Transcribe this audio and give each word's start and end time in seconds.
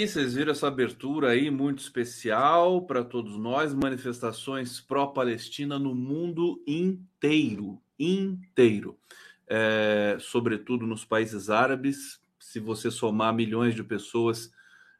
aí, 0.00 0.08
vocês 0.08 0.34
viram 0.34 0.52
essa 0.52 0.66
abertura 0.66 1.30
aí 1.30 1.50
muito 1.50 1.80
especial 1.80 2.86
para 2.86 3.04
todos 3.04 3.36
nós, 3.36 3.74
manifestações 3.74 4.80
pró-Palestina 4.80 5.78
no 5.78 5.94
mundo 5.94 6.62
inteiro, 6.66 7.78
inteiro, 7.98 8.98
é, 9.46 10.16
sobretudo 10.18 10.86
nos 10.86 11.04
países 11.04 11.50
árabes. 11.50 12.18
Se 12.38 12.58
você 12.58 12.90
somar 12.90 13.34
milhões 13.34 13.74
de 13.74 13.84
pessoas 13.84 14.50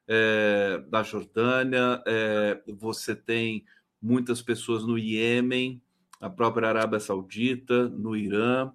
é, 0.07 0.83
da 0.89 1.03
Jordânia, 1.03 2.03
é, 2.07 2.61
você 2.67 3.15
tem 3.15 3.65
muitas 4.03 4.43
pessoas 4.43 4.87
no 4.87 4.99
Iêmen, 4.99 5.81
a 6.21 6.29
própria 6.29 6.69
Arábia 6.69 7.01
Saudita, 7.01 7.89
no 7.89 8.15
Irã, 8.15 8.71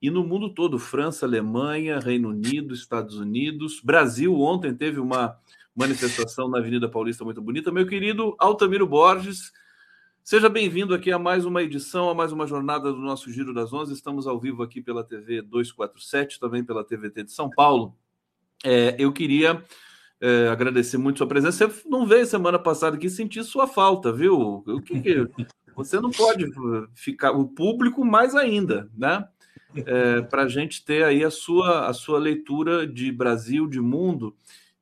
e 0.00 0.10
no 0.10 0.22
mundo 0.22 0.50
todo, 0.50 0.78
França, 0.78 1.26
Alemanha, 1.26 1.98
Reino 1.98 2.28
Unido, 2.28 2.74
Estados 2.74 3.16
Unidos, 3.16 3.80
Brasil. 3.82 4.38
Ontem 4.38 4.74
teve 4.74 5.00
uma 5.00 5.36
manifestação 5.74 6.48
na 6.48 6.58
Avenida 6.58 6.88
Paulista 6.88 7.24
muito 7.24 7.42
bonita. 7.42 7.72
Meu 7.72 7.86
querido 7.86 8.36
Altamiro 8.38 8.86
Borges, 8.86 9.52
seja 10.22 10.48
bem-vindo 10.48 10.94
aqui 10.94 11.10
a 11.10 11.18
mais 11.18 11.44
uma 11.44 11.62
edição, 11.62 12.08
a 12.08 12.14
mais 12.14 12.32
uma 12.32 12.46
jornada 12.46 12.92
do 12.92 13.00
nosso 13.00 13.30
Giro 13.32 13.52
das 13.52 13.72
Onze. 13.72 13.92
Estamos 13.92 14.26
ao 14.26 14.38
vivo 14.38 14.62
aqui 14.62 14.80
pela 14.80 15.02
TV 15.02 15.42
247, 15.42 16.38
também 16.38 16.62
pela 16.62 16.84
TVT 16.84 17.24
de 17.24 17.32
São 17.32 17.50
Paulo. 17.50 17.96
É, 18.62 18.94
eu 18.98 19.12
queria 19.12 19.64
é, 20.20 20.48
agradecer 20.48 20.96
muito 20.96 21.18
sua 21.18 21.26
presença. 21.26 21.68
Você 21.68 21.88
não 21.88 22.06
veio 22.06 22.24
semana 22.24 22.58
passada 22.58 22.96
aqui 22.96 23.10
sentir 23.10 23.42
sua 23.42 23.66
falta, 23.66 24.12
viu? 24.12 24.62
O 24.66 24.80
que, 24.80 25.00
que 25.00 25.26
você 25.74 25.98
não 25.98 26.10
pode 26.10 26.46
ficar, 26.94 27.32
o 27.32 27.48
público 27.48 28.04
mais 28.04 28.36
ainda, 28.36 28.88
né? 28.96 29.28
é, 29.86 30.22
para 30.22 30.42
a 30.42 30.48
gente 30.48 30.84
ter 30.84 31.04
aí 31.04 31.24
a 31.24 31.30
sua, 31.30 31.88
a 31.88 31.92
sua 31.92 32.18
leitura 32.18 32.86
de 32.86 33.10
Brasil, 33.10 33.66
de 33.66 33.80
mundo. 33.80 34.34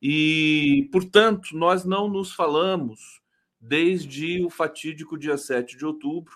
E, 0.03 0.89
portanto, 0.91 1.57
nós 1.57 1.85
não 1.85 2.09
nos 2.09 2.33
falamos 2.33 3.23
desde 3.61 4.45
o 4.45 4.51
fatídico 4.51 5.17
dia 5.17 5.39
7 5.39 5.77
de 5.77 5.87
outubro. 5.87 6.34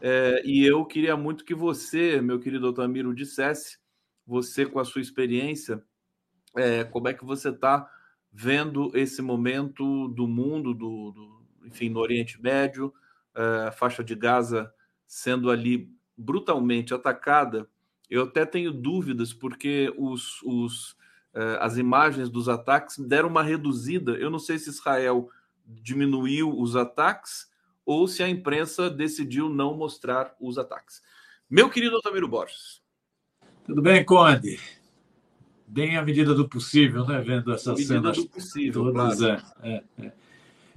É, 0.00 0.42
e 0.44 0.66
eu 0.66 0.84
queria 0.84 1.16
muito 1.16 1.44
que 1.44 1.54
você, 1.54 2.20
meu 2.20 2.40
querido 2.40 2.66
Otamiro, 2.66 3.14
dissesse, 3.14 3.78
você 4.26 4.66
com 4.66 4.80
a 4.80 4.84
sua 4.84 5.00
experiência, 5.00 5.84
é, 6.56 6.82
como 6.82 7.06
é 7.06 7.14
que 7.14 7.24
você 7.24 7.50
está 7.50 7.88
vendo 8.32 8.90
esse 8.94 9.22
momento 9.22 10.08
do 10.08 10.26
mundo, 10.26 10.74
do, 10.74 11.12
do 11.12 11.46
enfim, 11.64 11.88
no 11.90 12.00
Oriente 12.00 12.42
Médio, 12.42 12.92
é, 13.36 13.68
a 13.68 13.72
faixa 13.72 14.02
de 14.02 14.16
Gaza 14.16 14.72
sendo 15.06 15.50
ali 15.50 15.88
brutalmente 16.16 16.92
atacada, 16.92 17.68
eu 18.08 18.24
até 18.24 18.44
tenho 18.44 18.72
dúvidas, 18.72 19.32
porque 19.32 19.92
os, 19.96 20.42
os, 20.42 20.96
as 21.60 21.76
imagens 21.76 22.28
dos 22.28 22.48
ataques 22.48 22.98
deram 22.98 23.28
uma 23.28 23.42
reduzida. 23.42 24.12
Eu 24.12 24.30
não 24.30 24.38
sei 24.38 24.58
se 24.58 24.70
Israel 24.70 25.28
diminuiu 25.64 26.58
os 26.58 26.74
ataques 26.74 27.48
ou 27.84 28.06
se 28.08 28.22
a 28.22 28.28
imprensa 28.28 28.90
decidiu 28.90 29.48
não 29.48 29.76
mostrar 29.76 30.34
os 30.40 30.58
ataques. 30.58 31.02
Meu 31.48 31.68
querido 31.70 31.96
Otamiro 31.96 32.28
Borges. 32.28 32.80
Tudo 33.64 33.82
bem, 33.82 34.04
Conde? 34.04 34.58
Bem 35.66 35.96
à 35.96 36.02
medida 36.02 36.34
do 36.34 36.48
possível, 36.48 37.06
né? 37.06 37.20
Vendo 37.20 37.52
essas 37.52 37.84
cenas. 37.86 38.16
do 38.16 38.28
possível, 38.28 38.84
todas, 38.84 39.18
claro. 39.18 39.42
é, 39.62 39.68
é, 39.70 40.06
é. 40.06 40.12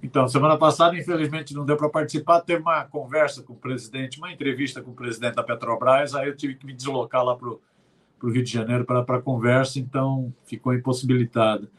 Então, 0.03 0.27
semana 0.27 0.57
passada, 0.57 0.97
infelizmente, 0.97 1.53
não 1.53 1.65
deu 1.65 1.77
para 1.77 1.89
participar. 1.89 2.41
Teve 2.41 2.61
uma 2.61 2.83
conversa 2.83 3.41
com 3.41 3.53
o 3.53 3.55
presidente, 3.55 4.17
uma 4.17 4.31
entrevista 4.31 4.81
com 4.81 4.91
o 4.91 4.95
presidente 4.95 5.35
da 5.35 5.43
Petrobras. 5.43 6.13
Aí 6.13 6.27
eu 6.27 6.35
tive 6.35 6.55
que 6.55 6.65
me 6.65 6.73
deslocar 6.73 7.23
lá 7.23 7.35
para 7.35 7.49
o 7.49 7.61
Rio 8.31 8.43
de 8.43 8.51
Janeiro 8.51 8.85
para 8.85 9.01
a 9.01 9.21
conversa, 9.21 9.79
então 9.79 10.33
ficou 10.45 10.73
impossibilitado. 10.73 11.69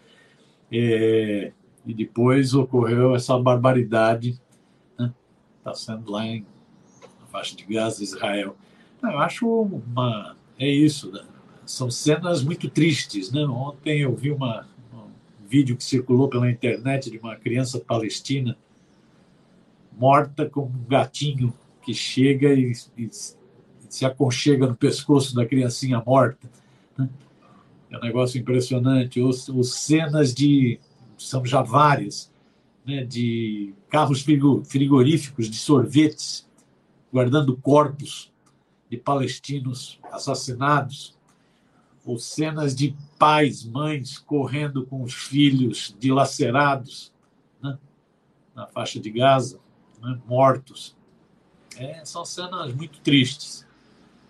É, 0.73 1.52
e 1.87 1.94
depois 1.94 2.55
ocorreu 2.55 3.14
essa 3.14 3.38
barbaridade, 3.38 4.41
está 4.91 5.05
né? 5.05 5.14
Tá 5.62 5.75
sendo 5.75 6.11
lá 6.11 6.26
em 6.26 6.46
na 7.20 7.26
faixa 7.26 7.56
de 7.56 7.64
Gaza, 7.64 8.02
Israel. 8.02 8.56
Eu 9.02 9.19
acho 9.19 9.46
uma. 9.46 10.37
É 10.58 10.69
isso, 10.69 11.12
né? 11.12 11.25
são 11.67 11.91
cenas 11.91 12.43
muito 12.43 12.69
tristes. 12.69 13.32
Né? 13.32 13.44
Ontem 13.44 14.00
eu 14.00 14.14
vi 14.14 14.31
uma, 14.31 14.67
vídeo 15.46 15.76
que 15.76 15.85
circulou 15.85 16.29
pela 16.29 16.50
internet 16.50 17.11
de 17.11 17.19
uma 17.19 17.37
criança 17.37 17.79
palestina 17.79 18.56
morta 19.93 20.49
como 20.49 20.67
um 20.67 20.85
gatinho 20.88 21.55
que 21.82 21.94
chega 21.94 22.52
e, 22.52 22.73
e, 22.96 23.08
se 23.94 24.05
aconchega 24.05 24.67
no 24.67 24.75
pescoço 24.75 25.37
da 25.37 25.46
criancinha 25.46 26.02
morta. 26.05 26.50
Né? 26.99 27.08
É 27.88 27.96
um 27.96 28.00
negócio 28.00 28.41
impressionante. 28.41 29.20
Ou, 29.20 29.32
cenas 29.62 30.35
de. 30.35 30.81
são 31.17 31.46
já 31.46 31.62
várias, 31.62 32.29
né, 32.85 33.05
de 33.05 33.73
carros 33.88 34.26
frigoríficos 34.64 35.49
de 35.49 35.56
sorvetes 35.56 36.44
guardando 37.12 37.56
corpos 37.56 38.32
de 38.91 38.96
palestinos 38.96 40.00
assassinados 40.11 41.17
ou 42.05 42.19
cenas 42.19 42.75
de 42.75 42.96
pais, 43.17 43.64
mães 43.64 44.19
correndo 44.19 44.85
com 44.85 45.05
os 45.05 45.14
filhos 45.14 45.94
dilacerados 46.00 47.12
né? 47.62 47.79
na 48.56 48.67
faixa 48.67 48.99
de 48.99 49.08
Gaza, 49.08 49.61
né? 50.02 50.20
mortos. 50.26 50.96
É, 51.76 52.05
são 52.05 52.25
cenas 52.25 52.75
muito 52.75 52.99
tristes, 52.99 53.64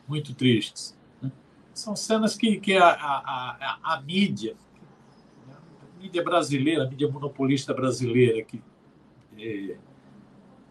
muito 0.07 0.35
tristes. 0.35 0.97
Né? 1.21 1.31
São 1.73 1.97
cenas 1.97 2.37
que, 2.37 2.59
que 2.59 2.77
a, 2.77 2.89
a, 2.89 3.79
a, 3.83 3.95
a 3.95 4.01
mídia, 4.03 4.57
a 5.49 6.03
mídia 6.03 6.23
brasileira, 6.23 6.85
a 6.85 6.89
mídia 6.89 7.09
monopolista 7.09 7.73
brasileira, 7.73 8.43
que, 8.45 8.63
é, 9.39 9.77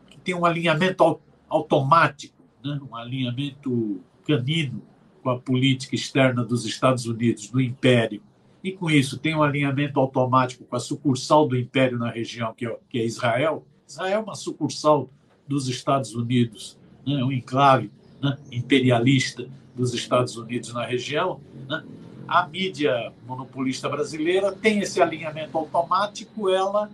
que 0.09 0.19
tem 0.23 0.35
um 0.35 0.45
alinhamento 0.45 1.19
automático, 1.49 2.43
né? 2.63 2.79
um 2.89 2.95
alinhamento 2.95 4.01
canino 4.25 4.81
com 5.21 5.29
a 5.29 5.39
política 5.39 5.95
externa 5.95 6.43
dos 6.43 6.65
Estados 6.65 7.05
Unidos, 7.05 7.49
do 7.49 7.61
Império, 7.61 8.21
e 8.63 8.71
com 8.71 8.89
isso 8.89 9.17
tem 9.17 9.35
um 9.35 9.43
alinhamento 9.43 9.99
automático 9.99 10.63
com 10.63 10.75
a 10.75 10.79
sucursal 10.79 11.47
do 11.47 11.57
Império 11.57 11.97
na 11.97 12.09
região, 12.09 12.53
que 12.53 12.65
é, 12.65 12.77
que 12.89 12.99
é 12.99 13.05
Israel, 13.05 13.67
Israel 13.87 14.19
é 14.19 14.23
uma 14.23 14.35
sucursal 14.35 15.09
dos 15.47 15.67
Estados 15.67 16.15
Unidos, 16.15 16.79
né, 17.05 17.23
um 17.23 17.31
enclave 17.31 17.91
né, 18.23 18.37
imperialista 18.51 19.45
dos 19.75 19.93
Estados 19.93 20.37
Unidos 20.37 20.73
na 20.73 20.85
região, 20.85 21.41
né, 21.67 21.83
a 22.25 22.47
mídia 22.47 23.11
monopolista 23.27 23.89
brasileira 23.89 24.53
tem 24.53 24.79
esse 24.79 25.01
alinhamento 25.01 25.57
automático, 25.57 26.49
ela 26.49 26.89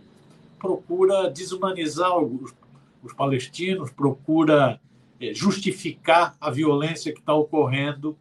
procura 0.57 1.29
desumanizar 1.29 2.17
os, 2.17 2.51
os 3.03 3.13
palestinos, 3.13 3.91
procura 3.91 4.81
é, 5.21 5.33
justificar 5.33 6.35
a 6.41 6.49
violência 6.49 7.13
que 7.13 7.19
está 7.19 7.33
ocorrendo 7.33 8.17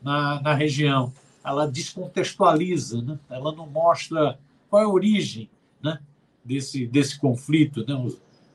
na, 0.00 0.40
na 0.40 0.54
região. 0.54 1.12
Ela 1.44 1.66
descontextualiza, 1.66 3.02
né? 3.02 3.18
ela 3.28 3.52
não 3.52 3.66
mostra 3.66 4.38
qual 4.70 4.82
é 4.82 4.84
a 4.84 4.88
origem 4.88 5.50
né? 5.82 5.98
desse, 6.44 6.86
desse 6.86 7.18
conflito, 7.18 7.84
né? 7.84 7.94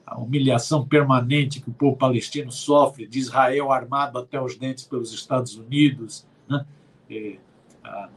A 0.07 0.17
humilhação 0.17 0.87
permanente 0.87 1.59
que 1.59 1.69
o 1.69 1.73
povo 1.73 1.97
palestino 1.97 2.49
sofre, 2.49 3.05
de 3.05 3.19
Israel 3.19 3.73
armado 3.73 4.17
até 4.17 4.41
os 4.41 4.55
dentes 4.55 4.85
pelos 4.85 5.13
Estados 5.13 5.57
Unidos, 5.57 6.25
né? 6.49 6.65
é, 7.09 7.37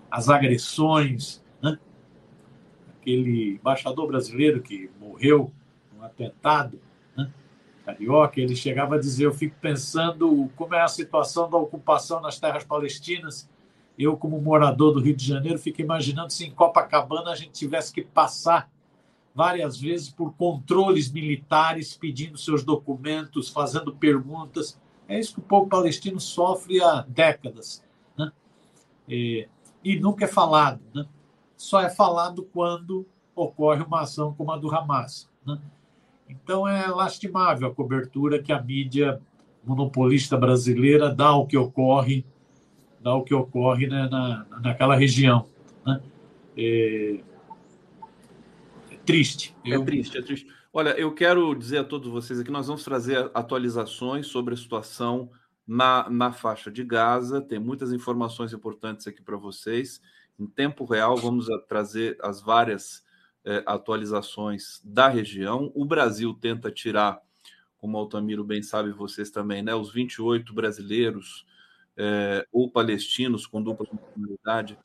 as 0.09 0.29
agressões. 0.29 1.43
Né? 1.61 1.77
Aquele 2.97 3.55
embaixador 3.55 4.07
brasileiro 4.07 4.63
que 4.63 4.89
morreu 5.01 5.53
num 5.93 6.05
atentado 6.05 6.81
carioca, 7.85 8.41
ele 8.41 8.55
chegava 8.55 8.95
a 8.95 8.99
dizer: 8.99 9.27
Eu 9.27 9.35
fico 9.35 9.57
pensando 9.61 10.49
como 10.55 10.75
é 10.75 10.81
a 10.81 10.89
situação 10.89 11.51
da 11.51 11.57
ocupação 11.57 12.21
nas 12.21 12.39
terras 12.39 12.65
palestinas. 12.65 13.49
Eu, 13.99 14.17
como 14.17 14.41
morador 14.41 14.95
do 14.95 15.01
Rio 15.01 15.15
de 15.15 15.27
Janeiro, 15.27 15.59
fico 15.59 15.83
imaginando 15.83 16.33
se 16.33 16.47
em 16.47 16.51
Copacabana 16.51 17.33
a 17.33 17.35
gente 17.35 17.51
tivesse 17.51 17.93
que 17.93 18.03
passar 18.03 18.71
várias 19.35 19.81
vezes 19.81 20.11
por 20.11 20.33
controles 20.35 21.11
militares, 21.11 21.97
pedindo 21.97 22.37
seus 22.37 22.65
documentos, 22.65 23.49
fazendo 23.49 23.95
perguntas. 23.95 24.79
É 25.09 25.19
isso 25.19 25.35
que 25.35 25.41
o 25.41 25.45
povo 25.45 25.69
palestino 25.69 26.21
sofre 26.21 26.83
há 26.83 27.05
décadas. 27.07 27.83
Né? 28.17 28.31
E, 29.09 29.49
e 29.83 29.99
nunca 29.99 30.25
é 30.25 30.29
falado. 30.29 30.81
Né? 30.95 31.07
Só 31.57 31.81
é 31.81 31.91
falado 31.91 32.49
quando 32.53 33.07
ocorre 33.35 33.83
uma 33.83 34.03
ação 34.03 34.35
como 34.35 34.53
a 34.53 34.57
do 34.57 34.75
Hamas. 34.75 35.29
Né? 35.47 35.59
Então 36.29 36.67
é 36.67 36.87
lastimável 36.89 37.69
a 37.69 37.75
cobertura 37.75 38.43
que 38.43 38.53
a 38.53 38.63
mídia 38.63 39.21
monopolista 39.65 40.37
brasileira 40.37 41.13
dá 41.13 41.27
ao 41.27 41.47
que 41.47 41.57
ocorre, 41.57 42.25
dá 43.01 43.11
ao 43.11 43.25
que 43.25 43.35
ocorre 43.35 43.87
né, 43.87 44.09
na, 44.11 44.47
naquela 44.63 44.97
região. 44.97 45.47
Né? 45.85 46.01
É... 46.57 47.21
é 49.11 49.13
triste. 49.13 49.57
É 49.65 49.77
eu... 49.77 49.85
triste, 49.85 50.19
é 50.19 50.23
triste. 50.23 50.47
Olha, 50.73 50.91
eu 50.91 51.13
quero 51.13 51.55
dizer 51.55 51.79
a 51.79 51.85
todos 51.85 52.09
vocês 52.09 52.39
aqui, 52.39 52.51
nós 52.51 52.69
vamos 52.69 52.85
trazer 52.85 53.31
atualizações 53.35 54.29
sobre 54.29 54.55
a 54.55 54.57
situação 54.57 55.31
na, 55.67 56.09
na 56.09 56.33
faixa 56.33 56.71
de 56.71 56.85
Gaza. 56.85 57.41
Tem 57.41 57.59
muitas 57.59 57.93
informações 57.93 58.53
importantes 58.53 59.07
aqui 59.07 59.21
para 59.21 59.37
vocês. 59.37 60.01
Em 60.39 60.47
tempo 60.47 60.85
real, 60.85 61.17
vamos 61.17 61.47
trazer 61.69 62.17
as 62.23 62.41
várias 62.41 63.05
é, 63.45 63.63
atualizações 63.67 64.81
da 64.85 65.09
região. 65.09 65.73
O 65.75 65.85
Brasil 65.85 66.33
tenta 66.35 66.71
tirar, 66.71 67.21
como 67.79 67.97
o 67.97 68.01
Altamiro 68.01 68.45
bem 68.45 68.63
sabe, 68.63 68.91
vocês 68.91 69.31
também, 69.31 69.63
né, 69.63 69.75
os 69.75 69.93
28 69.93 70.55
brasileiros 70.55 71.47
é, 71.97 72.47
ou 72.53 72.71
palestinos 72.71 73.47
com 73.47 73.63
dupla 73.63 73.87
nacionalidade 73.93 74.79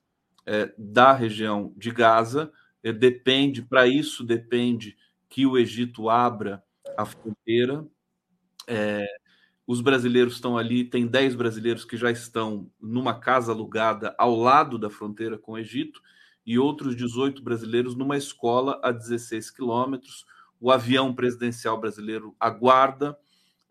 é, 0.46 0.74
da 0.78 1.14
região 1.14 1.74
de 1.78 1.92
Gaza. 1.92 2.52
É, 2.86 2.94
depende, 2.94 3.64
para 3.64 3.88
isso 3.88 4.24
depende 4.24 4.96
que 5.28 5.44
o 5.44 5.58
Egito 5.58 6.08
abra 6.08 6.64
a 6.96 7.04
fronteira. 7.04 7.84
É, 8.68 9.08
os 9.66 9.82
brasileiros 9.82 10.36
estão 10.36 10.56
ali, 10.56 10.84
tem 10.84 11.08
10 11.08 11.34
brasileiros 11.34 11.84
que 11.84 11.98
já 11.98 12.12
estão 12.12 12.70
numa 12.80 13.20
casa 13.20 13.52
alugada 13.52 14.14
ao 14.20 14.36
lado 14.36 14.78
da 14.78 14.92
fronteira 14.92 15.36
com 15.36 15.54
o 15.54 15.58
Egito 15.58 16.00
e 16.46 16.60
outros 16.60 16.96
18 16.96 17.42
brasileiros 17.42 17.96
numa 17.96 18.18
escola 18.18 18.80
a 18.84 18.92
16 18.92 19.50
quilômetros. 19.50 20.24
O 20.62 20.70
avião 20.70 21.12
presidencial 21.12 21.82
brasileiro 21.82 22.36
aguarda 22.40 23.18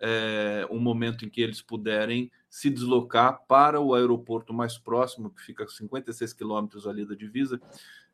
é, 0.00 0.66
um 0.73 0.80
momento 0.80 1.25
em 1.25 1.30
que 1.30 1.40
eles 1.40 1.62
puderem 1.62 2.33
se 2.50 2.68
deslocar 2.68 3.47
para 3.47 3.80
o 3.80 3.94
aeroporto 3.94 4.52
mais 4.52 4.76
próximo, 4.76 5.30
que 5.30 5.40
fica 5.40 5.62
a 5.62 5.68
56 5.68 6.33
quilômetros 6.33 6.85
ali 6.85 7.06
da 7.06 7.14
divisa 7.14 7.61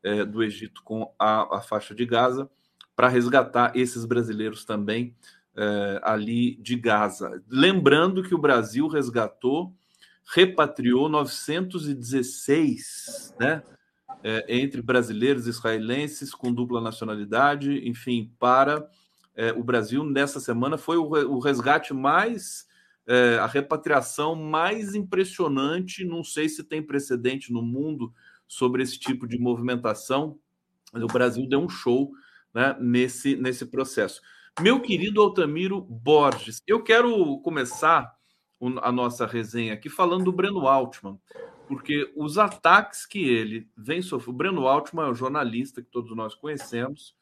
é, 0.03 0.25
do 0.25 0.43
Egito 0.43 0.83
com 0.83 1.15
a, 1.19 1.59
a 1.59 1.61
faixa 1.61 1.95
de 1.95 2.07
Gaza, 2.07 2.51
para 2.95 3.09
resgatar 3.09 3.73
esses 3.75 4.05
brasileiros 4.05 4.65
também 4.65 5.17
é, 5.57 6.01
ali 6.03 6.57
de 6.57 6.77
Gaza. 6.77 7.43
Lembrando 7.49 8.23
que 8.23 8.35
o 8.35 8.39
Brasil 8.39 8.87
resgatou, 8.89 9.75
repatriou 10.35 11.09
916, 11.09 13.35
né? 13.39 13.63
É, 14.23 14.45
entre 14.49 14.83
brasileiros 14.83 15.47
e 15.47 15.51
israelenses 15.51 16.35
com 16.35 16.53
dupla 16.53 16.79
nacionalidade, 16.79 17.89
enfim, 17.89 18.31
para 18.39 18.87
é, 19.35 19.51
o 19.53 19.65
Brasil 19.65 20.05
nessa 20.05 20.39
semana 20.39 20.77
foi 20.77 20.99
o, 20.99 21.05
o 21.05 21.39
resgate 21.39 21.95
mais, 21.95 22.67
é, 23.07 23.39
a 23.39 23.47
repatriação 23.47 24.35
mais 24.35 24.95
impressionante. 24.95 26.05
Não 26.05 26.23
sei 26.23 26.51
se 26.51 26.63
tem 26.63 26.83
precedente 26.83 27.51
no 27.51 27.63
mundo 27.63 28.13
sobre 28.51 28.83
esse 28.83 28.99
tipo 28.99 29.29
de 29.29 29.39
movimentação. 29.39 30.37
O 30.93 31.07
Brasil 31.07 31.49
deu 31.49 31.61
um 31.61 31.69
show 31.69 32.11
né, 32.53 32.77
nesse, 32.81 33.37
nesse 33.37 33.65
processo. 33.65 34.21
Meu 34.61 34.81
querido 34.81 35.23
Altamiro 35.23 35.81
Borges, 35.81 36.61
eu 36.67 36.83
quero 36.83 37.39
começar 37.43 38.13
a 38.83 38.91
nossa 38.91 39.25
resenha 39.25 39.73
aqui 39.73 39.89
falando 39.89 40.25
do 40.25 40.33
Breno 40.33 40.67
Altman, 40.67 41.17
porque 41.69 42.13
os 42.17 42.39
ataques 42.39 43.07
que 43.07 43.21
ele 43.21 43.69
vem 43.77 44.03
sofrendo. 44.03 44.35
O 44.35 44.37
Breno 44.37 44.67
Altman 44.67 45.05
é 45.07 45.11
um 45.11 45.15
jornalista 45.15 45.81
que 45.81 45.89
todos 45.89 46.15
nós 46.17 46.35
conhecemos, 46.35 47.15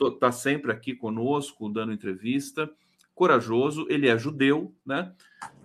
está 0.00 0.28
é, 0.28 0.32
sempre 0.32 0.72
aqui 0.72 0.94
conosco, 0.94 1.68
dando 1.68 1.92
entrevista, 1.92 2.72
corajoso, 3.14 3.86
ele 3.88 4.08
é 4.08 4.18
judeu, 4.18 4.74
né? 4.84 5.12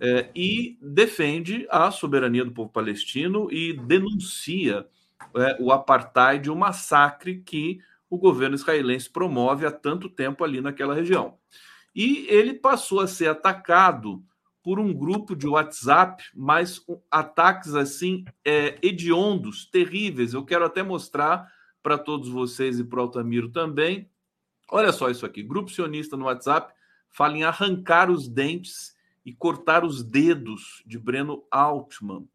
É, 0.00 0.30
e 0.34 0.78
defende 0.80 1.66
a 1.70 1.90
soberania 1.90 2.44
do 2.44 2.52
povo 2.52 2.70
palestino 2.70 3.50
e 3.50 3.72
denuncia 3.72 4.86
é, 5.34 5.56
o 5.60 5.72
apartheid, 5.72 6.50
o 6.50 6.56
massacre 6.56 7.40
que 7.40 7.80
o 8.08 8.18
governo 8.18 8.54
israelense 8.54 9.08
promove 9.08 9.66
há 9.66 9.70
tanto 9.70 10.08
tempo 10.08 10.44
ali 10.44 10.60
naquela 10.60 10.94
região. 10.94 11.38
E 11.94 12.26
ele 12.28 12.54
passou 12.54 13.00
a 13.00 13.06
ser 13.06 13.28
atacado 13.28 14.22
por 14.62 14.78
um 14.78 14.92
grupo 14.92 15.34
de 15.34 15.46
WhatsApp, 15.46 16.22
mas 16.34 16.84
ataques 17.10 17.74
assim 17.74 18.24
é, 18.44 18.78
hediondos, 18.82 19.64
terríveis. 19.66 20.34
Eu 20.34 20.44
quero 20.44 20.64
até 20.64 20.82
mostrar 20.82 21.50
para 21.82 21.96
todos 21.96 22.28
vocês 22.28 22.78
e 22.78 22.84
para 22.84 22.98
o 22.98 23.02
Altamiro 23.02 23.50
também. 23.50 24.08
Olha 24.70 24.92
só 24.92 25.08
isso 25.08 25.24
aqui: 25.24 25.42
grupo 25.42 25.70
sionista 25.70 26.16
no 26.16 26.26
WhatsApp 26.26 26.72
fala 27.10 27.36
em 27.36 27.42
arrancar 27.42 28.10
os 28.10 28.28
dentes 28.28 28.96
e 29.24 29.32
cortar 29.32 29.84
os 29.84 30.02
dedos 30.02 30.82
de 30.86 30.98
Breno 30.98 31.44
Altman. 31.50 32.26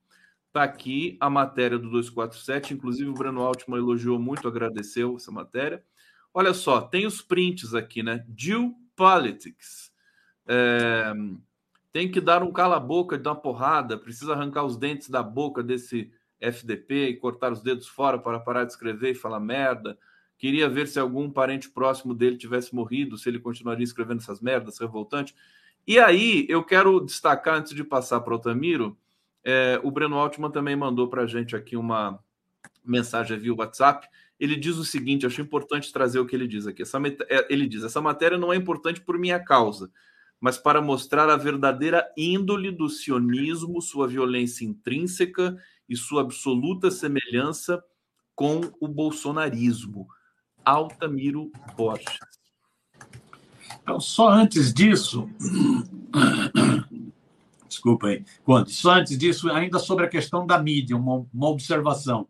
Está 0.48 0.64
aqui 0.64 1.18
a 1.20 1.30
matéria 1.30 1.78
do 1.78 1.90
247, 1.90 2.74
inclusive 2.74 3.10
o 3.10 3.14
Breno 3.14 3.42
Altman 3.42 3.78
elogiou 3.78 4.20
muito, 4.20 4.48
agradeceu 4.48 5.16
essa 5.16 5.32
matéria. 5.32 5.84
Olha 6.34 6.54
só, 6.54 6.82
tem 6.82 7.06
os 7.06 7.22
prints 7.22 7.74
aqui, 7.74 8.04
né? 8.04 8.24
Due 8.28 8.74
Politics. 8.96 9.92
É, 10.48 11.14
tem 11.92 12.12
que 12.12 12.22
dar 12.22 12.44
um 12.44 12.52
cala-boca, 12.52 13.18
dar 13.18 13.32
uma 13.32 13.42
porrada, 13.42 13.98
precisa 13.98 14.34
arrancar 14.34 14.64
os 14.64 14.78
dentes 14.78 15.10
da 15.10 15.24
boca 15.24 15.64
desse 15.64 16.12
FDP 16.40 17.10
e 17.10 17.18
cortar 17.18 17.52
os 17.52 17.62
dedos 17.62 17.88
fora 17.88 18.20
para 18.20 18.40
parar 18.40 18.66
de 18.66 18.72
escrever 18.72 19.12
e 19.12 19.16
falar 19.16 19.40
merda. 19.40 19.98
Queria 20.46 20.70
ver 20.70 20.88
se 20.88 21.00
algum 21.00 21.28
parente 21.28 21.68
próximo 21.68 22.14
dele 22.14 22.38
tivesse 22.38 22.76
morrido, 22.76 23.18
se 23.18 23.28
ele 23.28 23.40
continuaria 23.40 23.84
escrevendo 23.84 24.20
essas 24.20 24.40
merdas, 24.40 24.78
revoltante. 24.78 25.34
E 25.88 25.98
aí, 25.98 26.46
eu 26.48 26.64
quero 26.64 27.00
destacar, 27.00 27.56
antes 27.56 27.74
de 27.74 27.84
passar 27.84 28.20
para 28.20 28.30
o 28.30 28.36
Altamiro, 28.36 28.96
é, 29.44 29.82
o 29.82 29.90
Breno 29.90 30.20
Altman 30.20 30.52
também 30.52 30.76
mandou 30.76 31.08
para 31.08 31.24
a 31.24 31.26
gente 31.26 31.56
aqui 31.56 31.76
uma 31.76 32.20
mensagem 32.84 33.40
via 33.40 33.56
WhatsApp. 33.56 34.08
Ele 34.40 34.56
diz 34.56 34.78
o 34.78 34.86
seguinte: 34.86 35.26
acho 35.26 35.42
importante 35.42 35.92
trazer 35.92 36.20
o 36.20 36.28
que 36.28 36.36
ele 36.36 36.48
diz 36.48 36.68
aqui. 36.68 36.84
Essa, 36.84 37.00
é, 37.28 37.52
ele 37.52 37.68
diz: 37.68 37.84
essa 37.84 38.00
matéria 38.00 38.38
não 38.38 38.54
é 38.54 38.56
importante 38.56 39.02
por 39.02 39.18
minha 39.18 39.40
causa, 39.40 39.90
mas 40.40 40.60
para 40.60 40.80
mostrar 40.80 41.28
a 41.28 41.38
verdadeira 41.38 42.08
índole 42.16 42.70
do 42.70 42.88
sionismo, 42.88 43.82
sua 43.82 44.08
violência 44.08 44.64
intrínseca 44.64 45.58
e 45.90 45.98
sua 45.98 46.22
absoluta 46.22 46.92
semelhança 46.92 47.84
com 48.36 48.62
o 48.80 48.88
bolsonarismo. 48.88 50.08
Altamiro 50.66 51.52
Borges. 51.78 52.20
Então, 53.82 54.00
só 54.00 54.30
antes 54.30 54.74
disso, 54.74 55.30
desculpa 57.68 58.08
aí, 58.08 58.26
só 58.68 58.94
antes 58.94 59.18
disso, 59.18 59.52
ainda 59.52 59.78
sobre 59.78 60.06
a 60.06 60.10
questão 60.10 60.46
da 60.46 60.58
mídia, 60.58 60.98
uma, 60.98 61.26
uma 61.34 61.50
observação. 61.50 62.28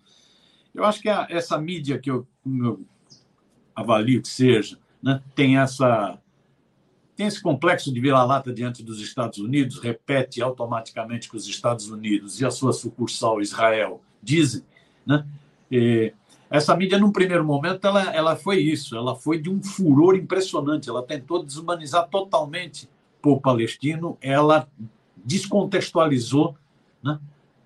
Eu 0.74 0.84
acho 0.84 1.02
que 1.02 1.08
a, 1.08 1.26
essa 1.30 1.58
mídia 1.58 1.98
que 1.98 2.12
eu, 2.12 2.28
eu, 2.46 2.86
avalio 3.74 4.22
que 4.22 4.28
seja, 4.28 4.78
né, 5.02 5.22
tem 5.34 5.58
essa 5.58 6.20
tem 7.16 7.28
esse 7.28 7.42
complexo 7.42 7.94
de 7.94 8.00
vira-lata 8.02 8.52
diante 8.52 8.84
dos 8.84 9.00
Estados 9.00 9.38
Unidos, 9.38 9.80
repete 9.80 10.42
automaticamente 10.42 11.30
que 11.30 11.38
os 11.38 11.48
Estados 11.48 11.90
Unidos 11.90 12.42
e 12.42 12.46
a 12.46 12.52
sua 12.52 12.74
sucursal 12.74 13.42
Israel 13.42 14.04
dizem, 14.22 14.66
né? 15.06 15.26
Essa 16.56 16.76
mídia, 16.76 16.98
num 16.98 17.12
primeiro 17.12 17.44
momento, 17.44 17.86
ela, 17.86 18.16
ela 18.16 18.36
foi 18.36 18.60
isso, 18.60 18.96
ela 18.96 19.16
foi 19.16 19.38
de 19.38 19.50
um 19.50 19.62
furor 19.62 20.16
impressionante, 20.16 20.90
ela 20.90 21.04
tentou 21.04 21.44
desumanizar 21.44 22.08
totalmente 22.08 22.86
o 23.20 23.22
povo 23.22 23.42
palestino, 23.42 24.18
ela 24.22 24.68
descontextualizou 25.18 26.56
né, 27.04 27.20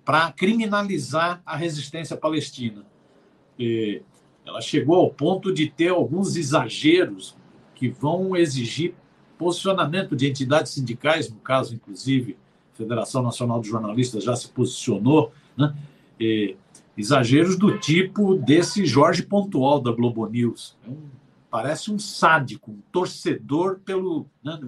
para 0.04 0.32
criminalizar 0.32 1.40
a 1.46 1.56
resistência 1.56 2.16
palestina. 2.16 2.84
E 3.58 4.02
ela 4.44 4.60
chegou 4.60 4.96
ao 4.96 5.10
ponto 5.10 5.52
de 5.52 5.68
ter 5.70 5.88
alguns 5.88 6.34
exageros 6.34 7.36
que 7.74 7.88
vão 7.88 8.34
exigir 8.34 8.94
posicionamento 9.38 10.16
de 10.16 10.28
entidades 10.28 10.72
sindicais, 10.72 11.30
no 11.30 11.36
caso, 11.36 11.74
inclusive, 11.74 12.36
a 12.74 12.76
Federação 12.76 13.22
Nacional 13.22 13.60
de 13.60 13.68
Jornalistas 13.68 14.24
já 14.24 14.34
se 14.34 14.48
posicionou, 14.48 15.32
né? 15.56 15.74
E, 16.18 16.56
exageros 16.96 17.56
do 17.56 17.78
tipo 17.78 18.34
desse 18.34 18.84
Jorge 18.84 19.22
Pontual 19.22 19.80
da 19.80 19.92
Globo 19.92 20.26
News. 20.26 20.76
Parece 21.50 21.90
um 21.90 21.98
sádico, 21.98 22.70
um 22.70 22.80
torcedor 22.92 23.80
pelo. 23.80 24.26
Né, 24.42 24.58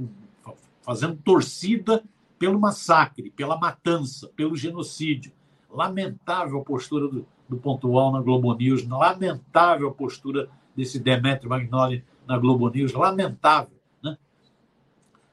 fazendo 0.82 1.16
torcida 1.16 2.02
pelo 2.38 2.58
massacre, 2.58 3.30
pela 3.30 3.56
matança, 3.56 4.28
pelo 4.34 4.56
genocídio. 4.56 5.32
Lamentável 5.70 6.58
a 6.58 6.64
postura 6.64 7.06
do, 7.08 7.26
do 7.48 7.56
Pontual 7.56 8.12
na 8.12 8.20
Globo 8.20 8.52
News, 8.54 8.86
lamentável 8.86 9.88
a 9.88 9.92
postura 9.92 10.48
desse 10.76 10.98
Demetrio 10.98 11.48
Magnoli 11.48 12.04
na 12.26 12.36
Globo 12.36 12.68
News, 12.68 12.92
lamentável 12.92 13.82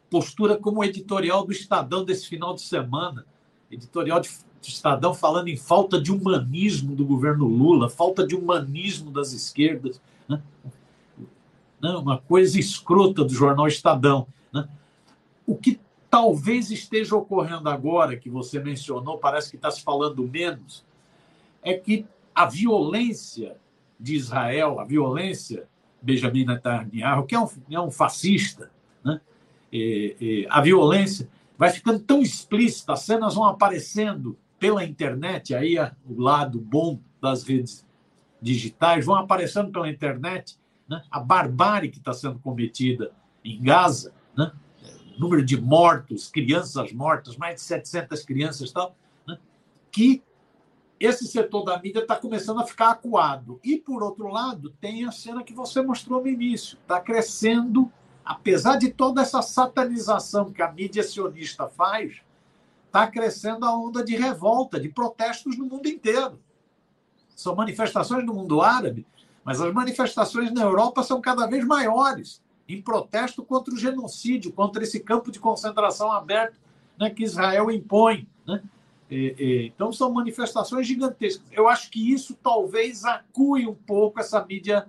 postura 0.10 0.58
como 0.58 0.84
editorial 0.84 1.46
do 1.46 1.52
Estadão 1.52 2.04
desse 2.04 2.28
final 2.28 2.54
de 2.56 2.62
semana. 2.62 3.26
Editorial 3.72 4.20
de 4.20 4.30
Estadão 4.62 5.14
falando 5.14 5.48
em 5.48 5.58
falta 5.58 6.00
de 6.00 6.12
humanismo 6.12 6.96
do 6.96 7.06
governo 7.06 7.46
Lula, 7.46 7.90
falta 7.90 8.26
de 8.26 8.36
humanismo 8.36 9.10
das 9.10 9.32
esquerdas. 9.32 10.02
Né? 10.28 10.42
Uma 11.82 12.18
coisa 12.18 12.60
escrota 12.60 13.24
do 13.24 13.34
jornal 13.34 13.68
Estadão. 13.68 14.28
Né? 14.52 14.68
O 15.48 15.56
que 15.56 15.80
talvez 16.10 16.72
esteja 16.72 17.16
ocorrendo 17.16 17.70
agora, 17.70 18.18
que 18.18 18.30
você 18.30 18.60
mencionou, 18.60 19.18
parece 19.18 19.50
que 19.50 19.56
está 19.56 19.72
se 19.72 19.82
falando 19.82 20.28
menos, 20.28 20.84
é 21.64 21.74
que 21.74 22.06
a 22.36 22.46
violência 22.46 23.56
de 24.00 24.16
Israel, 24.16 24.80
a 24.80 24.84
violência 24.84 25.68
Benjamin 26.02 26.46
Netanyahu, 26.46 27.26
que 27.26 27.36
é 27.36 27.40
um, 27.40 27.50
é 27.72 27.80
um 27.80 27.92
fascista, 27.92 28.72
né? 29.04 29.20
a 30.50 30.62
violência 30.62 31.30
vai 31.58 31.70
ficando 31.70 32.00
tão 32.00 32.22
explícita, 32.22 32.94
as 32.94 33.02
cenas 33.02 33.36
vão 33.36 33.44
aparecendo 33.44 34.38
pela 34.60 34.84
internet, 34.84 35.56
aí 35.56 35.78
o 36.06 36.22
lado 36.22 36.60
bom 36.60 37.00
das 37.22 37.44
redes 37.44 37.86
digitais, 38.42 39.06
vão 39.06 39.16
aparecendo 39.16 39.72
pela 39.72 39.90
internet, 39.90 40.58
né? 40.88 41.02
a 41.10 41.20
barbárie 41.20 41.90
que 41.90 41.98
está 41.98 42.14
sendo 42.14 42.40
cometida 42.40 43.12
em 43.44 43.62
Gaza, 43.62 44.14
né? 44.38 44.52
número 45.18 45.44
de 45.44 45.60
mortos, 45.60 46.30
crianças 46.30 46.92
mortas, 46.92 47.36
mais 47.38 47.56
de 47.56 47.62
700 47.62 48.24
crianças 48.24 48.72
tal, 48.72 48.96
né? 49.28 49.38
que 49.92 50.24
esse 51.00 51.28
setor 51.28 51.64
da 51.64 51.80
mídia 51.80 52.00
está 52.00 52.16
começando 52.16 52.60
a 52.60 52.66
ficar 52.66 52.92
acuado. 52.92 53.60
E, 53.64 53.78
por 53.78 54.04
outro 54.04 54.28
lado, 54.28 54.76
tem 54.82 55.06
a 55.06 55.12
cena 55.12 55.44
que 55.44 55.54
você 55.54 55.82
mostrou 55.82 56.22
no 56.22 56.28
início. 56.28 56.78
Está 56.82 57.00
crescendo, 57.00 57.90
apesar 58.26 58.78
de 58.78 58.90
toda 58.92 59.22
essa 59.22 59.42
satanização 59.42 60.52
que 60.52 60.62
a 60.62 60.70
mídia 60.70 61.02
sionista 61.02 61.68
faz, 61.68 62.22
está 62.90 63.08
crescendo 63.08 63.66
a 63.66 63.78
onda 63.78 64.04
de 64.04 64.16
revolta, 64.16 64.80
de 64.80 64.90
protestos 64.90 65.58
no 65.58 65.66
mundo 65.66 65.88
inteiro. 65.88 66.40
São 67.36 67.56
manifestações 67.56 68.26
no 68.26 68.34
mundo 68.34 68.62
árabe, 68.62 69.06
mas 69.46 69.62
as 69.62 69.74
manifestações 69.74 70.52
na 70.52 70.64
Europa 70.64 71.04
são 71.04 71.22
cada 71.22 71.48
vez 71.48 71.64
maiores, 71.64 72.42
em 72.68 72.82
protesto 72.82 73.44
contra 73.44 73.74
o 73.74 73.78
genocídio, 73.78 74.52
contra 74.52 74.84
esse 74.84 75.00
campo 75.00 75.32
de 75.32 75.40
concentração 75.40 76.12
aberto 76.12 76.60
né, 77.00 77.10
que 77.10 77.24
Israel 77.24 77.72
impõe. 77.72 78.28
Né? 78.46 78.62
E, 79.10 79.36
e, 79.40 79.68
então, 79.68 79.92
são 79.92 80.12
manifestações 80.12 80.86
gigantescas. 80.86 81.46
Eu 81.52 81.68
acho 81.68 81.90
que 81.90 82.12
isso 82.12 82.38
talvez 82.44 83.06
acue 83.06 83.68
um 83.68 83.76
pouco 83.76 84.20
essa 84.20 84.44
mídia, 84.44 84.88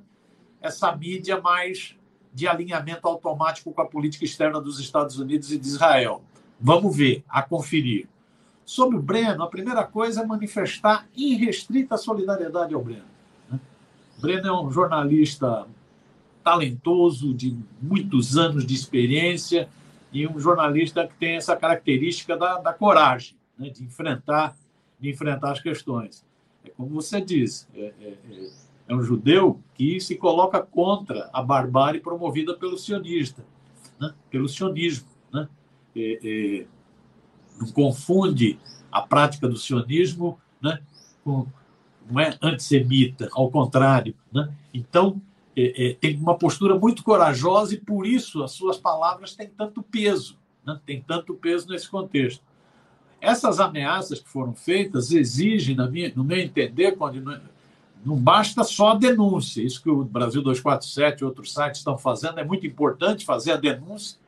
essa 0.61 0.95
mídia 0.97 1.41
mais 1.41 1.97
de 2.33 2.49
alinhamento 2.49 3.07
automático 3.07 3.73
com 3.73 3.83
a 3.83 3.87
política 3.87 4.25
externa 4.25 4.61
dos 4.61 4.79
Estados 4.79 5.19
Unidos 5.19 5.53
e 5.53 5.59
de 5.59 5.69
Israel. 5.69 6.23
Vamos 6.61 6.97
ver, 6.97 7.25
a 7.29 7.43
conferir. 7.43 8.07
Sobre 8.65 8.97
o 8.97 9.03
Breno, 9.03 9.43
a 9.43 9.49
primeira 9.49 9.83
coisa 9.85 10.23
é 10.23 10.27
manifestar 10.27 11.09
irrestrita 11.17 11.97
solidariedade 11.97 12.75
ao 12.75 12.83
Breno. 12.83 13.05
Né? 13.51 13.59
Breno 14.21 14.47
é 14.47 14.53
um 14.53 14.71
jornalista 14.71 15.67
talentoso, 16.45 17.35
de 17.35 17.57
muitos 17.81 18.37
anos 18.37 18.67
de 18.67 18.75
experiência, 18.75 19.69
e 20.13 20.27
um 20.27 20.39
jornalista 20.39 21.07
que 21.07 21.15
tem 21.15 21.37
essa 21.37 21.57
característica 21.57 22.37
da, 22.37 22.59
da 22.59 22.73
coragem, 22.73 23.37
né? 23.59 23.71
de, 23.71 23.85
enfrentar, 23.85 24.57
de 24.99 25.11
enfrentar 25.11 25.53
as 25.53 25.61
questões. 25.61 26.25
É 26.65 26.71
como 26.71 26.91
você 26.91 27.21
diz, 27.21 27.69
é, 27.75 27.93
é, 28.01 28.17
é, 28.31 28.51
é 28.89 28.95
um 28.95 29.03
judeu 29.03 29.61
que 29.75 30.01
se 30.01 30.17
coloca 30.17 30.61
contra 30.61 31.31
a 31.33 31.43
barbárie 31.43 32.01
promovida 32.01 32.55
pelo 32.55 32.77
sionista, 32.77 33.45
né? 33.99 34.13
pelo 34.31 34.49
sionismo. 34.49 35.09
Né? 35.33 35.49
É, 35.97 36.21
é, 36.23 36.67
não 37.61 37.69
confunde 37.73 38.59
a 38.91 39.03
prática 39.03 39.49
do 39.49 39.57
sionismo 39.57 40.39
né, 40.63 40.81
com, 41.25 41.47
não 42.11 42.21
é 42.21 42.37
antissemita, 42.43 43.29
ao 43.33 43.51
contrário. 43.51 44.15
Né? 44.33 44.53
Então, 44.75 45.21
é, 45.57 45.91
é, 45.91 45.95
tem 45.95 46.17
uma 46.17 46.37
postura 46.37 46.79
muito 46.79 47.03
corajosa 47.03 47.75
e, 47.75 47.79
por 47.79 48.07
isso, 48.07 48.43
as 48.43 48.53
suas 48.53 48.77
palavras 48.77 49.35
têm 49.35 49.49
tanto 49.49 49.83
peso, 49.83 50.37
né? 50.65 50.79
tem 50.85 51.01
tanto 51.01 51.35
peso 51.35 51.69
nesse 51.69 51.89
contexto. 51.89 52.43
Essas 53.21 53.61
ameaças 53.61 54.21
que 54.21 54.29
foram 54.29 54.55
feitas 54.55 55.13
exigem, 55.13 55.77
minha, 55.91 56.13
no 56.17 56.25
meu 56.25 56.39
entender, 56.39 56.93
quando 56.93 57.21
não, 57.21 57.41
não 58.05 58.17
basta 58.17 58.65
só 58.65 58.93
a 58.93 58.95
denúncia. 58.95 59.63
Isso 59.63 59.83
que 59.83 59.91
o 59.91 60.05
Brasil 60.05 60.43
247 60.43 61.21
e 61.21 61.25
outros 61.25 61.53
sites 61.53 61.81
estão 61.81 61.99
fazendo 61.99 62.41
é 62.41 62.45
muito 62.45 62.67
importante 62.67 63.27
fazer 63.27 63.53
a 63.53 63.57
denúncia, 63.57 64.19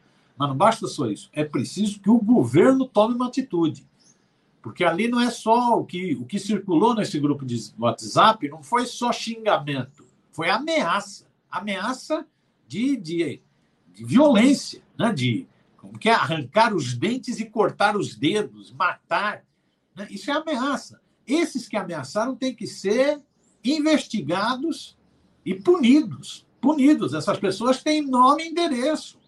mas 0.43 0.49
não 0.49 0.57
basta 0.57 0.89
só 0.89 1.07
isso. 1.07 1.31
É 1.33 1.45
preciso 1.45 2.01
que 2.01 2.11
o 2.11 2.19
governo 2.19 2.85
tome 2.85 3.15
uma 3.15 3.29
atitude. 3.29 3.87
Porque 4.61 4.83
ali 4.83 5.07
não 5.07 5.21
é 5.21 5.31
só 5.31 5.79
o 5.79 5.85
que, 5.85 6.15
o 6.17 6.25
que 6.25 6.37
circulou 6.37 6.97
nesse 6.97 7.21
grupo 7.21 7.47
de 7.47 7.57
WhatsApp, 7.79 8.49
não 8.49 8.61
foi 8.61 8.85
só 8.85 9.13
xingamento, 9.13 10.05
foi 10.33 10.51
ameaça. 10.51 11.29
Ameaça 11.49 12.27
de, 12.67 12.97
de, 12.97 13.41
de 13.95 14.05
violência, 14.05 14.83
né? 14.99 15.13
de 15.13 15.47
como 15.77 15.97
que 15.97 16.09
é? 16.09 16.13
arrancar 16.13 16.75
os 16.75 16.93
dentes 16.93 17.39
e 17.39 17.45
cortar 17.45 17.97
os 17.97 18.17
dedos, 18.17 18.73
matar. 18.73 19.45
Né? 19.95 20.09
Isso 20.11 20.29
é 20.29 20.35
ameaça. 20.35 21.01
Esses 21.25 21.69
que 21.69 21.77
ameaçaram 21.77 22.35
têm 22.35 22.53
que 22.53 22.67
ser 22.67 23.21
investigados 23.65 24.99
e 25.47 25.55
punidos. 25.55 26.45
Punidos. 26.61 27.15
Essas 27.15 27.39
pessoas 27.39 27.81
têm 27.81 28.05
nome 28.05 28.43
e 28.43 28.49
endereço 28.49 29.22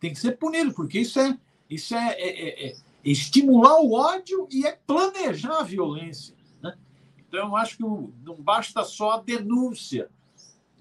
tem 0.00 0.12
que 0.12 0.20
ser 0.20 0.32
punido, 0.32 0.72
porque 0.72 1.00
isso 1.00 1.18
é, 1.18 1.36
isso 1.68 1.94
é, 1.94 2.12
é, 2.12 2.48
é, 2.48 2.68
é 2.68 2.76
estimular 3.04 3.80
o 3.80 3.92
ódio 3.92 4.48
e 4.50 4.66
é 4.66 4.78
planejar 4.86 5.60
a 5.60 5.62
violência. 5.62 6.34
Né? 6.62 6.74
Então, 7.18 7.48
eu 7.48 7.56
acho 7.56 7.76
que 7.76 7.82
não 7.82 8.36
basta 8.38 8.84
só 8.84 9.12
a 9.12 9.20
denúncia, 9.20 10.08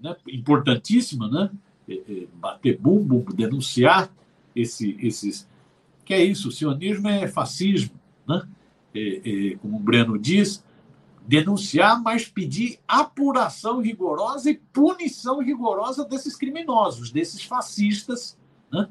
né? 0.01 0.15
importantíssima, 0.27 1.27
né? 1.29 1.51
É, 1.88 1.93
é, 1.93 2.27
bater 2.34 2.79
bumbo, 2.79 3.31
denunciar 3.34 4.12
esse, 4.55 4.98
esses. 5.00 5.48
Que 6.03 6.15
é 6.15 6.24
isso? 6.24 6.50
O 6.50 6.51
sionismo 6.51 7.07
é 7.07 7.27
fascismo, 7.27 7.91
né? 8.27 8.48
como 9.62 9.75
o 9.75 9.79
Breno 9.79 10.17
diz, 10.17 10.63
denunciar, 11.27 12.01
mas 12.01 12.27
pedir 12.27 12.79
apuração 12.88 13.81
rigorosa 13.81 14.50
e 14.50 14.55
punição 14.55 15.41
rigorosa 15.41 16.05
desses 16.05 16.36
criminosos, 16.36 17.12
desses 17.12 17.43
fascistas, 17.43 18.38
né? 18.72 18.88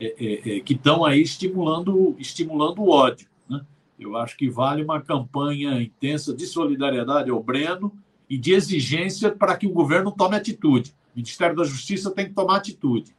É, 0.00 0.14
é, 0.18 0.56
é, 0.56 0.60
que 0.60 0.74
estão 0.74 1.04
aí 1.04 1.20
estimulando, 1.20 2.14
estimulando 2.18 2.80
o 2.80 2.90
ódio. 2.90 3.26
Né? 3.48 3.60
Eu 3.98 4.16
acho 4.16 4.36
que 4.36 4.48
vale 4.48 4.84
uma 4.84 5.00
campanha 5.00 5.82
intensa 5.82 6.32
de 6.32 6.46
solidariedade 6.46 7.30
ao 7.30 7.42
Breno 7.42 7.92
e 8.30 8.38
de 8.38 8.52
exigência 8.52 9.30
para 9.30 9.56
que 9.56 9.66
o 9.66 9.72
governo 9.72 10.12
tome 10.12 10.36
atitude. 10.36 10.94
O 11.12 11.16
Ministério 11.16 11.56
da 11.56 11.64
Justiça 11.64 12.12
tem 12.12 12.26
que 12.26 12.34
tomar 12.34 12.58
atitude. 12.58 13.16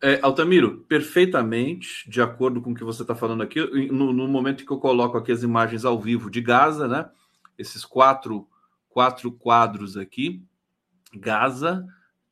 É, 0.00 0.20
Altamiro, 0.22 0.84
perfeitamente 0.88 2.08
de 2.08 2.22
acordo 2.22 2.60
com 2.60 2.70
o 2.70 2.74
que 2.74 2.84
você 2.84 3.02
está 3.02 3.16
falando 3.16 3.42
aqui. 3.42 3.60
No, 3.90 4.12
no, 4.12 4.28
momento 4.28 4.64
que 4.64 4.72
eu 4.72 4.78
coloco 4.78 5.18
aqui 5.18 5.32
as 5.32 5.42
imagens 5.42 5.84
ao 5.84 5.98
vivo 5.98 6.30
de 6.30 6.40
Gaza, 6.40 6.86
né? 6.86 7.08
Esses 7.58 7.84
quatro, 7.84 8.46
quatro 8.88 9.32
quadros 9.32 9.96
aqui. 9.96 10.40
Gaza, 11.12 11.84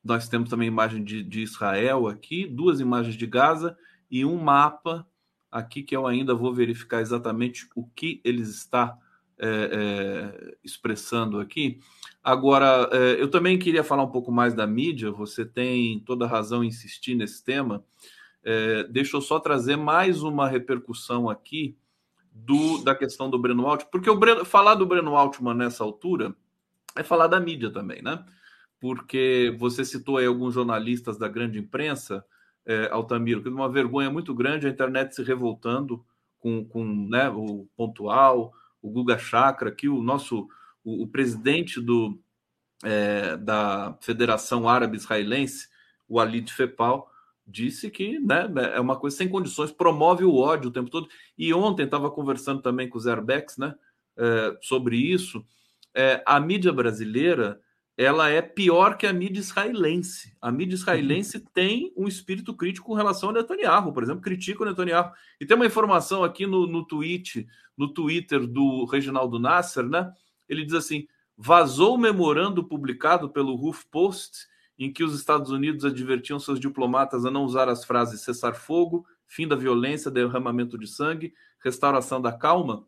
nós 0.06 0.28
temos 0.28 0.48
também 0.48 0.68
imagem 0.68 1.02
de, 1.02 1.22
de 1.22 1.42
Israel 1.42 2.06
aqui, 2.06 2.46
duas 2.46 2.80
imagens 2.80 3.16
de 3.16 3.26
Gaza 3.26 3.76
e 4.10 4.24
um 4.24 4.36
mapa 4.36 5.06
aqui 5.50 5.82
que 5.82 5.96
eu 5.96 6.06
ainda 6.06 6.34
vou 6.34 6.54
verificar 6.54 7.00
exatamente 7.00 7.68
o 7.74 7.84
que 7.84 8.20
eles 8.24 8.48
está 8.50 8.96
é, 9.38 9.48
é, 9.48 10.56
expressando 10.64 11.40
aqui. 11.40 11.80
Agora, 12.22 12.88
é, 12.92 13.20
eu 13.20 13.30
também 13.30 13.58
queria 13.58 13.84
falar 13.84 14.02
um 14.02 14.10
pouco 14.10 14.32
mais 14.32 14.54
da 14.54 14.66
mídia. 14.66 15.10
Você 15.10 15.44
tem 15.44 16.00
toda 16.00 16.26
razão 16.26 16.64
em 16.64 16.68
insistir 16.68 17.14
nesse 17.14 17.44
tema. 17.44 17.84
É, 18.42 18.84
deixa 18.84 19.16
eu 19.16 19.20
só 19.20 19.40
trazer 19.40 19.76
mais 19.76 20.22
uma 20.22 20.48
repercussão 20.48 21.28
aqui 21.28 21.76
do, 22.32 22.78
da 22.78 22.94
questão 22.94 23.30
do 23.30 23.38
Breno 23.38 23.66
Altman, 23.66 23.90
porque 23.90 24.10
o 24.10 24.16
Breno, 24.16 24.44
falar 24.44 24.74
do 24.74 24.86
Breno 24.86 25.16
Altman 25.16 25.54
nessa 25.54 25.82
altura 25.82 26.34
é 26.94 27.02
falar 27.02 27.26
da 27.26 27.40
mídia 27.40 27.70
também, 27.70 28.02
né? 28.02 28.24
Porque 28.86 29.54
você 29.58 29.84
citou 29.84 30.18
aí 30.18 30.26
alguns 30.26 30.54
jornalistas 30.54 31.18
da 31.18 31.28
grande 31.28 31.58
imprensa, 31.58 32.24
é, 32.64 32.88
Altamiro, 32.90 33.42
que 33.42 33.48
é 33.48 33.50
uma 33.50 33.70
vergonha 33.70 34.10
muito 34.10 34.34
grande 34.34 34.66
a 34.66 34.70
internet 34.70 35.14
se 35.14 35.22
revoltando 35.22 36.04
com, 36.38 36.64
com 36.64 36.84
né, 36.84 37.28
o 37.28 37.68
Pontual, 37.76 38.52
o 38.80 38.90
Guga 38.90 39.18
Chakra, 39.18 39.72
que 39.72 39.88
o 39.88 40.02
nosso 40.02 40.48
o, 40.84 41.02
o 41.02 41.08
presidente 41.08 41.80
do, 41.80 42.18
é, 42.84 43.36
da 43.36 43.98
Federação 44.00 44.68
Árabe 44.68 44.96
Israelense, 44.96 45.68
o 46.08 46.20
Alid 46.20 46.52
Fepal, 46.52 47.10
disse 47.46 47.90
que 47.90 48.18
né, 48.18 48.48
é 48.74 48.80
uma 48.80 48.96
coisa 48.96 49.16
sem 49.16 49.28
condições, 49.28 49.72
promove 49.72 50.24
o 50.24 50.36
ódio 50.36 50.70
o 50.70 50.72
tempo 50.72 50.90
todo. 50.90 51.08
E 51.36 51.52
ontem 51.52 51.84
estava 51.84 52.10
conversando 52.10 52.62
também 52.62 52.88
com 52.88 52.98
o 52.98 53.00
Zerbex 53.00 53.56
né, 53.58 53.74
é, 54.16 54.56
sobre 54.60 54.96
isso. 54.96 55.44
É, 55.94 56.22
a 56.26 56.38
mídia 56.38 56.72
brasileira 56.72 57.60
ela 57.96 58.28
é 58.28 58.42
pior 58.42 58.98
que 58.98 59.06
a 59.06 59.12
mídia 59.12 59.40
israelense. 59.40 60.36
A 60.40 60.52
mídia 60.52 60.74
israelense 60.74 61.38
uhum. 61.38 61.44
tem 61.54 61.92
um 61.96 62.06
espírito 62.06 62.54
crítico 62.54 62.88
com 62.88 62.94
relação 62.94 63.30
ao 63.30 63.34
Netanyahu, 63.34 63.92
por 63.92 64.02
exemplo, 64.02 64.20
critica 64.20 64.62
o 64.62 64.66
Netanyahu. 64.66 65.12
E 65.40 65.46
tem 65.46 65.56
uma 65.56 65.64
informação 65.64 66.22
aqui 66.22 66.46
no, 66.46 66.66
no 66.66 66.86
tweet, 66.86 67.46
no 67.76 67.92
Twitter 67.92 68.46
do 68.46 68.84
Reginaldo 68.84 69.38
Nasser, 69.38 69.84
né? 69.84 70.12
Ele 70.46 70.64
diz 70.64 70.74
assim: 70.74 71.08
vazou 71.36 71.94
o 71.94 71.98
memorando 71.98 72.62
publicado 72.62 73.30
pelo 73.30 73.56
Roof 73.56 73.84
Post, 73.90 74.46
em 74.78 74.92
que 74.92 75.02
os 75.02 75.14
Estados 75.14 75.50
Unidos 75.50 75.84
advertiam 75.84 76.38
seus 76.38 76.60
diplomatas 76.60 77.24
a 77.24 77.30
não 77.30 77.44
usar 77.44 77.66
as 77.66 77.82
frases 77.82 78.20
cessar 78.20 78.54
fogo, 78.54 79.06
fim 79.26 79.48
da 79.48 79.56
violência, 79.56 80.10
derramamento 80.10 80.76
de 80.76 80.86
sangue, 80.86 81.32
restauração 81.64 82.20
da 82.20 82.30
calma. 82.30 82.86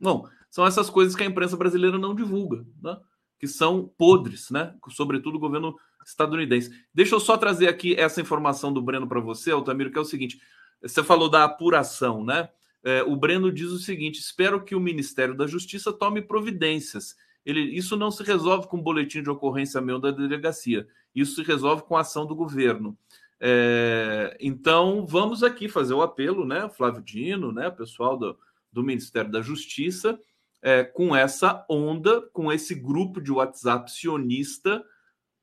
Bom, 0.00 0.26
são 0.48 0.66
essas 0.66 0.88
coisas 0.88 1.14
que 1.14 1.22
a 1.22 1.26
imprensa 1.26 1.58
brasileira 1.58 1.98
não 1.98 2.14
divulga, 2.14 2.64
né? 2.82 2.96
Que 3.38 3.46
são 3.46 3.90
podres, 3.98 4.50
né? 4.50 4.74
Sobretudo 4.90 5.36
o 5.36 5.40
governo 5.40 5.76
estadunidense. 6.04 6.70
Deixa 6.94 7.14
eu 7.14 7.20
só 7.20 7.36
trazer 7.36 7.68
aqui 7.68 7.94
essa 7.94 8.20
informação 8.20 8.72
do 8.72 8.82
Breno 8.82 9.08
para 9.08 9.20
você, 9.20 9.50
Altamiro, 9.50 9.90
que 9.90 9.98
é 9.98 10.00
o 10.00 10.04
seguinte: 10.04 10.40
você 10.80 11.02
falou 11.02 11.28
da 11.28 11.44
apuração, 11.44 12.24
né? 12.24 12.48
É, 12.84 13.02
o 13.02 13.16
Breno 13.16 13.50
diz 13.50 13.70
o 13.70 13.78
seguinte: 13.78 14.20
espero 14.20 14.62
que 14.62 14.74
o 14.74 14.80
Ministério 14.80 15.34
da 15.34 15.46
Justiça 15.46 15.92
tome 15.92 16.22
providências. 16.22 17.16
Ele, 17.44 17.60
isso 17.60 17.96
não 17.96 18.10
se 18.10 18.22
resolve 18.22 18.68
com 18.68 18.80
boletim 18.80 19.22
de 19.22 19.30
ocorrência 19.30 19.80
meu 19.80 19.98
da 19.98 20.10
delegacia. 20.10 20.86
Isso 21.14 21.36
se 21.36 21.42
resolve 21.42 21.82
com 21.82 21.96
a 21.96 22.00
ação 22.00 22.26
do 22.26 22.34
governo. 22.34 22.96
É, 23.40 24.36
então, 24.40 25.06
vamos 25.06 25.42
aqui 25.42 25.68
fazer 25.68 25.94
o 25.94 26.02
apelo, 26.02 26.46
né? 26.46 26.68
Flávio 26.68 27.02
Dino, 27.02 27.52
né? 27.52 27.70
Pessoal 27.70 28.16
do, 28.16 28.36
do 28.72 28.82
Ministério 28.82 29.30
da 29.30 29.40
Justiça, 29.40 30.18
é, 30.66 30.82
com 30.82 31.14
essa 31.14 31.64
onda, 31.70 32.20
com 32.32 32.52
esse 32.52 32.74
grupo 32.74 33.20
de 33.20 33.30
WhatsApp 33.30 33.88
sionista, 33.88 34.84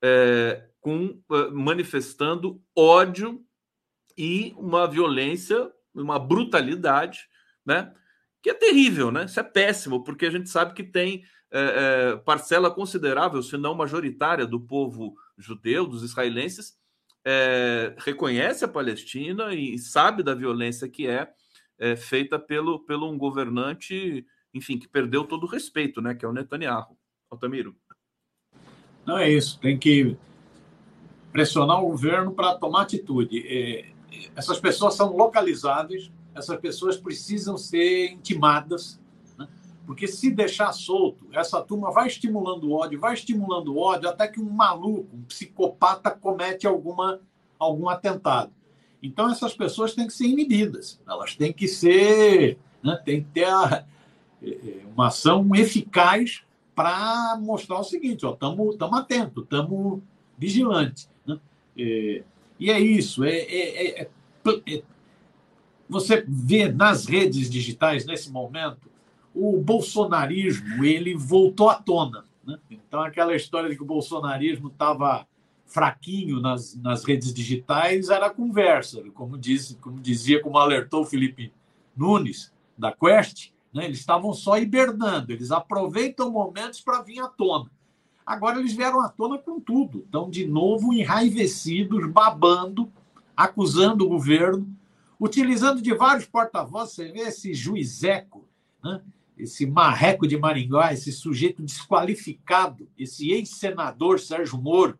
é, 0.03 0.67
com, 0.81 1.17
é, 1.31 1.49
manifestando 1.49 2.62
ódio 2.75 3.41
e 4.17 4.53
uma 4.57 4.86
violência, 4.86 5.71
uma 5.95 6.19
brutalidade, 6.19 7.21
né? 7.65 7.93
Que 8.41 8.49
é 8.49 8.53
terrível, 8.53 9.12
né? 9.12 9.23
Isso 9.23 9.39
é 9.39 9.43
péssimo, 9.43 10.03
porque 10.03 10.25
a 10.25 10.29
gente 10.29 10.49
sabe 10.49 10.73
que 10.73 10.83
tem 10.83 11.23
é, 11.49 11.62
é, 12.12 12.15
parcela 12.17 12.69
considerável, 12.69 13.41
se 13.41 13.55
não 13.55 13.73
majoritária, 13.73 14.45
do 14.45 14.59
povo 14.59 15.15
judeu, 15.38 15.88
dos 15.88 16.03
israelenses, 16.03 16.77
é, 17.23 17.95
reconhece 17.99 18.65
a 18.65 18.67
Palestina 18.67 19.55
e 19.55 19.79
sabe 19.79 20.21
da 20.21 20.36
violência 20.36 20.89
que 20.89 21.07
é, 21.07 21.31
é, 21.79 21.95
feita 21.95 22.38
pelo, 22.38 22.83
pelo 22.83 23.09
um 23.09 23.17
governante, 23.17 24.25
enfim, 24.53 24.77
que 24.77 24.87
perdeu 24.87 25.23
todo 25.25 25.43
o 25.45 25.49
respeito, 25.49 26.01
né? 26.01 26.13
Que 26.13 26.25
é 26.25 26.27
o 26.27 26.33
Netanyahu. 26.33 26.97
Altamiro. 27.29 27.75
Não 29.05 29.17
é 29.17 29.29
isso, 29.29 29.59
tem 29.59 29.77
que 29.77 30.15
pressionar 31.31 31.83
o 31.83 31.87
governo 31.87 32.31
para 32.31 32.55
tomar 32.55 32.83
atitude. 32.83 33.43
É, 33.45 33.85
essas 34.35 34.59
pessoas 34.59 34.93
são 34.93 35.15
localizáveis, 35.17 36.11
essas 36.35 36.57
pessoas 36.59 36.95
precisam 36.95 37.57
ser 37.57 38.11
intimadas, 38.11 38.99
né? 39.37 39.47
porque 39.85 40.07
se 40.07 40.31
deixar 40.31 40.71
solto, 40.71 41.27
essa 41.33 41.61
turma 41.61 41.91
vai 41.91 42.07
estimulando 42.07 42.65
o 42.65 42.73
ódio, 42.73 42.99
vai 42.99 43.13
estimulando 43.13 43.73
o 43.73 43.79
ódio, 43.79 44.07
até 44.07 44.27
que 44.27 44.39
um 44.39 44.49
maluco, 44.49 45.15
um 45.15 45.23
psicopata 45.23 46.11
comete 46.11 46.65
alguma, 46.65 47.19
algum 47.59 47.89
atentado. 47.89 48.53
Então, 49.01 49.29
essas 49.29 49.53
pessoas 49.53 49.93
têm 49.93 50.07
que 50.07 50.13
ser 50.13 50.27
inibidas, 50.27 51.01
elas 51.05 51.35
têm 51.35 51.51
que 51.51 51.67
ser, 51.67 52.57
né? 52.81 52.95
tem 53.03 53.21
que 53.21 53.29
ter 53.31 53.45
a, 53.45 53.85
uma 54.93 55.08
ação 55.08 55.47
eficaz 55.56 56.43
para 56.75 57.38
mostrar 57.39 57.79
o 57.79 57.84
seguinte: 57.84 58.25
estamos 58.25 58.75
atentos, 58.93 59.43
estamos 59.43 60.01
vigilantes. 60.38 61.10
Né? 61.25 61.39
É, 61.77 62.23
e 62.60 62.71
é 62.71 62.79
isso, 62.79 63.23
é, 63.23 63.38
é, 63.38 64.01
é, 64.01 64.10
é, 64.67 64.84
você 65.88 66.23
vê 66.27 66.71
nas 66.71 67.06
redes 67.06 67.49
digitais, 67.49 68.06
nesse 68.06 68.32
momento, 68.32 68.89
o 69.34 69.60
bolsonarismo 69.60 70.84
ele 70.84 71.15
voltou 71.15 71.69
à 71.69 71.75
tona. 71.75 72.25
Né? 72.45 72.58
Então, 72.69 73.01
aquela 73.01 73.36
história 73.36 73.69
de 73.69 73.75
que 73.75 73.84
o 73.84 73.86
bolsonarismo 73.86 74.67
estava 74.67 75.27
fraquinho 75.65 76.39
nas, 76.39 76.75
nas 76.75 77.03
redes 77.03 77.34
digitais 77.34 78.10
era 78.10 78.29
conversa, 78.29 79.03
como, 79.13 79.38
diz, 79.38 79.77
como 79.82 79.99
dizia, 79.99 80.41
como 80.41 80.58
alertou 80.58 81.03
Felipe 81.03 81.51
Nunes, 81.97 82.53
da 82.77 82.91
Quest, 82.91 83.51
né? 83.73 83.86
eles 83.86 83.99
estavam 83.99 84.33
só 84.33 84.57
hibernando, 84.57 85.31
eles 85.31 85.51
aproveitam 85.51 86.31
momentos 86.31 86.81
para 86.81 87.01
vir 87.01 87.19
à 87.19 87.27
tona. 87.27 87.69
Agora 88.25 88.59
eles 88.59 88.73
vieram 88.73 89.01
à 89.01 89.09
tona 89.09 89.38
com 89.38 89.59
tudo, 89.59 89.99
estão 89.99 90.29
de 90.29 90.45
novo 90.45 90.93
enraivecidos, 90.93 92.09
babando, 92.09 92.91
acusando 93.36 94.05
o 94.05 94.09
governo, 94.09 94.67
utilizando 95.19 95.81
de 95.81 95.93
vários 95.93 96.25
porta-vozes. 96.25 96.95
Você 96.95 97.12
vê 97.12 97.21
esse 97.21 97.53
juizeco, 97.53 98.47
né? 98.83 99.01
esse 99.38 99.65
marreco 99.65 100.27
de 100.27 100.38
Maringá, 100.38 100.93
esse 100.93 101.12
sujeito 101.12 101.62
desqualificado, 101.63 102.88
esse 102.97 103.31
ex-senador 103.31 104.19
Sérgio 104.19 104.57
Moro, 104.57 104.97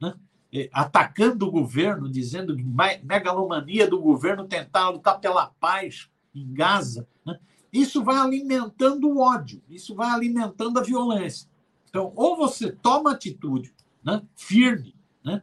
né? 0.00 0.14
É, 0.52 0.68
atacando 0.72 1.46
o 1.46 1.50
governo, 1.50 2.10
dizendo 2.10 2.56
megalomania 3.04 3.86
do 3.86 4.00
governo 4.00 4.48
tentar 4.48 4.88
lutar 4.88 5.20
pela 5.20 5.46
paz 5.46 6.10
em 6.34 6.52
Gaza. 6.52 7.06
Né? 7.24 7.38
Isso 7.72 8.02
vai 8.02 8.16
alimentando 8.16 9.08
o 9.08 9.20
ódio, 9.20 9.62
isso 9.68 9.94
vai 9.94 10.10
alimentando 10.10 10.78
a 10.78 10.82
violência. 10.82 11.48
Então, 11.88 12.12
ou 12.16 12.36
você 12.36 12.70
toma 12.70 13.12
atitude 13.12 13.72
né, 14.02 14.22
firme 14.34 14.94
né, 15.24 15.42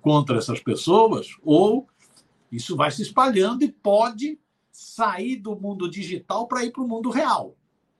contra 0.00 0.38
essas 0.38 0.60
pessoas, 0.60 1.36
ou 1.42 1.86
isso 2.50 2.76
vai 2.76 2.90
se 2.90 3.02
espalhando 3.02 3.62
e 3.64 3.70
pode 3.70 4.38
sair 4.70 5.36
do 5.36 5.54
mundo 5.54 5.88
digital 5.88 6.46
para 6.46 6.64
ir 6.64 6.72
para 6.72 6.82
o 6.82 6.88
mundo 6.88 7.10
real. 7.10 7.54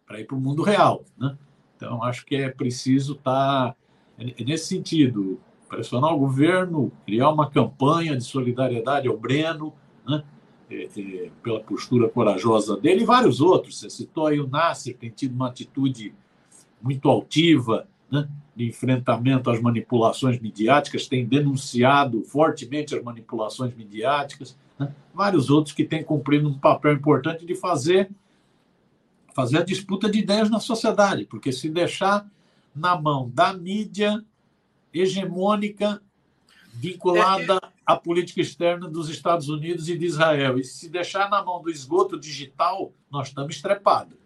Para 0.06 0.20
ir 0.20 0.24
para 0.24 0.36
o 0.36 0.40
mundo 0.40 0.62
real. 0.62 1.04
Né? 1.16 1.36
Então, 1.76 2.02
acho 2.02 2.24
que 2.24 2.36
é 2.36 2.48
preciso 2.48 3.14
estar 3.14 3.72
tá, 3.72 3.76
é 4.18 4.44
nesse 4.44 4.66
sentido, 4.66 5.40
pressionar 5.68 6.14
o 6.14 6.18
governo, 6.18 6.92
criar 7.04 7.30
uma 7.30 7.48
campanha 7.50 8.16
de 8.16 8.24
solidariedade 8.24 9.08
ao 9.08 9.16
Breno, 9.16 9.72
né? 10.06 10.22
É, 10.72 10.88
é, 10.96 11.30
pela 11.42 11.60
postura 11.60 12.08
corajosa 12.08 12.76
dele, 12.78 13.02
e 13.02 13.04
vários 13.04 13.40
outros. 13.40 13.78
Você 13.78 13.90
citou 13.90 14.26
aí 14.26 14.40
o 14.40 14.48
Nasser, 14.48 14.96
tem 14.96 15.10
tido 15.10 15.34
uma 15.34 15.48
atitude 15.48 16.14
muito 16.80 17.08
altiva 17.10 17.86
né, 18.10 18.26
de 18.56 18.66
enfrentamento 18.68 19.50
às 19.50 19.60
manipulações 19.60 20.40
midiáticas, 20.40 21.06
tem 21.06 21.26
denunciado 21.26 22.22
fortemente 22.22 22.94
as 22.94 23.02
manipulações 23.02 23.74
midiáticas, 23.74 24.56
né, 24.78 24.94
vários 25.14 25.50
outros 25.50 25.74
que 25.74 25.84
têm 25.84 26.02
cumprido 26.02 26.48
um 26.48 26.58
papel 26.58 26.94
importante 26.94 27.44
de 27.44 27.54
fazer, 27.54 28.10
fazer 29.34 29.58
a 29.58 29.64
disputa 29.64 30.10
de 30.10 30.20
ideias 30.20 30.48
na 30.48 30.58
sociedade, 30.58 31.26
porque 31.26 31.52
se 31.52 31.68
deixar 31.68 32.26
na 32.74 32.98
mão 32.98 33.30
da 33.32 33.52
mídia 33.52 34.24
hegemônica 34.92 36.00
vinculada 36.72 37.60
à 37.84 37.96
política 37.96 38.40
externa 38.40 38.88
dos 38.88 39.08
Estados 39.08 39.48
Unidos 39.48 39.88
e 39.88 39.98
de 39.98 40.06
Israel, 40.06 40.58
e 40.58 40.64
se 40.64 40.88
deixar 40.88 41.28
na 41.28 41.44
mão 41.44 41.60
do 41.60 41.70
esgoto 41.70 42.18
digital, 42.18 42.94
nós 43.10 43.28
estamos 43.28 43.56
estrepados. 43.56 44.16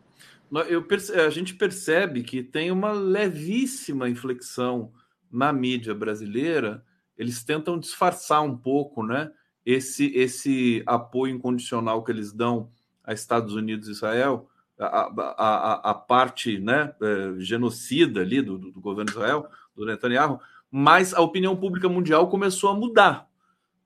Eu, 0.69 0.87
a 1.27 1.31
gente 1.31 1.55
percebe 1.55 2.23
que 2.23 2.43
tem 2.43 2.71
uma 2.71 2.93
levíssima 2.93 4.09
inflexão 4.09 4.93
na 5.31 5.53
mídia 5.53 5.95
brasileira. 5.95 6.85
Eles 7.19 7.43
tentam 7.43 7.79
disfarçar 7.79 8.43
um 8.43 8.57
pouco, 8.57 9.03
né? 9.03 9.33
Esse, 9.65 10.07
esse 10.15 10.83
apoio 10.87 11.35
incondicional 11.35 12.05
que 12.05 12.13
eles 12.13 12.33
dão 12.33 12.71
a 13.03 13.13
Estados 13.13 13.55
Unidos 13.55 13.89
e 13.89 13.93
Israel, 13.93 14.49
a, 14.79 15.11
a, 15.37 15.91
a, 15.91 15.95
parte 15.95 16.59
né, 16.59 16.95
é, 17.01 17.35
genocida 17.39 18.21
ali 18.21 18.43
do, 18.43 18.59
do, 18.59 18.81
governo 18.81 19.07
de 19.07 19.13
Israel, 19.13 19.49
do 19.75 19.87
Netanyahu, 19.87 20.41
mas 20.71 21.15
a 21.15 21.21
opinião 21.21 21.57
pública 21.57 21.89
mundial 21.89 22.29
começou 22.29 22.71
a 22.71 22.75
mudar. 22.75 23.29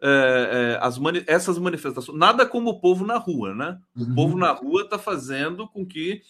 É, 0.02 0.76
é, 0.78 0.78
as 0.80 0.96
mani 0.98 1.22
essas 1.26 1.58
manifestações, 1.58 2.18
nada 2.18 2.46
como 2.46 2.70
o 2.70 2.80
povo 2.80 3.06
na 3.06 3.18
rua, 3.18 3.54
né? 3.54 3.78
O 3.94 4.02
uhum. 4.02 4.14
povo 4.14 4.38
na 4.38 4.50
rua 4.50 4.82
está 4.82 4.98
fazendo 4.98 5.68
com 5.68 5.84
que 5.84 6.22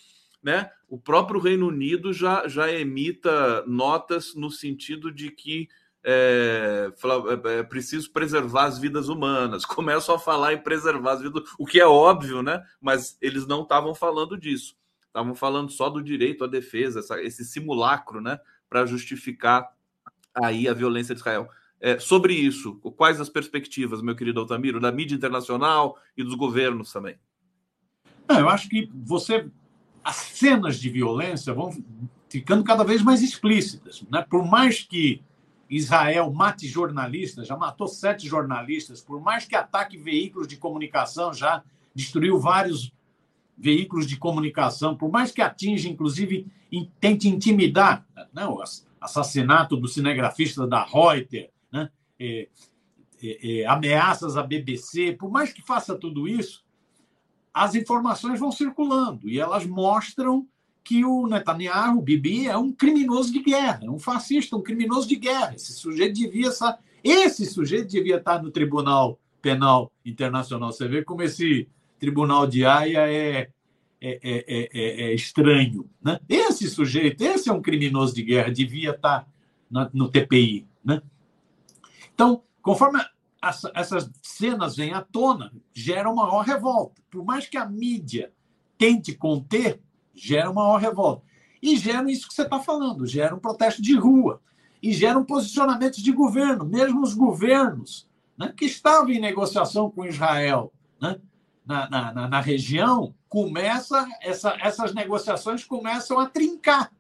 né, 0.43 0.71
o 0.89 0.99
próprio 0.99 1.41
Reino 1.41 1.69
Unido 1.69 2.13
já, 2.13 2.49
já 2.49 2.71
emita 2.73 3.65
notas 3.67 4.35
no 4.35 4.51
sentido 4.51 5.13
de 5.13 5.31
que 5.31 5.69
é, 6.03 6.91
é, 6.91 7.59
é 7.59 7.63
preciso 7.63 8.11
preservar 8.11 8.65
as 8.65 8.79
vidas 8.79 9.09
humanas. 9.09 9.65
Começam 9.67 10.15
a 10.15 10.19
falar 10.19 10.55
em 10.55 10.59
preservar 10.59 11.13
as 11.13 11.23
vidas, 11.23 11.43
o 11.59 11.67
que 11.67 11.79
é 11.81 11.87
óbvio, 11.87 12.43
né? 12.43 12.63
Mas 12.81 13.19
eles 13.21 13.47
não 13.47 13.63
estavam 13.63 13.95
falando 13.95 14.37
disso. 14.37 14.75
Estavam 15.07 15.35
falando 15.35 15.71
só 15.71 15.91
do 15.91 16.03
direito 16.03 16.45
à 16.45 16.47
defesa, 16.47 17.01
essa, 17.01 17.21
esse 17.23 17.45
simulacro, 17.45 18.21
né? 18.21 18.39
Para 18.69 18.87
justificar 18.87 19.69
aí 20.35 20.69
a 20.69 20.75
violência 20.75 21.15
de 21.15 21.21
Israel. 21.21 21.49
É, 21.81 21.99
sobre 21.99 22.35
isso, 22.35 22.75
quais 22.97 23.21
as 23.21 23.31
perspectivas, 23.31 24.03
meu 24.03 24.15
querido 24.15 24.41
Altamiro, 24.41 24.79
da 24.79 24.93
mídia 24.93 25.15
internacional 25.15 25.97
e 26.17 26.23
dos 26.23 26.35
governos 26.35 26.93
também? 26.93 27.17
eu 28.29 28.49
acho 28.49 28.69
que 28.69 28.89
você 28.95 29.51
as 30.05 30.17
cenas 30.17 30.79
de 30.79 30.89
violência 30.89 31.53
vão 31.53 31.77
ficando 32.29 32.65
cada 32.65 32.85
vez 32.85 33.03
mais 33.03 33.23
explícitas. 33.23 34.03
Né? 34.11 34.25
Por 34.29 34.47
mais 34.47 34.83
que 34.83 35.23
Israel 35.69 36.33
mate 36.33 36.67
jornalistas, 36.67 37.47
já 37.47 37.57
matou 37.57 37.87
sete 37.87 38.27
jornalistas, 38.27 39.01
por 39.01 39.21
mais 39.21 39.45
que 39.45 39.55
ataque 39.55 39.97
veículos 39.99 40.49
de 40.49 40.57
comunicação, 40.57 41.35
já 41.35 41.63
destruiu 41.95 42.39
vários 42.39 42.93
veículos 43.59 44.07
de 44.07 44.17
comunicação, 44.17 44.97
por 44.97 45.11
mais 45.11 45.31
que 45.31 45.43
atinja, 45.43 45.89
inclusive, 45.89 46.47
tente 46.99 47.29
intimidar 47.29 48.07
né? 48.33 48.47
o 48.47 48.63
assassinato 49.01 49.77
do 49.77 49.87
cinegrafista 49.87 50.67
da 50.67 50.83
Reuters, 50.83 51.51
né? 51.73 51.91
É, 52.19 52.49
é, 53.23 53.61
é, 53.61 53.67
ameaças 53.67 54.37
à 54.37 54.43
BBC, 54.43 55.13
por 55.13 55.31
mais 55.31 55.53
que 55.53 55.63
faça 55.63 55.95
tudo 55.95 56.27
isso, 56.27 56.65
as 57.53 57.75
informações 57.75 58.39
vão 58.39 58.51
circulando 58.51 59.29
e 59.29 59.39
elas 59.39 59.67
mostram 59.67 60.47
que 60.83 61.05
o 61.05 61.27
Netanyahu, 61.27 61.99
o 61.99 62.03
Bibi, 62.03 62.49
é 62.49 62.57
um 62.57 62.73
criminoso 62.73 63.33
de 63.33 63.43
guerra, 63.43 63.81
é 63.83 63.91
um 63.91 63.99
fascista, 63.99 64.57
um 64.57 64.63
criminoso 64.63 65.07
de 65.07 65.17
guerra. 65.17 65.55
Esse 65.55 65.73
sujeito 65.73 66.15
devia 66.15 66.49
estar, 66.49 66.79
esse 67.05 67.45
sujeito 67.47 67.89
devia 67.89 68.17
estar 68.17 68.43
no 68.43 68.51
Tribunal 68.51 69.19
Penal 69.43 69.93
Internacional. 70.05 70.73
Você 70.73 70.89
vê 70.89 71.05
como 71.05 71.23
esse 71.23 71.69
Tribunal 71.99 72.47
de 72.47 72.65
Haia 72.65 73.11
é, 73.11 73.51
é, 74.01 74.21
é, 74.23 74.69
é, 74.73 75.03
é, 75.03 75.15
estranho. 75.15 75.89
Né? 76.03 76.19
Esse 76.29 76.69
sujeito, 76.69 77.21
esse 77.21 77.51
é 77.51 77.53
um 77.53 77.61
criminoso 77.61 78.15
de 78.15 78.23
guerra, 78.23 78.51
devia 78.51 78.93
estar 78.93 79.29
no 79.93 80.09
TPI. 80.09 80.67
Né? 80.83 81.03
Então, 82.21 82.43
conforme 82.61 83.03
as, 83.41 83.65
essas 83.75 84.11
cenas 84.23 84.77
vêm 84.77 84.93
à 84.93 85.01
tona, 85.01 85.51
gera 85.73 86.11
uma 86.11 86.27
maior 86.27 86.45
revolta. 86.45 87.01
Por 87.11 87.25
mais 87.25 87.47
que 87.47 87.57
a 87.57 87.65
mídia 87.65 88.31
tente 88.77 89.15
conter, 89.15 89.81
gera 90.15 90.51
uma 90.51 90.65
maior 90.65 90.77
revolta. 90.77 91.23
E 91.63 91.79
gera 91.79 92.11
isso 92.13 92.29
que 92.29 92.35
você 92.35 92.43
está 92.43 92.61
falando, 92.61 93.07
gera 93.07 93.35
um 93.35 93.39
protesto 93.39 93.81
de 93.81 93.97
rua, 93.97 94.39
e 94.83 94.93
geram 94.93 95.25
posicionamentos 95.25 96.03
de 96.03 96.13
governo, 96.13 96.67
mesmo 96.67 97.01
os 97.01 97.15
governos 97.15 98.07
né, 98.37 98.53
que 98.55 98.67
estavam 98.67 99.09
em 99.09 99.19
negociação 99.19 99.91
com 99.91 100.05
Israel 100.05 100.71
né, 101.01 101.19
na, 101.65 101.89
na, 101.89 102.29
na, 102.29 102.41
região, 102.41 103.15
começa 103.31 104.07
essa, 104.21 104.59
essas 104.61 104.93
negociações 104.93 105.65
começam 105.65 106.19
a 106.19 106.27
trincar, 106.27 106.93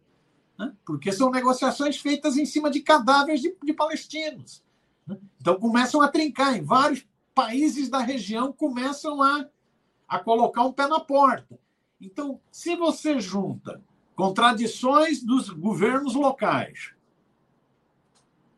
né, 0.58 0.72
porque 0.82 1.12
são 1.12 1.30
negociações 1.30 1.98
feitas 1.98 2.38
em 2.38 2.46
cima 2.46 2.70
de 2.70 2.80
cadáveres 2.80 3.42
de, 3.42 3.54
de 3.62 3.72
palestinos. 3.74 4.62
Né? 5.06 5.18
Então 5.40 5.58
começam 5.58 6.00
a 6.00 6.08
trincar 6.08 6.56
em 6.56 6.62
vários 6.62 7.04
países 7.34 7.88
da 7.88 8.00
região 8.00 8.52
começam 8.52 9.22
a, 9.22 9.46
a 10.06 10.18
colocar 10.18 10.64
um 10.64 10.72
pé 10.72 10.86
na 10.86 11.00
porta. 11.00 11.58
Então, 12.00 12.40
se 12.50 12.76
você 12.76 13.20
junta 13.20 13.82
contradições 14.14 15.22
dos 15.22 15.48
governos 15.48 16.14
locais, 16.14 16.92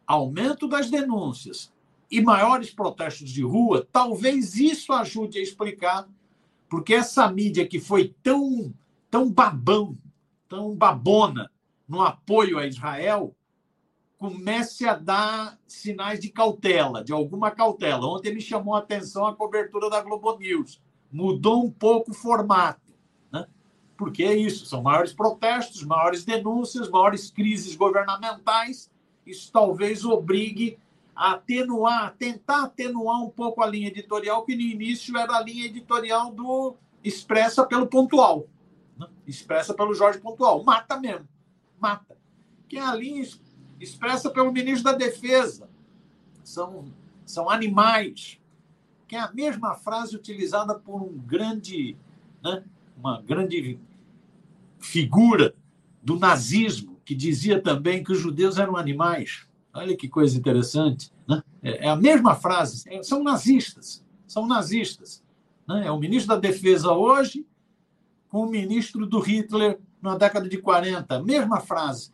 aumento 0.06 0.66
das 0.66 0.90
denúncias 0.90 1.72
e 2.10 2.20
maiores 2.20 2.70
protestos 2.70 3.30
de 3.30 3.42
rua, 3.42 3.86
talvez 3.92 4.56
isso 4.56 4.92
ajude 4.92 5.38
a 5.38 5.42
explicar 5.42 6.08
porque 6.68 6.94
essa 6.94 7.30
mídia 7.30 7.68
que 7.68 7.78
foi 7.78 8.14
tão, 8.22 8.72
tão 9.10 9.30
babão, 9.30 9.96
tão 10.48 10.74
babona 10.74 11.50
no 11.86 12.00
apoio 12.00 12.58
a 12.58 12.66
Israel, 12.66 13.34
comece 14.22 14.86
a 14.86 14.94
dar 14.94 15.58
sinais 15.66 16.20
de 16.20 16.28
cautela, 16.28 17.02
de 17.02 17.12
alguma 17.12 17.50
cautela. 17.50 18.06
Ontem 18.06 18.32
me 18.32 18.40
chamou 18.40 18.76
a 18.76 18.78
atenção 18.78 19.26
a 19.26 19.34
cobertura 19.34 19.90
da 19.90 20.00
Globo 20.00 20.38
News. 20.38 20.80
Mudou 21.10 21.64
um 21.64 21.70
pouco 21.70 22.12
o 22.12 22.14
formato. 22.14 22.94
Né? 23.32 23.46
Porque 23.96 24.22
é 24.22 24.34
isso, 24.34 24.64
são 24.64 24.80
maiores 24.80 25.12
protestos, 25.12 25.82
maiores 25.82 26.24
denúncias, 26.24 26.88
maiores 26.88 27.30
crises 27.30 27.74
governamentais 27.74 28.92
isso 29.26 29.50
talvez 29.52 30.04
obrigue 30.04 30.78
a 31.14 31.32
atenuar, 31.32 32.14
tentar 32.16 32.64
atenuar 32.64 33.22
um 33.22 33.30
pouco 33.30 33.62
a 33.62 33.66
linha 33.66 33.88
editorial, 33.88 34.44
que 34.44 34.54
no 34.54 34.62
início 34.62 35.16
era 35.16 35.36
a 35.36 35.42
linha 35.42 35.66
editorial 35.66 36.32
do 36.32 36.76
expressa 37.04 37.64
pelo 37.66 37.86
pontual, 37.86 38.46
né? 38.98 39.06
expressa 39.26 39.74
pelo 39.74 39.94
Jorge 39.94 40.20
Pontual. 40.20 40.62
Mata 40.64 40.98
mesmo, 40.98 41.28
mata. 41.78 42.16
Que 42.68 42.78
é 42.78 42.80
a 42.80 42.94
linha 42.94 43.22
expressa 43.82 44.30
pelo 44.30 44.52
ministro 44.52 44.84
da 44.84 44.96
Defesa. 44.96 45.68
São, 46.44 46.84
são 47.24 47.50
animais. 47.50 48.38
Que 49.08 49.16
é 49.16 49.20
a 49.20 49.32
mesma 49.32 49.74
frase 49.74 50.16
utilizada 50.16 50.74
por 50.74 51.02
um 51.02 51.12
grande, 51.18 51.96
né? 52.42 52.64
uma 52.96 53.20
grande 53.20 53.78
figura 54.78 55.54
do 56.02 56.18
nazismo, 56.18 56.98
que 57.04 57.14
dizia 57.14 57.60
também 57.60 58.02
que 58.02 58.12
os 58.12 58.18
judeus 58.18 58.58
eram 58.58 58.76
animais. 58.76 59.46
Olha 59.74 59.96
que 59.96 60.08
coisa 60.08 60.36
interessante. 60.36 61.12
Né? 61.28 61.42
É, 61.62 61.86
é 61.86 61.88
a 61.88 61.96
mesma 61.96 62.34
frase. 62.34 62.84
É, 62.88 63.02
são 63.02 63.22
nazistas. 63.22 64.04
São 64.26 64.46
nazistas. 64.46 65.22
Né? 65.68 65.86
É 65.86 65.90
o 65.90 65.98
ministro 65.98 66.34
da 66.34 66.40
Defesa 66.40 66.92
hoje 66.92 67.46
com 68.28 68.46
o 68.46 68.50
ministro 68.50 69.06
do 69.06 69.20
Hitler 69.20 69.78
na 70.00 70.16
década 70.16 70.48
de 70.48 70.58
40. 70.58 71.22
Mesma 71.22 71.60
frase. 71.60 72.12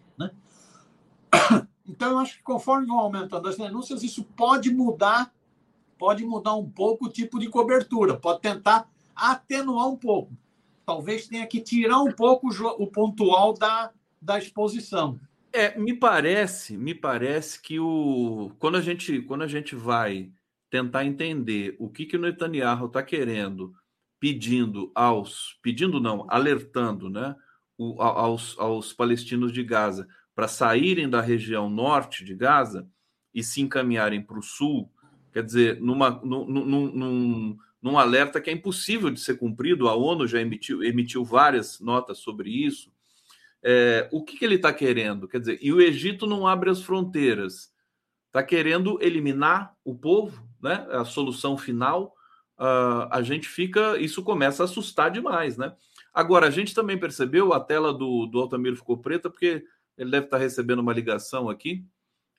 Então, 1.90 2.10
eu 2.10 2.18
acho 2.18 2.36
que 2.36 2.42
conforme 2.42 2.86
vão 2.86 2.98
aumentando 2.98 3.48
as 3.48 3.56
denúncias, 3.56 4.02
isso 4.02 4.22
pode 4.22 4.70
mudar, 4.70 5.32
pode 5.98 6.22
mudar 6.22 6.54
um 6.54 6.68
pouco 6.68 7.06
o 7.06 7.08
tipo 7.08 7.38
de 7.38 7.48
cobertura, 7.48 8.14
pode 8.14 8.42
tentar 8.42 8.86
atenuar 9.16 9.88
um 9.88 9.96
pouco. 9.96 10.36
Talvez 10.84 11.26
tenha 11.26 11.46
que 11.46 11.62
tirar 11.62 12.02
um 12.02 12.12
pouco 12.12 12.48
o 12.78 12.86
pontual 12.86 13.54
da, 13.54 13.90
da 14.20 14.38
exposição. 14.38 15.18
É, 15.52 15.78
me 15.78 15.94
parece, 15.94 16.76
me 16.76 16.94
parece 16.94 17.60
que 17.60 17.80
o 17.80 18.52
quando 18.58 18.76
a 18.76 18.82
gente 18.82 19.22
quando 19.22 19.42
a 19.42 19.46
gente 19.46 19.74
vai 19.74 20.30
tentar 20.70 21.06
entender 21.06 21.74
o 21.78 21.88
que 21.88 22.04
que 22.04 22.16
o 22.16 22.20
Netanyahu 22.20 22.86
está 22.86 23.02
querendo, 23.02 23.72
pedindo 24.20 24.92
aos, 24.94 25.58
pedindo 25.62 26.00
não, 26.00 26.26
alertando, 26.28 27.08
né, 27.08 27.34
o, 27.78 28.00
aos, 28.02 28.58
aos 28.58 28.92
palestinos 28.92 29.52
de 29.52 29.62
Gaza 29.62 30.06
para 30.38 30.46
saírem 30.46 31.10
da 31.10 31.20
região 31.20 31.68
norte 31.68 32.24
de 32.24 32.32
Gaza 32.32 32.88
e 33.34 33.42
se 33.42 33.60
encaminharem 33.60 34.22
para 34.22 34.38
o 34.38 34.42
sul, 34.42 34.88
quer 35.32 35.42
dizer, 35.42 35.80
numa, 35.80 36.10
num, 36.22 36.46
num, 36.46 36.92
num, 36.92 37.58
num 37.82 37.98
alerta 37.98 38.40
que 38.40 38.48
é 38.48 38.52
impossível 38.52 39.10
de 39.10 39.18
ser 39.18 39.36
cumprido, 39.36 39.88
a 39.88 39.96
ONU 39.96 40.28
já 40.28 40.40
emitiu, 40.40 40.84
emitiu 40.84 41.24
várias 41.24 41.80
notas 41.80 42.18
sobre 42.18 42.50
isso 42.50 42.88
é, 43.64 44.08
o 44.12 44.22
que, 44.22 44.38
que 44.38 44.44
ele 44.44 44.54
está 44.54 44.72
querendo? 44.72 45.26
Quer 45.26 45.40
dizer, 45.40 45.58
e 45.60 45.72
o 45.72 45.80
Egito 45.80 46.24
não 46.24 46.46
abre 46.46 46.70
as 46.70 46.80
fronteiras. 46.80 47.72
Está 48.28 48.40
querendo 48.40 49.02
eliminar 49.02 49.74
o 49.84 49.96
povo, 49.96 50.46
né? 50.62 50.86
A 50.90 51.04
solução 51.04 51.58
final. 51.58 52.14
Uh, 52.56 53.08
a 53.10 53.22
gente 53.22 53.48
fica, 53.48 53.98
isso 53.98 54.22
começa 54.22 54.62
a 54.62 54.66
assustar 54.66 55.10
demais, 55.10 55.56
né? 55.56 55.74
Agora, 56.12 56.46
a 56.46 56.50
gente 56.50 56.74
também 56.74 56.98
percebeu, 56.98 57.52
a 57.52 57.60
tela 57.60 57.92
do, 57.92 58.26
do 58.26 58.40
Altamiro 58.40 58.76
ficou 58.76 58.98
preta, 58.98 59.30
porque 59.30 59.64
ele 59.98 60.10
deve 60.10 60.26
estar 60.26 60.38
recebendo 60.38 60.78
uma 60.78 60.92
ligação 60.92 61.50
aqui. 61.50 61.84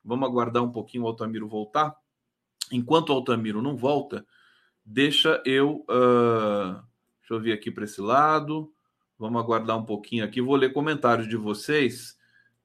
Vamos 0.04 0.28
aguardar 0.28 0.64
um 0.64 0.72
pouquinho 0.72 1.04
o 1.04 1.08
Altamiro 1.08 1.48
voltar. 1.48 1.96
Enquanto 2.72 3.10
o 3.10 3.14
Altamiro 3.14 3.62
não 3.62 3.76
volta, 3.76 4.26
deixa 4.86 5.42
eu. 5.46 5.86
Uh, 5.90 6.82
deixa 7.20 7.32
eu 7.32 7.40
vir 7.40 7.52
aqui 7.52 7.70
para 7.70 7.84
esse 7.84 8.00
lado. 8.00 8.74
Vamos 9.18 9.42
aguardar 9.42 9.78
um 9.78 9.84
pouquinho 9.84 10.24
aqui. 10.24 10.42
Vou 10.42 10.56
ler 10.56 10.72
comentários 10.72 11.28
de 11.28 11.36
vocês. 11.36 12.18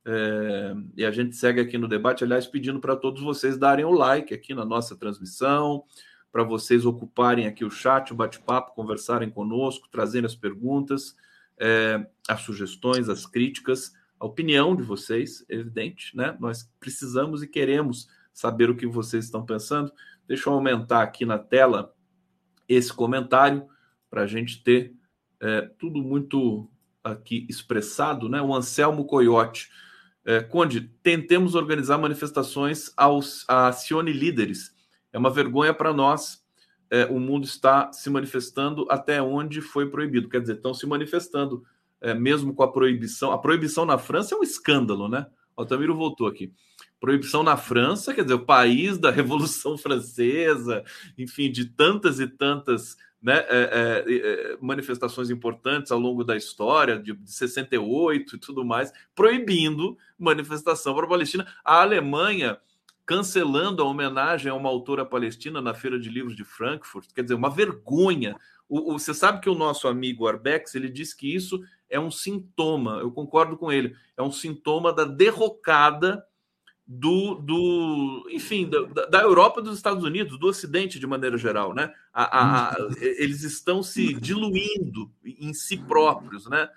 É, 0.07 0.75
e 0.97 1.05
a 1.05 1.11
gente 1.11 1.35
segue 1.35 1.61
aqui 1.61 1.79
no 1.79 1.89
debate, 1.89 2.23
aliás, 2.23 2.47
pedindo 2.47 2.79
para 2.79 2.95
todos 2.95 3.23
vocês 3.23 3.57
darem 3.57 3.87
o 3.87 3.91
like 3.91 4.35
aqui 4.35 4.55
na 4.55 4.65
nossa 4.65 4.95
transmissão, 4.95 5.83
para 6.31 6.45
vocês 6.45 6.85
ocuparem 6.85 7.47
aqui 7.47 7.65
o 7.65 7.71
chat, 7.71 8.13
o 8.13 8.17
bate-papo, 8.17 8.75
conversarem 8.75 9.31
conosco, 9.31 9.89
trazerem 9.91 10.27
as 10.27 10.37
perguntas, 10.37 11.17
é, 11.59 12.07
as 12.29 12.43
sugestões, 12.43 13.09
as 13.09 13.25
críticas, 13.25 13.93
a 14.25 14.27
opinião 14.27 14.75
de 14.75 14.83
vocês, 14.83 15.45
evidente, 15.51 16.17
né? 16.17 16.35
Nós 16.41 16.73
precisamos 16.81 17.43
e 17.43 17.47
queremos 17.47 18.09
saber 18.33 18.71
o 18.71 18.75
que 18.75 18.87
vocês 18.87 19.27
estão 19.27 19.45
pensando. 19.45 19.93
Deixa 20.27 20.49
eu 20.49 20.55
aumentar 20.55 21.03
aqui 21.03 21.27
na 21.27 21.39
tela 21.39 21.95
esse 22.67 22.91
comentário 22.91 23.69
para 24.09 24.23
a 24.23 24.27
gente 24.27 24.65
ter 24.65 24.95
é, 25.39 25.69
tudo 25.79 26.03
muito 26.03 26.71
aqui 27.05 27.47
expressado, 27.51 28.27
né? 28.27 28.41
O 28.41 28.55
Anselmo 28.55 29.05
Coyote. 29.05 29.69
É, 30.25 30.41
Conde, 30.41 30.81
tentemos 31.03 31.55
organizar 31.55 31.99
manifestações 31.99 32.95
aos 32.97 33.45
a 33.47 33.71
líderes. 34.07 34.75
É 35.13 35.19
uma 35.19 35.29
vergonha 35.29 35.75
para 35.75 35.93
nós. 35.93 36.43
É, 36.91 37.05
o 37.05 37.21
mundo 37.21 37.45
está 37.45 37.93
se 37.93 38.09
manifestando 38.09 38.87
até 38.89 39.21
onde 39.21 39.61
foi 39.61 39.91
proibido. 39.91 40.31
Quer 40.31 40.41
dizer, 40.41 40.55
estão 40.55 40.73
se 40.73 40.87
manifestando, 40.87 41.63
é, 42.05 42.15
mesmo 42.15 42.55
com 42.55 42.63
a 42.63 42.71
proibição. 42.71 43.33
A 43.33 43.39
proibição 43.39 43.85
na 43.85 43.99
França 43.99 44.35
é 44.35 44.39
um 44.39 44.43
escândalo, 44.43 45.09
né? 45.09 45.27
O 45.57 45.63
Altamiro 45.63 45.95
voltou 45.95 46.27
aqui. 46.27 46.53
Proibição 47.01 47.43
na 47.43 47.57
França, 47.57 48.15
quer 48.15 48.23
dizer, 48.23 48.35
o 48.35 48.45
país 48.45 48.99
da 48.99 49.11
Revolução 49.13 49.77
Francesa, 49.77 50.85
enfim, 51.19 51.51
de 51.51 51.67
tantas 51.67 52.21
e 52.21 52.27
tantas 52.27 52.97
né, 53.23 53.39
é, 53.49 54.05
é, 54.05 54.05
é, 54.07 54.59
manifestações 54.61 55.31
importantes 55.31 55.91
ao 55.91 55.99
longo 55.99 56.23
da 56.23 56.37
história, 56.37 56.99
de, 56.99 57.15
de 57.15 57.33
68 57.33 58.37
e 58.37 58.39
tudo 58.39 58.65
mais, 58.65 58.93
proibindo 59.15 59.97
manifestação 60.19 60.95
para 60.95 61.07
a 61.07 61.09
Palestina. 61.09 61.47
A 61.65 61.81
Alemanha 61.81 62.59
cancelando 63.07 63.83
a 63.83 63.87
homenagem 63.87 64.51
a 64.51 64.55
uma 64.55 64.69
autora 64.69 65.05
palestina 65.05 65.61
na 65.61 65.75
Feira 65.75 65.99
de 65.99 66.09
Livros 66.09 66.37
de 66.37 66.45
Frankfurt, 66.45 67.13
quer 67.15 67.23
dizer, 67.23 67.35
uma 67.35 67.51
vergonha. 67.51 68.37
O, 68.69 68.95
o, 68.95 68.99
você 68.99 69.13
sabe 69.13 69.41
que 69.41 69.49
o 69.49 69.55
nosso 69.55 69.87
amigo 69.87 70.27
Arbex 70.27 70.75
ele 70.75 70.89
diz 70.89 71.13
que 71.13 71.35
isso 71.35 71.63
é 71.95 72.01
um 72.01 72.11
sintoma, 72.11 72.99
eu 72.99 73.13
concordo 73.13 73.57
com 73.57 73.71
ele, 73.71 73.95
é 74.17 74.23
um 74.23 74.33
sintoma 74.33 74.93
da 74.93 75.05
derrocada 75.05 76.27
do, 76.85 77.37
do 77.37 78.29
enfim, 78.31 78.69
da, 78.69 79.07
da 79.07 79.23
Europa 79.23 79.63
dos 79.63 79.77
Estados 79.77 80.03
Unidos, 80.03 80.37
do 80.37 80.49
Ocidente 80.49 80.99
de 80.99 81.07
maneira 81.07 81.39
geral, 81.39 81.73
né? 81.73 81.95
A, 82.13 82.25
a, 82.25 82.71
a, 82.71 82.77
eles 83.01 83.45
estão 83.45 83.81
se 83.81 84.13
diluindo 84.15 85.11
em 85.25 85.55
si 85.55 85.77
próprios, 85.77 86.47
né? 86.49 86.69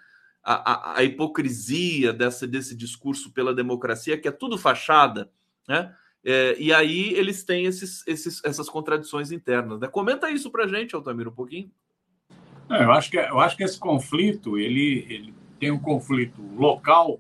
A, 0.44 1.04
hipocrisia 1.04 2.14
dessa, 2.14 2.48
desse 2.48 2.74
discurso 2.74 3.34
pela 3.34 3.54
democracia, 3.54 4.18
que 4.18 4.30
é 4.30 4.32
tudo 4.32 4.58
fachada, 4.58 5.30
né? 5.68 5.94
É, 6.24 6.56
e 6.60 6.72
aí 6.72 7.14
eles 7.14 7.44
têm 7.44 7.66
esses, 7.66 8.06
esses, 8.08 8.42
essas 8.46 8.70
contradições 8.70 9.32
internas. 9.32 9.80
Né? 9.80 9.88
Comenta 9.88 10.30
isso 10.30 10.52
para 10.52 10.68
gente, 10.68 10.96
Altamiro, 10.96 11.32
um 11.32 11.36
pouquinho. 11.36 11.72
É, 12.70 12.84
eu, 12.84 12.92
acho 12.92 13.10
que, 13.10 13.18
eu 13.18 13.40
acho 13.40 13.56
que 13.56 13.64
esse 13.64 13.80
conflito 13.80 14.58
ele, 14.58 15.06
ele 15.10 15.34
tem 15.60 15.72
um 15.72 15.80
conflito 15.80 16.42
local, 16.56 17.20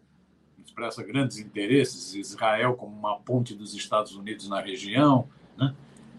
expressa 0.65 1.03
grandes 1.03 1.39
interesses, 1.39 2.13
Israel 2.15 2.75
como 2.75 2.95
uma 2.97 3.17
ponte 3.19 3.55
dos 3.55 3.73
Estados 3.73 4.15
Unidos 4.15 4.49
na 4.49 4.61
região, 4.61 5.27
né? 5.57 5.73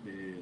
É, 0.07 0.35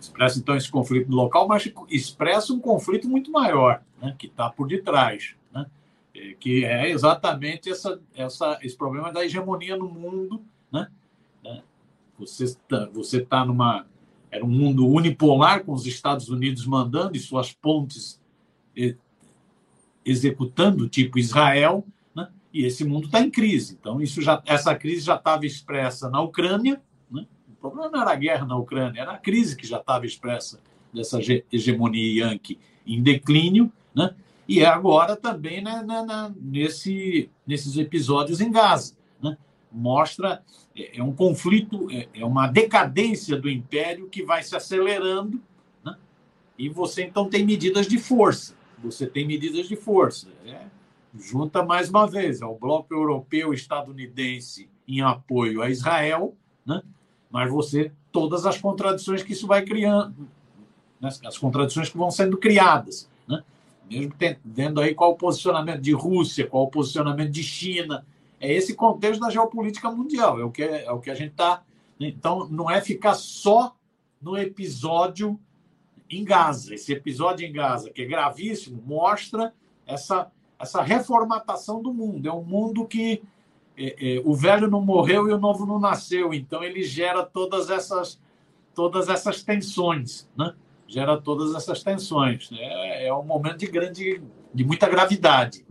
expressa 0.00 0.38
então 0.38 0.56
esse 0.56 0.70
conflito 0.70 1.10
local, 1.10 1.48
mas 1.48 1.70
expressa 1.88 2.52
um 2.52 2.60
conflito 2.60 3.08
muito 3.08 3.30
maior, 3.30 3.82
né? 4.00 4.14
que 4.18 4.26
está 4.26 4.50
por 4.50 4.68
detrás, 4.68 5.34
né? 5.52 5.66
É, 6.14 6.34
que 6.34 6.64
é 6.64 6.90
exatamente 6.90 7.70
essa, 7.70 8.00
essa, 8.14 8.58
esse 8.62 8.76
problema 8.76 9.12
da 9.12 9.24
hegemonia 9.24 9.76
no 9.76 9.88
mundo. 9.88 10.44
Né? 10.70 10.88
Você 12.18 12.44
está 12.44 12.86
você 12.86 13.20
tá 13.20 13.44
numa. 13.44 13.86
Era 14.34 14.44
um 14.44 14.48
mundo 14.48 14.84
unipolar, 14.88 15.62
com 15.64 15.72
os 15.72 15.86
Estados 15.86 16.28
Unidos 16.28 16.66
mandando 16.66 17.16
e 17.16 17.20
suas 17.20 17.52
pontes 17.52 18.20
executando, 20.04 20.88
tipo 20.88 21.20
Israel, 21.20 21.86
né? 22.12 22.28
e 22.52 22.64
esse 22.64 22.84
mundo 22.84 23.06
está 23.06 23.20
em 23.20 23.30
crise. 23.30 23.78
Então, 23.80 24.00
isso 24.00 24.20
já, 24.20 24.42
essa 24.44 24.74
crise 24.74 25.02
já 25.02 25.14
estava 25.14 25.46
expressa 25.46 26.10
na 26.10 26.20
Ucrânia. 26.20 26.82
Né? 27.08 27.24
O 27.48 27.54
problema 27.60 27.88
não 27.88 28.02
era 28.02 28.10
a 28.10 28.16
guerra 28.16 28.44
na 28.44 28.56
Ucrânia, 28.56 29.00
era 29.00 29.12
a 29.12 29.18
crise 29.18 29.56
que 29.56 29.64
já 29.64 29.78
estava 29.78 30.04
expressa 30.04 30.60
dessa 30.92 31.20
hegemonia 31.52 32.26
yankee 32.26 32.58
em 32.84 33.00
declínio, 33.00 33.72
né? 33.94 34.14
e 34.48 34.60
é 34.60 34.66
agora 34.66 35.16
também 35.16 35.62
né, 35.62 35.80
na, 35.86 36.04
na, 36.04 36.34
nesse, 36.36 37.30
nesses 37.46 37.76
episódios 37.76 38.40
em 38.40 38.50
Gaza. 38.50 38.96
Né? 39.22 39.38
Mostra, 39.70 40.42
é, 40.76 40.98
é 40.98 41.02
um 41.02 41.12
conflito, 41.12 41.88
é, 41.90 42.08
é, 42.14 42.24
uma 42.24 42.46
decadência 42.46 43.36
do 43.36 43.48
império 43.48 44.08
que 44.08 44.22
vai 44.22 44.42
se 44.42 44.54
acelerando, 44.56 45.40
né? 45.84 45.96
e 46.58 46.68
você 46.68 47.02
então 47.04 47.28
tem 47.28 47.44
medidas 47.44 47.86
de 47.86 47.98
força 47.98 48.54
você 48.84 49.06
tem 49.06 49.26
medidas 49.26 49.66
de 49.66 49.76
força. 49.76 50.28
Né? 50.44 50.70
Junta 51.18 51.64
mais 51.64 51.88
uma 51.88 52.06
vez 52.06 52.42
ao 52.42 52.56
bloco 52.56 52.92
europeu 52.92 53.52
estadunidense 53.52 54.68
em 54.86 55.00
apoio 55.00 55.62
a 55.62 55.70
Israel, 55.70 56.36
né? 56.66 56.82
mas 57.30 57.50
você 57.50 57.92
todas 58.12 58.46
as 58.46 58.58
contradições 58.58 59.22
que 59.22 59.32
isso 59.32 59.46
vai 59.46 59.64
criando, 59.64 60.28
né? 61.00 61.08
as 61.24 61.38
contradições 61.38 61.88
que 61.88 61.96
vão 61.96 62.10
sendo 62.10 62.36
criadas, 62.36 63.08
né? 63.26 63.42
mesmo 63.90 64.12
vendo 64.44 64.80
aí 64.80 64.94
qual 64.94 65.12
o 65.12 65.16
posicionamento 65.16 65.80
de 65.80 65.92
Rússia, 65.92 66.46
qual 66.46 66.64
o 66.64 66.70
posicionamento 66.70 67.30
de 67.30 67.42
China, 67.42 68.04
é 68.44 68.52
esse 68.52 68.74
contexto 68.74 69.20
da 69.20 69.30
geopolítica 69.30 69.90
mundial, 69.90 70.38
é 70.38 70.44
o 70.44 70.50
que, 70.50 70.62
é, 70.62 70.84
é 70.84 70.92
o 70.92 71.00
que 71.00 71.10
a 71.10 71.14
gente 71.14 71.30
está. 71.30 71.62
Né? 71.98 72.08
Então, 72.08 72.46
não 72.48 72.70
é 72.70 72.80
ficar 72.80 73.14
só 73.14 73.74
no 74.20 74.36
episódio 74.36 75.38
em 76.10 76.24
Gaza. 76.24 76.74
Esse 76.74 76.92
episódio 76.92 77.46
em 77.46 77.52
Gaza, 77.52 77.90
que 77.90 78.02
é 78.02 78.04
gravíssimo, 78.04 78.82
mostra 78.84 79.52
essa, 79.86 80.30
essa 80.58 80.82
reformatação 80.82 81.82
do 81.82 81.92
mundo. 81.92 82.28
É 82.28 82.32
um 82.32 82.44
mundo 82.44 82.86
que 82.86 83.22
é, 83.76 84.16
é, 84.16 84.22
o 84.24 84.34
velho 84.34 84.70
não 84.70 84.80
morreu 84.80 85.28
e 85.28 85.32
o 85.32 85.38
novo 85.38 85.66
não 85.66 85.78
nasceu. 85.78 86.32
Então 86.34 86.62
ele 86.62 86.82
gera 86.82 87.24
todas 87.24 87.70
essas 87.70 88.22
todas 88.74 89.08
essas 89.08 89.42
tensões, 89.42 90.28
né? 90.36 90.52
Gera 90.86 91.16
todas 91.20 91.54
essas 91.54 91.82
tensões. 91.82 92.50
É, 92.52 93.06
é 93.06 93.14
um 93.14 93.22
momento 93.22 93.58
de 93.58 93.66
grande, 93.66 94.20
de 94.52 94.64
muita 94.64 94.88
gravidade. 94.88 95.64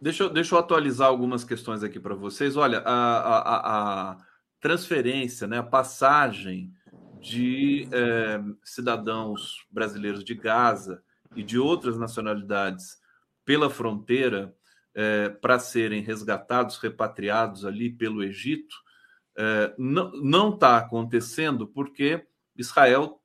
Deixa 0.00 0.30
deixa 0.30 0.54
eu 0.54 0.58
atualizar 0.58 1.08
algumas 1.08 1.44
questões 1.44 1.82
aqui 1.82 2.00
para 2.00 2.14
vocês. 2.14 2.56
Olha, 2.56 2.78
a, 2.78 3.18
a, 3.18 4.10
a 4.12 4.16
transferência, 4.58 5.46
né, 5.46 5.58
a 5.58 5.62
passagem 5.62 6.72
de 7.20 7.86
é, 7.92 8.40
cidadãos 8.64 9.66
brasileiros 9.70 10.24
de 10.24 10.34
Gaza 10.34 11.02
e 11.36 11.42
de 11.42 11.58
outras 11.58 11.98
nacionalidades 11.98 12.96
pela 13.44 13.68
fronteira 13.68 14.54
é, 14.94 15.28
para 15.28 15.58
serem 15.58 16.02
resgatados, 16.02 16.78
repatriados 16.78 17.66
ali 17.66 17.92
pelo 17.92 18.24
Egito, 18.24 18.74
é, 19.36 19.74
não 19.78 20.54
está 20.54 20.78
acontecendo 20.78 21.66
porque 21.66 22.26
Israel 22.56 23.22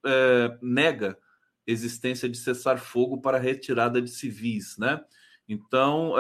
nega 0.62 1.18
existência 1.66 2.30
de 2.30 2.38
cessar-fogo 2.38 3.22
para 3.22 3.40
retirada 3.40 4.02
de 4.02 4.10
civis, 4.10 4.78
né? 4.78 5.02
Então, 5.48 6.14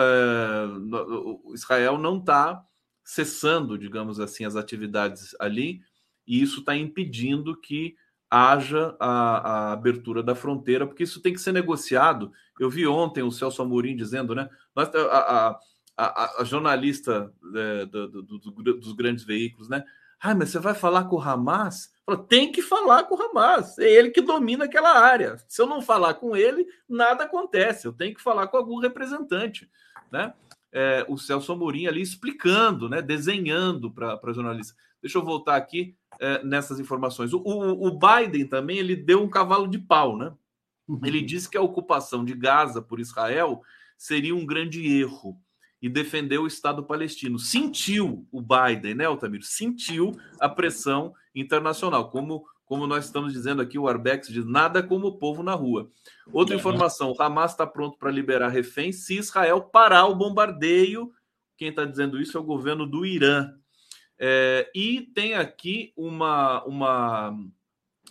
Israel 1.54 1.98
não 1.98 2.20
está 2.20 2.64
cessando, 3.04 3.78
digamos 3.78 4.20
assim, 4.20 4.46
as 4.46 4.56
atividades 4.56 5.36
ali 5.40 5.82
e 6.28 6.42
isso 6.42 6.60
está 6.60 6.76
impedindo 6.76 7.56
que 7.60 7.96
haja 8.30 8.96
a, 9.00 9.10
a, 9.10 9.72
abertura 9.74 10.24
da 10.24 10.34
fronteira, 10.34 10.86
porque 10.88 11.04
isso 11.04 11.22
tem 11.22 11.32
que 11.32 11.40
ser 11.40 11.52
negociado. 11.52 12.32
Eu 12.60 12.70
vi 12.70 12.88
ontem 12.88 13.22
o 13.22 13.32
Celso 13.32 13.62
Amorim 13.62 13.96
dizendo, 13.96 14.34
né? 14.34 14.50
Nós, 14.76 14.90
a, 14.96 15.60
a, 15.96 16.42
a 16.42 16.44
jornalista 16.44 17.32
é, 17.56 17.86
do, 17.86 18.08
do, 18.08 18.40
do, 18.40 18.80
dos 18.80 18.94
grandes 18.94 19.24
veículos, 19.24 19.70
né? 19.70 19.84
Ah, 20.20 20.34
mas 20.34 20.50
você 20.50 20.60
vai 20.60 20.74
falar 20.74 21.06
com 21.06 21.18
o 21.18 21.22
Hamas? 21.22 21.94
Fala, 22.06 22.18
tem 22.18 22.52
que 22.52 22.62
falar 22.62 23.04
com 23.04 23.16
o 23.16 23.22
Hamas. 23.22 23.78
É 23.80 23.90
ele 23.90 24.12
que 24.12 24.22
domina 24.22 24.66
aquela 24.66 25.00
área. 25.00 25.38
Se 25.48 25.62
eu 25.62 25.68
não 25.68 25.82
falar 25.82 26.16
com 26.16 26.36
ele, 26.36 26.66
nada 26.88 27.24
acontece. 27.24 27.88
Eu 27.88 27.94
tenho 27.94 28.16
que 28.16 28.22
falar 28.22 28.48
com 28.48 28.58
algum 28.58 28.80
representante, 28.80 29.70
né? 30.12 30.34
É, 30.72 31.06
o 31.08 31.18
Celso 31.18 31.52
Amorim 31.52 31.88
ali 31.88 32.02
explicando, 32.02 32.90
né? 32.90 33.02
Desenhando 33.02 33.92
para 33.92 34.34
jornalista. 34.34 34.76
Deixa 35.02 35.18
eu 35.18 35.24
voltar 35.24 35.56
aqui 35.56 35.96
é, 36.20 36.44
nessas 36.44 36.80
informações. 36.80 37.34
O, 37.34 37.40
o, 37.40 37.88
o, 37.88 38.00
Biden 38.00 38.48
também 38.48 38.78
ele 38.78 38.96
deu 38.96 39.22
um 39.22 39.30
cavalo 39.30 39.68
de 39.68 39.78
pau, 39.78 40.18
né? 40.18 40.34
Uhum. 40.88 41.00
Ele 41.04 41.22
disse 41.22 41.50
que 41.50 41.58
a 41.58 41.62
ocupação 41.62 42.26
de 42.26 42.34
Gaza 42.34 42.82
por 42.82 43.00
Israel 43.00 43.62
seria 43.98 44.36
um 44.36 44.46
grande 44.46 44.86
erro 44.86 45.40
e 45.86 45.90
defendeu 45.90 46.42
o 46.42 46.48
Estado 46.48 46.84
palestino. 46.84 47.38
Sentiu 47.38 48.28
o 48.32 48.42
Biden, 48.42 48.96
né, 48.96 49.06
Altamiro? 49.06 49.44
Sentiu 49.44 50.20
a 50.40 50.50
pressão 50.50 51.14
internacional. 51.36 52.10
Como, 52.10 52.44
como 52.66 52.88
nós 52.88 53.06
estamos 53.06 53.32
dizendo 53.32 53.62
aqui, 53.62 53.78
o 53.78 53.88
Arbex 53.88 54.30
diz: 54.30 54.44
nada 54.44 54.82
como 54.82 55.06
o 55.06 55.18
povo 55.20 55.44
na 55.44 55.54
rua. 55.54 55.92
Outra 56.34 56.56
é, 56.56 56.58
informação: 56.58 57.12
o 57.12 57.22
Hamas 57.22 57.52
está 57.52 57.68
pronto 57.68 58.00
para 58.00 58.10
liberar 58.10 58.48
reféns 58.48 59.06
se 59.06 59.16
Israel 59.16 59.62
parar 59.62 60.08
o 60.08 60.16
bombardeio. 60.16 61.12
Quem 61.56 61.68
está 61.68 61.86
dizendo 61.86 62.20
isso 62.20 62.36
é 62.36 62.42
o 62.42 62.44
governo 62.44 62.88
do 62.88 63.06
Irã. 63.06 63.54
É, 64.18 64.72
e 64.74 65.02
tem 65.14 65.36
aqui 65.36 65.94
uma, 65.96 66.64
uma 66.66 67.38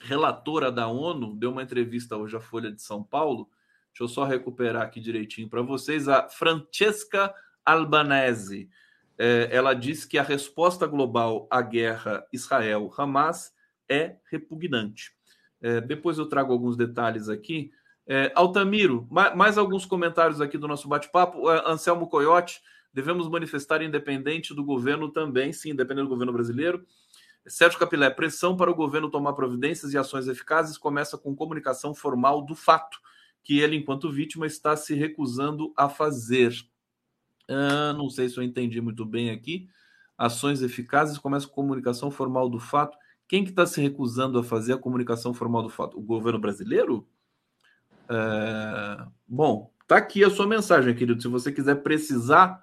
relatora 0.01 0.71
da 0.71 0.87
ONU, 0.87 1.35
deu 1.35 1.51
uma 1.51 1.65
entrevista 1.65 2.17
hoje 2.17 2.37
à 2.37 2.41
Folha 2.41 2.71
de 2.71 2.81
São 2.81 3.03
Paulo. 3.03 3.51
Deixa 3.89 4.05
eu 4.05 4.09
só 4.09 4.23
recuperar 4.23 4.83
aqui 4.83 5.01
direitinho 5.01 5.49
para 5.49 5.63
vocês. 5.63 6.07
A 6.07 6.29
Francesca 6.29 7.35
Albanese. 7.65 8.69
É, 9.17 9.49
ela 9.51 9.75
diz 9.75 10.05
que 10.05 10.19
a 10.19 10.23
resposta 10.23 10.87
global 10.87 11.47
à 11.51 11.63
guerra 11.63 12.27
Israel-Hamas 12.33 13.53
é 13.89 14.17
repugnante. 14.31 15.13
É, 15.61 15.81
depois 15.81 16.19
eu 16.19 16.27
trago 16.27 16.53
alguns 16.53 16.77
detalhes 16.77 17.29
aqui. 17.29 17.71
É, 18.07 18.33
Altamiro, 18.35 19.09
mais, 19.11 19.57
alguns 19.57 19.87
comentários 19.87 20.41
aqui 20.41 20.59
do 20.59 20.69
nosso 20.69 20.89
bate-papo. 20.89 21.49
Anselmo 21.49 22.09
Coyote 22.09 22.61
devemos 22.93 23.29
manifestar 23.29 23.83
independente 23.83 24.55
do 24.55 24.63
governo 24.65 25.11
também, 25.11 25.53
sim, 25.53 25.71
independente 25.71 26.05
do 26.05 26.11
governo 26.11 26.33
brasileiro. 26.33 26.85
Sérgio 27.47 27.79
Capilé, 27.79 28.09
pressão 28.09 28.57
para 28.57 28.71
o 28.71 28.75
governo 28.75 29.11
tomar 29.11 29.33
providências 29.35 29.93
e 29.93 29.99
ações 29.99 30.29
eficazes 30.29 30.79
começa 30.79 31.19
com 31.19 31.35
comunicação 31.35 31.95
formal 31.95 32.43
do 32.43 32.55
fato, 32.55 32.99
que 33.43 33.59
ele, 33.59 33.77
enquanto 33.77 34.11
vítima, 34.11 34.47
está 34.47 34.77
se 34.77 34.95
recusando 34.95 35.73
a 35.77 35.89
fazer. 35.89 36.55
Ah, 37.49 37.93
não 37.93 38.09
sei 38.09 38.29
se 38.29 38.39
eu 38.39 38.43
entendi 38.43 38.81
muito 38.81 39.05
bem 39.05 39.31
aqui. 39.31 39.69
Ações 40.17 40.63
eficazes 40.63 41.19
começa 41.19 41.47
com 41.47 41.55
comunicação 41.55 42.11
formal 42.11 42.49
do 42.49 42.59
fato. 42.59 42.97
Quem 43.29 43.45
que 43.45 43.51
está 43.51 43.67
se 43.67 43.81
recusando 43.81 44.39
a 44.39 44.45
fazer 44.45 44.75
a 44.75 44.79
comunicação 44.79 45.35
formal 45.35 45.63
do 45.63 45.71
fato? 45.71 45.99
O 45.99 46.03
governo 46.03 46.39
brasileiro? 46.39 47.07
É... 48.09 49.07
Bom, 49.27 49.73
tá 49.87 49.97
aqui 49.97 50.23
a 50.23 50.31
sua 50.31 50.47
mensagem, 50.47 50.95
querido. 50.95 51.21
Se 51.21 51.29
você 51.29 51.51
quiser 51.51 51.77
precisar 51.77 52.63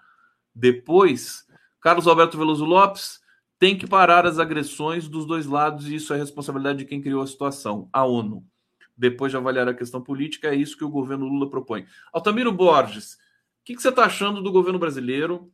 depois, 0.53 1.45
Carlos 1.79 2.07
Alberto 2.07 2.37
Veloso 2.37 2.65
Lopes 2.65 3.19
tem 3.57 3.77
que 3.77 3.87
parar 3.87 4.25
as 4.25 4.39
agressões 4.39 5.07
dos 5.07 5.25
dois 5.25 5.45
lados 5.45 5.87
e 5.87 5.95
isso 5.95 6.13
é 6.13 6.17
responsabilidade 6.17 6.79
de 6.79 6.85
quem 6.85 7.01
criou 7.01 7.21
a 7.21 7.27
situação, 7.27 7.87
a 7.93 8.03
ONU. 8.03 8.43
Depois 8.97 9.31
de 9.31 9.37
avaliar 9.37 9.67
a 9.67 9.73
questão 9.73 10.01
política, 10.01 10.49
é 10.49 10.55
isso 10.55 10.77
que 10.77 10.83
o 10.83 10.89
governo 10.89 11.27
Lula 11.27 11.49
propõe. 11.49 11.85
Altamiro 12.11 12.51
Borges, 12.51 13.17
que, 13.63 13.75
que, 13.75 13.81
você 13.81 13.89
está 13.89 14.05
achando 14.05 14.41
do 14.41 14.51
governo 14.51 14.79
brasileiro, 14.79 15.51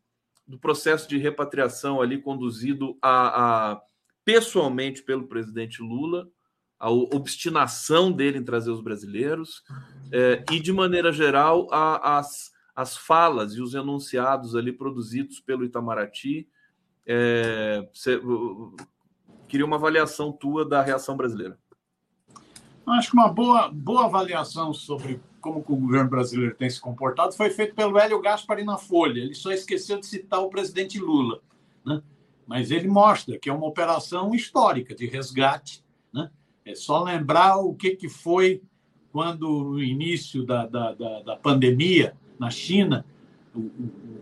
do 0.47 0.57
processo 0.57 1.07
de 1.07 1.17
repatriação 1.17 2.01
ali 2.01 2.21
conduzido 2.21 2.97
a, 3.01 3.71
a 3.71 3.81
pessoalmente 4.23 5.03
pelo 5.03 5.27
presidente 5.27 5.81
Lula, 5.81 6.29
a 6.79 6.89
obstinação 6.89 8.11
dele 8.11 8.37
em 8.37 8.43
trazer 8.43 8.71
os 8.71 8.81
brasileiros 8.81 9.63
é, 10.11 10.43
e, 10.51 10.59
de 10.59 10.71
maneira 10.71 11.11
geral, 11.11 11.67
a, 11.71 12.19
as 12.19 12.51
as 12.77 12.95
falas 12.95 13.55
e 13.55 13.61
os 13.61 13.73
enunciados 13.73 14.55
ali 14.55 14.71
produzidos 14.71 15.39
pelo 15.39 15.65
Itamaraty. 15.65 16.47
É, 17.07 17.89
você, 17.91 18.21
queria 19.47 19.65
uma 19.65 19.77
avaliação 19.77 20.31
tua 20.31 20.63
da 20.63 20.83
reação 20.83 21.17
brasileira. 21.17 21.57
Acho 22.87 23.11
que 23.11 23.17
uma 23.17 23.27
boa, 23.27 23.69
boa 23.69 24.05
avaliação 24.05 24.73
sobre 24.73 25.19
como 25.41 25.59
o 25.59 25.77
governo 25.77 26.09
brasileiro 26.09 26.55
tem 26.55 26.69
se 26.69 26.79
comportado 26.79 27.33
foi 27.33 27.49
feito 27.49 27.75
pelo 27.75 27.97
Hélio 27.99 28.21
Gaspari 28.21 28.63
na 28.63 28.77
Folha. 28.77 29.19
Ele 29.19 29.35
só 29.35 29.51
esqueceu 29.51 29.99
de 29.99 30.05
citar 30.05 30.39
o 30.41 30.49
presidente 30.49 30.97
Lula. 30.97 31.41
Né? 31.85 32.01
Mas 32.45 32.71
ele 32.71 32.87
mostra 32.87 33.37
que 33.37 33.49
é 33.49 33.53
uma 33.53 33.67
operação 33.67 34.33
histórica 34.33 34.95
de 34.95 35.05
resgate. 35.05 35.83
Né? 36.13 36.29
É 36.65 36.75
só 36.75 37.03
lembrar 37.03 37.57
o 37.57 37.73
que, 37.73 37.91
que 37.91 38.07
foi 38.07 38.61
quando, 39.11 39.47
no 39.47 39.83
início 39.83 40.45
da, 40.45 40.65
da, 40.65 40.93
da, 40.93 41.21
da 41.23 41.35
pandemia 41.35 42.15
na 42.39 42.49
China, 42.49 43.05
o, 43.53 43.69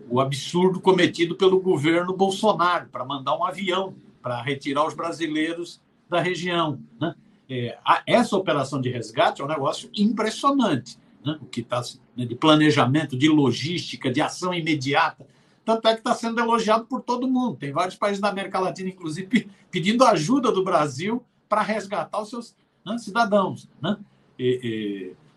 o, 0.08 0.20
absurdo 0.20 0.80
cometido 0.80 1.36
pelo 1.36 1.60
governo 1.60 2.16
Bolsonaro 2.16 2.88
para 2.88 3.04
mandar 3.04 3.36
um 3.36 3.44
avião 3.44 3.94
para 4.22 4.40
retirar 4.40 4.86
os 4.86 4.94
brasileiros 4.94 5.80
da 6.08 6.20
região. 6.20 6.80
Né? 7.00 7.14
É, 7.48 7.78
a, 7.84 8.02
essa 8.06 8.36
operação 8.36 8.80
de 8.80 8.90
resgate 8.90 9.40
é 9.40 9.44
um 9.44 9.48
negócio 9.48 9.88
impressionante, 9.96 10.98
né? 11.24 11.38
o 11.40 11.46
que 11.46 11.60
está 11.60 11.80
né, 12.16 12.24
de 12.24 12.34
planejamento, 12.34 13.16
de 13.16 13.28
logística, 13.28 14.10
de 14.10 14.20
ação 14.20 14.52
imediata. 14.52 15.26
Tanto 15.64 15.88
é 15.88 15.92
que 15.92 16.00
está 16.00 16.14
sendo 16.14 16.40
elogiado 16.40 16.84
por 16.86 17.02
todo 17.02 17.28
mundo. 17.28 17.56
Tem 17.56 17.72
vários 17.72 17.96
países 17.96 18.20
da 18.20 18.28
América 18.28 18.58
Latina, 18.58 18.88
inclusive, 18.88 19.48
pedindo 19.70 20.04
ajuda 20.04 20.50
do 20.50 20.64
Brasil 20.64 21.24
para 21.48 21.62
resgatar 21.62 22.20
os 22.20 22.30
seus 22.30 22.56
né, 22.84 22.98
cidadãos 22.98 23.68
né? 23.80 23.96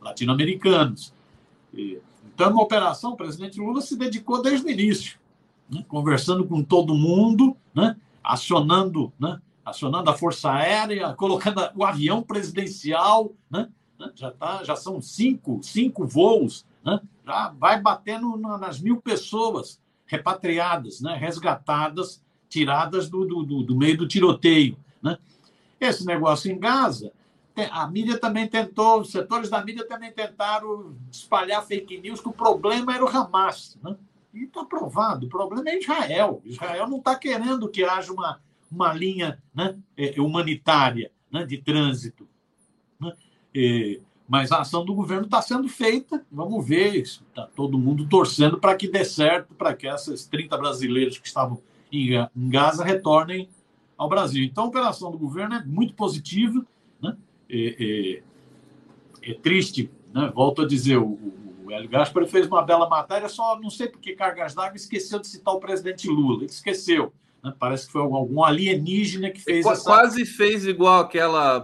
latino-americanos. 0.02 1.14
Então, 1.74 2.48
é 2.48 2.50
uma 2.52 2.64
operação, 2.64 3.14
o 3.14 3.18
presidente 3.18 3.60
Lula 3.60 3.82
se 3.82 3.98
dedicou 3.98 4.42
desde 4.42 4.66
o 4.66 4.70
início, 4.70 5.20
né? 5.70 5.84
conversando 5.88 6.46
com 6.46 6.64
todo 6.64 6.96
mundo, 6.96 7.56
né? 7.74 7.96
acionando 8.24 9.12
né? 9.20 9.40
Acionando 9.70 10.10
a 10.10 10.14
Força 10.18 10.52
Aérea, 10.52 11.14
colocando 11.14 11.62
o 11.76 11.84
avião 11.84 12.22
presidencial, 12.22 13.32
né? 13.50 13.70
já, 14.16 14.32
tá, 14.32 14.64
já 14.64 14.76
são 14.76 15.02
cinco, 15.02 15.60
cinco 15.64 16.06
voos, 16.06 16.66
né? 16.84 17.00
já 17.26 17.50
vai 17.50 17.82
batendo 17.82 18.38
nas 18.38 18.80
mil 18.80 19.02
pessoas 19.02 19.80
repatriadas, 20.06 21.02
né? 21.02 21.16
resgatadas, 21.16 22.22
tiradas 22.48 23.10
do, 23.10 23.26
do, 23.26 23.64
do 23.64 23.76
meio 23.76 23.98
do 23.98 24.08
tiroteio. 24.08 24.78
Né? 25.02 25.18
Esse 25.80 26.06
negócio 26.06 26.52
em 26.52 26.58
Gaza, 26.58 27.12
a 27.72 27.88
mídia 27.88 28.18
também 28.18 28.48
tentou, 28.48 29.02
os 29.02 29.12
setores 29.12 29.50
da 29.50 29.64
mídia 29.64 29.86
também 29.88 30.12
tentaram 30.12 30.96
espalhar 31.12 31.64
fake 31.66 32.00
news 32.00 32.22
que 32.22 32.30
o 32.30 32.34
problema 32.34 32.96
era 32.96 33.04
o 33.04 33.08
Hamas. 33.08 33.78
Né? 33.84 33.96
E 34.34 34.44
está 34.44 34.64
provado, 34.64 35.26
o 35.26 35.30
problema 35.30 35.70
é 35.70 35.80
Israel. 35.80 36.42
Israel 36.46 36.88
não 36.88 36.98
está 36.98 37.16
querendo 37.16 37.70
que 37.70 37.84
haja 37.84 38.14
uma 38.14 38.40
uma 38.72 38.94
linha 38.94 39.42
né, 39.54 39.78
é, 39.98 40.18
é, 40.18 40.22
humanitária 40.22 41.12
né, 41.32 41.46
de 41.46 41.58
trânsito. 41.58 42.28
Né? 43.00 43.14
E, 43.54 44.02
mas 44.28 44.52
a 44.52 44.62
ação 44.62 44.86
do 44.86 44.94
governo 44.94 45.26
está 45.26 45.42
sendo 45.42 45.68
feita, 45.68 46.24
vamos 46.32 46.68
ver, 46.68 46.96
está 46.98 47.48
todo 47.56 47.80
mundo 47.80 48.08
torcendo 48.08 48.60
para 48.60 48.76
que 48.76 48.88
dê 48.88 49.04
certo, 49.04 49.56
para 49.56 49.74
que 49.74 49.88
esses 49.88 50.26
30 50.28 50.58
brasileiros 50.58 51.18
que 51.18 51.28
estavam 51.28 51.60
em, 51.92 52.14
em 52.14 52.50
Gaza 52.50 52.84
retornem 52.84 53.50
ao 53.98 54.08
Brasil. 54.08 54.44
Então, 54.44 54.66
a 54.66 54.68
operação 54.68 55.12
do 55.12 55.18
governo 55.18 55.56
é 55.56 55.66
muito 55.66 55.94
positiva, 55.94 56.64
né? 57.02 57.18
é, 57.50 58.22
é, 59.24 59.32
é 59.32 59.34
triste, 59.34 59.90
né? 60.14 60.32
volto 60.34 60.62
a 60.62 60.68
dizer, 60.68 60.98
o, 60.98 61.18
o 61.66 61.72
Hélio 61.72 61.90
Gaspar 61.90 62.26
fez 62.28 62.48
uma 62.48 62.64
bela 62.64 62.88
matéria, 62.88 63.30
só 63.30 63.60
não 63.60 63.70
sei 63.70 63.88
por 63.88 64.00
que 64.00 64.14
Cargas 64.14 64.56
d'Água 64.56 64.76
esqueceu 64.76 65.20
de 65.20 65.28
citar 65.28 65.54
o 65.54 65.60
presidente 65.60 66.08
Lula, 66.08 66.44
ele 66.44 66.52
esqueceu. 66.52 67.14
Né? 67.44 67.54
Parece 67.58 67.88
que 67.88 67.92
foi 67.92 68.02
algum 68.02 68.44
alienígena 68.44 69.30
que 69.30 69.40
fez 69.40 69.66
essa... 69.66 69.84
Quase 69.84 70.26
fez 70.26 70.66
igual 70.66 71.02
aquela 71.02 71.60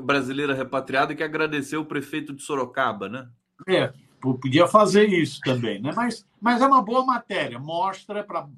brasileira 0.00 0.54
repatriada 0.54 1.14
que 1.14 1.22
agradeceu 1.22 1.82
o 1.82 1.86
prefeito 1.86 2.34
de 2.34 2.42
Sorocaba, 2.42 3.08
né? 3.08 3.28
É, 3.66 3.92
podia 4.20 4.66
fazer 4.66 5.08
isso 5.08 5.40
também, 5.44 5.80
né? 5.80 5.92
Mas, 5.94 6.26
mas 6.40 6.62
é 6.62 6.66
uma 6.66 6.82
boa 6.82 7.04
matéria, 7.04 7.58
mostra 7.58 8.22
para 8.22 8.48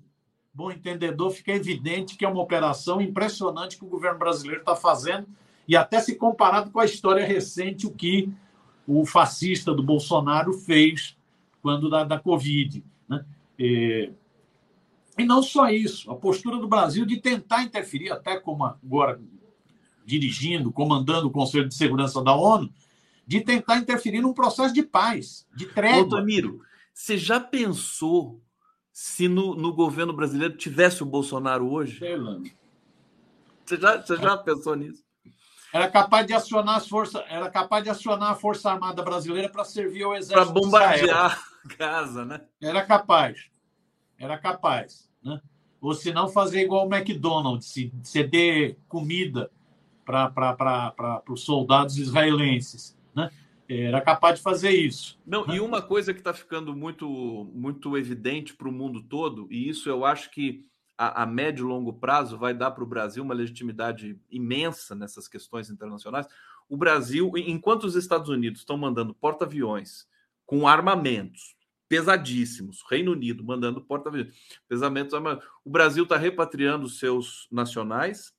bom 0.53 0.71
entendedor, 0.71 1.31
fica 1.31 1.53
evidente 1.53 2.16
que 2.16 2.25
é 2.25 2.29
uma 2.29 2.43
operação 2.43 3.01
impressionante 3.01 3.79
que 3.79 3.85
o 3.85 3.89
governo 3.89 4.18
brasileiro 4.18 4.61
está 4.61 4.77
fazendo, 4.77 5.27
e 5.66 5.77
até 5.77 6.01
se 6.01 6.16
comparado 6.16 6.71
com 6.71 6.81
a 6.81 6.85
história 6.85 7.25
recente, 7.25 7.87
o 7.87 7.91
que 7.91 8.33
o 8.87 9.07
fascista 9.07 9.73
do 9.73 9.83
Bolsonaro 9.83 10.53
fez 10.53 11.16
quando 11.62 11.89
da, 11.89 12.03
da 12.03 12.18
Covid. 12.18 12.83
Né? 13.09 13.25
E 15.19 15.25
não 15.25 15.43
só 15.43 15.69
isso, 15.69 16.11
a 16.11 16.17
postura 16.17 16.57
do 16.57 16.69
Brasil 16.69 17.05
de 17.05 17.19
tentar 17.19 17.63
interferir, 17.63 18.11
até 18.11 18.39
como 18.39 18.65
agora 18.65 19.21
dirigindo, 20.05 20.73
comandando 20.73 21.29
o 21.29 21.31
Conselho 21.31 21.69
de 21.69 21.75
Segurança 21.75 22.23
da 22.23 22.35
ONU, 22.35 22.73
de 23.27 23.41
tentar 23.41 23.77
interferir 23.77 24.21
num 24.21 24.33
processo 24.33 24.75
de 24.75 24.83
paz, 24.83 25.47
de 25.55 25.67
trégua. 25.67 26.03
Otamiro, 26.03 26.63
você 26.93 27.17
já 27.17 27.39
pensou 27.39 28.41
se 28.93 29.29
no, 29.29 29.55
no, 29.55 29.73
governo 29.73 30.13
brasileiro 30.13 30.57
tivesse 30.57 31.03
o 31.03 31.07
Bolsonaro 31.07 31.71
hoje? 31.71 32.01
Você 33.65 33.77
já, 33.77 34.01
você 34.01 34.17
já 34.17 34.37
pensou 34.37 34.75
nisso? 34.75 35.05
Era 35.73 35.89
capaz 35.89 36.27
de 36.27 36.33
acionar 36.33 36.77
as 36.77 36.89
forças, 36.89 37.23
era 37.29 37.49
capaz 37.49 37.85
de 37.85 37.91
acionar 37.91 38.33
a 38.33 38.35
Força 38.35 38.73
Armada 38.73 39.03
Brasileira 39.03 39.49
para 39.49 39.65
servir 39.65 40.03
ao 40.03 40.17
exército. 40.17 40.53
Para 40.53 40.61
bombardear 40.61 41.41
casa, 41.79 42.25
né? 42.27 42.41
Era 42.61 42.85
capaz. 42.85 43.49
Era 44.21 44.37
capaz. 44.37 45.11
Né? 45.25 45.41
Ou 45.81 45.95
se 45.95 46.12
não, 46.12 46.29
fazer 46.29 46.61
igual 46.61 46.87
o 46.87 46.95
McDonald's, 46.95 47.75
ceder 48.03 48.77
comida 48.87 49.51
para 50.05 51.23
os 51.27 51.41
soldados 51.43 51.97
israelenses. 51.97 52.97
Né? 53.14 53.31
Era 53.66 54.01
capaz 54.03 54.37
de 54.37 54.43
fazer 54.43 54.71
isso. 54.71 55.18
Não, 55.27 55.47
né? 55.47 55.57
e 55.57 55.61
uma 55.61 55.81
coisa 55.81 56.12
que 56.12 56.21
está 56.21 56.35
ficando 56.35 56.77
muito, 56.77 57.51
muito 57.55 57.97
evidente 57.97 58.55
para 58.55 58.68
o 58.68 58.73
mundo 58.73 59.03
todo, 59.03 59.49
e 59.51 59.71
isso 59.71 59.89
eu 59.89 60.05
acho 60.05 60.31
que 60.31 60.66
a, 60.99 61.23
a 61.23 61.27
médio 61.27 61.64
e 61.64 61.68
longo 61.68 61.95
prazo 61.95 62.37
vai 62.37 62.53
dar 62.53 62.73
para 62.73 62.85
o 62.85 62.87
Brasil 62.87 63.23
uma 63.23 63.33
legitimidade 63.33 64.21
imensa 64.31 64.95
nessas 64.95 65.27
questões 65.27 65.71
internacionais. 65.71 66.27
O 66.68 66.77
Brasil, 66.77 67.33
enquanto 67.37 67.85
os 67.85 67.95
Estados 67.95 68.29
Unidos 68.29 68.61
estão 68.61 68.77
mandando 68.77 69.14
porta-aviões 69.14 70.07
com 70.45 70.68
armamentos 70.68 71.57
pesadíssimos. 71.91 72.84
Reino 72.88 73.11
Unido 73.11 73.43
mandando 73.43 73.80
porta-aviões, 73.80 74.32
pesamentos. 74.68 75.12
O 75.64 75.68
Brasil 75.68 76.05
está 76.05 76.16
repatriando 76.16 76.88
seus 76.88 77.49
nacionais 77.51 78.32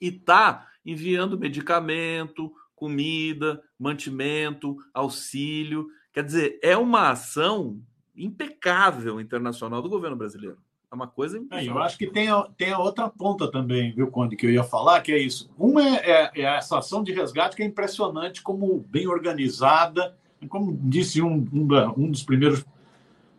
e 0.00 0.08
está 0.08 0.66
enviando 0.84 1.38
medicamento, 1.38 2.52
comida, 2.74 3.62
mantimento, 3.78 4.76
auxílio. 4.92 5.86
Quer 6.12 6.24
dizer, 6.24 6.58
é 6.60 6.76
uma 6.76 7.10
ação 7.10 7.80
impecável 8.16 9.20
internacional 9.20 9.80
do 9.80 9.88
governo 9.88 10.16
brasileiro. 10.16 10.58
É 10.90 10.94
uma 10.94 11.06
coisa 11.06 11.40
é, 11.52 11.64
Eu 11.64 11.78
acho 11.78 11.96
que 11.96 12.08
tem 12.08 12.28
a, 12.28 12.42
tem 12.56 12.72
a 12.72 12.80
outra 12.80 13.08
ponta 13.08 13.48
também, 13.50 13.94
viu, 13.94 14.10
Conde, 14.10 14.34
que 14.34 14.44
eu 14.44 14.50
ia 14.50 14.64
falar, 14.64 15.00
que 15.02 15.12
é 15.12 15.18
isso. 15.18 15.48
Uma 15.56 15.82
é, 15.82 16.10
é, 16.10 16.30
é 16.34 16.42
essa 16.42 16.78
ação 16.78 17.04
de 17.04 17.12
resgate 17.12 17.54
que 17.54 17.62
é 17.62 17.66
impressionante, 17.66 18.42
como 18.42 18.84
bem 18.88 19.06
organizada, 19.06 20.18
como 20.48 20.76
disse 20.82 21.22
um, 21.22 21.46
um, 21.52 21.68
um 21.96 22.10
dos 22.10 22.22
primeiros 22.22 22.64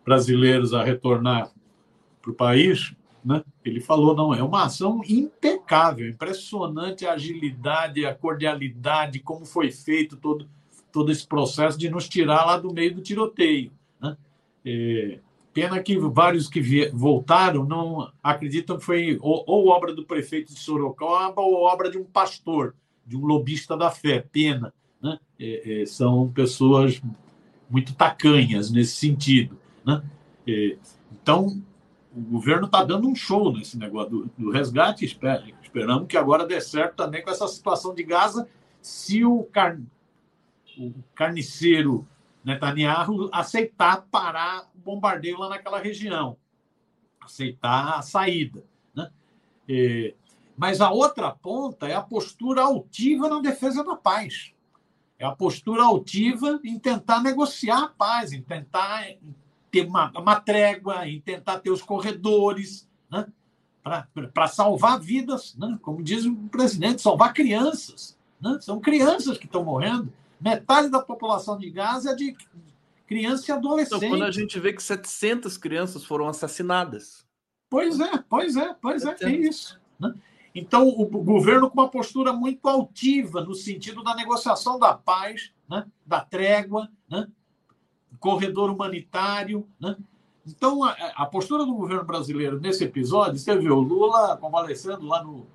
brasileiros 0.05 0.73
a 0.73 0.83
retornar 0.83 1.51
para 2.21 2.31
o 2.31 2.35
país, 2.35 2.95
né? 3.23 3.43
ele 3.63 3.79
falou: 3.79 4.15
não, 4.15 4.33
é 4.33 4.43
uma 4.43 4.65
ação 4.65 5.01
impecável, 5.07 6.09
impressionante 6.09 7.05
a 7.05 7.13
agilidade, 7.13 8.05
a 8.05 8.13
cordialidade, 8.13 9.19
como 9.19 9.45
foi 9.45 9.71
feito 9.71 10.17
todo, 10.17 10.47
todo 10.91 11.11
esse 11.11 11.25
processo 11.25 11.77
de 11.77 11.89
nos 11.89 12.07
tirar 12.07 12.45
lá 12.45 12.57
do 12.57 12.73
meio 12.73 12.95
do 12.95 13.01
tiroteio. 13.01 13.71
Né? 14.01 14.17
É, 14.65 15.19
pena 15.53 15.81
que 15.81 15.97
vários 15.97 16.49
que 16.49 16.89
voltaram 16.93 17.65
não 17.65 18.11
acreditam 18.21 18.77
que 18.77 18.85
foi 18.85 19.17
ou, 19.21 19.43
ou, 19.47 19.67
obra 19.67 19.93
do 19.93 20.05
prefeito 20.05 20.53
de 20.53 20.59
Sorocaba 20.59 21.41
ou 21.41 21.63
obra 21.63 21.89
de 21.89 21.97
um 21.97 22.03
pastor, 22.03 22.75
de 23.05 23.15
um 23.15 23.25
lobista 23.25 23.77
da 23.77 23.91
fé. 23.91 24.25
Pena. 24.31 24.73
Né? 25.03 25.19
É, 25.37 25.81
é, 25.81 25.85
são 25.85 26.31
pessoas 26.31 27.01
muito 27.69 27.93
tacanhas 27.93 28.71
nesse 28.71 28.95
sentido. 28.95 29.59
Né? 29.85 30.01
Então, 31.11 31.61
o 32.15 32.21
governo 32.21 32.67
está 32.67 32.83
dando 32.83 33.07
um 33.07 33.15
show 33.15 33.51
nesse 33.51 33.77
negócio 33.77 34.09
do, 34.09 34.31
do 34.37 34.51
resgate. 34.51 35.03
Esper, 35.03 35.53
esperamos 35.61 36.07
que 36.07 36.17
agora 36.17 36.45
dê 36.45 36.61
certo 36.61 36.95
também 36.95 37.21
com 37.21 37.29
essa 37.29 37.47
situação 37.47 37.93
de 37.93 38.03
Gaza, 38.03 38.47
se 38.81 39.25
o, 39.25 39.43
car, 39.43 39.77
o 40.77 40.93
carniceiro 41.13 42.07
Netanyahu 42.43 43.29
aceitar 43.31 44.05
parar 44.11 44.69
o 44.75 44.79
bombardeio 44.79 45.39
lá 45.39 45.49
naquela 45.49 45.79
região, 45.79 46.37
aceitar 47.19 47.97
a 47.97 48.01
saída. 48.01 48.63
Né? 48.95 49.09
mas 50.55 50.81
a 50.81 50.91
outra 50.91 51.31
ponta 51.31 51.87
é 51.87 51.95
a 51.95 52.01
postura 52.01 52.61
altiva 52.61 53.27
na 53.27 53.39
defesa 53.39 53.83
da 53.83 53.95
paz. 53.95 54.53
É 55.23 55.25
a 55.25 55.31
postura 55.31 55.83
altiva 55.83 56.59
em 56.65 56.77
tentar 56.77 57.21
negociar 57.21 57.83
a 57.83 57.87
paz, 57.87 58.33
em 58.33 58.41
tentar 58.41 59.05
ter 59.71 59.87
uma, 59.87 60.11
uma 60.19 60.37
trégua, 60.37 61.07
em 61.07 61.21
tentar 61.21 61.59
ter 61.59 61.71
os 61.71 61.81
corredores, 61.81 62.89
né? 63.09 63.25
para 64.33 64.47
salvar 64.49 64.99
vidas, 64.99 65.55
né? 65.57 65.79
como 65.81 66.03
diz 66.03 66.25
o 66.25 66.35
presidente, 66.49 67.01
salvar 67.01 67.33
crianças. 67.33 68.17
Né? 68.41 68.57
São 68.59 68.81
crianças 68.81 69.37
que 69.37 69.45
estão 69.45 69.63
morrendo. 69.63 70.11
Metade 70.41 70.89
da 70.89 70.99
população 70.99 71.57
de 71.57 71.69
Gaza 71.69 72.11
é 72.11 72.15
de 72.15 72.35
criança 73.07 73.49
e 73.49 73.53
adolescente. 73.53 73.95
Então, 73.99 74.09
quando 74.09 74.25
a 74.25 74.31
gente 74.31 74.59
vê 74.59 74.73
que 74.73 74.83
700 74.83 75.57
crianças 75.57 76.03
foram 76.03 76.27
assassinadas. 76.27 77.25
Pois 77.69 77.97
é, 77.97 78.17
pois 78.27 78.57
é, 78.57 78.73
pois 78.73 79.05
é, 79.05 79.15
é 79.21 79.29
isso. 79.29 79.79
Né? 79.97 80.13
Então, 80.55 80.87
o 80.87 81.05
governo 81.07 81.69
com 81.69 81.79
uma 81.79 81.89
postura 81.89 82.31
muito 82.31 82.67
altiva 82.67 83.41
no 83.41 83.55
sentido 83.55 84.03
da 84.03 84.15
negociação 84.15 84.77
da 84.77 84.93
paz, 84.93 85.51
né? 85.67 85.85
da 86.05 86.21
trégua, 86.21 86.89
né? 87.09 87.27
corredor 88.19 88.69
humanitário. 88.69 89.67
Né? 89.79 89.97
Então, 90.45 90.83
a, 90.83 90.91
a, 91.15 91.25
postura 91.25 91.65
do 91.65 91.73
governo 91.73 92.05
brasileiro 92.05 92.59
nesse 92.59 92.83
episódio, 92.83 93.39
você 93.39 93.57
viu 93.57 93.75
o 93.75 93.81
Lula 93.81 94.37
convalescendo 94.37 95.07
lá 95.07 95.23
no, 95.23 95.47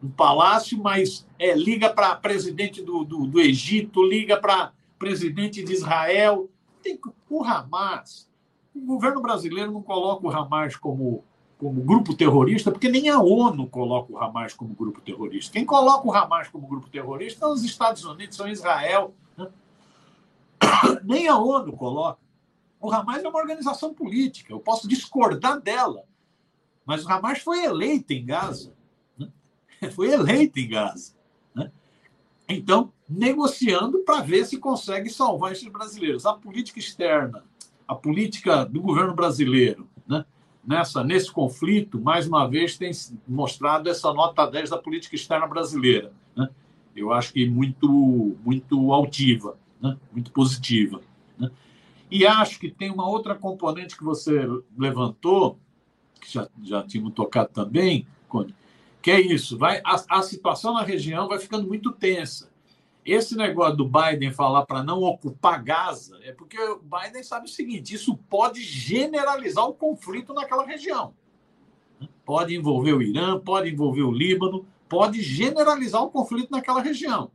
no 0.00 0.10
palácio, 0.10 0.80
mas 0.80 1.26
é, 1.38 1.54
liga 1.54 1.90
para 1.90 2.14
presidente 2.14 2.82
do, 2.82 3.04
do, 3.04 3.26
do 3.26 3.40
Egito, 3.40 4.02
liga 4.02 4.36
para 4.36 4.72
presidente 4.96 5.62
de 5.64 5.72
Israel. 5.72 6.48
Tem, 6.82 7.00
o 7.28 7.42
Hamas, 7.42 8.30
o 8.74 8.80
governo 8.80 9.20
brasileiro 9.20 9.72
não 9.72 9.82
coloca 9.82 10.26
o 10.26 10.30
Hamas 10.30 10.76
como 10.76 11.24
como 11.58 11.82
grupo 11.82 12.14
terrorista, 12.14 12.70
porque 12.70 12.88
nem 12.88 13.08
a 13.08 13.20
ONU 13.20 13.68
coloca 13.68 14.12
o 14.12 14.18
Hamas 14.18 14.52
como 14.52 14.74
grupo 14.74 15.00
terrorista. 15.00 15.52
Quem 15.52 15.64
coloca 15.64 16.06
o 16.06 16.12
Hamas 16.12 16.48
como 16.48 16.66
grupo 16.66 16.88
terrorista 16.88 17.40
são 17.40 17.52
os 17.52 17.64
Estados 17.64 18.04
Unidos, 18.04 18.36
são 18.36 18.48
Israel. 18.48 19.14
Né? 19.36 19.48
Nem 21.04 21.28
a 21.28 21.38
ONU 21.38 21.72
coloca. 21.72 22.18
O 22.80 22.92
Hamas 22.92 23.24
é 23.24 23.28
uma 23.28 23.38
organização 23.38 23.94
política, 23.94 24.52
eu 24.52 24.60
posso 24.60 24.86
discordar 24.86 25.60
dela, 25.60 26.04
mas 26.84 27.04
o 27.04 27.10
Hamas 27.10 27.38
foi 27.38 27.64
eleito 27.64 28.12
em 28.12 28.24
Gaza. 28.24 28.74
Né? 29.16 29.30
Foi 29.92 30.10
eleito 30.10 30.58
em 30.58 30.68
Gaza. 30.68 31.14
Né? 31.54 31.70
Então, 32.46 32.92
negociando 33.08 34.00
para 34.00 34.20
ver 34.20 34.44
se 34.44 34.58
consegue 34.58 35.08
salvar 35.08 35.52
esses 35.52 35.68
brasileiros. 35.68 36.26
A 36.26 36.34
política 36.34 36.78
externa, 36.78 37.42
a 37.88 37.94
política 37.94 38.64
do 38.64 38.82
governo 38.82 39.14
brasileiro, 39.14 39.88
né? 40.06 40.24
Nessa, 40.66 41.04
nesse 41.04 41.30
conflito, 41.30 42.00
mais 42.00 42.26
uma 42.26 42.46
vez, 42.46 42.76
tem 42.76 42.90
mostrado 43.26 43.88
essa 43.88 44.12
nota 44.12 44.46
10 44.46 44.70
da 44.70 44.78
política 44.78 45.14
externa 45.14 45.46
brasileira. 45.46 46.12
Né? 46.36 46.48
Eu 46.94 47.12
acho 47.12 47.32
que 47.32 47.48
muito, 47.48 48.36
muito 48.44 48.92
altiva, 48.92 49.56
né? 49.80 49.96
muito 50.12 50.30
positiva. 50.30 51.00
Né? 51.38 51.50
E 52.10 52.26
acho 52.26 52.58
que 52.58 52.70
tem 52.70 52.90
uma 52.90 53.08
outra 53.08 53.34
componente 53.34 53.96
que 53.96 54.04
você 54.04 54.46
levantou, 54.76 55.58
que 56.20 56.32
já, 56.32 56.48
já 56.62 56.82
tínhamos 56.82 57.14
tocado 57.14 57.50
também, 57.52 58.06
que 59.04 59.10
é 59.10 59.20
isso: 59.20 59.58
vai, 59.58 59.82
a, 59.84 60.02
a 60.08 60.22
situação 60.22 60.72
na 60.72 60.82
região 60.82 61.28
vai 61.28 61.38
ficando 61.38 61.68
muito 61.68 61.92
tensa. 61.92 62.50
Esse 63.04 63.36
negócio 63.36 63.76
do 63.76 63.88
Biden 63.88 64.32
falar 64.32 64.64
para 64.64 64.82
não 64.82 65.02
ocupar 65.02 65.62
Gaza 65.62 66.18
é 66.22 66.32
porque 66.32 66.58
o 66.58 66.80
Biden 66.80 67.22
sabe 67.22 67.46
o 67.46 67.50
seguinte: 67.50 67.94
isso 67.94 68.16
pode 68.16 68.62
generalizar 68.62 69.68
o 69.68 69.74
conflito 69.74 70.32
naquela 70.32 70.64
região. 70.64 71.14
Pode 72.24 72.56
envolver 72.56 72.94
o 72.94 73.02
Irã, 73.02 73.38
pode 73.38 73.70
envolver 73.70 74.02
o 74.02 74.10
Líbano, 74.10 74.66
pode 74.88 75.20
generalizar 75.20 76.02
o 76.02 76.10
conflito 76.10 76.50
naquela 76.50 76.80
região. 76.80 77.30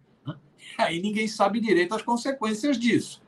Aí 0.78 1.00
ninguém 1.02 1.28
sabe 1.28 1.60
direito 1.60 1.94
as 1.94 2.02
consequências 2.02 2.78
disso. 2.78 3.22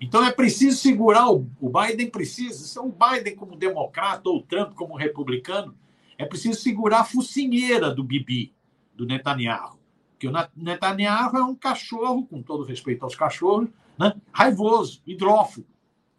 Então 0.00 0.24
é 0.24 0.32
preciso 0.32 0.78
segurar, 0.78 1.30
o 1.30 1.44
Biden 1.60 2.08
precisa, 2.08 2.80
o 2.80 2.90
Biden 2.90 3.36
como 3.36 3.54
democrata 3.54 4.30
ou 4.30 4.38
o 4.38 4.42
Trump 4.42 4.72
como 4.72 4.96
republicano, 4.96 5.76
é 6.16 6.24
preciso 6.24 6.58
segurar 6.58 7.00
a 7.00 7.04
focinheira 7.04 7.94
do 7.94 8.02
Bibi, 8.02 8.54
do 8.94 9.04
Netanyahu. 9.04 9.79
Porque 10.20 10.28
o 10.28 10.32
Netanyahu 10.54 11.38
é 11.38 11.42
um 11.42 11.54
cachorro, 11.54 12.26
com 12.26 12.42
todo 12.42 12.62
respeito 12.62 13.04
aos 13.04 13.14
cachorros, 13.14 13.70
né? 13.98 14.12
raivoso, 14.30 15.00
hidrófobo, 15.06 15.66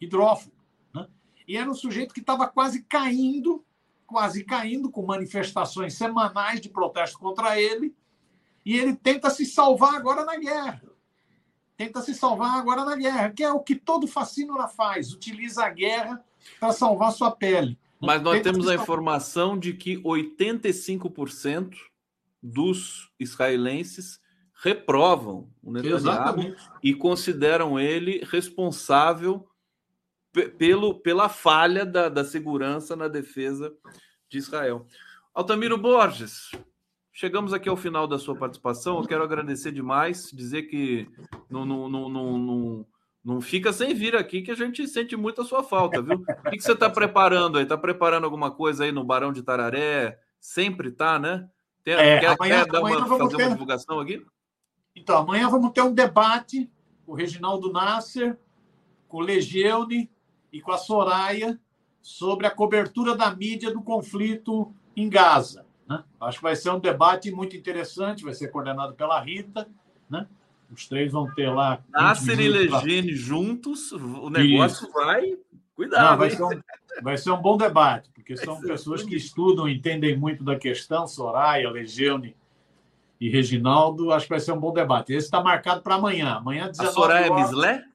hidrófobo. 0.01 0.55
Né? 0.91 1.07
E 1.47 1.55
era 1.55 1.69
um 1.69 1.75
sujeito 1.75 2.11
que 2.11 2.19
estava 2.19 2.47
quase 2.47 2.81
caindo, 2.81 3.63
quase 4.07 4.43
caindo, 4.43 4.89
com 4.89 5.05
manifestações 5.05 5.93
semanais 5.93 6.59
de 6.59 6.67
protesto 6.67 7.19
contra 7.19 7.61
ele, 7.61 7.95
e 8.65 8.75
ele 8.75 8.95
tenta 8.95 9.29
se 9.29 9.45
salvar 9.45 9.93
agora 9.93 10.25
na 10.25 10.35
guerra. 10.35 10.81
Tenta 11.77 12.01
se 12.01 12.15
salvar 12.15 12.57
agora 12.57 12.83
na 12.83 12.95
guerra, 12.95 13.29
que 13.29 13.43
é 13.43 13.51
o 13.51 13.59
que 13.59 13.75
todo 13.75 14.07
fascínora 14.07 14.67
faz, 14.67 15.13
utiliza 15.13 15.63
a 15.63 15.69
guerra 15.69 16.25
para 16.59 16.73
salvar 16.73 17.11
sua 17.11 17.29
pele. 17.29 17.77
Mas 17.99 18.19
nós 18.23 18.37
tenta 18.37 18.51
temos 18.51 18.67
a 18.67 18.73
informação 18.73 19.59
de 19.59 19.73
que 19.73 20.01
85% 20.01 21.90
dos 22.41 23.11
israelenses 23.19 24.19
reprovam 24.63 25.49
o 25.61 25.71
Netanyahu 25.71 26.55
e 26.83 26.93
consideram 26.93 27.79
ele 27.79 28.23
responsável 28.25 29.47
pelo, 30.57 30.95
pela 30.99 31.27
falha 31.27 31.85
da, 31.85 32.09
da 32.09 32.23
segurança 32.23 32.95
na 32.95 33.07
defesa 33.07 33.73
de 34.29 34.37
Israel. 34.37 34.85
Altamiro 35.33 35.77
Borges, 35.77 36.51
chegamos 37.11 37.53
aqui 37.53 37.67
ao 37.67 37.75
final 37.75 38.07
da 38.07 38.19
sua 38.19 38.35
participação. 38.35 38.99
Eu 38.99 39.07
quero 39.07 39.23
agradecer 39.23 39.71
demais, 39.71 40.29
dizer 40.31 40.63
que 40.63 41.07
não, 41.49 41.65
não, 41.65 41.89
não, 41.89 42.09
não, 42.09 42.87
não 43.23 43.41
fica 43.41 43.73
sem 43.73 43.93
vir 43.93 44.15
aqui, 44.15 44.41
que 44.41 44.51
a 44.51 44.55
gente 44.55 44.87
sente 44.87 45.15
muito 45.15 45.41
a 45.41 45.45
sua 45.45 45.63
falta, 45.63 46.01
viu? 46.01 46.17
O 46.17 46.49
que, 46.49 46.57
que 46.57 46.63
você 46.63 46.73
está 46.73 46.89
preparando 46.89 47.57
aí? 47.57 47.63
Está 47.63 47.77
preparando 47.77 48.25
alguma 48.25 48.51
coisa 48.51 48.83
aí 48.83 48.91
no 48.91 49.03
Barão 49.03 49.33
de 49.33 49.43
Tararé? 49.43 50.19
Sempre 50.39 50.91
tá, 50.91 51.19
né? 51.19 51.49
Tem, 51.83 51.93
é, 51.93 52.19
quer, 52.19 52.35
amanhã, 52.39 52.65
quer 52.65 52.77
amanhã 52.77 52.97
uma, 52.97 53.17
fazer 53.17 53.37
ter... 53.37 53.43
uma 53.43 53.51
divulgação 53.51 53.99
aqui? 53.99 54.25
Então, 54.95 55.17
amanhã 55.17 55.49
vamos 55.49 55.71
ter 55.71 55.81
um 55.81 55.93
debate 55.93 56.69
com 57.05 57.13
o 57.13 57.15
Reginaldo 57.15 57.71
Nasser, 57.71 58.37
com 59.07 59.17
o 59.17 59.21
Legeune 59.21 60.09
e 60.51 60.61
com 60.61 60.71
a 60.71 60.77
Soraya 60.77 61.59
sobre 62.01 62.47
a 62.47 62.51
cobertura 62.51 63.15
da 63.15 63.33
mídia 63.33 63.71
do 63.71 63.81
conflito 63.81 64.73
em 64.95 65.09
Gaza. 65.09 65.65
Né? 65.87 66.03
Acho 66.19 66.37
que 66.37 66.43
vai 66.43 66.55
ser 66.55 66.71
um 66.71 66.79
debate 66.79 67.31
muito 67.31 67.55
interessante, 67.55 68.23
vai 68.23 68.33
ser 68.33 68.49
coordenado 68.49 68.93
pela 68.93 69.19
Rita. 69.19 69.67
Né? 70.09 70.27
Os 70.71 70.87
três 70.87 71.11
vão 71.11 71.31
ter 71.33 71.49
lá. 71.49 71.83
Nasser 71.89 72.39
e 72.39 72.47
Legene 72.47 73.07
pra... 73.07 73.15
juntos, 73.15 73.91
o 73.91 74.29
negócio 74.29 74.85
Isso. 74.85 74.93
vai. 74.93 75.37
Cuidado. 75.81 76.11
Não, 76.11 76.17
vai, 76.17 76.29
ser 76.29 76.43
um, 76.43 76.61
vai 77.01 77.17
ser 77.17 77.31
um 77.31 77.41
bom 77.41 77.57
debate 77.57 78.11
porque 78.13 78.37
são 78.37 78.61
pessoas 78.61 79.01
que 79.01 79.15
estudam, 79.15 79.67
entendem 79.67 80.15
muito 80.15 80.43
da 80.43 80.55
questão, 80.55 81.07
Soraya, 81.07 81.71
Legeune 81.71 82.35
e 83.19 83.29
Reginaldo, 83.29 84.11
acho 84.11 84.25
que 84.25 84.29
vai 84.29 84.39
ser 84.39 84.51
um 84.51 84.59
bom 84.59 84.71
debate. 84.71 85.11
Esse 85.11 85.25
está 85.25 85.41
marcado 85.41 85.81
para 85.81 85.95
amanhã. 85.95 86.35
Amanhã, 86.35 86.69
19 86.69 86.87
A 86.87 86.93
Soraya 86.93 87.31
horas. 87.31 87.49
Mislé? 87.49 87.85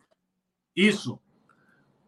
Isso. 0.75 1.21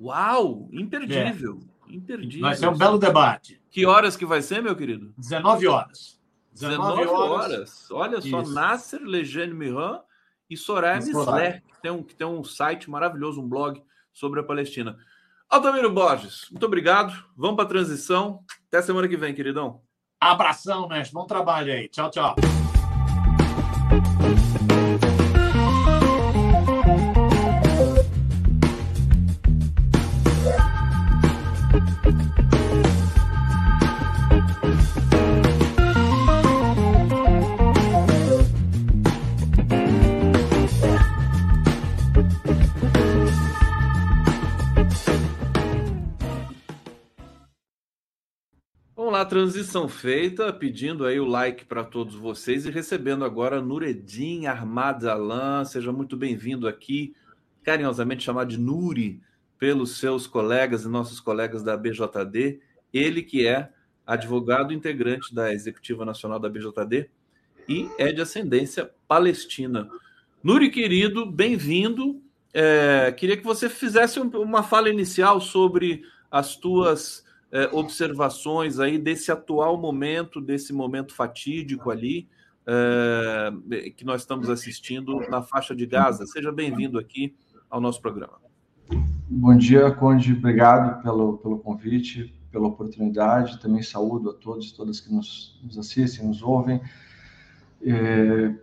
Uau, 0.00 0.68
imperdível. 0.72 1.60
É. 1.88 1.94
Imperdível. 1.94 2.40
Vai 2.40 2.56
ser 2.56 2.68
um 2.68 2.76
belo 2.76 2.98
debate. 2.98 3.62
Que 3.70 3.86
horas 3.86 4.16
que 4.16 4.26
vai 4.26 4.42
ser, 4.42 4.60
meu 4.60 4.74
querido? 4.74 5.14
19 5.16 5.68
horas. 5.68 6.20
19, 6.54 6.98
19 6.98 7.08
horas. 7.08 7.40
horas. 7.40 7.90
Olha 7.92 8.20
só, 8.20 8.42
Isso. 8.42 8.52
Nasser, 8.52 9.00
Legene 9.00 9.54
Miran 9.54 10.00
e 10.50 10.56
Soraya 10.56 10.96
Mislé, 10.96 11.62
que 11.68 11.80
tem, 11.80 11.90
um, 11.92 12.02
que 12.02 12.16
tem 12.16 12.26
um 12.26 12.42
site 12.42 12.90
maravilhoso, 12.90 13.40
um 13.40 13.48
blog 13.48 13.80
sobre 14.12 14.40
a 14.40 14.42
Palestina. 14.42 14.98
Altamiro 15.50 15.90
Borges, 15.90 16.46
muito 16.50 16.66
obrigado. 16.66 17.24
Vamos 17.34 17.56
para 17.56 17.64
a 17.64 17.68
transição. 17.68 18.44
Até 18.66 18.82
semana 18.82 19.08
que 19.08 19.16
vem, 19.16 19.34
queridão. 19.34 19.80
Abração, 20.20 20.86
mestre. 20.86 21.14
Bom 21.14 21.26
trabalho 21.26 21.72
aí. 21.72 21.88
Tchau, 21.88 22.10
tchau. 22.10 22.36
Lá, 49.18 49.24
transição 49.24 49.88
feita, 49.88 50.52
pedindo 50.52 51.04
aí 51.04 51.18
o 51.18 51.24
like 51.24 51.64
para 51.64 51.82
todos 51.82 52.14
vocês 52.14 52.64
e 52.64 52.70
recebendo 52.70 53.24
agora 53.24 53.60
Nureddin 53.60 54.46
Armadalan. 54.46 55.64
Seja 55.64 55.90
muito 55.90 56.16
bem-vindo 56.16 56.68
aqui, 56.68 57.16
carinhosamente 57.64 58.22
chamado 58.22 58.48
de 58.48 58.56
Nuri 58.56 59.20
pelos 59.58 59.98
seus 59.98 60.28
colegas 60.28 60.84
e 60.84 60.88
nossos 60.88 61.18
colegas 61.18 61.64
da 61.64 61.76
BJD. 61.76 62.60
Ele 62.94 63.22
que 63.22 63.44
é 63.44 63.70
advogado 64.06 64.72
integrante 64.72 65.34
da 65.34 65.52
Executiva 65.52 66.04
Nacional 66.04 66.38
da 66.38 66.48
BJD 66.48 67.10
e 67.68 67.90
é 67.98 68.12
de 68.12 68.20
ascendência 68.20 68.88
palestina. 69.08 69.90
Nuri, 70.44 70.70
querido, 70.70 71.26
bem-vindo. 71.26 72.22
É, 72.54 73.12
queria 73.16 73.36
que 73.36 73.44
você 73.44 73.68
fizesse 73.68 74.20
uma 74.20 74.62
fala 74.62 74.88
inicial 74.88 75.40
sobre 75.40 76.04
as 76.30 76.54
tuas 76.54 77.26
é, 77.50 77.68
observações 77.72 78.78
aí 78.78 78.98
desse 78.98 79.32
atual 79.32 79.78
momento, 79.78 80.40
desse 80.40 80.72
momento 80.72 81.14
fatídico 81.14 81.90
ali, 81.90 82.28
é, 82.66 83.90
que 83.90 84.04
nós 84.04 84.20
estamos 84.20 84.50
assistindo 84.50 85.20
na 85.30 85.42
faixa 85.42 85.74
de 85.74 85.86
Gaza. 85.86 86.26
Seja 86.26 86.52
bem-vindo 86.52 86.98
aqui 86.98 87.34
ao 87.70 87.80
nosso 87.80 88.00
programa. 88.00 88.38
Bom 89.28 89.56
dia, 89.56 89.90
Conde. 89.90 90.32
Obrigado 90.32 91.02
pelo, 91.02 91.38
pelo 91.38 91.58
convite, 91.58 92.34
pela 92.50 92.66
oportunidade. 92.66 93.60
Também 93.60 93.82
saúdo 93.82 94.30
a 94.30 94.34
todos 94.34 94.70
e 94.70 94.74
todas 94.76 95.00
que 95.00 95.12
nos, 95.12 95.58
nos 95.62 95.78
assistem, 95.78 96.26
nos 96.26 96.42
ouvem. 96.42 96.80
É, 97.82 98.54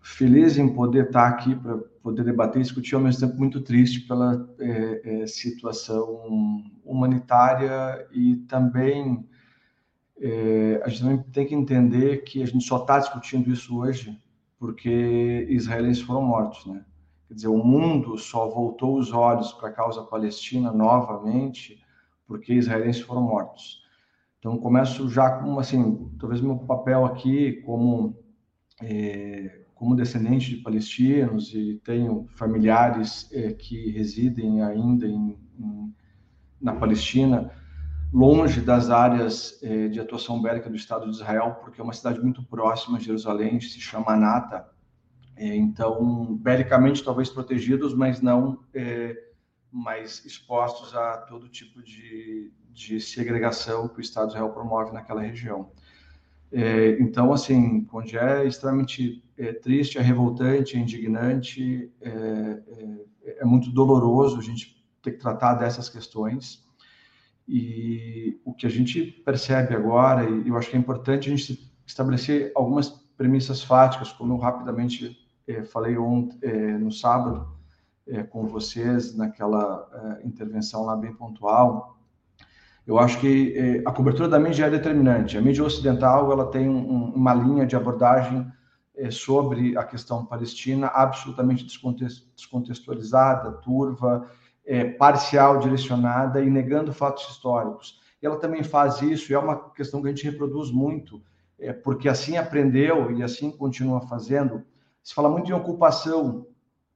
feliz 0.00 0.56
em 0.58 0.72
poder 0.72 1.06
estar 1.06 1.28
aqui 1.28 1.54
para 1.54 1.78
poder 2.06 2.22
debater 2.22 2.60
e 2.60 2.62
discutir, 2.62 2.94
ao 2.94 3.00
mesmo 3.00 3.26
tempo 3.26 3.36
muito 3.36 3.60
triste 3.60 4.02
pela 4.02 4.48
é, 4.60 5.22
é, 5.22 5.26
situação 5.26 6.62
humanitária 6.84 8.06
e 8.12 8.36
também 8.48 9.28
é, 10.20 10.80
a 10.84 10.88
gente 10.88 11.02
também 11.02 11.22
tem 11.32 11.46
que 11.48 11.54
entender 11.56 12.18
que 12.18 12.40
a 12.44 12.46
gente 12.46 12.64
só 12.64 12.76
está 12.76 13.00
discutindo 13.00 13.50
isso 13.50 13.76
hoje 13.76 14.16
porque 14.56 15.48
israelenses 15.50 16.00
foram 16.00 16.22
mortos, 16.22 16.64
né? 16.66 16.84
Quer 17.26 17.34
dizer, 17.34 17.48
o 17.48 17.58
mundo 17.58 18.16
só 18.16 18.48
voltou 18.48 18.96
os 18.96 19.12
olhos 19.12 19.52
para 19.54 19.68
a 19.70 19.72
causa 19.72 20.04
palestina 20.04 20.70
novamente 20.70 21.82
porque 22.24 22.54
israelenses 22.54 23.02
foram 23.02 23.22
mortos. 23.22 23.82
Então, 24.38 24.56
começo 24.58 25.08
já 25.08 25.40
com, 25.40 25.58
assim, 25.58 26.08
talvez 26.20 26.40
meu 26.40 26.56
papel 26.56 27.04
aqui 27.04 27.62
como 27.62 28.16
é, 28.80 29.65
como 29.76 29.94
descendente 29.94 30.56
de 30.56 30.62
palestinos 30.62 31.54
e 31.54 31.80
tenho 31.84 32.26
familiares 32.34 33.30
é, 33.30 33.52
que 33.52 33.90
residem 33.90 34.62
ainda 34.62 35.06
em, 35.06 35.38
em, 35.58 35.94
na 36.58 36.74
Palestina, 36.74 37.52
longe 38.10 38.62
das 38.62 38.88
áreas 38.88 39.62
é, 39.62 39.86
de 39.88 40.00
atuação 40.00 40.40
bélica 40.40 40.70
do 40.70 40.76
Estado 40.76 41.04
de 41.04 41.10
Israel, 41.10 41.58
porque 41.60 41.78
é 41.78 41.84
uma 41.84 41.92
cidade 41.92 42.18
muito 42.20 42.42
próxima 42.42 42.96
a 42.96 43.00
Jerusalém, 43.00 43.60
se 43.60 43.78
chama 43.78 44.12
Anata. 44.12 44.66
É, 45.36 45.54
então, 45.54 46.34
belicamente 46.36 47.04
talvez 47.04 47.28
protegidos, 47.28 47.94
mas 47.94 48.22
não 48.22 48.58
mais 49.70 50.24
expostos 50.24 50.94
a 50.94 51.18
todo 51.18 51.50
tipo 51.50 51.82
de, 51.82 52.50
de 52.70 52.98
segregação 52.98 53.88
que 53.88 53.98
o 53.98 54.00
Estado 54.00 54.28
de 54.28 54.32
Israel 54.32 54.54
promove 54.54 54.92
naquela 54.92 55.20
região. 55.20 55.70
É, 56.52 57.00
então, 57.00 57.32
assim, 57.32 57.86
onde 57.92 58.16
é 58.16 58.46
extremamente 58.46 59.22
é, 59.36 59.52
triste, 59.52 59.98
é 59.98 60.00
revoltante, 60.00 60.76
é 60.76 60.80
indignante, 60.80 61.90
é, 62.00 62.08
é, 62.08 63.36
é, 63.40 63.44
muito 63.44 63.70
doloroso 63.70 64.38
a 64.38 64.42
gente 64.42 64.84
ter 65.02 65.12
que 65.12 65.18
tratar 65.18 65.54
dessas 65.54 65.88
questões. 65.88 66.64
E 67.48 68.40
o 68.44 68.52
que 68.52 68.66
a 68.66 68.70
gente 68.70 69.02
percebe 69.24 69.74
agora, 69.74 70.28
e 70.28 70.48
eu 70.48 70.56
acho 70.56 70.70
que 70.70 70.76
é 70.76 70.78
importante 70.78 71.28
a 71.28 71.36
gente 71.36 71.72
estabelecer 71.86 72.50
algumas 72.54 72.88
premissas 73.16 73.62
fáticas, 73.62 74.12
como 74.12 74.32
eu 74.32 74.38
rapidamente 74.38 75.16
é, 75.46 75.64
falei 75.64 75.96
ontem, 75.96 76.38
é, 76.42 76.78
no 76.78 76.90
sábado, 76.90 77.54
com 78.30 78.46
vocês, 78.46 79.16
naquela 79.16 80.20
intervenção 80.24 80.84
lá 80.84 80.94
bem 80.94 81.12
pontual, 81.12 81.95
eu 82.86 82.98
acho 83.00 83.18
que 83.18 83.52
eh, 83.56 83.82
a 83.84 83.90
cobertura 83.90 84.28
da 84.28 84.38
mídia 84.38 84.66
é 84.66 84.70
determinante. 84.70 85.36
A 85.36 85.40
mídia 85.40 85.64
ocidental 85.64 86.30
ela 86.30 86.48
tem 86.50 86.68
um, 86.68 87.12
uma 87.14 87.34
linha 87.34 87.66
de 87.66 87.74
abordagem 87.74 88.46
eh, 88.94 89.10
sobre 89.10 89.76
a 89.76 89.82
questão 89.82 90.24
palestina 90.24 90.86
absolutamente 90.86 91.66
descontextualizada, 92.36 93.50
turva, 93.54 94.30
eh, 94.64 94.84
parcial, 94.84 95.58
direcionada 95.58 96.40
e 96.40 96.48
negando 96.48 96.92
fatos 96.92 97.28
históricos. 97.28 98.00
E 98.22 98.26
ela 98.26 98.38
também 98.38 98.62
faz 98.62 99.02
isso, 99.02 99.32
e 99.32 99.34
é 99.34 99.38
uma 99.38 99.70
questão 99.70 100.00
que 100.00 100.06
a 100.06 100.10
gente 100.10 100.24
reproduz 100.24 100.70
muito, 100.70 101.20
porque 101.82 102.08
assim 102.08 102.36
aprendeu 102.36 103.10
e 103.12 103.22
assim 103.22 103.50
continua 103.50 104.00
fazendo. 104.02 104.62
Se 105.02 105.14
fala 105.14 105.28
muito 105.28 105.50
em 105.50 105.54
ocupação 105.54 106.46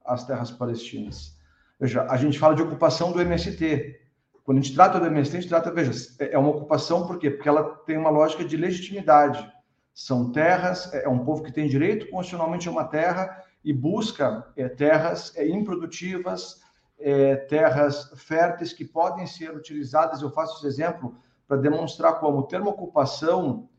às 0.05 0.25
terras 0.25 0.51
palestinas. 0.51 1.37
Veja, 1.79 2.03
a 2.09 2.17
gente 2.17 2.39
fala 2.39 2.55
de 2.55 2.61
ocupação 2.61 3.11
do 3.11 3.21
MST, 3.21 4.00
quando 4.43 4.57
a 4.57 4.61
gente 4.61 4.73
trata 4.73 4.99
do 4.99 5.05
MST, 5.05 5.37
a 5.37 5.41
gente 5.41 5.49
trata, 5.49 5.71
veja, 5.71 5.91
é 6.19 6.37
uma 6.37 6.49
ocupação, 6.49 7.05
por 7.05 7.19
quê? 7.19 7.29
Porque 7.29 7.47
ela 7.47 7.75
tem 7.85 7.97
uma 7.97 8.09
lógica 8.09 8.43
de 8.43 8.57
legitimidade. 8.57 9.51
São 9.93 10.31
terras, 10.31 10.91
é, 10.93 11.03
é 11.05 11.09
um 11.09 11.23
povo 11.23 11.43
que 11.43 11.51
tem 11.51 11.67
direito 11.67 12.09
constitucionalmente 12.09 12.67
a 12.67 12.71
uma 12.71 12.85
terra 12.85 13.43
e 13.63 13.71
busca 13.71 14.51
é, 14.55 14.67
terras 14.67 15.35
é, 15.35 15.47
improdutivas, 15.47 16.59
é, 16.97 17.35
terras 17.35 18.11
férteis 18.15 18.73
que 18.73 18.85
podem 18.85 19.27
ser 19.27 19.55
utilizadas. 19.55 20.21
Eu 20.21 20.31
faço 20.31 20.57
esse 20.57 20.67
exemplo 20.67 21.15
para 21.47 21.57
demonstrar 21.57 22.19
como 22.19 22.39
o 22.39 22.43
termo 22.43 22.69
ocupação 22.69 23.69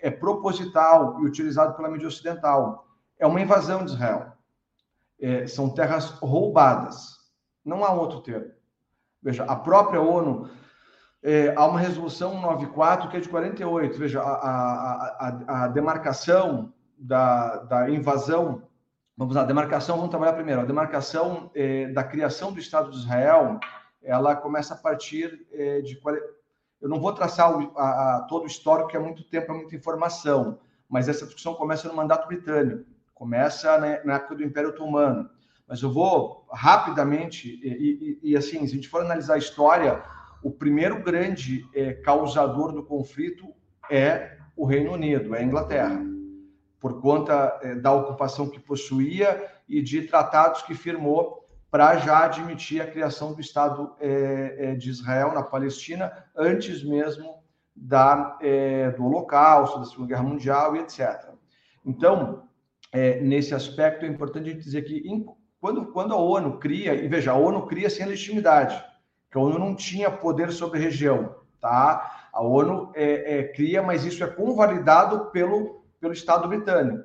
é 0.00 0.10
proposital 0.10 1.20
e 1.20 1.24
utilizado 1.24 1.74
pela 1.74 1.88
mídia 1.88 2.08
ocidental. 2.08 2.86
É 3.18 3.26
uma 3.26 3.40
invasão 3.40 3.84
de 3.84 3.92
Israel. 3.92 4.32
É, 5.20 5.46
são 5.46 5.70
terras 5.70 6.10
roubadas. 6.10 7.16
Não 7.64 7.84
há 7.84 7.92
outro 7.92 8.20
termo. 8.20 8.52
Veja, 9.24 9.42
a 9.44 9.56
própria 9.56 10.02
ONU, 10.02 10.50
é, 11.22 11.54
há 11.56 11.66
uma 11.66 11.80
resolução 11.80 12.38
94 12.42 13.08
que 13.08 13.16
é 13.16 13.20
de 13.20 13.28
48. 13.30 13.98
Veja, 13.98 14.20
a, 14.20 14.34
a, 14.34 15.16
a, 15.18 15.64
a 15.64 15.68
demarcação 15.68 16.74
da, 16.98 17.56
da 17.56 17.88
invasão, 17.88 18.62
vamos 19.16 19.34
lá, 19.34 19.40
a 19.40 19.46
demarcação, 19.46 19.96
vamos 19.96 20.10
trabalhar 20.10 20.34
primeiro, 20.34 20.60
a 20.60 20.66
demarcação 20.66 21.50
é, 21.54 21.88
da 21.88 22.04
criação 22.04 22.52
do 22.52 22.60
Estado 22.60 22.90
de 22.90 22.98
Israel, 22.98 23.58
ela 24.02 24.36
começa 24.36 24.74
a 24.74 24.76
partir 24.76 25.46
é, 25.50 25.80
de... 25.80 25.98
Eu 26.82 26.90
não 26.90 27.00
vou 27.00 27.14
traçar 27.14 27.56
o, 27.56 27.72
a, 27.78 28.26
todo 28.28 28.44
o 28.44 28.46
histórico, 28.46 28.90
que 28.90 28.96
é 28.98 29.00
muito 29.00 29.24
tempo, 29.24 29.50
é 29.52 29.54
muita 29.54 29.74
informação, 29.74 30.58
mas 30.86 31.08
essa 31.08 31.24
discussão 31.24 31.54
começa 31.54 31.88
no 31.88 31.94
mandato 31.94 32.28
britânico, 32.28 32.84
começa 33.14 33.78
né, 33.78 34.02
na 34.04 34.16
época 34.16 34.34
do 34.34 34.44
Império 34.44 34.68
Otomano. 34.68 35.30
Mas 35.66 35.82
eu 35.82 35.92
vou 35.92 36.46
rapidamente, 36.52 37.48
e, 37.62 38.18
e, 38.22 38.30
e 38.30 38.36
assim, 38.36 38.66
se 38.66 38.72
a 38.72 38.76
gente 38.76 38.88
for 38.88 39.02
analisar 39.02 39.34
a 39.34 39.38
história, 39.38 40.02
o 40.42 40.50
primeiro 40.50 41.02
grande 41.02 41.66
é, 41.74 41.94
causador 41.94 42.72
do 42.72 42.84
conflito 42.84 43.46
é 43.90 44.36
o 44.56 44.66
Reino 44.66 44.92
Unido, 44.92 45.34
é 45.34 45.40
a 45.40 45.42
Inglaterra, 45.42 46.00
por 46.78 47.00
conta 47.00 47.58
é, 47.62 47.74
da 47.74 47.92
ocupação 47.92 48.48
que 48.50 48.60
possuía 48.60 49.50
e 49.66 49.80
de 49.80 50.02
tratados 50.02 50.62
que 50.62 50.74
firmou 50.74 51.44
para 51.70 51.96
já 51.96 52.24
admitir 52.24 52.80
a 52.80 52.86
criação 52.86 53.32
do 53.32 53.40
Estado 53.40 53.96
é, 53.98 54.56
é 54.58 54.74
de 54.74 54.90
Israel 54.90 55.32
na 55.32 55.42
Palestina, 55.42 56.12
antes 56.36 56.84
mesmo 56.84 57.42
da, 57.74 58.38
é, 58.40 58.90
do 58.90 59.04
Holocausto, 59.04 59.80
da 59.80 59.86
Segunda 59.86 60.08
Guerra 60.08 60.22
Mundial 60.22 60.76
e 60.76 60.80
etc. 60.80 61.30
Então, 61.84 62.48
é, 62.92 63.20
nesse 63.20 63.54
aspecto, 63.54 64.04
é 64.04 64.08
importante 64.08 64.48
a 64.48 64.52
gente 64.52 64.62
dizer 64.62 64.82
que, 64.82 65.02
quando, 65.64 65.86
quando 65.86 66.12
a 66.12 66.18
ONU 66.18 66.58
cria, 66.58 66.94
e 66.94 67.08
veja, 67.08 67.32
a 67.32 67.36
ONU 67.36 67.66
cria 67.66 67.88
sem 67.88 68.04
legitimidade, 68.04 68.84
que 69.30 69.38
a 69.38 69.40
ONU 69.40 69.58
não 69.58 69.74
tinha 69.74 70.10
poder 70.10 70.52
sobre 70.52 70.78
a 70.78 70.82
região, 70.82 71.36
tá? 71.58 72.28
A 72.30 72.42
ONU 72.42 72.92
é, 72.94 73.38
é, 73.38 73.44
cria, 73.44 73.82
mas 73.82 74.04
isso 74.04 74.22
é 74.22 74.26
convalidado 74.26 75.30
pelo, 75.30 75.82
pelo 75.98 76.12
Estado 76.12 76.46
britânico, 76.48 77.04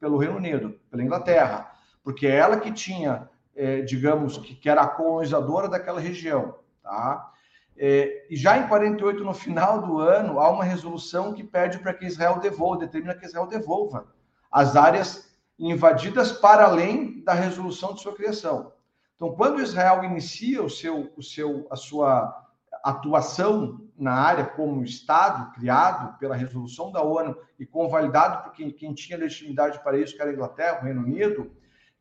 pelo 0.00 0.16
Reino 0.16 0.36
Unido, 0.36 0.80
pela 0.90 1.02
Inglaterra, 1.02 1.70
porque 2.02 2.26
é 2.26 2.36
ela 2.36 2.58
que 2.58 2.72
tinha, 2.72 3.28
é, 3.54 3.82
digamos, 3.82 4.38
que, 4.38 4.54
que 4.54 4.70
era 4.70 4.80
a 4.80 4.88
colonizadora 4.88 5.68
daquela 5.68 6.00
região, 6.00 6.54
tá? 6.82 7.30
É, 7.76 8.26
e 8.30 8.36
já 8.36 8.56
em 8.56 8.68
48, 8.68 9.22
no 9.22 9.34
final 9.34 9.82
do 9.82 9.98
ano, 9.98 10.40
há 10.40 10.50
uma 10.50 10.64
resolução 10.64 11.34
que 11.34 11.44
pede 11.44 11.78
para 11.78 11.92
que 11.92 12.06
Israel 12.06 12.38
devolva, 12.38 12.86
determina 12.86 13.14
que 13.14 13.26
Israel 13.26 13.46
devolva 13.46 14.06
as 14.50 14.76
áreas 14.76 15.29
invadidas 15.60 16.32
para 16.32 16.64
além 16.64 17.22
da 17.22 17.34
resolução 17.34 17.94
de 17.94 18.00
sua 18.00 18.14
criação. 18.14 18.72
Então, 19.14 19.34
quando 19.34 19.60
Israel 19.60 20.02
inicia 20.02 20.62
o 20.62 20.70
seu, 20.70 21.12
o 21.16 21.22
seu, 21.22 21.66
a 21.70 21.76
sua 21.76 22.48
atuação 22.82 23.86
na 23.98 24.14
área 24.14 24.46
como 24.46 24.82
Estado 24.82 25.52
criado 25.52 26.18
pela 26.18 26.34
resolução 26.34 26.90
da 26.90 27.02
ONU 27.02 27.36
e 27.58 27.66
convalidado 27.66 28.42
por 28.42 28.52
quem, 28.52 28.70
quem 28.70 28.94
tinha 28.94 29.18
legitimidade 29.18 29.82
para 29.82 29.98
isso, 29.98 30.16
que 30.16 30.22
era 30.22 30.30
a 30.30 30.34
Inglaterra, 30.34 30.78
o 30.80 30.84
Reino 30.84 31.02
Unido, 31.02 31.52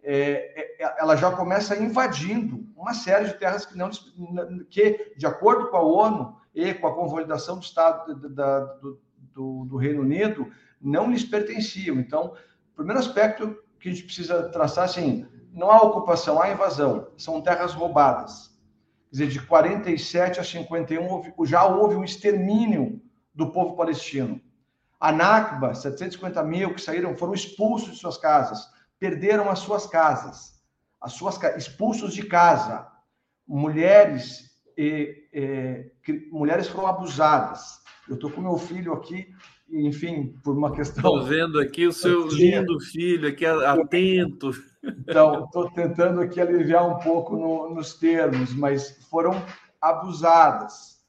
é, 0.01 0.79
é, 0.81 0.95
ela 0.97 1.17
já 1.17 1.29
começa 1.29 1.75
invadindo 1.75 2.65
uma 2.77 2.93
série 2.93 3.25
de 3.25 3.33
terras 3.33 3.65
que, 3.65 3.77
não, 3.77 3.89
que, 4.69 5.13
de 5.17 5.27
acordo 5.27 5.69
com 5.69 5.75
a 5.75 5.81
ONU 5.81 6.37
e 6.55 6.73
com 6.73 6.87
a 6.87 6.95
convalidação 6.95 7.57
do 7.57 7.63
Estado 7.63 8.15
da, 8.29 8.59
do, 8.75 9.01
do, 9.33 9.65
do 9.65 9.75
Reino 9.75 10.01
Unido, 10.01 10.49
não 10.81 11.11
lhes 11.11 11.25
pertenciam. 11.25 11.99
Então, 11.99 12.33
primeiro 12.79 13.01
aspecto 13.01 13.61
que 13.77 13.89
a 13.89 13.91
gente 13.91 14.05
precisa 14.05 14.49
traçar, 14.49 14.85
assim, 14.85 15.27
não 15.51 15.69
há 15.69 15.81
ocupação, 15.81 16.41
há 16.41 16.49
invasão. 16.49 17.09
São 17.17 17.41
terras 17.41 17.73
roubadas. 17.73 18.57
Quer 19.09 19.11
dizer, 19.11 19.27
de 19.27 19.41
47 19.41 20.39
a 20.39 20.43
51, 20.43 21.05
houve, 21.05 21.33
já 21.43 21.65
houve 21.65 21.95
um 21.95 22.03
extermínio 22.05 23.01
do 23.33 23.51
povo 23.51 23.75
palestino. 23.75 24.39
A 24.97 25.11
Nakba, 25.11 25.73
750 25.73 26.41
mil 26.43 26.73
que 26.73 26.81
saíram, 26.81 27.17
foram 27.17 27.33
expulsos 27.33 27.91
de 27.91 27.97
suas 27.97 28.17
casas, 28.17 28.69
perderam 28.97 29.49
as 29.49 29.59
suas 29.59 29.85
casas, 29.85 30.61
as 31.01 31.13
suas 31.13 31.37
expulsos 31.57 32.13
de 32.13 32.23
casa. 32.23 32.87
Mulheres, 33.45 34.51
e, 34.77 35.27
e, 35.33 36.29
mulheres 36.31 36.69
foram 36.69 36.87
abusadas. 36.87 37.81
Eu 38.07 38.15
estou 38.15 38.31
com 38.31 38.39
meu 38.39 38.57
filho 38.57 38.93
aqui 38.93 39.33
enfim, 39.71 40.35
por 40.43 40.57
uma 40.57 40.71
questão. 40.71 41.03
Estou 41.03 41.25
vendo 41.25 41.59
aqui 41.59 41.87
o 41.87 41.93
seu 41.93 42.27
lindo 42.27 42.79
filho 42.79 43.29
aqui 43.29 43.45
atento. 43.45 44.51
Então, 44.83 45.45
estou 45.45 45.69
tentando 45.71 46.21
aqui 46.21 46.39
aliviar 46.39 46.87
um 46.87 46.99
pouco 46.99 47.35
no, 47.35 47.73
nos 47.73 47.93
termos, 47.93 48.53
mas 48.53 48.97
foram 49.09 49.33
abusadas. 49.81 50.99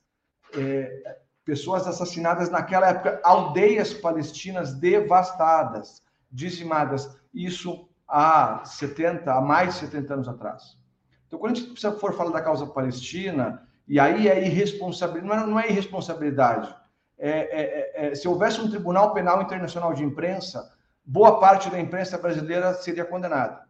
É, 0.55 1.17
pessoas 1.45 1.87
assassinadas 1.87 2.51
naquela 2.51 2.89
época, 2.89 3.21
aldeias 3.25 3.95
palestinas 3.95 4.75
devastadas, 4.75 6.03
dizimadas. 6.31 7.17
Isso 7.33 7.89
há 8.07 8.63
70, 8.65 9.33
há 9.33 9.41
mais 9.41 9.75
de 9.75 9.81
70 9.81 10.15
anos 10.15 10.29
atrás. 10.29 10.77
Então, 11.27 11.39
quando 11.39 11.53
a 11.53 11.55
gente 11.61 11.99
for 11.99 12.13
falar 12.15 12.31
da 12.31 12.43
causa 12.43 12.67
palestina, 12.67 13.67
e 13.87 13.99
aí 13.99 14.29
é 14.29 14.45
irresponsabilidade, 14.45 15.49
não 15.49 15.59
é, 15.59 15.67
é 15.67 15.71
irresponsabilidade. 15.71 16.75
É, 17.23 17.31
é, 17.31 18.07
é, 18.07 18.07
é, 18.07 18.15
se 18.15 18.27
houvesse 18.27 18.59
um 18.63 18.71
Tribunal 18.71 19.13
Penal 19.13 19.43
Internacional 19.43 19.93
de 19.93 20.03
Imprensa, 20.03 20.73
boa 21.05 21.39
parte 21.39 21.69
da 21.69 21.79
imprensa 21.79 22.17
brasileira 22.17 22.73
seria 22.73 23.05
condenada, 23.05 23.61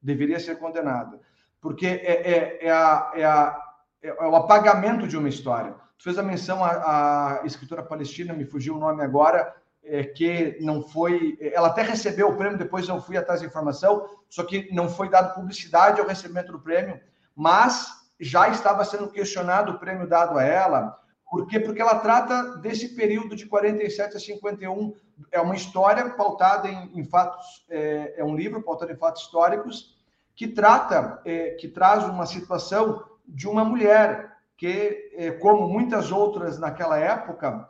deveria 0.00 0.38
ser 0.38 0.60
condenada, 0.60 1.18
porque 1.60 1.86
é, 1.86 2.66
é, 2.66 2.70
a, 2.70 2.94
a, 2.94 3.72
é, 4.00 4.12
o 4.12 4.36
apagamento 4.36 5.08
de 5.08 5.16
uma 5.16 5.28
história. 5.28 5.74
Tu 5.98 6.04
fez 6.04 6.18
a 6.18 6.22
menção 6.22 6.64
à, 6.64 7.40
à 7.40 7.46
escritora 7.46 7.82
palestina, 7.82 8.32
me 8.32 8.44
fugiu 8.44 8.76
o 8.76 8.78
nome 8.78 9.02
agora, 9.02 9.56
é, 9.82 10.04
que 10.04 10.56
não 10.60 10.80
foi. 10.80 11.36
Ela 11.40 11.66
até 11.66 11.82
recebeu 11.82 12.28
o 12.28 12.36
prêmio, 12.36 12.56
depois 12.58 12.88
eu 12.88 13.00
fui 13.00 13.16
atrás 13.16 13.40
da 13.40 13.46
informação, 13.46 14.08
só 14.28 14.44
que 14.44 14.72
não 14.72 14.88
foi 14.88 15.08
dado 15.08 15.34
publicidade 15.34 16.00
ao 16.00 16.06
recebimento 16.06 16.52
do 16.52 16.60
prêmio, 16.60 17.00
mas 17.34 17.88
já 18.20 18.48
estava 18.48 18.84
sendo 18.84 19.08
questionado 19.08 19.72
o 19.72 19.78
prêmio 19.80 20.06
dado 20.06 20.38
a 20.38 20.44
ela. 20.44 20.96
Por 21.30 21.46
quê? 21.46 21.60
Porque 21.60 21.80
ela 21.80 22.00
trata 22.00 22.56
desse 22.56 22.88
período 22.96 23.36
de 23.36 23.46
47 23.46 24.16
a 24.16 24.20
51. 24.20 24.96
É 25.30 25.40
uma 25.40 25.54
história 25.54 26.10
pautada 26.10 26.68
em, 26.68 26.98
em 26.98 27.04
fatos, 27.04 27.64
é, 27.70 28.14
é, 28.16 28.24
um 28.24 28.34
livro 28.34 28.60
pautado 28.60 28.90
em 28.90 28.96
fatos 28.96 29.22
históricos 29.22 29.96
que 30.34 30.48
trata, 30.48 31.22
é, 31.24 31.50
que 31.50 31.68
traz 31.68 32.04
uma 32.04 32.26
situação 32.26 33.04
de 33.28 33.46
uma 33.46 33.64
mulher 33.64 34.38
que, 34.56 35.12
é, 35.14 35.30
como 35.30 35.68
muitas 35.68 36.10
outras 36.10 36.58
naquela 36.58 36.98
época, 36.98 37.68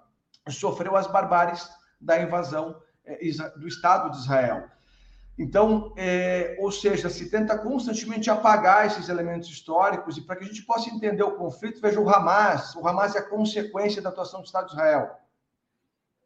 sofreu 0.48 0.96
as 0.96 1.06
barbáries 1.06 1.68
da 2.00 2.18
invasão 2.20 2.80
é, 3.04 3.18
do 3.58 3.68
Estado 3.68 4.11
de 4.11 4.16
Israel. 4.16 4.70
Então, 5.41 5.95
é, 5.97 6.55
ou 6.61 6.70
seja, 6.70 7.09
se 7.09 7.30
tenta 7.30 7.57
constantemente 7.57 8.28
apagar 8.28 8.84
esses 8.84 9.09
elementos 9.09 9.49
históricos 9.49 10.18
e 10.18 10.20
para 10.20 10.36
que 10.36 10.45
a 10.45 10.47
gente 10.47 10.62
possa 10.64 10.91
entender 10.91 11.22
o 11.22 11.34
conflito, 11.34 11.80
veja 11.80 11.99
o 11.99 12.11
Hamas. 12.11 12.76
O 12.76 12.86
Hamas 12.86 13.16
é 13.16 13.20
a 13.20 13.26
consequência 13.26 14.03
da 14.03 14.11
atuação 14.11 14.43
do 14.43 14.45
Estado 14.45 14.66
de 14.66 14.72
Israel. 14.72 15.16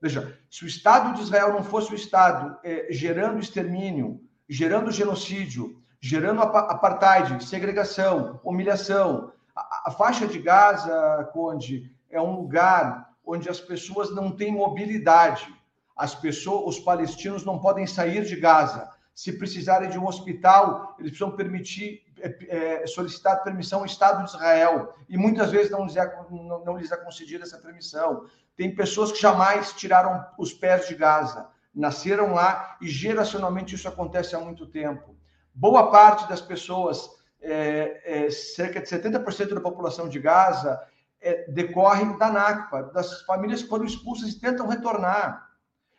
Veja, 0.03 0.37
se 0.51 0.65
o 0.65 0.67
Estado 0.67 1.15
de 1.15 1.23
Israel 1.23 1.53
não 1.53 1.63
fosse 1.63 1.93
o 1.93 1.95
Estado 1.95 2.59
é, 2.65 2.89
gerando 2.91 3.39
extermínio, 3.39 4.21
gerando 4.49 4.91
genocídio, 4.91 5.81
gerando 6.01 6.43
apartheid, 6.43 7.45
segregação, 7.45 8.41
humilhação, 8.43 9.33
a, 9.55 9.85
a 9.87 9.91
faixa 9.93 10.27
de 10.27 10.41
Gaza, 10.41 11.31
Conde, 11.33 11.89
é 12.11 12.21
um 12.21 12.35
lugar 12.35 13.15
onde 13.25 13.49
as 13.49 13.61
pessoas 13.61 14.13
não 14.13 14.33
têm 14.33 14.51
mobilidade 14.51 15.55
as 15.97 16.15
pessoas, 16.15 16.77
os 16.77 16.83
palestinos 16.83 17.45
não 17.45 17.59
podem 17.59 17.87
sair 17.87 18.25
de 18.25 18.37
Gaza. 18.37 18.91
Se 19.15 19.33
precisarem 19.33 19.89
de 19.89 19.99
um 19.99 20.07
hospital, 20.07 20.97
eles 20.99 21.13
precisam 21.13 21.37
permitir, 21.37 22.03
é, 22.19 22.83
é, 22.83 22.87
solicitar 22.87 23.45
permissão 23.45 23.81
ao 23.81 23.87
Estado 23.87 24.25
de 24.25 24.31
Israel. 24.31 24.95
E 25.09 25.17
muitas 25.17 25.51
vezes 25.51 25.71
não 25.71 25.85
lhes, 25.85 25.97
é, 25.97 26.05
não, 26.31 26.65
não 26.65 26.77
lhes 26.77 26.91
é 26.91 26.97
concedida 26.97 27.45
essa 27.45 27.59
permissão. 27.59 28.27
Tem 28.57 28.75
pessoas 28.75 29.13
que 29.13 29.21
jamais 29.21 29.73
tiraram 29.73 30.25
os 30.37 30.53
pés 30.53 30.89
de 30.89 30.95
Gaza, 30.95 31.49
nasceram 31.75 32.35
lá 32.35 32.77
e 32.81 32.89
geracionalmente 32.89 33.75
isso 33.75 33.89
acontece 33.89 34.35
há 34.35 34.41
muito 34.41 34.67
tempo. 34.67 35.17
Boa 35.55 35.91
parte 35.91 36.29
das 36.29 36.41
pessoas, 36.41 37.09
é, 37.41 38.25
é, 38.27 38.31
cerca 38.31 38.81
de 38.81 38.89
70% 38.89 39.55
da 39.55 39.61
população 39.61 40.09
de 40.09 40.19
Gaza, 40.19 40.81
é, 41.21 41.51
decorre 41.51 42.05
da 42.19 42.31
Nakba, 42.31 42.91
das 42.93 43.23
famílias 43.23 43.63
que 43.63 43.69
foram 43.69 43.85
expulsas 43.85 44.31
e 44.31 44.41
tentam 44.41 44.67
retornar. 44.67 45.49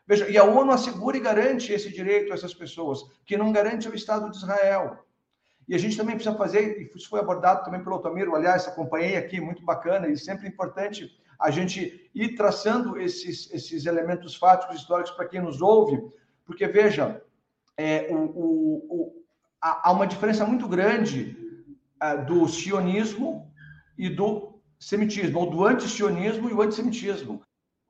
Veja, 0.08 0.30
e 0.30 0.38
a 0.38 0.44
ONU 0.44 0.72
assegura 0.72 1.18
e 1.18 1.20
garante 1.20 1.74
esse 1.74 1.92
direito 1.92 2.32
a 2.32 2.36
essas 2.36 2.54
pessoas, 2.54 3.00
que 3.26 3.38
não 3.38 3.52
garante 3.52 3.88
ao 3.88 3.94
Estado 3.94 4.30
de 4.30 4.38
Israel. 4.38 5.04
E 5.68 5.74
a 5.74 5.80
gente 5.80 5.98
também 5.98 6.16
precisa 6.16 6.38
fazer, 6.38 6.80
e 6.80 6.98
isso 6.98 7.10
foi 7.10 7.20
abordado 7.20 7.64
também 7.64 7.84
pelo 7.84 7.96
Otomiro, 7.96 8.36
aliás, 8.36 8.68
acompanhei 8.68 9.18
aqui, 9.18 9.42
muito 9.42 9.64
bacana, 9.64 10.08
e 10.08 10.16
sempre 10.16 10.48
importante 10.48 11.10
a 11.40 11.50
gente 11.50 12.10
ir 12.14 12.36
traçando 12.36 13.00
esses, 13.00 13.52
esses 13.52 13.86
elementos 13.86 14.36
fáticos 14.36 14.78
históricos 14.78 15.12
para 15.12 15.28
quem 15.28 15.42
nos 15.42 15.62
ouve, 15.62 16.00
porque, 16.46 16.68
veja, 16.68 17.22
é, 17.76 18.08
o, 18.12 18.16
o, 18.16 18.88
o, 18.90 19.26
há 19.60 19.92
uma 19.92 20.06
diferença 20.06 20.46
muito 20.46 20.68
grande 20.68 21.36
uh, 22.02 22.26
do 22.26 22.48
sionismo 22.48 23.52
e 23.98 24.08
do 24.08 24.62
semitismo, 24.80 25.40
ou 25.40 25.50
do 25.50 25.66
anti-sionismo 25.66 26.50
e 26.50 26.54
o 26.54 26.62
antissemitismo. 26.62 27.42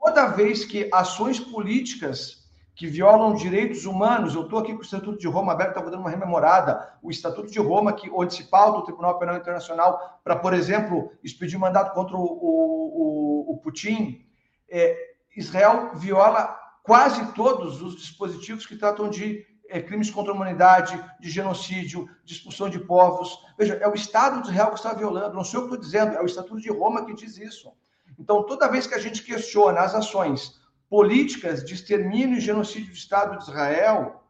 Toda 0.05 0.27
vez 0.27 0.63
que 0.63 0.87
ações 0.93 1.39
políticas 1.39 2.47
que 2.75 2.85
violam 2.85 3.33
direitos 3.33 3.85
humanos, 3.85 4.35
eu 4.35 4.43
estou 4.43 4.59
aqui 4.59 4.71
com 4.71 4.77
o 4.77 4.83
Estatuto 4.83 5.17
de 5.17 5.27
Roma 5.27 5.51
aberto, 5.51 5.69
estava 5.69 5.89
dando 5.89 6.01
uma 6.01 6.11
rememorada, 6.11 6.93
o 7.01 7.09
Estatuto 7.09 7.49
de 7.49 7.57
Roma, 7.57 7.91
que, 7.91 8.07
onde 8.11 8.35
se 8.35 8.43
pauta 8.43 8.77
o 8.77 8.81
Tribunal 8.83 9.17
Penal 9.17 9.37
Internacional 9.37 10.21
para, 10.23 10.35
por 10.35 10.53
exemplo, 10.53 11.11
expedir 11.23 11.57
mandato 11.57 11.91
contra 11.95 12.15
o, 12.15 12.21
o, 12.21 13.53
o 13.53 13.57
Putin, 13.63 14.23
é, 14.69 14.95
Israel 15.35 15.95
viola 15.95 16.55
quase 16.83 17.33
todos 17.33 17.81
os 17.81 17.95
dispositivos 17.95 18.67
que 18.67 18.75
tratam 18.75 19.09
de 19.09 19.43
é, 19.67 19.81
crimes 19.81 20.11
contra 20.11 20.31
a 20.31 20.35
humanidade, 20.35 21.03
de 21.19 21.31
genocídio, 21.31 22.07
de 22.23 22.35
expulsão 22.35 22.69
de 22.69 22.77
povos. 22.77 23.39
Veja, 23.57 23.73
é 23.81 23.87
o 23.87 23.95
Estado 23.95 24.43
de 24.43 24.49
Israel 24.49 24.69
que 24.69 24.77
está 24.77 24.93
violando, 24.93 25.33
não 25.33 25.43
sou 25.43 25.61
eu 25.61 25.67
que 25.67 25.73
estou 25.73 25.83
dizendo, 25.83 26.15
é 26.15 26.21
o 26.21 26.27
Estatuto 26.27 26.61
de 26.61 26.69
Roma 26.69 27.07
que 27.07 27.15
diz 27.15 27.39
isso. 27.39 27.73
Então, 28.17 28.43
toda 28.43 28.69
vez 28.69 28.87
que 28.87 28.95
a 28.95 28.99
gente 28.99 29.23
questiona 29.23 29.81
as 29.81 29.93
ações 29.93 30.59
políticas 30.89 31.63
de 31.63 31.73
extermínio 31.73 32.37
e 32.37 32.41
genocídio 32.41 32.89
do 32.89 32.95
Estado 32.95 33.37
de 33.37 33.43
Israel, 33.43 34.23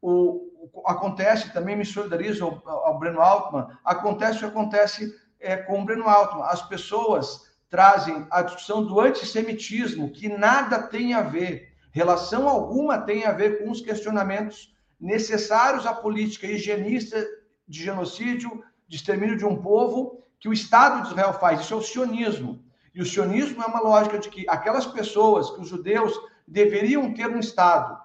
o, 0.00 0.70
o 0.74 0.82
acontece, 0.86 1.52
também 1.52 1.76
me 1.76 1.84
solidarizo 1.84 2.44
ao, 2.44 2.68
ao, 2.86 2.98
Breno 2.98 3.20
Altman, 3.20 3.66
acontece 3.84 4.36
o 4.36 4.40
que 4.40 4.46
acontece 4.46 5.14
é, 5.40 5.56
com 5.56 5.80
o 5.80 5.84
Breno 5.84 6.08
Altman. 6.08 6.44
As 6.44 6.62
pessoas 6.62 7.48
trazem 7.68 8.26
a 8.30 8.42
discussão 8.42 8.84
do 8.84 9.00
antissemitismo, 9.00 10.10
que 10.10 10.28
nada 10.28 10.82
tem 10.82 11.14
a 11.14 11.22
ver, 11.22 11.74
relação 11.90 12.48
alguma 12.48 12.98
tem 12.98 13.26
a 13.26 13.32
ver 13.32 13.58
com 13.58 13.70
os 13.70 13.80
questionamentos 13.80 14.74
necessários 14.98 15.86
à 15.86 15.92
política 15.92 16.46
higienista 16.46 17.24
de 17.66 17.82
genocídio, 17.82 18.64
de 18.86 18.96
extermínio 18.96 19.36
de 19.36 19.44
um 19.44 19.60
povo, 19.60 20.24
que 20.40 20.48
o 20.48 20.52
Estado 20.52 21.02
de 21.02 21.08
Israel 21.08 21.34
faz. 21.34 21.60
Isso 21.60 21.74
é 21.74 21.76
o 21.76 21.82
sionismo. 21.82 22.64
E 22.98 23.00
o 23.00 23.06
sionismo 23.06 23.62
é 23.62 23.66
uma 23.66 23.78
lógica 23.78 24.18
de 24.18 24.28
que 24.28 24.44
aquelas 24.48 24.84
pessoas, 24.84 25.52
que 25.52 25.60
os 25.60 25.68
judeus 25.68 26.12
deveriam 26.44 27.14
ter 27.14 27.28
um 27.28 27.38
Estado, 27.38 27.96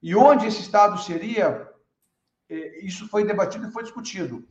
e 0.00 0.14
onde 0.14 0.46
esse 0.46 0.60
Estado 0.60 0.96
seria, 1.02 1.68
é, 2.48 2.86
isso 2.86 3.08
foi 3.08 3.24
debatido 3.24 3.66
e 3.66 3.72
foi 3.72 3.82
discutido. 3.82 4.46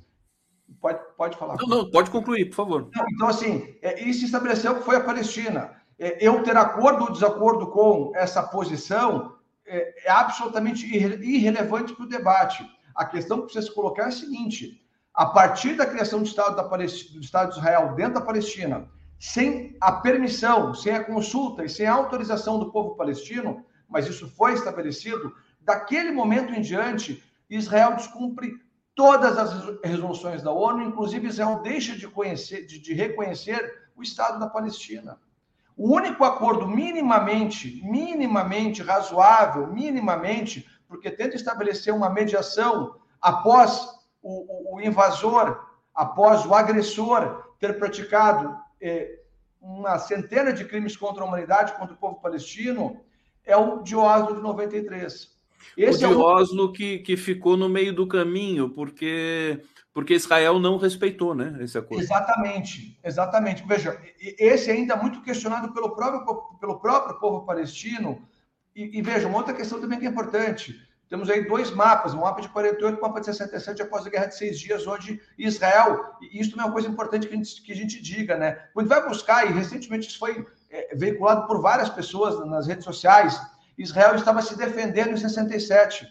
Pode, 0.81 0.99
pode 1.15 1.37
falar. 1.37 1.55
Não, 1.55 1.67
não, 1.69 1.89
pode 1.89 2.11
concluir, 2.11 2.49
por 2.49 2.55
favor. 2.55 2.89
então, 3.13 3.29
assim, 3.29 3.77
é, 3.81 4.03
isso 4.03 4.25
estabeleceu 4.25 4.75
que 4.75 4.83
foi 4.83 4.97
a 4.97 5.03
Palestina. 5.05 5.81
É, 5.97 6.17
eu 6.19 6.43
ter 6.43 6.57
acordo 6.57 7.05
ou 7.05 7.13
desacordo 7.13 7.67
com 7.67 8.11
essa 8.13 8.43
posição 8.43 9.37
é, 9.65 10.05
é 10.05 10.11
absolutamente 10.11 10.85
irrelevante 10.85 11.93
para 11.93 12.03
o 12.03 12.09
debate. 12.09 12.69
A 12.93 13.05
questão 13.05 13.37
que 13.37 13.43
precisa 13.45 13.67
se 13.67 13.73
colocar 13.73 14.03
é 14.03 14.07
a 14.07 14.11
seguinte: 14.11 14.85
a 15.13 15.27
partir 15.27 15.77
da 15.77 15.85
criação 15.85 16.19
do 16.19 16.25
Estado, 16.25 16.57
da 16.57 16.65
Palestina, 16.65 17.13
do 17.13 17.23
Estado 17.23 17.51
de 17.53 17.59
Israel 17.59 17.95
dentro 17.95 18.15
da 18.15 18.21
Palestina, 18.21 18.85
sem 19.19 19.75
a 19.81 19.91
permissão, 19.91 20.73
sem 20.73 20.93
a 20.93 21.03
consulta 21.03 21.63
e 21.63 21.69
sem 21.69 21.85
a 21.87 21.93
autorização 21.93 22.59
do 22.59 22.71
povo 22.71 22.95
palestino, 22.95 23.65
mas 23.89 24.07
isso 24.07 24.29
foi 24.29 24.53
estabelecido, 24.53 25.33
daquele 25.61 26.11
momento 26.11 26.53
em 26.53 26.61
diante, 26.61 27.23
Israel 27.49 27.95
descumpre 27.95 28.53
todas 28.93 29.37
as 29.37 29.79
resoluções 29.83 30.41
da 30.41 30.51
ONU, 30.51 30.83
inclusive 30.83 31.27
Israel 31.27 31.61
deixa 31.61 31.95
de, 31.95 32.07
conhecer, 32.07 32.65
de, 32.65 32.79
de 32.79 32.93
reconhecer 32.93 33.89
o 33.95 34.03
Estado 34.03 34.39
da 34.39 34.47
Palestina. 34.47 35.19
O 35.75 35.93
único 35.93 36.23
acordo 36.23 36.67
minimamente, 36.67 37.81
minimamente 37.83 38.81
razoável, 38.81 39.67
minimamente, 39.67 40.67
porque 40.87 41.11
tenta 41.11 41.35
estabelecer 41.35 41.93
uma 41.93 42.09
mediação 42.09 42.95
após 43.21 43.87
o, 44.21 44.73
o, 44.73 44.75
o 44.75 44.81
invasor, 44.81 45.63
após 45.93 46.45
o 46.45 46.55
agressor 46.55 47.43
ter 47.59 47.77
praticado 47.77 48.57
é, 48.81 49.19
uma 49.61 49.97
centena 49.99 50.53
de 50.53 50.65
crimes 50.65 50.95
contra 50.95 51.23
a 51.23 51.27
humanidade, 51.27 51.73
contra 51.73 51.93
o 51.93 51.97
povo 51.97 52.21
palestino, 52.21 53.01
é 53.45 53.55
o 53.55 53.81
de 53.81 53.95
Oslo 53.95 54.35
de 54.35 54.41
93. 54.41 55.35
Esse 55.75 56.05
o 56.05 56.07
de 56.09 56.13
é 56.13 56.17
o... 56.17 56.19
Oslo 56.19 56.71
que, 56.71 56.99
que 56.99 57.17
ficou 57.17 57.57
no 57.57 57.67
meio 57.67 57.93
do 57.93 58.07
caminho, 58.07 58.69
porque, 58.69 59.61
porque 59.93 60.13
Israel 60.13 60.59
não 60.59 60.77
respeitou 60.77 61.33
né, 61.33 61.57
esse 61.61 61.77
acordo. 61.77 62.01
Exatamente, 62.01 62.97
exatamente. 63.03 63.63
Veja, 63.67 63.99
esse 64.19 64.71
ainda 64.71 64.93
é 64.93 65.01
muito 65.01 65.21
questionado 65.21 65.73
pelo 65.73 65.95
próprio, 65.95 66.57
pelo 66.59 66.79
próprio 66.79 67.19
povo 67.19 67.45
palestino, 67.45 68.21
e, 68.75 68.99
e 68.99 69.01
veja, 69.01 69.27
uma 69.27 69.37
outra 69.37 69.53
questão 69.53 69.81
também 69.81 69.99
que 69.99 70.05
é 70.05 70.09
importante. 70.09 70.86
Temos 71.09 71.29
aí 71.29 71.47
dois 71.47 71.71
mapas, 71.71 72.13
um 72.13 72.19
mapa 72.19 72.41
de 72.41 72.49
48 72.49 72.95
e 72.95 72.97
um 72.97 73.01
mapa 73.01 73.19
de 73.19 73.27
67, 73.27 73.81
após 73.81 74.05
a 74.05 74.09
Guerra 74.09 74.25
de 74.25 74.37
Seis 74.37 74.59
Dias, 74.59 74.85
onde 74.85 75.21
Israel, 75.37 76.17
e 76.21 76.41
isso 76.41 76.59
é 76.59 76.63
uma 76.63 76.71
coisa 76.71 76.87
importante 76.87 77.27
que 77.27 77.33
a 77.33 77.37
gente, 77.37 77.61
que 77.61 77.71
a 77.71 77.75
gente 77.75 78.01
diga, 78.01 78.35
né? 78.35 78.61
Quando 78.73 78.89
vai 78.89 79.07
buscar, 79.07 79.45
e 79.45 79.53
recentemente 79.53 80.09
isso 80.09 80.19
foi 80.19 80.45
é, 80.69 80.95
veiculado 80.95 81.47
por 81.47 81.61
várias 81.61 81.89
pessoas 81.89 82.45
nas 82.47 82.67
redes 82.67 82.83
sociais, 82.83 83.39
Israel 83.77 84.15
estava 84.15 84.41
se 84.41 84.57
defendendo 84.57 85.11
em 85.11 85.17
67. 85.17 86.07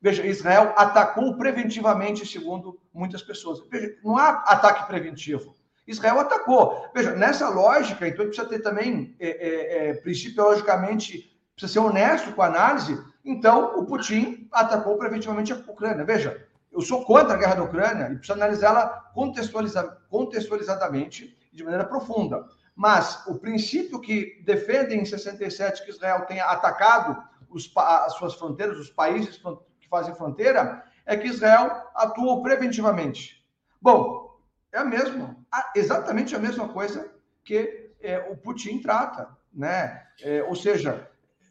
Veja, 0.00 0.26
Israel 0.26 0.72
atacou 0.76 1.36
preventivamente, 1.36 2.26
segundo 2.26 2.80
muitas 2.92 3.22
pessoas. 3.22 3.62
Veja, 3.70 3.94
não 4.02 4.16
há 4.16 4.30
ataque 4.46 4.86
preventivo. 4.88 5.54
Israel 5.86 6.18
atacou. 6.20 6.90
Veja, 6.94 7.14
nessa 7.14 7.48
lógica, 7.48 8.08
então 8.08 8.26
precisa 8.26 8.48
ter 8.48 8.60
também 8.60 9.14
é, 9.20 9.28
é, 9.28 9.90
é, 9.90 9.94
princípio, 9.94 10.42
logicamente, 10.42 11.31
precisa 11.54 11.72
ser 11.72 11.78
honesto 11.86 12.32
com 12.32 12.42
a 12.42 12.46
análise. 12.46 13.02
Então, 13.24 13.78
o 13.78 13.86
Putin 13.86 14.48
atacou 14.52 14.96
preventivamente 14.96 15.52
a 15.52 15.56
Ucrânia. 15.56 16.04
Veja, 16.04 16.46
eu 16.72 16.80
sou 16.80 17.04
contra 17.04 17.34
a 17.34 17.36
guerra 17.36 17.56
da 17.56 17.62
Ucrânia 17.62 18.06
e 18.06 18.16
preciso 18.16 18.32
analisá-la 18.32 18.86
contextualiza, 19.14 19.98
contextualizadamente 20.08 21.36
e 21.52 21.56
de 21.56 21.62
maneira 21.62 21.84
profunda. 21.84 22.46
Mas 22.74 23.26
o 23.26 23.38
princípio 23.38 24.00
que 24.00 24.42
defendem 24.44 25.00
em 25.00 25.04
67 25.04 25.84
que 25.84 25.90
Israel 25.90 26.22
tenha 26.22 26.44
atacado 26.46 27.22
os, 27.50 27.70
as 27.76 28.14
suas 28.14 28.34
fronteiras, 28.34 28.78
os 28.78 28.90
países 28.90 29.40
que 29.78 29.88
fazem 29.88 30.14
fronteira, 30.14 30.82
é 31.04 31.16
que 31.16 31.28
Israel 31.28 31.90
atuou 31.94 32.42
preventivamente. 32.42 33.44
Bom, 33.80 34.38
é 34.72 34.78
a 34.78 34.84
mesma, 34.84 35.36
exatamente 35.76 36.34
a 36.34 36.38
mesma 36.38 36.68
coisa 36.68 37.12
que 37.44 37.90
é, 38.00 38.18
o 38.30 38.36
Putin 38.36 38.80
trata, 38.80 39.28
né? 39.52 40.06
É, 40.22 40.42
ou 40.44 40.54
seja, 40.54 41.08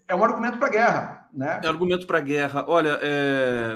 é 0.07 0.15
um 0.15 0.23
argumento 0.23 0.57
para 0.57 0.69
guerra, 0.69 1.29
né? 1.33 1.61
É 1.63 1.67
argumento 1.67 2.05
para 2.05 2.19
guerra. 2.19 2.65
Olha, 2.67 2.99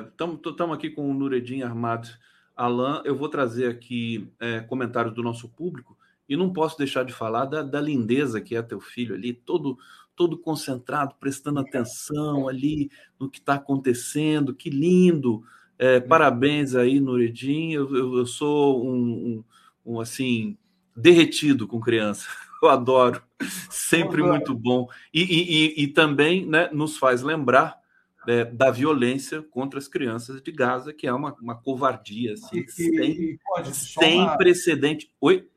estamos 0.09 0.39
é, 0.71 0.73
aqui 0.73 0.89
com 0.89 1.09
o 1.09 1.13
Nureddin 1.13 1.61
Armado 1.61 2.09
Alan. 2.55 3.01
Eu 3.05 3.15
vou 3.15 3.29
trazer 3.29 3.69
aqui 3.69 4.31
é, 4.39 4.59
comentários 4.61 5.13
do 5.13 5.23
nosso 5.23 5.49
público 5.49 5.97
e 6.27 6.35
não 6.35 6.51
posso 6.51 6.77
deixar 6.77 7.03
de 7.03 7.13
falar 7.13 7.45
da, 7.45 7.61
da 7.61 7.79
lindeza 7.79 8.41
que 8.41 8.55
é 8.55 8.61
teu 8.61 8.79
filho 8.79 9.15
ali, 9.15 9.33
todo 9.33 9.77
todo 10.15 10.37
concentrado, 10.37 11.13
prestando 11.19 11.59
atenção 11.59 12.47
ali 12.47 12.89
no 13.19 13.29
que 13.29 13.39
está 13.39 13.55
acontecendo. 13.55 14.55
Que 14.55 14.69
lindo! 14.69 15.43
É, 15.77 15.99
parabéns 15.99 16.73
aí, 16.73 16.99
Nureddin. 16.99 17.73
Eu, 17.73 17.93
eu, 17.95 18.17
eu 18.19 18.25
sou 18.25 18.85
um, 18.85 19.43
um, 19.85 19.93
um, 19.93 19.99
assim 19.99 20.57
derretido 20.95 21.67
com 21.67 21.81
criança. 21.81 22.27
Eu 22.65 22.69
adoro, 22.69 23.21
sempre 23.69 24.23
muito 24.23 24.55
bom. 24.55 24.87
E, 25.13 25.21
e, 25.21 25.83
e, 25.83 25.87
também 25.87 26.47
né, 26.47 26.67
nos 26.73 26.97
faz 26.97 27.21
lembrar 27.21 27.79
é, 28.27 28.43
da 28.43 28.71
violência 28.71 29.43
contra 29.43 29.77
as 29.77 29.87
crianças 29.87 30.41
de 30.41 30.51
Gaza, 30.51 30.91
que 30.91 31.05
é 31.05 31.13
uma, 31.13 31.35
uma 31.39 31.55
covardia 31.55 32.33
assim, 32.33 32.59
e, 32.59 32.71
sem, 32.71 33.39
pode, 33.45 33.75
sem 33.75 34.21
uma... 34.21 34.35
precedente. 34.35 35.11
Oi? 35.21 35.47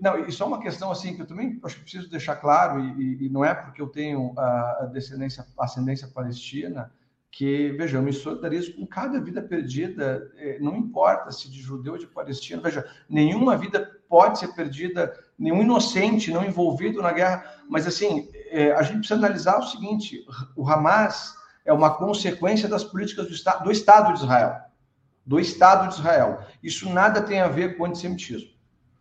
Não, 0.00 0.18
e 0.18 0.32
só 0.32 0.46
uma 0.46 0.58
questão 0.58 0.90
assim 0.90 1.14
que 1.14 1.20
eu 1.20 1.26
também 1.26 1.60
acho 1.62 1.76
que 1.76 1.82
preciso 1.82 2.08
deixar 2.08 2.36
claro, 2.36 2.80
e, 2.80 3.26
e 3.26 3.28
não 3.28 3.44
é 3.44 3.54
porque 3.54 3.82
eu 3.82 3.88
tenho 3.88 4.32
a 4.38 4.88
descendência, 4.90 5.46
ascendência 5.58 6.08
palestina, 6.08 6.90
que, 7.36 7.72
veja, 7.72 7.98
eu 7.98 8.02
me 8.02 8.12
solidarizo 8.12 8.76
com 8.76 8.86
cada 8.86 9.20
vida 9.20 9.42
perdida, 9.42 10.30
é, 10.36 10.56
não 10.60 10.76
importa 10.76 11.32
se 11.32 11.50
de 11.50 11.60
judeu 11.60 11.94
ou 11.94 11.98
de 11.98 12.06
palestino, 12.06 12.62
veja, 12.62 12.88
nenhuma 13.10 13.56
vida 13.56 13.90
pode 14.08 14.38
ser 14.38 14.54
perdida, 14.54 15.12
nenhum 15.36 15.62
inocente 15.62 16.32
não 16.32 16.44
envolvido 16.44 17.02
na 17.02 17.10
guerra, 17.10 17.44
mas 17.68 17.88
assim, 17.88 18.30
é, 18.50 18.70
a 18.70 18.82
gente 18.82 18.98
precisa 18.98 19.18
analisar 19.18 19.58
o 19.58 19.66
seguinte, 19.66 20.24
o 20.54 20.68
Hamas 20.68 21.34
é 21.64 21.72
uma 21.72 21.92
consequência 21.94 22.68
das 22.68 22.84
políticas 22.84 23.26
do 23.26 23.32
Estado, 23.32 23.64
do 23.64 23.72
Estado 23.72 24.12
de 24.12 24.20
Israel, 24.20 24.54
do 25.26 25.40
Estado 25.40 25.88
de 25.88 25.94
Israel. 25.94 26.38
Isso 26.62 26.88
nada 26.88 27.20
tem 27.20 27.40
a 27.40 27.48
ver 27.48 27.76
com 27.76 27.84
antissemitismo. 27.84 28.50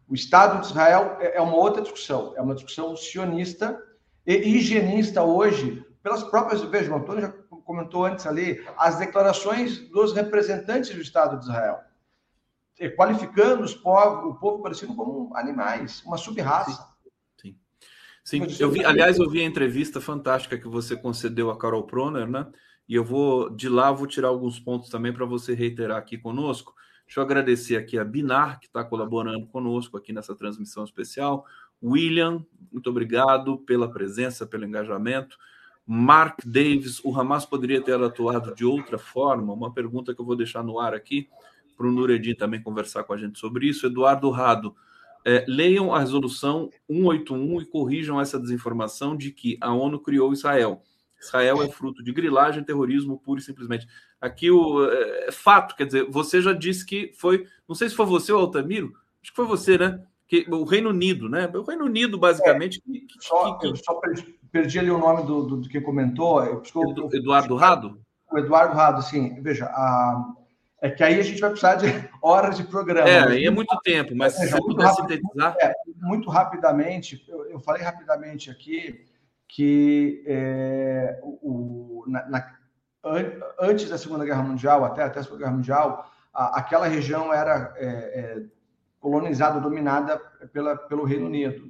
O 0.09 0.15
Estado 0.15 0.59
de 0.59 0.65
Israel 0.65 1.17
é, 1.19 1.37
é 1.37 1.41
uma 1.41 1.55
outra 1.55 1.83
discussão, 1.83 2.33
é 2.35 2.41
uma 2.41 2.55
discussão 2.55 2.97
sionista 2.97 3.79
e 4.25 4.33
higienista 4.33 5.21
hoje, 5.21 5.85
pelas 6.01 6.23
próprias. 6.23 6.61
Veja, 6.61 6.91
o 6.91 6.95
Antônio 6.95 7.21
já 7.21 7.29
comentou 7.63 8.05
antes 8.05 8.25
ali, 8.25 8.63
as 8.77 8.97
declarações 8.97 9.79
dos 9.89 10.13
representantes 10.13 10.93
do 10.93 11.01
Estado 11.01 11.37
de 11.37 11.45
Israel, 11.45 11.79
qualificando 12.95 13.63
os 13.63 13.73
povos, 13.73 14.31
o 14.31 14.39
povo 14.39 14.61
palestino 14.61 14.95
como 14.95 15.35
animais, 15.35 16.03
uma 16.05 16.17
sub-raça. 16.17 16.87
Sim. 17.41 17.55
Sim. 18.23 18.49
Sim. 18.49 18.63
Eu 18.63 18.71
vi, 18.71 18.83
aliás, 18.83 19.17
eu 19.17 19.29
vi 19.29 19.41
a 19.41 19.45
entrevista 19.45 20.01
fantástica 20.01 20.57
que 20.57 20.67
você 20.67 20.95
concedeu 20.95 21.49
a 21.49 21.57
Carol 21.57 21.83
Proner, 21.83 22.27
né? 22.27 22.47
E 22.87 22.95
eu 22.95 23.03
vou 23.03 23.49
de 23.49 23.69
lá 23.69 23.91
vou 23.91 24.07
tirar 24.07 24.27
alguns 24.27 24.59
pontos 24.59 24.89
também 24.89 25.13
para 25.13 25.25
você 25.25 25.53
reiterar 25.53 25.97
aqui 25.97 26.17
conosco. 26.17 26.73
Deixa 27.05 27.19
eu 27.19 27.23
agradecer 27.23 27.75
aqui 27.75 27.97
a 27.97 28.03
Binar, 28.03 28.59
que 28.59 28.67
está 28.67 28.83
colaborando 28.83 29.45
conosco 29.47 29.97
aqui 29.97 30.11
nessa 30.11 30.35
transmissão 30.35 30.83
especial. 30.83 31.45
William, 31.81 32.45
muito 32.71 32.89
obrigado 32.89 33.57
pela 33.59 33.91
presença, 33.91 34.45
pelo 34.45 34.65
engajamento. 34.65 35.37
Mark 35.85 36.39
Davis, 36.45 37.01
o 37.03 37.17
Hamas 37.17 37.45
poderia 37.45 37.81
ter 37.81 38.01
atuado 38.01 38.55
de 38.55 38.65
outra 38.65 38.97
forma? 38.97 39.53
Uma 39.53 39.73
pergunta 39.73 40.13
que 40.13 40.21
eu 40.21 40.25
vou 40.25 40.35
deixar 40.35 40.63
no 40.63 40.79
ar 40.79 40.93
aqui 40.93 41.27
para 41.75 41.87
o 41.87 41.91
Nureddin 41.91 42.35
também 42.35 42.61
conversar 42.61 43.03
com 43.03 43.13
a 43.13 43.17
gente 43.17 43.37
sobre 43.37 43.67
isso. 43.67 43.85
Eduardo 43.85 44.29
Rado, 44.29 44.75
é, 45.25 45.45
leiam 45.47 45.93
a 45.93 45.99
resolução 45.99 46.69
181 46.89 47.61
e 47.61 47.65
corrijam 47.65 48.19
essa 48.19 48.39
desinformação 48.39 49.15
de 49.15 49.31
que 49.31 49.57
a 49.61 49.73
ONU 49.73 49.99
criou 49.99 50.33
Israel. 50.33 50.81
Israel 51.21 51.63
é 51.63 51.69
fruto 51.69 52.03
de 52.03 52.11
grilagem, 52.11 52.63
terrorismo 52.63 53.19
puro 53.19 53.39
e 53.39 53.43
simplesmente. 53.43 53.87
Aqui 54.19 54.51
o 54.51 54.85
é, 54.85 55.27
é, 55.27 55.31
fato, 55.31 55.75
quer 55.75 55.85
dizer, 55.85 56.05
você 56.09 56.41
já 56.41 56.51
disse 56.51 56.85
que 56.85 57.11
foi, 57.15 57.45
não 57.67 57.75
sei 57.75 57.89
se 57.89 57.95
foi 57.95 58.05
você 58.05 58.31
ou 58.31 58.41
Altamiro, 58.41 58.93
acho 59.21 59.31
que 59.31 59.35
foi 59.35 59.45
você, 59.45 59.77
né? 59.77 60.03
Que 60.27 60.45
o 60.49 60.63
Reino 60.63 60.89
Unido, 60.89 61.29
né? 61.29 61.49
O 61.53 61.63
Reino 61.63 61.85
Unido, 61.85 62.17
basicamente. 62.17 62.81
É, 62.87 62.91
que, 62.91 63.07
só, 63.19 63.57
que, 63.57 63.75
só 63.75 63.95
perdi, 63.95 64.39
perdi, 64.51 64.79
ali 64.79 64.91
o 64.91 64.97
nome 64.97 65.23
do, 65.23 65.43
do, 65.43 65.57
do 65.57 65.69
que 65.69 65.81
comentou. 65.81 66.43
Eu, 66.43 66.63
Eduardo 67.11 67.55
Rado? 67.55 67.99
O 68.31 68.37
Eduardo 68.37 68.75
Rado, 68.75 69.01
sim. 69.01 69.41
Veja, 69.41 69.65
a, 69.65 70.33
é 70.83 70.89
que 70.89 71.01
aí 71.01 71.17
a 71.17 71.23
gente 71.23 71.39
vai 71.39 71.49
precisar 71.49 71.75
de 71.75 71.85
horas 72.21 72.57
de 72.57 72.63
programa. 72.65 73.07
É, 73.07 73.19
aí 73.25 73.45
é 73.45 73.49
muito 73.49 73.73
tempo, 73.85 74.13
mas 74.13 74.33
se 74.33 74.49
você 74.49 74.57
puder 74.57 74.89
sintetizar. 74.89 75.55
É, 75.61 75.73
muito 76.01 76.29
rapidamente, 76.29 77.23
eu, 77.27 77.45
eu, 77.51 77.59
falei 77.59 77.81
rapidamente 77.81 78.51
aqui 78.51 79.05
que 79.47 80.23
é, 80.27 81.19
o, 81.23 82.03
na, 82.05 82.27
na, 82.27 82.55
antes 83.61 83.89
da 83.89 83.97
Segunda 83.97 84.25
Guerra 84.25 84.43
Mundial, 84.43 84.83
até, 84.83 85.03
até 85.03 85.21
a 85.21 85.23
Segunda 85.23 85.43
Guerra 85.43 85.55
Mundial, 85.55 86.11
a, 86.33 86.59
aquela 86.59 86.87
região 86.87 87.33
era 87.33 87.73
é, 87.77 87.85
é, 87.85 88.43
colonizada, 89.03 89.59
dominada 89.59 90.17
pela, 90.53 90.77
pelo 90.77 91.03
Reino 91.03 91.25
Unido. 91.25 91.69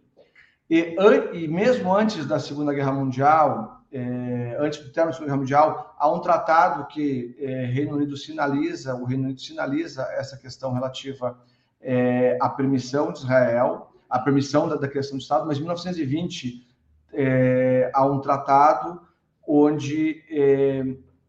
E, 0.69 0.95
e 1.33 1.47
mesmo 1.47 1.91
antes 1.91 2.27
da 2.27 2.39
Segunda 2.39 2.71
Guerra 2.71 2.91
Mundial, 2.91 3.81
é, 3.91 4.55
antes 4.59 4.79
do 4.79 4.91
término 4.91 5.11
da 5.11 5.13
Segunda 5.13 5.25
Guerra 5.25 5.37
Mundial, 5.37 5.95
há 5.97 6.11
um 6.11 6.19
tratado 6.19 6.85
que 6.85 7.35
é, 7.39 7.65
Reino 7.65 7.95
Unido 7.95 8.15
sinaliza, 8.15 8.93
o 8.93 9.03
Reino 9.03 9.23
Unido 9.23 9.41
sinaliza 9.41 10.03
essa 10.11 10.37
questão 10.37 10.73
relativa 10.73 11.35
é, 11.81 12.37
à 12.39 12.47
permissão 12.47 13.11
de 13.11 13.19
Israel, 13.19 13.91
à 14.07 14.19
permissão 14.19 14.69
da, 14.69 14.75
da 14.75 14.87
do 14.87 15.17
Estado, 15.17 15.47
mas 15.47 15.57
em 15.57 15.61
1920 15.61 16.67
é, 17.13 17.89
há 17.95 18.05
um 18.05 18.19
tratado 18.19 19.01
onde 19.47 20.23
é, 20.29 20.83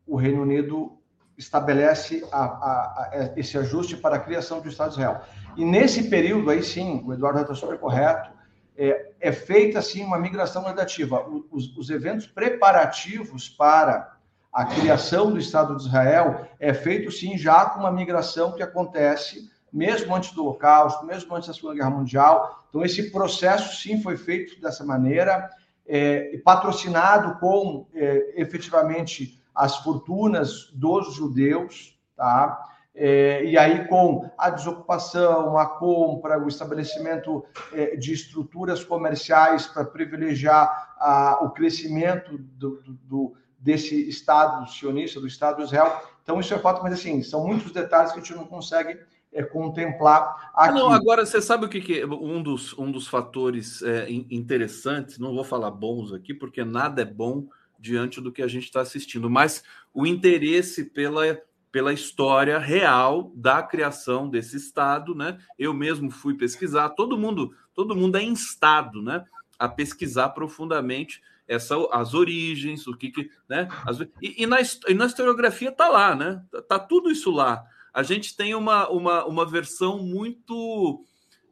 o 0.07 0.17
Reino 0.17 0.43
Unido 0.43 0.99
estabelece 1.37 2.27
a, 2.31 2.45
a, 2.45 3.11
a, 3.13 3.33
esse 3.37 3.59
ajuste 3.59 3.97
para 3.97 4.17
a 4.17 4.21
criação 4.21 4.61
do 4.61 4.69
Estado 4.69 4.91
de 4.91 5.01
Israel. 5.01 5.23
E 5.57 5.65
nesse 5.65 6.09
período, 6.09 6.51
aí 6.51 6.63
sim, 6.63 7.03
o 7.05 7.13
Eduardo 7.13 7.41
está 7.41 7.55
super 7.55 7.79
correto, 7.79 8.31
é, 8.77 9.13
é, 9.21 9.33
feita 9.33 9.79
assim 9.79 10.05
uma 10.05 10.19
migração 10.19 10.63
gradativa. 10.63 11.25
Os, 11.51 11.77
os, 11.77 11.91
eventos 11.91 12.27
preparativos 12.27 13.49
para 13.49 14.17
a 14.53 14.65
criação 14.65 15.31
do 15.31 15.39
Estado 15.39 15.77
de 15.77 15.85
Israel 15.85 16.49
é 16.59 16.75
feito 16.75 17.11
sim 17.11 17.39
já 17.39 17.67
com 17.67 17.81
uma 17.81 17.93
migração 17.93 18.53
que 18.53 18.63
acontece 18.63 19.49
mesmo 19.73 20.15
antes 20.15 20.33
do 20.33 20.43
Holocausto, 20.43 21.05
mesmo 21.05 21.35
antes 21.35 21.49
da 21.49 21.55
Segunda 21.55 21.75
Guerra 21.75 21.91
Mundial. 21.91 22.65
Então 22.69 22.85
esse 22.85 23.11
processo 23.11 23.81
sim 23.81 24.01
foi 24.01 24.17
feito 24.17 24.61
dessa 24.61 24.85
maneira 24.85 25.51
é, 25.87 26.41
patrocinado 26.45 27.39
com 27.39 27.87
é, 27.95 28.41
efetivamente 28.41 29.41
as 29.55 29.79
fortunas 29.79 30.71
dos 30.73 31.15
judeus, 31.15 31.99
tá? 32.17 32.71
É, 32.97 33.45
e 33.45 33.59
aí 33.59 33.89
com 33.89 34.31
a 34.39 34.51
desocupação, 34.51 35.59
a 35.59 35.67
compra, 35.67 36.39
o 36.39 36.47
estabelecimento 36.47 37.45
é, 37.73 37.97
de 37.97 38.13
estruturas 38.13 38.85
comerciais 38.85 39.67
para 39.67 39.85
privilegiar 39.85 40.95
a, 40.99 41.41
o 41.43 41.51
crescimento 41.51 42.39
do, 42.39 42.81
do, 43.03 43.35
desse 43.59 44.09
Estado 44.09 44.71
sionista, 44.71 45.19
do 45.19 45.27
Estado 45.27 45.57
de 45.57 45.65
Israel. 45.65 46.03
Então, 46.23 46.39
isso 46.39 46.55
é 46.55 46.59
fato, 46.59 46.83
mas 46.83 46.93
assim, 46.93 47.23
são 47.23 47.45
muitos 47.45 47.73
detalhes 47.73 48.13
que 48.13 48.21
a 48.21 48.23
gente 48.23 48.37
não 48.37 48.47
consegue 48.47 48.97
é, 49.33 49.43
contemplar 49.43 50.53
aqui. 50.55 50.75
Não, 50.75 50.91
agora 50.91 51.27
você 51.27 51.43
sabe 51.43 51.67
o 51.67 51.69
que, 51.69 51.81
que 51.81 52.01
é 52.01 52.07
um 52.07 52.41
dos, 52.41 52.79
um 52.79 52.93
dos 52.93 53.09
fatores 53.09 53.83
é, 53.83 54.07
interessantes, 54.09 55.19
não 55.19 55.35
vou 55.35 55.43
falar 55.43 55.73
bons 55.73 56.13
aqui, 56.13 56.33
porque 56.33 56.65
nada 56.65 57.03
é 57.03 57.05
bom 57.05 57.49
diante 57.85 58.19
do 58.19 58.33
que 58.33 58.41
a 58.41 58.49
gente 58.49 58.65
está 58.65 58.81
assistindo, 58.81 59.29
mas 59.29 59.63
o 59.93 60.07
interesse 60.07 60.87
pela, 60.87 61.39
pela 61.71 61.93
história 61.93 62.59
real 62.59 63.31
da 63.37 63.63
criação 63.63 64.27
desse 64.27 64.57
Estado, 64.57 65.15
né? 65.15 65.39
Eu 65.59 65.75
mesmo 65.75 66.11
fui 66.11 66.33
pesquisar, 66.33 66.89
todo 66.91 67.19
mundo, 67.19 67.55
todo 67.75 67.95
mundo 67.95 68.17
é 68.17 68.23
instado, 68.23 69.03
né? 69.03 69.23
A 69.59 69.69
pesquisar 69.69 70.31
profundamente 70.31 71.21
essa, 71.47 71.77
as 71.93 72.15
origens, 72.15 72.87
o 72.87 72.97
que, 72.97 73.11
que 73.11 73.31
né? 73.47 73.69
As, 73.87 74.01
e, 74.01 74.43
e, 74.43 74.47
na, 74.47 74.57
e 74.89 74.95
na 74.95 75.05
historiografia 75.05 75.69
está 75.69 75.91
lá, 75.91 76.17
né? 76.17 76.43
Tá, 76.51 76.63
tá 76.63 76.79
tudo 76.79 77.11
isso 77.11 77.31
lá. 77.31 77.63
A 77.93 78.03
gente 78.03 78.35
tem 78.35 78.55
uma, 78.55 78.89
uma, 78.89 79.27
uma 79.27 79.45
versão 79.45 79.99
muito 79.99 81.05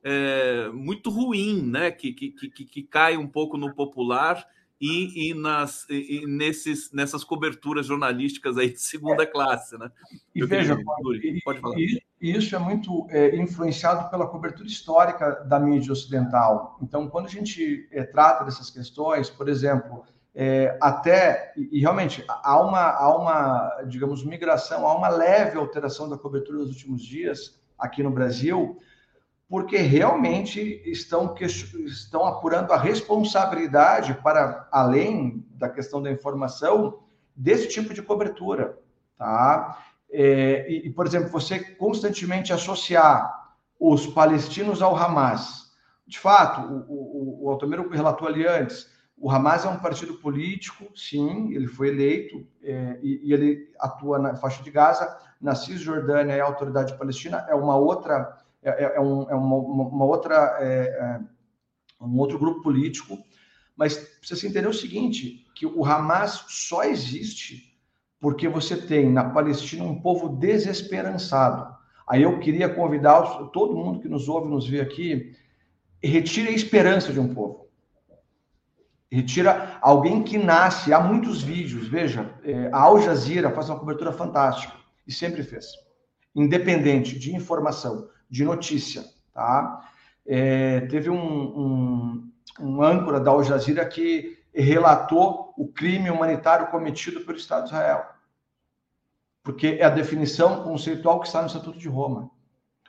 é, 0.03 0.71
muito 0.73 1.11
ruim, 1.11 1.61
né? 1.61 1.91
Que, 1.91 2.11
que, 2.15 2.31
que, 2.31 2.65
que 2.65 2.83
cai 2.83 3.19
um 3.19 3.29
pouco 3.29 3.59
no 3.59 3.75
popular 3.75 4.43
e, 4.83 5.31
e, 5.31 5.35
nas, 5.35 5.87
e, 5.89 6.27
nesses, 6.27 6.91
nessas 6.93 7.23
coberturas 7.23 7.87
jornalísticas 7.87 8.59
aí 8.59 8.73
de 8.73 8.81
segunda 8.81 9.23
é. 9.23 9.27
classe, 9.27 9.79
né? 9.79 9.89
E 10.35 10.45
veja, 10.45 10.77
pode 11.45 11.61
falar. 11.61 11.79
E, 11.79 12.03
isso 12.21 12.57
é 12.57 12.59
muito 12.59 13.07
é, 13.11 13.37
influenciado 13.37 14.11
pela 14.11 14.27
cobertura 14.27 14.67
histórica 14.67 15.45
da 15.45 15.61
mídia 15.61 15.93
ocidental. 15.93 16.79
Então, 16.83 17.09
quando 17.09 17.27
a 17.27 17.31
gente 17.31 17.89
é, 17.93 18.03
trata 18.03 18.45
dessas 18.45 18.71
questões, 18.71 19.31
por 19.31 19.49
exemplo, 19.49 20.05
é, 20.35 20.77
até 20.81 21.53
e, 21.57 21.79
realmente 21.79 22.25
há 22.27 22.61
uma, 22.61 22.91
há 22.91 23.17
uma, 23.17 23.85
digamos, 23.87 24.25
migração, 24.25 24.85
há 24.85 24.97
uma 24.97 25.09
leve 25.09 25.59
alteração 25.59 26.09
da 26.09 26.19
cobertura 26.19 26.59
nos 26.59 26.71
últimos 26.71 27.03
dias 27.03 27.61
aqui 27.79 28.03
no 28.03 28.11
Brasil 28.11 28.81
porque 29.53 29.77
realmente 29.77 30.81
estão, 30.87 31.35
estão 31.85 32.25
apurando 32.25 32.73
a 32.73 32.79
responsabilidade 32.79 34.15
para 34.15 34.67
além 34.73 35.47
da 35.51 35.69
questão 35.69 36.01
da 36.01 36.11
informação 36.11 37.01
desse 37.37 37.69
tipo 37.69 37.93
de 37.93 38.01
cobertura, 38.01 38.79
tá? 39.19 39.79
É, 40.11 40.73
e, 40.73 40.89
por 40.89 41.07
exemplo, 41.07 41.29
você 41.29 41.59
constantemente 41.59 42.51
associar 42.51 43.53
os 43.79 44.07
palestinos 44.07 44.81
ao 44.81 44.97
Hamas. 44.97 45.71
De 46.07 46.19
fato, 46.19 46.63
o, 46.89 47.43
o, 47.43 47.45
o 47.45 47.51
Altamiro 47.51 47.91
relatou 47.91 48.27
ali 48.27 48.47
antes, 48.47 48.89
o 49.19 49.31
Hamas 49.31 49.67
é 49.67 49.69
um 49.69 49.79
partido 49.79 50.15
político, 50.15 50.87
sim, 50.97 51.53
ele 51.53 51.67
foi 51.67 51.89
eleito 51.89 52.47
é, 52.63 52.99
e, 53.03 53.21
e, 53.29 53.35
ele 53.35 53.71
atua 53.79 54.19
na 54.19 54.35
faixa 54.35 54.63
de 54.63 54.71
Gaza, 54.71 55.15
na 55.39 55.55
Cisjordânia 55.55 56.37
e 56.37 56.41
a 56.41 56.47
Autoridade 56.47 56.97
Palestina 56.97 57.45
é 57.51 57.55
uma 57.55 57.77
outra 57.77 58.42
é, 58.63 58.71
é, 58.71 58.97
é, 58.97 59.01
um, 59.01 59.31
é 59.31 59.35
uma, 59.35 59.57
uma, 59.57 60.05
outra, 60.05 60.57
é, 60.61 60.67
é, 60.67 61.21
um 62.01 62.19
outro 62.19 62.39
grupo 62.39 62.63
político, 62.63 63.19
mas 63.77 63.97
precisa 63.97 64.47
entender 64.47 64.69
o 64.69 64.73
seguinte, 64.73 65.47
que 65.55 65.67
o 65.67 65.85
Hamas 65.85 66.45
só 66.49 66.85
existe 66.85 67.73
porque 68.21 68.49
você 68.49 68.77
tem 68.77 69.11
na 69.11 69.31
Palestina 69.31 69.83
um 69.83 70.01
povo 70.01 70.29
desesperançado. 70.29 71.75
Aí 72.09 72.23
eu 72.23 72.39
queria 72.39 72.69
convidar 72.69 73.21
todo 73.49 73.75
mundo 73.75 73.99
que 73.99 74.09
nos 74.09 74.29
ouve, 74.29 74.49
nos 74.49 74.69
vê 74.69 74.81
aqui, 74.81 75.35
retire 76.01 76.47
a 76.47 76.53
esperança 76.53 77.13
de 77.13 77.19
um 77.19 77.35
povo. 77.35 77.67
Retira 79.11 79.77
alguém 79.83 80.23
que 80.23 80.39
nasce. 80.39 80.93
Há 80.93 81.01
muitos 81.01 81.43
vídeos, 81.43 81.89
veja, 81.89 82.33
a 82.71 82.79
Al 82.81 83.03
Jazeera 83.03 83.51
faz 83.51 83.69
uma 83.69 83.79
cobertura 83.79 84.13
fantástica 84.13 84.75
e 85.05 85.13
sempre 85.13 85.43
fez, 85.43 85.67
independente 86.33 87.19
de 87.19 87.35
informação 87.35 88.09
de 88.33 88.47
notícia, 88.47 89.05
tá? 89.35 89.87
É, 90.27 90.81
teve 90.87 91.11
um, 91.11 91.19
um, 91.19 92.33
um, 92.59 92.83
âncora 92.83 93.21
da 93.21 93.31
Al 93.31 93.45
Jazeera 93.45 93.85
que 93.85 94.39
relatou 94.55 95.53
o 95.55 95.69
crime 95.69 96.11
humanitário 96.11 96.69
cometido 96.69 97.21
pelo 97.27 97.37
Estado 97.37 97.65
de 97.65 97.69
Israel, 97.69 98.07
porque 99.43 99.77
é 99.79 99.85
a 99.85 99.91
definição 99.91 100.65
conceitual 100.65 101.21
que 101.21 101.27
está 101.27 101.43
no 101.43 101.47
Estatuto 101.47 101.79
de 101.79 101.89
Roma. 101.91 102.31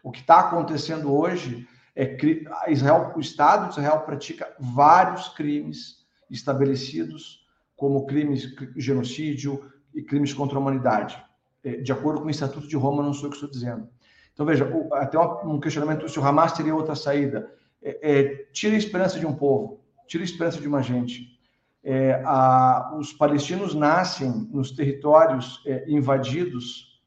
O 0.02 0.12
que 0.12 0.22
está 0.22 0.40
acontecendo 0.40 1.14
hoje 1.14 1.68
é 1.94 2.06
que 2.06 2.46
Israel, 2.70 3.12
o 3.14 3.20
Estado 3.20 3.66
de 3.66 3.72
Israel 3.72 4.00
pratica 4.00 4.56
vários 4.58 5.28
crimes 5.28 6.06
estabelecidos 6.30 7.46
como 7.76 8.06
crimes 8.06 8.48
genocídio 8.78 9.70
e 9.94 10.02
crimes 10.02 10.34
contra 10.34 10.58
a 10.58 10.62
humanidade. 10.62 11.22
É, 11.62 11.78
de 11.78 11.92
acordo 11.92 12.22
com 12.22 12.28
o 12.28 12.32
Estatuto 12.32 12.66
de 12.66 12.78
Roma, 12.78 13.04
não 13.04 13.14
sou 13.14 13.26
eu 13.26 13.30
que 13.32 13.36
estou 13.36 13.50
dizendo. 13.50 13.90
Então, 14.34 14.46
veja, 14.46 14.68
até 14.94 15.20
um 15.20 15.60
questionamento 15.60 16.10
se 16.10 16.20
o 16.20 16.26
Hamas 16.26 16.54
teria 16.54 16.76
outra 16.76 16.96
saída. 16.96 17.52
É, 17.82 18.00
é, 18.02 18.48
tira 18.52 18.76
a 18.76 18.78
esperança 18.78 19.20
de 19.20 19.26
um 19.26 19.34
povo, 19.34 19.82
tira 20.08 20.24
a 20.24 20.26
esperança 20.26 20.60
de 20.60 20.68
uma 20.68 20.82
gente. 20.82 21.40
É, 21.84 22.22
a, 22.26 22.96
os 22.98 23.14
palestinos 23.14 23.76
nascem 23.76 24.32
nos 24.52 24.72
territórios 24.72 25.62
é, 25.68 25.84
invadidos, 25.88 27.02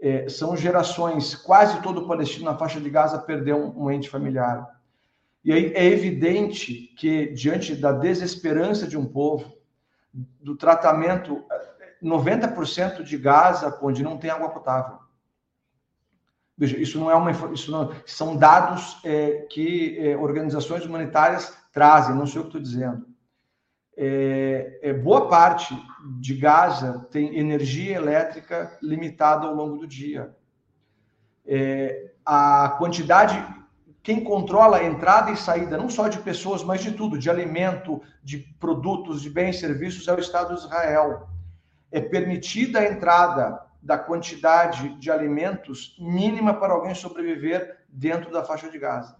é, 0.00 0.28
são 0.28 0.56
gerações, 0.56 1.34
quase 1.34 1.80
todo 1.80 2.06
palestino 2.06 2.44
na 2.44 2.58
faixa 2.58 2.80
de 2.80 2.90
Gaza 2.90 3.18
perdeu 3.18 3.56
um, 3.56 3.84
um 3.84 3.90
ente 3.90 4.10
familiar. 4.10 4.68
E 5.44 5.52
aí 5.52 5.72
é 5.74 5.84
evidente 5.84 6.92
que, 6.98 7.28
diante 7.32 7.74
da 7.74 7.92
desesperança 7.92 8.86
de 8.86 8.98
um 8.98 9.06
povo, 9.06 9.56
do 10.40 10.56
tratamento, 10.56 11.42
90% 12.02 13.02
de 13.02 13.16
Gaza, 13.16 13.78
onde 13.80 14.02
não 14.02 14.18
tem 14.18 14.28
água 14.28 14.48
potável. 14.48 14.98
Veja, 16.58 16.78
isso 16.78 16.98
não 16.98 17.10
é 17.10 17.14
uma 17.14 17.30
isso 17.52 17.70
não, 17.70 17.92
são 18.06 18.36
dados 18.36 18.98
é, 19.04 19.46
que 19.50 19.98
é, 19.98 20.16
organizações 20.16 20.86
humanitárias 20.86 21.54
trazem, 21.70 22.14
não 22.14 22.26
sei 22.26 22.40
o 22.40 22.44
que 22.44 22.48
estou 22.48 22.60
dizendo. 22.62 23.06
É, 23.94 24.78
é, 24.82 24.92
boa 24.92 25.28
parte 25.28 25.74
de 26.18 26.34
Gaza 26.34 27.06
tem 27.10 27.38
energia 27.38 27.96
elétrica 27.96 28.78
limitada 28.82 29.46
ao 29.46 29.54
longo 29.54 29.78
do 29.78 29.86
dia. 29.86 30.34
É, 31.46 32.12
a 32.24 32.74
quantidade, 32.78 33.42
quem 34.02 34.24
controla 34.24 34.78
a 34.78 34.84
entrada 34.84 35.30
e 35.30 35.36
saída, 35.36 35.76
não 35.76 35.90
só 35.90 36.08
de 36.08 36.18
pessoas, 36.18 36.64
mas 36.64 36.82
de 36.82 36.92
tudo, 36.92 37.18
de 37.18 37.28
alimento, 37.28 38.02
de 38.22 38.38
produtos, 38.58 39.20
de 39.20 39.28
bens 39.28 39.56
e 39.56 39.60
serviços, 39.60 40.08
é 40.08 40.14
o 40.14 40.20
Estado 40.20 40.54
de 40.54 40.60
Israel. 40.60 41.28
É 41.90 42.00
permitida 42.00 42.80
a 42.80 42.90
entrada 42.90 43.65
da 43.86 43.96
quantidade 43.96 44.88
de 44.98 45.12
alimentos 45.12 45.96
mínima 46.00 46.52
para 46.52 46.72
alguém 46.72 46.92
sobreviver 46.92 47.84
dentro 47.88 48.32
da 48.32 48.42
faixa 48.42 48.68
de 48.68 48.80
Gaza, 48.80 49.16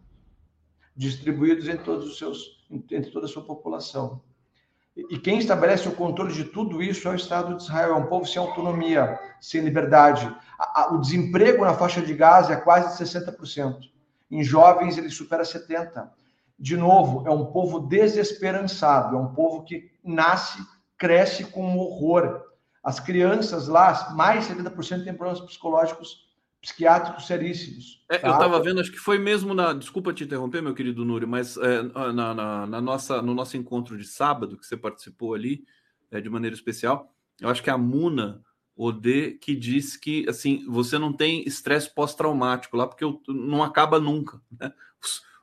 distribuídos 0.94 1.68
entre 1.68 1.84
todos 1.84 2.04
os 2.04 2.18
seus, 2.18 2.66
entre 2.68 3.12
toda 3.12 3.26
a 3.26 3.28
sua 3.28 3.44
população. 3.44 4.20
E 4.96 5.18
quem 5.18 5.38
estabelece 5.38 5.86
o 5.88 5.94
controle 5.94 6.34
de 6.34 6.44
tudo 6.46 6.82
isso 6.82 7.06
é 7.06 7.12
o 7.12 7.14
Estado 7.14 7.56
de 7.56 7.62
Israel, 7.62 7.90
é 7.90 7.96
um 7.96 8.06
povo 8.06 8.26
sem 8.26 8.42
autonomia, 8.42 9.20
sem 9.40 9.60
liberdade. 9.60 10.34
O 10.90 10.98
desemprego 10.98 11.64
na 11.64 11.74
faixa 11.74 12.02
de 12.02 12.12
Gaza 12.12 12.54
é 12.54 12.56
quase 12.56 13.00
60%. 13.04 13.78
Em 14.28 14.42
jovens 14.42 14.98
ele 14.98 15.10
supera 15.10 15.44
70%. 15.44 16.08
De 16.58 16.76
novo, 16.76 17.28
é 17.28 17.30
um 17.30 17.52
povo 17.52 17.78
desesperançado, 17.78 19.14
é 19.14 19.18
um 19.20 19.32
povo 19.32 19.62
que 19.62 19.92
nasce, 20.02 20.58
cresce 20.98 21.44
com 21.44 21.78
horror 21.78 22.45
as 22.86 23.00
crianças 23.00 23.66
lá, 23.66 24.14
mais 24.14 24.46
de 24.46 24.54
70% 24.54 25.02
têm 25.02 25.12
problemas 25.12 25.40
psicológicos, 25.40 26.24
psiquiátricos 26.62 27.26
seríssimos. 27.26 28.04
É, 28.08 28.16
tá? 28.16 28.28
Eu 28.28 28.34
estava 28.34 28.62
vendo, 28.62 28.80
acho 28.80 28.92
que 28.92 28.98
foi 28.98 29.18
mesmo 29.18 29.52
na. 29.52 29.72
Desculpa 29.72 30.12
te 30.12 30.22
interromper, 30.22 30.62
meu 30.62 30.72
querido 30.72 31.04
Núrio, 31.04 31.26
mas 31.26 31.56
é, 31.56 31.82
na, 31.82 32.32
na, 32.32 32.66
na, 32.68 32.80
nossa, 32.80 33.20
no 33.20 33.34
nosso 33.34 33.56
encontro 33.56 33.98
de 33.98 34.06
sábado, 34.06 34.56
que 34.56 34.64
você 34.64 34.76
participou 34.76 35.34
ali, 35.34 35.64
é, 36.12 36.20
de 36.20 36.30
maneira 36.30 36.54
especial, 36.54 37.12
eu 37.40 37.48
acho 37.48 37.60
que 37.60 37.70
a 37.70 37.76
Muna 37.76 38.40
Ode 38.76 39.32
que 39.40 39.56
disse 39.56 39.98
que 39.98 40.24
assim 40.28 40.64
você 40.68 40.96
não 40.96 41.12
tem 41.12 41.42
estresse 41.44 41.92
pós-traumático 41.92 42.76
lá, 42.76 42.86
porque 42.86 43.04
não 43.26 43.64
acaba 43.64 43.98
nunca, 43.98 44.40
né? 44.60 44.72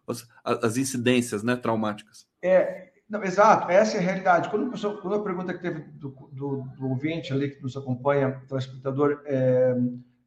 As, 0.07 0.25
as 0.45 0.77
incidências 0.77 1.43
né, 1.43 1.57
traumáticas. 1.57 2.25
É, 2.41 2.92
não, 3.09 3.23
exato, 3.23 3.69
essa 3.69 3.97
é 3.97 3.99
a 3.99 4.03
realidade. 4.03 4.49
Quando, 4.49 4.71
pessoa, 4.71 4.99
quando 5.01 5.15
a 5.15 5.23
pergunta 5.23 5.53
que 5.53 5.61
teve 5.61 5.81
do, 5.81 6.09
do, 6.31 6.63
do, 6.77 6.87
ouvinte 6.87 7.33
ali 7.33 7.49
que 7.51 7.61
nos 7.61 7.75
acompanha, 7.75 8.41
telespectador, 8.47 9.21
é, 9.25 9.75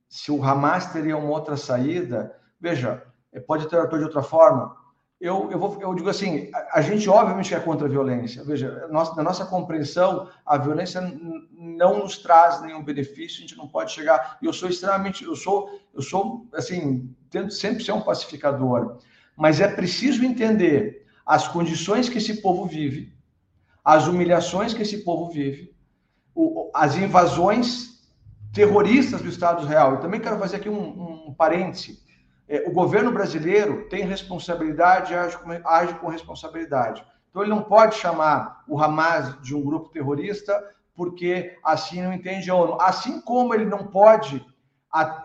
se 0.08 0.30
o 0.30 0.42
Hamas 0.42 0.92
teria 0.92 1.16
uma 1.16 1.30
outra 1.30 1.56
saída, 1.56 2.36
veja, 2.60 3.02
é, 3.32 3.40
pode 3.40 3.68
ter 3.68 3.78
ator 3.78 3.98
de 3.98 4.04
outra 4.04 4.22
forma. 4.22 4.76
Eu, 5.18 5.50
eu, 5.50 5.58
vou, 5.58 5.80
eu 5.80 5.94
digo 5.94 6.10
assim, 6.10 6.50
a, 6.54 6.78
a 6.78 6.80
gente 6.82 7.08
obviamente 7.08 7.54
é 7.54 7.60
contra 7.60 7.86
a 7.86 7.90
violência. 7.90 8.44
Veja, 8.44 8.86
nós, 8.90 9.16
na 9.16 9.22
nossa 9.22 9.46
compreensão, 9.46 10.28
a 10.44 10.58
violência 10.58 11.00
não 11.52 12.00
nos 12.00 12.18
traz 12.18 12.60
nenhum 12.60 12.84
benefício, 12.84 13.38
a 13.38 13.40
gente 13.40 13.56
não 13.56 13.66
pode 13.66 13.92
chegar. 13.92 14.36
E 14.42 14.46
eu 14.46 14.52
sou 14.52 14.68
extremamente, 14.68 15.24
eu 15.24 15.34
sou, 15.34 15.80
eu 15.94 16.02
sou 16.02 16.46
assim, 16.54 17.14
tento 17.30 17.52
sempre 17.54 17.82
ser 17.82 17.92
um 17.92 18.02
pacificador, 18.02 18.98
mas 19.34 19.60
é 19.60 19.68
preciso 19.68 20.24
entender 20.24 21.05
as 21.26 21.48
condições 21.48 22.08
que 22.08 22.18
esse 22.18 22.40
povo 22.40 22.66
vive, 22.66 23.12
as 23.84 24.06
humilhações 24.06 24.72
que 24.72 24.82
esse 24.82 24.98
povo 24.98 25.30
vive, 25.30 25.74
as 26.72 26.96
invasões 26.96 27.96
terroristas 28.52 29.20
do 29.20 29.28
Estado 29.28 29.62
Israel. 29.62 29.92
Eu 29.92 30.00
também 30.00 30.20
quero 30.20 30.38
fazer 30.38 30.56
aqui 30.56 30.68
um, 30.68 31.28
um 31.28 31.34
parêntese. 31.34 31.98
É, 32.48 32.64
o 32.68 32.72
governo 32.72 33.10
brasileiro 33.10 33.88
tem 33.88 34.04
responsabilidade 34.04 35.12
e 35.12 35.16
age, 35.16 35.36
age 35.64 35.94
com 35.94 36.08
responsabilidade. 36.08 37.04
Então, 37.28 37.42
ele 37.42 37.50
não 37.50 37.62
pode 37.62 37.96
chamar 37.96 38.62
o 38.68 38.80
Hamas 38.80 39.40
de 39.42 39.54
um 39.54 39.62
grupo 39.62 39.90
terrorista 39.90 40.62
porque 40.94 41.58
assim 41.62 42.02
não 42.02 42.12
entende 42.12 42.50
a 42.50 42.54
ONU. 42.54 42.80
Assim 42.80 43.20
como 43.20 43.52
ele 43.52 43.66
não 43.66 43.86
pode 43.88 44.44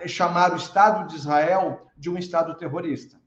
chamar 0.06 0.52
o 0.52 0.58
Estado 0.58 1.08
de 1.08 1.16
Israel 1.16 1.88
de 1.98 2.10
um 2.10 2.18
Estado 2.18 2.56
terrorista. 2.56 3.21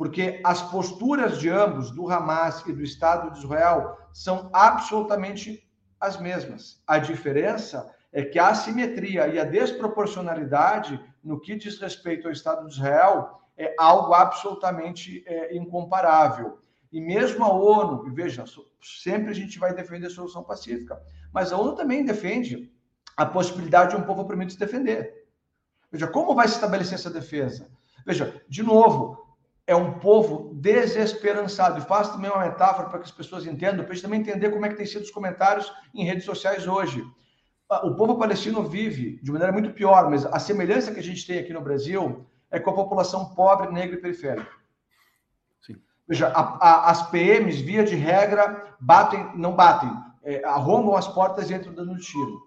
Porque 0.00 0.40
as 0.42 0.62
posturas 0.62 1.38
de 1.38 1.50
ambos, 1.50 1.90
do 1.90 2.10
Hamas 2.10 2.64
e 2.66 2.72
do 2.72 2.82
Estado 2.82 3.32
de 3.32 3.40
Israel, 3.40 3.98
são 4.14 4.48
absolutamente 4.50 5.70
as 6.00 6.18
mesmas. 6.18 6.82
A 6.86 6.98
diferença 6.98 7.94
é 8.10 8.24
que 8.24 8.38
a 8.38 8.48
assimetria 8.48 9.28
e 9.28 9.38
a 9.38 9.44
desproporcionalidade 9.44 10.98
no 11.22 11.38
que 11.38 11.54
diz 11.54 11.78
respeito 11.78 12.26
ao 12.26 12.32
Estado 12.32 12.66
de 12.66 12.72
Israel 12.72 13.42
é 13.58 13.74
algo 13.78 14.14
absolutamente 14.14 15.22
é, 15.26 15.54
incomparável. 15.54 16.58
E 16.90 16.98
mesmo 16.98 17.44
a 17.44 17.52
ONU, 17.52 18.08
e 18.08 18.10
veja, 18.10 18.46
sempre 18.80 19.32
a 19.32 19.34
gente 19.34 19.58
vai 19.58 19.74
defender 19.74 20.06
a 20.06 20.10
solução 20.10 20.42
pacífica, 20.42 20.98
mas 21.30 21.52
a 21.52 21.58
ONU 21.58 21.74
também 21.74 22.06
defende 22.06 22.72
a 23.14 23.26
possibilidade 23.26 23.94
de 23.94 24.00
um 24.00 24.06
povo 24.06 24.22
oprimido 24.22 24.50
se 24.50 24.58
defender. 24.58 25.26
Veja, 25.92 26.06
como 26.06 26.34
vai 26.34 26.48
se 26.48 26.54
estabelecer 26.54 26.94
essa 26.94 27.10
defesa? 27.10 27.68
Veja, 28.06 28.42
de 28.48 28.62
novo, 28.62 29.19
é 29.70 29.76
um 29.76 30.00
povo 30.00 30.52
desesperançado. 30.54 31.78
E 31.78 31.82
faço 31.82 32.14
também 32.14 32.28
uma 32.28 32.44
metáfora 32.44 32.88
para 32.88 32.98
que 32.98 33.04
as 33.04 33.12
pessoas 33.12 33.46
entendam, 33.46 33.84
para 33.84 33.92
a 33.92 33.94
gente 33.94 34.02
também 34.02 34.20
entender 34.20 34.50
como 34.50 34.66
é 34.66 34.68
que 34.68 34.74
tem 34.74 34.84
sido 34.84 35.02
os 35.02 35.12
comentários 35.12 35.72
em 35.94 36.04
redes 36.04 36.24
sociais 36.24 36.66
hoje. 36.66 37.04
O 37.84 37.94
povo 37.94 38.18
palestino 38.18 38.64
vive 38.64 39.20
de 39.22 39.30
maneira 39.30 39.52
muito 39.52 39.70
pior, 39.70 40.10
mas 40.10 40.26
a 40.26 40.40
semelhança 40.40 40.92
que 40.92 40.98
a 40.98 41.02
gente 41.02 41.24
tem 41.24 41.38
aqui 41.38 41.52
no 41.52 41.60
Brasil 41.60 42.26
é 42.50 42.58
com 42.58 42.70
a 42.70 42.74
população 42.74 43.32
pobre, 43.32 43.70
negra 43.70 43.94
e 43.94 44.00
periférica. 44.00 44.50
Veja, 46.08 46.26
a, 46.26 46.40
a, 46.40 46.90
as 46.90 47.08
PMs, 47.08 47.60
via 47.60 47.84
de 47.84 47.94
regra, 47.94 48.74
batem, 48.80 49.30
não 49.36 49.54
batem, 49.54 49.92
é, 50.24 50.44
arrombam 50.44 50.96
as 50.96 51.06
portas 51.06 51.48
e 51.48 51.54
entram 51.54 51.72
dando 51.72 51.96
tiro. 51.96 52.42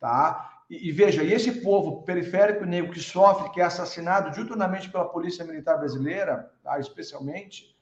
Tá? 0.00 0.55
E, 0.68 0.88
e, 0.88 0.92
veja, 0.92 1.22
e 1.22 1.32
esse 1.32 1.60
povo 1.60 2.02
periférico 2.02 2.64
negro 2.64 2.92
que 2.92 3.00
sofre, 3.00 3.50
que 3.50 3.60
é 3.60 3.64
assassinado 3.64 4.32
diuturnamente 4.32 4.90
pela 4.90 5.04
Polícia 5.04 5.44
Militar 5.44 5.78
Brasileira, 5.78 6.50
tá? 6.62 6.78
especialmente, 6.80 7.74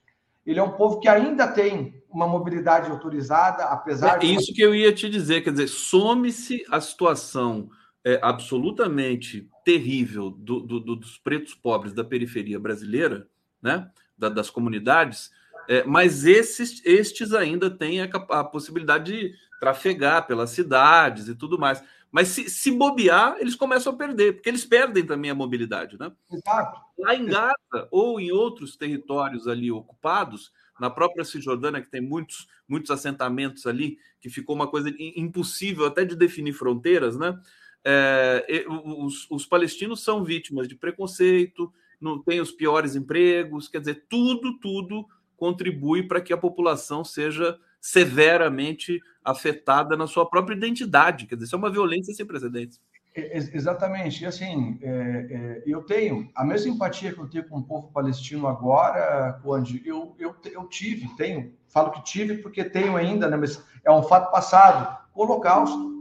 ele 0.47 0.61
é 0.61 0.63
um 0.63 0.73
povo 0.73 1.01
que 1.01 1.09
ainda 1.09 1.49
tem 1.49 2.03
uma 2.11 2.27
mobilidade 2.27 2.91
autorizada, 2.91 3.65
apesar 3.65 4.17
é 4.17 4.19
de. 4.19 4.35
Isso 4.35 4.53
que 4.53 4.61
eu 4.61 4.75
ia 4.75 4.93
te 4.93 5.09
dizer, 5.09 5.43
quer 5.43 5.51
dizer, 5.51 5.69
some-se 5.69 6.65
a 6.71 6.81
situação 6.81 7.71
é, 8.05 8.19
absolutamente 8.23 9.49
terrível 9.65 10.31
do, 10.31 10.61
do, 10.61 10.81
do, 10.81 10.97
dos 10.97 11.17
pretos 11.17 11.55
pobres 11.55 11.95
da 11.95 12.05
periferia 12.05 12.61
brasileira, 12.61 13.27
né? 13.63 13.91
da, 14.17 14.29
das 14.29 14.51
comunidades, 14.51 15.31
é, 15.69 15.83
mas 15.85 16.25
esses, 16.25 16.85
estes 16.85 17.33
ainda 17.33 17.71
têm 17.71 18.03
a, 18.03 18.05
a, 18.05 18.45
possibilidade 18.45 19.13
de 19.13 19.35
trafegar 19.59 20.27
pelas 20.27 20.51
cidades 20.51 21.29
e 21.29 21.35
tudo 21.35 21.59
mais. 21.59 21.83
Mas 22.15 22.29
se, 22.29 22.49
se 22.49 22.71
bobear, 22.71 23.39
eles 23.41 23.57
começam 23.57 23.93
a 23.93 23.97
perder, 23.97 24.35
porque 24.35 24.49
eles 24.49 24.65
perdem 24.65 25.05
também 25.05 25.33
a 25.33 25.35
mobilidade. 25.35 25.99
Né? 25.99 26.13
Exato. 26.31 26.81
Lá 26.97 27.13
em 27.13 27.27
Gaza 27.27 27.89
ou 27.91 28.21
em 28.21 28.31
outros 28.31 28.77
territórios 28.77 29.49
ali 29.49 29.69
ocupados, 29.73 30.53
na 30.79 30.89
própria 30.89 31.25
Cisjordânia, 31.25 31.83
que 31.83 31.91
tem 31.91 32.01
muitos, 32.01 32.47
muitos 32.69 32.93
assentamentos 32.93 33.67
ali, 33.67 33.99
que 34.21 34.31
ficou 34.31 34.55
uma 34.55 34.69
coisa 34.69 34.95
impossível 34.97 35.87
até 35.87 36.05
de 36.05 36.15
definir 36.15 36.53
fronteiras, 36.53 37.19
né? 37.19 37.37
É, 37.85 38.65
os, 38.69 39.29
os 39.29 39.45
palestinos 39.45 40.05
são 40.05 40.23
vítimas 40.23 40.69
de 40.69 40.77
preconceito, 40.77 41.73
não 42.01 42.23
tem 42.23 42.41
os 42.41 42.53
piores 42.53 42.95
empregos, 42.95 43.67
quer 43.67 43.81
dizer, 43.81 44.05
tudo, 44.09 44.57
tudo 44.61 45.05
contribui 45.37 46.05
para 46.05 46.21
que 46.21 46.33
a 46.33 46.39
população 46.39 47.05
seja 47.05 47.59
severamente 47.81 49.03
afetada 49.25 49.97
na 49.97 50.07
sua 50.07 50.29
própria 50.29 50.55
identidade. 50.55 51.27
Quer 51.27 51.37
dizer, 51.37 51.47
isso 51.47 51.57
é 51.57 51.59
uma 51.59 51.71
violência 51.71 52.15
sem 52.15 52.27
precedentes. 52.27 52.81
Exatamente. 53.15 54.25
E 54.25 54.27
assim, 54.27 54.77
é, 54.83 54.89
é, 54.91 55.63
eu 55.67 55.83
tenho 55.83 56.29
a 56.35 56.45
mesma 56.45 56.73
empatia 56.73 57.13
que 57.13 57.21
eu 57.21 57.29
tenho 57.29 57.49
com 57.49 57.59
o 57.59 57.63
povo 57.63 57.93
palestino 57.93 58.49
agora, 58.49 59.41
onde 59.45 59.81
eu, 59.87 60.17
eu, 60.19 60.35
eu 60.45 60.67
tive, 60.67 61.09
tenho, 61.17 61.55
falo 61.69 61.93
que 61.93 62.03
tive 62.03 62.39
porque 62.39 62.65
tenho 62.65 62.97
ainda, 62.97 63.29
né, 63.29 63.37
mas 63.37 63.63
é 63.85 63.93
um 63.93 64.03
fato 64.03 64.33
passado, 64.33 64.99
o 65.15 65.23
Holocausto. 65.23 65.95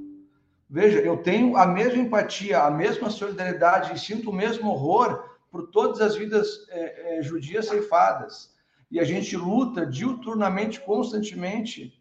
Veja, 0.67 0.99
eu 0.99 1.17
tenho 1.17 1.55
a 1.55 1.67
mesma 1.67 2.01
empatia, 2.01 2.63
a 2.63 2.71
mesma 2.71 3.11
solidariedade 3.11 3.93
e 3.93 3.99
sinto 3.99 4.31
o 4.31 4.33
mesmo 4.33 4.71
horror 4.71 5.23
por 5.51 5.67
todas 5.67 6.01
as 6.01 6.15
vidas 6.15 6.65
é, 6.69 7.19
é, 7.19 7.21
judias 7.21 7.67
ceifadas. 7.67 8.51
E 8.89 8.99
a 8.99 9.03
gente 9.03 9.37
luta 9.37 9.85
diuturnamente, 9.85 10.81
constantemente, 10.81 11.93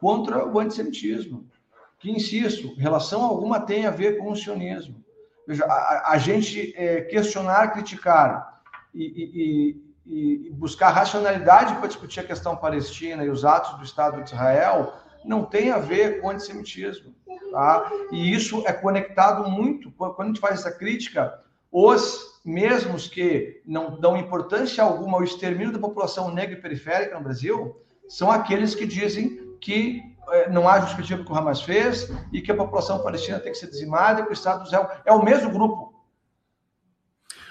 contra 0.00 0.46
o 0.46 0.58
antissemitismo, 0.58 1.46
que, 1.98 2.10
insisto, 2.10 2.74
relação 2.74 3.22
alguma 3.22 3.60
tem 3.60 3.86
a 3.86 3.90
ver 3.90 4.18
com 4.18 4.30
o 4.30 4.36
sionismo. 4.36 5.02
Veja, 5.46 5.64
a, 5.64 6.12
a 6.12 6.18
gente 6.18 6.74
é, 6.76 7.02
questionar, 7.02 7.72
criticar 7.72 8.62
e, 8.94 9.76
e, 10.06 10.46
e, 10.46 10.50
buscar 10.50 10.90
racionalidade 10.90 11.74
para 11.76 11.88
discutir 11.88 12.20
a 12.20 12.24
questão 12.24 12.56
palestina 12.56 13.24
e 13.24 13.30
os 13.30 13.44
atos 13.44 13.76
do 13.78 13.84
Estado 13.84 14.22
de 14.22 14.30
Israel 14.30 14.92
não 15.24 15.44
tem 15.44 15.70
a 15.70 15.78
ver 15.78 16.20
com 16.20 16.30
antissemitismo. 16.30 17.14
Tá? 17.50 17.90
E 18.12 18.32
isso 18.32 18.62
é 18.66 18.72
conectado 18.72 19.48
muito, 19.50 19.90
quando 19.90 20.20
a 20.20 20.26
gente 20.26 20.40
faz 20.40 20.60
essa 20.60 20.70
crítica, 20.70 21.40
os 21.72 22.40
mesmos 22.44 23.08
que 23.08 23.60
não 23.66 23.98
dão 23.98 24.16
importância 24.16 24.82
alguma 24.82 25.18
ao 25.18 25.24
extermínio 25.24 25.72
da 25.72 25.78
população 25.78 26.32
negra 26.32 26.56
e 26.56 26.62
periférica 26.62 27.16
no 27.16 27.24
Brasil, 27.24 27.76
são 28.08 28.30
aqueles 28.30 28.74
que 28.74 28.86
dizem 28.86 29.47
que 29.60 30.02
eh, 30.30 30.50
não 30.50 30.68
há 30.68 30.80
justificativa 30.80 31.24
que 31.24 31.32
o 31.32 31.34
Hamas 31.34 31.62
fez 31.62 32.10
e 32.32 32.40
que 32.40 32.50
a 32.50 32.56
população 32.56 33.02
palestina 33.02 33.40
tem 33.40 33.52
que 33.52 33.58
ser 33.58 33.68
dizimada 33.68 34.20
e 34.20 34.24
que 34.24 34.30
o 34.30 34.32
Estado 34.32 34.62
de 34.62 34.68
Israel 34.68 34.90
é 35.04 35.12
o 35.12 35.24
mesmo 35.24 35.50
grupo. 35.50 35.94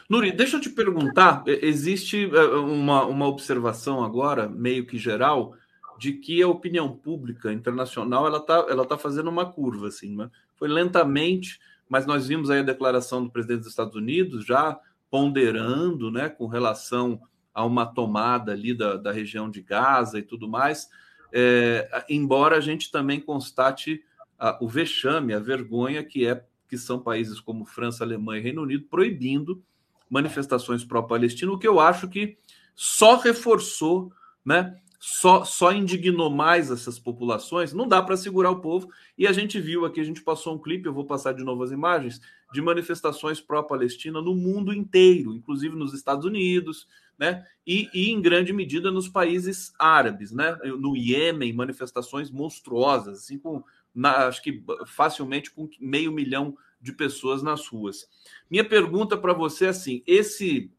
Nuri, 0.09 0.31
deixa 0.31 0.55
eu 0.55 0.61
te 0.61 0.69
perguntar, 0.69 1.43
existe 1.45 2.31
eh, 2.33 2.45
uma, 2.55 3.05
uma 3.05 3.27
observação 3.27 4.03
agora, 4.03 4.47
meio 4.47 4.85
que 4.85 4.97
geral, 4.97 5.53
de 5.99 6.13
que 6.13 6.41
a 6.41 6.47
opinião 6.47 6.95
pública 6.95 7.51
internacional 7.51 8.25
ela 8.25 8.37
está 8.37 8.65
ela 8.69 8.85
tá 8.85 8.97
fazendo 8.97 9.29
uma 9.29 9.51
curva, 9.51 9.87
assim, 9.87 10.15
né? 10.15 10.29
foi 10.55 10.67
lentamente, 10.67 11.59
mas 11.89 12.05
nós 12.05 12.27
vimos 12.27 12.49
aí 12.49 12.59
a 12.59 12.63
declaração 12.63 13.23
do 13.23 13.31
presidente 13.31 13.59
dos 13.59 13.69
Estados 13.69 13.95
Unidos 13.95 14.45
já 14.45 14.79
ponderando 15.09 16.11
né, 16.11 16.29
com 16.29 16.47
relação 16.47 17.21
a 17.53 17.65
uma 17.65 17.85
tomada 17.85 18.51
ali 18.51 18.73
da, 18.73 18.97
da 18.97 19.11
região 19.11 19.49
de 19.49 19.61
Gaza 19.61 20.19
e 20.19 20.23
tudo 20.23 20.47
mais, 20.47 20.89
é, 21.31 22.05
embora 22.09 22.57
a 22.57 22.61
gente 22.61 22.91
também 22.91 23.19
constate 23.19 24.03
a, 24.37 24.57
o 24.61 24.67
vexame, 24.67 25.33
a 25.33 25.39
vergonha 25.39 26.03
que 26.03 26.25
é 26.25 26.43
que 26.69 26.77
são 26.77 26.99
países 26.99 27.39
como 27.39 27.65
França, 27.65 28.03
Alemanha 28.03 28.41
e 28.41 28.43
Reino 28.43 28.61
Unido 28.61 28.85
proibindo 28.89 29.63
manifestações 30.09 30.83
pró-Palestina, 30.83 31.51
o 31.51 31.57
que 31.57 31.67
eu 31.67 31.79
acho 31.79 32.07
que 32.07 32.37
só 32.75 33.17
reforçou 33.17 34.11
né, 34.45 34.75
só, 34.99 35.43
só 35.43 35.71
indignou 35.71 36.29
mais 36.29 36.71
essas 36.71 36.97
populações, 36.97 37.73
não 37.73 37.87
dá 37.87 38.01
para 38.01 38.17
segurar 38.17 38.51
o 38.51 38.61
povo. 38.61 38.89
E 39.17 39.27
a 39.27 39.31
gente 39.31 39.59
viu 39.59 39.85
aqui, 39.85 39.99
a 39.99 40.03
gente 40.03 40.21
passou 40.21 40.55
um 40.55 40.59
clipe, 40.59 40.87
eu 40.87 40.93
vou 40.93 41.05
passar 41.05 41.33
de 41.33 41.43
novo 41.43 41.63
as 41.63 41.71
imagens, 41.71 42.19
de 42.51 42.61
manifestações 42.61 43.39
pró-Palestina 43.39 44.21
no 44.21 44.35
mundo 44.35 44.73
inteiro, 44.73 45.33
inclusive 45.33 45.75
nos 45.75 45.93
Estados 45.93 46.25
Unidos, 46.25 46.87
né? 47.17 47.45
E, 47.65 47.89
e, 47.93 48.11
em 48.11 48.21
grande 48.21 48.53
medida 48.53 48.91
nos 48.91 49.09
países 49.09 49.73
árabes, 49.77 50.31
né? 50.31 50.57
No 50.79 50.95
Iêmen, 50.95 51.53
manifestações 51.53 52.31
monstruosas, 52.31 53.19
assim, 53.19 53.37
com 53.37 53.63
na, 53.93 54.27
acho 54.27 54.43
que 54.43 54.63
facilmente 54.85 55.51
com 55.51 55.67
meio 55.79 56.11
milhão 56.11 56.55
de 56.79 56.93
pessoas 56.93 57.41
nas 57.41 57.67
ruas. 57.67 58.07
Minha 58.49 58.63
pergunta 58.63 59.17
para 59.17 59.33
você 59.33 59.65
é 59.65 59.69
assim: 59.69 60.03
esse 60.05 60.71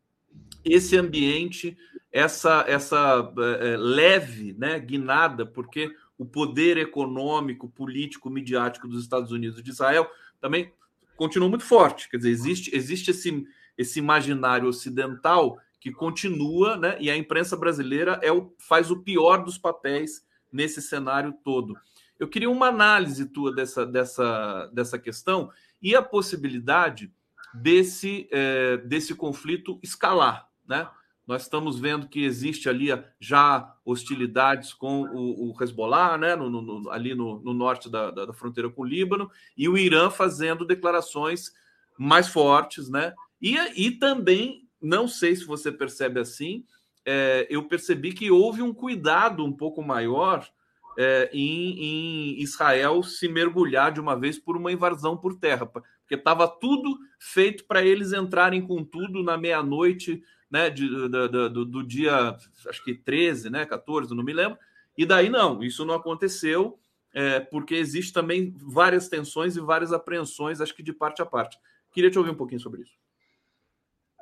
esse 0.64 0.96
ambiente 0.96 1.76
essa, 2.10 2.64
essa 2.66 3.32
é, 3.60 3.76
leve 3.76 4.54
né, 4.58 4.78
guinada, 4.78 5.44
porque 5.44 5.94
o 6.16 6.24
poder 6.24 6.76
econômico, 6.76 7.68
político, 7.68 8.30
midiático 8.30 8.88
dos 8.88 9.02
Estados 9.02 9.30
Unidos 9.30 9.60
e 9.60 9.62
de 9.62 9.70
Israel 9.70 10.10
também 10.40 10.72
continua 11.16 11.48
muito 11.48 11.64
forte. 11.64 12.08
Quer 12.08 12.16
dizer, 12.18 12.30
existe, 12.30 12.74
existe 12.74 13.10
esse, 13.10 13.46
esse 13.76 13.98
imaginário 13.98 14.68
ocidental 14.68 15.58
que 15.80 15.92
continua, 15.92 16.76
né, 16.76 16.96
e 17.00 17.10
a 17.10 17.16
imprensa 17.16 17.56
brasileira 17.56 18.18
é 18.22 18.32
o, 18.32 18.52
faz 18.58 18.90
o 18.90 19.00
pior 19.02 19.44
dos 19.44 19.56
papéis 19.56 20.26
nesse 20.52 20.82
cenário 20.82 21.32
todo. 21.44 21.76
Eu 22.18 22.26
queria 22.26 22.50
uma 22.50 22.66
análise 22.66 23.26
tua 23.26 23.54
dessa, 23.54 23.86
dessa, 23.86 24.66
dessa 24.72 24.98
questão 24.98 25.50
e 25.80 25.94
a 25.94 26.02
possibilidade 26.02 27.12
desse, 27.54 28.28
é, 28.32 28.78
desse 28.78 29.14
conflito 29.14 29.78
escalar, 29.82 30.48
né? 30.66 30.88
Nós 31.28 31.42
estamos 31.42 31.78
vendo 31.78 32.08
que 32.08 32.24
existe 32.24 32.70
ali 32.70 32.88
já 33.20 33.76
hostilidades 33.84 34.72
com 34.72 35.02
o, 35.02 35.50
o 35.52 35.62
Hezbollah, 35.62 36.16
né, 36.16 36.34
no, 36.34 36.48
no, 36.48 36.90
ali 36.90 37.14
no, 37.14 37.38
no 37.40 37.52
norte 37.52 37.90
da, 37.90 38.10
da, 38.10 38.24
da, 38.24 38.32
fronteira 38.32 38.70
com 38.70 38.80
o 38.80 38.86
Líbano, 38.86 39.30
e 39.54 39.68
o 39.68 39.76
Irã 39.76 40.08
fazendo 40.08 40.64
declarações 40.64 41.52
mais 41.98 42.28
fortes, 42.28 42.88
né? 42.88 43.12
E, 43.42 43.58
e 43.76 43.90
também, 43.90 44.66
não 44.80 45.06
sei 45.06 45.36
se 45.36 45.44
você 45.44 45.70
percebe 45.70 46.18
assim, 46.18 46.64
é, 47.04 47.46
eu 47.50 47.62
percebi 47.64 48.14
que 48.14 48.30
houve 48.30 48.62
um 48.62 48.72
cuidado 48.72 49.44
um 49.44 49.52
pouco 49.52 49.82
maior 49.82 50.48
é, 50.96 51.28
em, 51.30 52.38
em, 52.38 52.42
Israel 52.42 53.02
se 53.02 53.28
mergulhar 53.28 53.92
de 53.92 54.00
uma 54.00 54.18
vez 54.18 54.38
por 54.38 54.56
uma 54.56 54.72
invasão 54.72 55.14
por 55.14 55.34
terra, 55.38 55.70
porque 56.08 56.14
estava 56.14 56.48
tudo 56.48 56.98
feito 57.20 57.66
para 57.66 57.84
eles 57.84 58.14
entrarem 58.14 58.66
com 58.66 58.82
tudo 58.82 59.22
na 59.22 59.36
meia-noite 59.36 60.22
né, 60.50 60.70
de, 60.70 60.88
do, 60.88 61.50
do, 61.50 61.64
do, 61.66 61.86
dia, 61.86 62.34
acho 62.66 62.82
que 62.82 62.94
13, 62.94 63.50
né, 63.50 63.66
14, 63.66 64.14
não 64.14 64.24
me 64.24 64.32
lembro, 64.32 64.56
e 64.96 65.04
daí 65.04 65.28
não, 65.28 65.62
isso 65.62 65.84
não 65.84 65.94
aconteceu, 65.94 66.78
é, 67.12 67.40
porque 67.40 67.74
existe 67.74 68.14
também 68.14 68.54
várias 68.56 69.06
tensões 69.08 69.54
e 69.54 69.60
várias 69.60 69.92
apreensões, 69.92 70.62
acho 70.62 70.74
que 70.74 70.82
de 70.82 70.94
parte 70.94 71.20
a 71.20 71.26
parte. 71.26 71.58
Queria 71.92 72.10
te 72.10 72.18
ouvir 72.18 72.30
um 72.30 72.36
pouquinho 72.36 72.60
sobre 72.60 72.80
isso. 72.82 72.94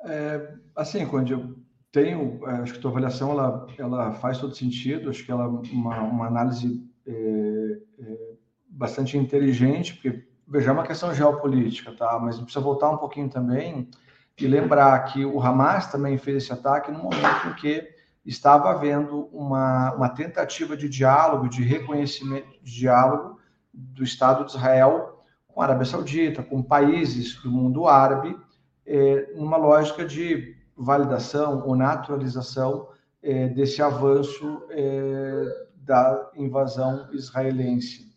É, 0.03 0.55
assim, 0.75 1.07
quando 1.07 1.31
eu 1.31 1.55
tenho, 1.89 2.45
é, 2.45 2.57
acho 2.57 2.73
que 2.73 2.79
a 2.79 2.81
tua 2.81 2.91
avaliação 2.91 3.31
ela, 3.31 3.67
ela 3.77 4.11
faz 4.15 4.39
todo 4.39 4.53
sentido, 4.53 5.09
acho 5.09 5.23
que 5.23 5.31
ela 5.31 5.45
é 5.45 5.47
uma, 5.47 6.01
uma 6.01 6.27
análise 6.27 6.85
é, 7.05 7.79
é, 7.99 8.33
bastante 8.67 9.17
inteligente, 9.17 9.93
porque 9.93 10.26
veja, 10.47 10.69
é 10.69 10.73
uma 10.73 10.85
questão 10.85 11.13
geopolítica, 11.13 11.91
tá? 11.91 12.17
Mas 12.19 12.37
precisa 12.37 12.63
voltar 12.63 12.89
um 12.89 12.97
pouquinho 12.97 13.29
também 13.29 13.89
e 14.39 14.47
lembrar 14.47 14.99
que 15.05 15.25
o 15.25 15.41
Hamas 15.41 15.87
também 15.91 16.17
fez 16.17 16.43
esse 16.43 16.53
ataque 16.53 16.91
no 16.91 16.99
momento 16.99 17.47
em 17.47 17.53
que 17.55 17.87
estava 18.25 18.69
havendo 18.69 19.27
uma, 19.31 19.93
uma 19.95 20.09
tentativa 20.09 20.77
de 20.77 20.87
diálogo, 20.87 21.49
de 21.49 21.63
reconhecimento 21.63 22.47
de 22.63 22.79
diálogo 22.79 23.39
do 23.73 24.03
Estado 24.03 24.45
de 24.45 24.51
Israel 24.51 25.23
com 25.47 25.61
a 25.61 25.65
Arábia 25.65 25.85
Saudita, 25.85 26.43
com 26.43 26.61
países 26.61 27.35
do 27.41 27.51
mundo 27.51 27.87
árabe, 27.87 28.37
é, 28.85 29.33
numa 29.35 29.57
lógica 29.57 30.05
de 30.05 30.55
validação 30.75 31.63
ou 31.65 31.75
naturalização 31.75 32.89
é, 33.23 33.47
desse 33.47 33.81
avanço 33.81 34.63
é, 34.69 35.67
da 35.75 36.29
invasão 36.35 37.09
israelense. 37.11 38.07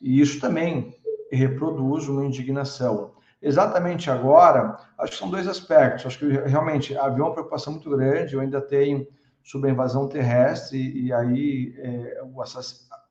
E 0.00 0.20
isso 0.20 0.40
também 0.40 0.95
reproduz 1.30 2.08
uma 2.08 2.24
indignação. 2.24 3.12
Exatamente 3.40 4.10
agora, 4.10 4.78
acho 4.98 5.12
que 5.12 5.18
são 5.18 5.30
dois 5.30 5.46
aspectos. 5.46 6.06
Acho 6.06 6.18
que 6.18 6.26
realmente 6.26 6.96
havia 6.96 7.22
uma 7.22 7.32
preocupação 7.32 7.74
muito 7.74 7.90
grande. 7.90 8.34
Eu 8.34 8.40
ainda 8.40 8.60
tenho 8.60 9.06
sobre 9.42 9.70
a 9.70 9.72
invasão 9.72 10.08
terrestre 10.08 10.78
e, 10.78 11.12
aí 11.12 11.74
é, 11.78 12.22
o 12.34 12.42
assassinato, 12.42 13.02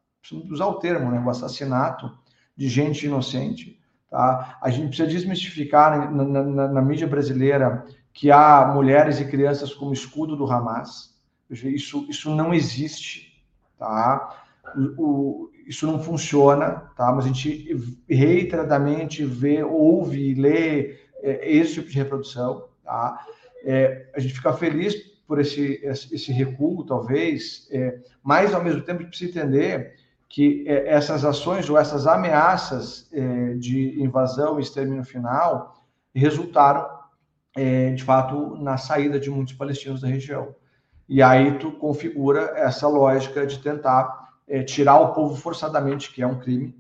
usar 0.49 0.65
o 0.65 0.79
termo, 0.79 1.11
né, 1.11 1.23
o 1.25 1.29
assassinato 1.29 2.11
de 2.57 2.67
gente 2.67 3.05
inocente. 3.05 3.79
Tá? 4.09 4.57
A 4.61 4.69
gente 4.69 4.87
precisa 4.87 5.07
desmistificar 5.07 6.11
na, 6.11 6.23
na, 6.23 6.43
na, 6.43 6.67
na 6.67 6.81
mídia 6.81 7.07
brasileira 7.07 7.85
que 8.13 8.31
há 8.31 8.65
mulheres 8.73 9.19
e 9.19 9.25
crianças 9.25 9.73
como 9.73 9.93
escudo 9.93 10.35
do 10.35 10.49
Hamas. 10.51 11.13
Isso, 11.49 12.05
isso 12.09 12.33
não 12.33 12.53
existe, 12.53 13.43
tá? 13.77 14.44
O, 14.97 15.49
isso 15.65 15.87
não 15.87 15.99
funciona, 15.99 16.91
tá? 16.95 17.11
Mas 17.11 17.25
a 17.25 17.27
gente 17.27 17.75
reiteradamente 18.07 19.23
vê, 19.25 19.63
ouve, 19.63 20.33
lê 20.35 20.97
é, 21.21 21.51
esse 21.51 21.75
tipo 21.75 21.89
de 21.89 21.97
reprodução, 21.97 22.67
tá? 22.83 23.25
É, 23.63 24.09
a 24.15 24.19
gente 24.19 24.33
fica 24.33 24.53
feliz 24.53 24.95
por 25.27 25.39
esse, 25.39 25.81
esse 25.83 26.31
recuo, 26.31 26.85
talvez, 26.85 27.67
é, 27.71 27.99
mas 28.21 28.53
ao 28.53 28.63
mesmo 28.63 28.81
tempo 28.81 28.99
a 28.99 29.01
gente 29.03 29.09
precisa 29.09 29.39
entender 29.39 29.95
que 30.29 30.63
é, 30.67 30.89
essas 30.89 31.25
ações 31.25 31.69
ou 31.69 31.77
essas 31.77 32.05
ameaças 32.05 33.09
é, 33.11 33.53
de 33.55 34.01
invasão 34.01 34.59
e 34.59 34.61
extermínio 34.61 35.03
final 35.03 35.83
resultaram 36.13 36.87
é, 37.55 37.91
de 37.91 38.03
fato, 38.03 38.57
na 38.57 38.77
saída 38.77 39.19
de 39.19 39.29
muitos 39.29 39.53
palestinos 39.53 40.01
da 40.01 40.07
região. 40.07 40.53
E 41.07 41.21
aí 41.21 41.57
tu 41.57 41.71
configura 41.71 42.51
essa 42.55 42.87
lógica 42.87 43.45
de 43.45 43.59
tentar 43.59 44.24
é, 44.47 44.63
tirar 44.63 44.99
o 44.99 45.13
povo 45.13 45.35
forçadamente, 45.35 46.11
que 46.11 46.21
é 46.21 46.27
um 46.27 46.39
crime, 46.39 46.75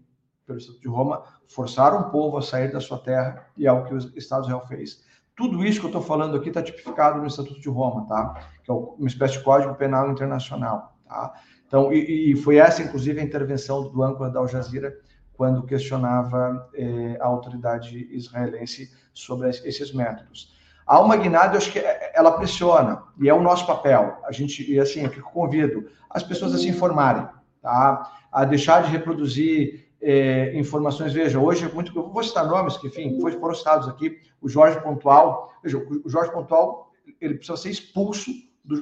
pelo 0.45 0.59
Estatuto 0.59 0.81
de 0.81 0.87
Roma, 0.87 1.23
forçar 1.47 1.95
um 1.95 2.09
povo 2.09 2.37
a 2.37 2.41
sair 2.41 2.71
da 2.71 2.79
sua 2.79 2.99
terra, 2.99 3.47
e 3.57 3.65
é 3.65 3.71
o 3.71 3.83
que 3.83 3.93
o 3.93 3.97
Estado 3.97 4.43
de 4.43 4.47
Israel 4.49 4.65
fez. 4.67 5.03
Tudo 5.35 5.65
isso 5.65 5.79
que 5.79 5.85
eu 5.85 5.89
estou 5.89 6.01
falando 6.01 6.37
aqui 6.37 6.49
está 6.49 6.61
tipificado 6.61 7.19
no 7.19 7.27
Estatuto 7.27 7.59
de 7.59 7.69
Roma, 7.69 8.07
tá? 8.07 8.47
Que 8.63 8.71
é 8.71 8.73
uma 8.73 9.07
espécie 9.07 9.37
de 9.37 9.43
Código 9.43 9.75
Penal 9.75 10.09
Internacional, 10.09 10.95
tá? 11.07 11.33
Então, 11.67 11.91
e, 11.91 12.31
e 12.31 12.35
foi 12.35 12.57
essa, 12.57 12.81
inclusive, 12.81 13.19
a 13.19 13.23
intervenção 13.23 13.89
do 13.89 14.03
âncora 14.03 14.29
da 14.29 14.39
Al 14.39 14.47
Jazeera 14.47 14.95
quando 15.33 15.65
questionava 15.65 16.69
eh, 16.73 17.17
a 17.19 17.25
autoridade 17.25 18.07
israelense 18.15 18.89
sobre 19.13 19.49
esses 19.49 19.93
métodos. 19.93 20.55
A 20.87 20.95
alma 20.95 21.17
guinada, 21.17 21.55
eu 21.55 21.57
acho 21.57 21.71
que 21.71 21.79
ela 22.13 22.31
pressiona, 22.31 23.03
e 23.19 23.27
é 23.27 23.33
o 23.33 23.41
nosso 23.41 23.65
papel. 23.65 24.19
A 24.23 24.31
gente, 24.31 24.71
e 24.71 24.79
assim, 24.79 25.03
eu 25.03 25.23
convido 25.23 25.89
as 26.09 26.23
pessoas 26.23 26.53
a 26.53 26.57
se 26.57 26.69
informarem, 26.69 27.27
tá? 27.65 28.11
A 28.31 28.45
deixar 28.45 28.83
de 28.83 28.91
reproduzir 28.91 29.87
é, 29.99 30.55
informações. 30.55 31.11
Veja, 31.11 31.39
hoje, 31.39 31.67
muito, 31.73 31.97
eu 31.97 32.07
vou 32.07 32.23
citar 32.23 32.45
nomes 32.45 32.77
que, 32.77 32.87
enfim, 32.87 33.19
foram 33.19 33.55
citados 33.55 33.87
aqui, 33.87 34.21
o 34.39 34.47
Jorge 34.47 34.79
Pontual. 34.81 35.51
Veja, 35.63 35.79
o 35.79 36.07
Jorge 36.07 36.31
Pontual, 36.31 36.91
ele 37.19 37.33
precisa 37.33 37.57
ser 37.57 37.71
expulso 37.71 38.29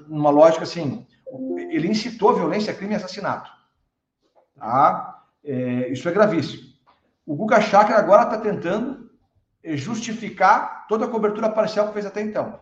numa 0.10 0.30
lógica 0.30 0.64
assim, 0.64 1.08
ele 1.72 1.88
incitou 1.88 2.36
violência, 2.36 2.74
crime 2.74 2.94
e 2.94 2.98
assassinato. 2.98 3.50
Tá? 4.58 5.24
É, 5.44 5.90
isso 5.90 6.08
é 6.10 6.12
gravíssimo. 6.12 6.74
O 7.26 7.36
Guga 7.36 7.62
Chakra 7.62 7.98
agora 7.98 8.24
está 8.24 8.38
tentando 8.38 9.10
justificar 9.64 10.88
toda 10.90 11.06
a 11.06 11.10
cobertura 11.10 11.50
parcial 11.50 11.88
que 11.88 11.94
fez 11.94 12.06
até 12.06 12.22
então. 12.22 12.60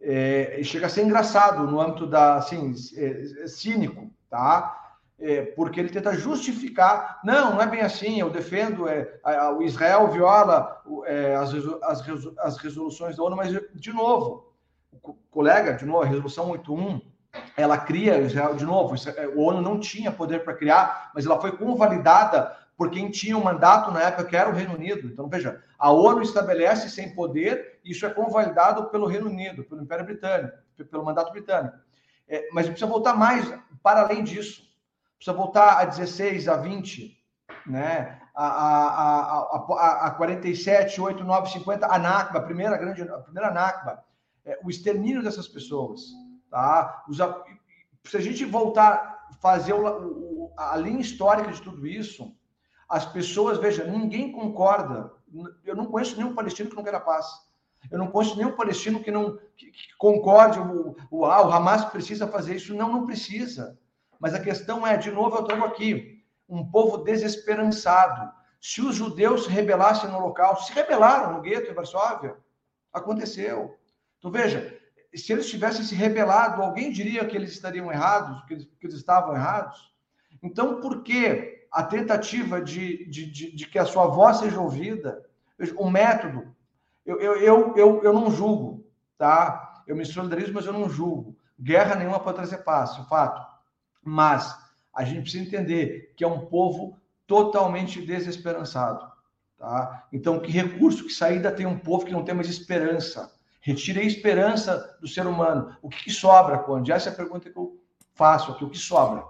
É, 0.00 0.60
chega 0.62 0.84
a 0.84 0.90
ser 0.90 1.02
engraçado 1.02 1.66
no 1.66 1.80
âmbito 1.80 2.06
da, 2.06 2.36
assim, 2.36 2.74
é, 2.94 3.42
é 3.42 3.46
cínico, 3.46 4.10
tá? 4.28 4.83
É, 5.26 5.40
porque 5.40 5.80
ele 5.80 5.88
tenta 5.88 6.12
justificar, 6.12 7.18
não, 7.24 7.54
não 7.54 7.62
é 7.62 7.66
bem 7.66 7.80
assim, 7.80 8.20
eu 8.20 8.28
defendo, 8.28 8.86
é, 8.86 9.18
a, 9.24 9.44
a, 9.44 9.56
o 9.56 9.62
Israel 9.62 10.08
viola 10.08 10.82
é, 11.06 11.34
as, 11.34 11.50
as, 11.82 12.06
as 12.40 12.58
resoluções 12.58 13.16
da 13.16 13.22
ONU, 13.22 13.34
mas, 13.34 13.50
de 13.74 13.90
novo, 13.90 14.52
o 14.92 15.14
colega, 15.30 15.72
de 15.72 15.86
novo, 15.86 16.02
a 16.02 16.06
resolução 16.06 16.50
81, 16.50 17.00
ela 17.56 17.78
cria 17.78 18.18
Israel, 18.18 18.54
de 18.54 18.66
novo, 18.66 18.94
o 19.34 19.40
ONU 19.40 19.62
não 19.62 19.80
tinha 19.80 20.12
poder 20.12 20.44
para 20.44 20.52
criar, 20.52 21.10
mas 21.14 21.24
ela 21.24 21.40
foi 21.40 21.52
convalidada 21.52 22.54
por 22.76 22.90
quem 22.90 23.10
tinha 23.10 23.38
um 23.38 23.42
mandato 23.42 23.90
na 23.90 24.02
época, 24.02 24.24
que 24.24 24.36
era 24.36 24.50
o 24.50 24.54
Reino 24.54 24.74
Unido. 24.74 25.08
Então, 25.08 25.26
veja, 25.26 25.62
a 25.78 25.90
ONU 25.90 26.20
estabelece 26.20 26.90
sem 26.90 27.14
poder, 27.14 27.80
isso 27.82 28.04
é 28.04 28.10
convalidado 28.10 28.90
pelo 28.90 29.06
Reino 29.06 29.30
Unido, 29.30 29.64
pelo 29.64 29.80
Império 29.80 30.04
Britânico, 30.04 30.54
pelo 30.90 31.02
mandato 31.02 31.32
britânico. 31.32 31.78
É, 32.28 32.46
mas 32.52 32.66
precisa 32.66 32.86
voltar 32.86 33.14
mais 33.14 33.50
para 33.82 34.02
além 34.02 34.22
disso. 34.22 34.73
Precisa 35.16 35.36
voltar 35.36 35.78
a 35.80 35.84
16, 35.84 36.48
a 36.48 36.56
20, 36.56 37.16
né? 37.66 38.20
a, 38.34 38.46
a, 38.46 39.20
a, 39.20 39.56
a, 39.56 40.06
a 40.06 40.10
47, 40.10 41.00
8, 41.00 41.22
9, 41.22 41.50
50, 41.52 41.86
a 41.86 41.98
NACBA, 41.98 42.38
a 42.38 42.42
primeira 42.42 42.76
grande, 42.76 43.02
a 43.02 43.18
primeira 43.18 43.50
NACBA, 43.50 44.04
é, 44.44 44.58
o 44.64 44.68
extermínio 44.68 45.22
dessas 45.22 45.46
pessoas. 45.46 46.02
Tá? 46.50 47.04
Os, 47.08 47.18
se 48.04 48.16
a 48.16 48.20
gente 48.20 48.44
voltar, 48.44 49.28
fazer 49.40 49.72
o, 49.72 49.86
o, 49.86 50.52
a 50.56 50.76
linha 50.76 51.00
histórica 51.00 51.52
de 51.52 51.62
tudo 51.62 51.86
isso, 51.86 52.34
as 52.88 53.04
pessoas, 53.04 53.58
veja, 53.58 53.84
ninguém 53.84 54.32
concorda. 54.32 55.12
Eu 55.64 55.76
não 55.76 55.86
conheço 55.86 56.16
nenhum 56.16 56.34
palestino 56.34 56.68
que 56.68 56.76
não 56.76 56.82
queira 56.82 57.00
paz. 57.00 57.26
Eu 57.90 57.98
não 57.98 58.08
conheço 58.08 58.36
nenhum 58.36 58.52
palestino 58.52 59.00
que 59.00 59.10
não 59.10 59.38
que, 59.56 59.70
que 59.70 59.96
concorde, 59.98 60.58
o, 60.58 60.96
o, 61.10 61.24
ah, 61.26 61.46
o 61.46 61.52
Hamas 61.52 61.84
precisa 61.86 62.26
fazer 62.26 62.56
isso. 62.56 62.74
Não, 62.74 62.90
não 62.90 63.06
precisa. 63.06 63.78
Mas 64.20 64.34
a 64.34 64.40
questão 64.40 64.86
é, 64.86 64.96
de 64.96 65.10
novo, 65.10 65.36
eu 65.36 65.44
trago 65.44 65.64
aqui, 65.64 66.24
um 66.48 66.68
povo 66.70 66.98
desesperançado. 66.98 68.32
Se 68.60 68.80
os 68.80 68.94
judeus 68.94 69.44
se 69.44 69.50
rebelassem 69.50 70.10
no 70.10 70.20
local, 70.20 70.56
se 70.60 70.72
rebelaram 70.72 71.34
no 71.34 71.40
gueto 71.40 71.70
em 71.70 71.74
Varsóvia, 71.74 72.36
aconteceu. 72.92 73.76
Então, 74.18 74.30
veja, 74.30 74.78
se 75.14 75.32
eles 75.32 75.48
tivessem 75.48 75.84
se 75.84 75.94
rebelado, 75.94 76.62
alguém 76.62 76.90
diria 76.90 77.24
que 77.24 77.36
eles 77.36 77.52
estariam 77.52 77.92
errados, 77.92 78.42
que 78.46 78.54
eles, 78.54 78.64
que 78.64 78.86
eles 78.86 78.96
estavam 78.96 79.34
errados? 79.34 79.92
Então, 80.42 80.80
por 80.80 81.02
que 81.02 81.66
a 81.70 81.82
tentativa 81.82 82.60
de, 82.60 83.04
de, 83.08 83.30
de, 83.30 83.56
de, 83.56 83.66
que 83.66 83.78
a 83.78 83.84
sua 83.84 84.06
voz 84.06 84.38
seja 84.38 84.60
ouvida, 84.60 85.24
o 85.76 85.90
método, 85.90 86.54
eu, 87.04 87.20
eu, 87.20 87.36
eu, 87.36 87.76
eu, 87.76 88.02
eu 88.04 88.12
não 88.12 88.30
julgo, 88.30 88.86
tá? 89.18 89.82
Eu 89.86 89.96
me 89.96 90.04
solidarizo, 90.04 90.52
mas 90.52 90.66
eu 90.66 90.72
não 90.72 90.88
julgo. 90.88 91.36
Guerra 91.60 91.94
nenhuma 91.94 92.20
pode 92.20 92.36
trazer 92.36 92.58
paz, 92.58 92.96
fato. 93.08 93.53
Mas 94.04 94.54
a 94.94 95.04
gente 95.04 95.22
precisa 95.22 95.44
entender 95.44 96.12
que 96.16 96.22
é 96.22 96.28
um 96.28 96.46
povo 96.46 96.98
totalmente 97.26 98.00
desesperançado, 98.00 99.10
tá? 99.58 100.06
Então, 100.12 100.40
que 100.40 100.52
recurso, 100.52 101.04
que 101.04 101.12
saída 101.12 101.50
tem 101.50 101.66
um 101.66 101.78
povo 101.78 102.04
que 102.04 102.12
não 102.12 102.24
tem 102.24 102.34
mais 102.34 102.48
esperança? 102.48 103.32
Retire 103.60 104.00
a 104.00 104.04
esperança 104.04 104.98
do 105.00 105.08
ser 105.08 105.26
humano. 105.26 105.74
O 105.80 105.88
que, 105.88 106.04
que 106.04 106.12
sobra, 106.12 106.58
Conde? 106.58 106.92
Essa 106.92 107.08
é 107.08 107.12
a 107.12 107.16
pergunta 107.16 107.50
que 107.50 107.56
eu 107.56 107.80
faço 108.14 108.52
aqui. 108.52 108.62
O 108.62 108.68
que 108.68 108.78
sobra? 108.78 109.24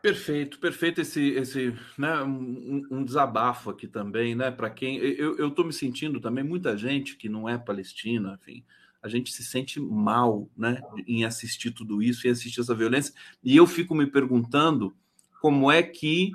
Perfeito, 0.00 0.58
perfeito 0.58 1.00
esse, 1.00 1.30
esse 1.30 1.76
né, 1.96 2.22
um, 2.22 2.82
um 2.90 3.04
desabafo 3.04 3.70
aqui 3.70 3.86
também, 3.86 4.34
né? 4.34 4.50
Para 4.50 4.68
quem 4.68 4.96
eu 4.96 5.48
estou 5.48 5.64
me 5.64 5.72
sentindo 5.72 6.20
também, 6.20 6.42
muita 6.42 6.76
gente 6.76 7.16
que 7.16 7.28
não 7.28 7.48
é 7.48 7.56
palestina, 7.56 8.38
enfim, 8.40 8.64
a 9.02 9.08
gente 9.08 9.32
se 9.32 9.42
sente 9.42 9.80
mal, 9.80 10.48
né, 10.56 10.80
em 11.06 11.24
assistir 11.24 11.72
tudo 11.72 12.00
isso 12.00 12.26
e 12.26 12.30
assistir 12.30 12.60
essa 12.60 12.74
violência. 12.74 13.12
E 13.42 13.56
eu 13.56 13.66
fico 13.66 13.94
me 13.94 14.06
perguntando 14.06 14.94
como 15.40 15.70
é 15.70 15.82
que 15.82 16.32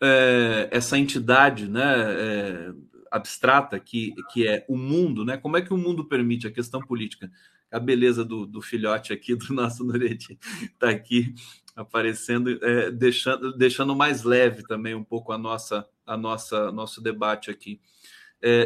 é, 0.00 0.68
essa 0.72 0.98
entidade 0.98 1.68
né, 1.68 1.82
é, 1.84 2.72
abstrata 3.08 3.78
que, 3.78 4.14
que 4.32 4.48
é 4.48 4.64
o 4.68 4.76
mundo, 4.76 5.24
né? 5.24 5.36
Como 5.36 5.56
é 5.56 5.62
que 5.62 5.72
o 5.72 5.76
mundo 5.76 6.04
permite 6.04 6.46
a 6.46 6.50
questão 6.50 6.80
política? 6.80 7.30
A 7.70 7.78
beleza 7.78 8.24
do, 8.24 8.44
do 8.44 8.60
filhote 8.60 9.12
aqui, 9.12 9.36
do 9.36 9.54
nosso 9.54 9.84
Nuretti, 9.86 10.36
está 10.60 10.90
aqui 10.90 11.32
aparecendo, 11.76 12.50
é, 12.62 12.90
deixando, 12.90 13.56
deixando 13.56 13.94
mais 13.94 14.24
leve 14.24 14.64
também 14.64 14.94
um 14.94 15.04
pouco 15.04 15.32
a 15.32 15.38
nossa, 15.38 15.86
a 16.04 16.16
nossa 16.16 16.72
nosso 16.72 17.00
debate 17.00 17.50
aqui. 17.50 17.80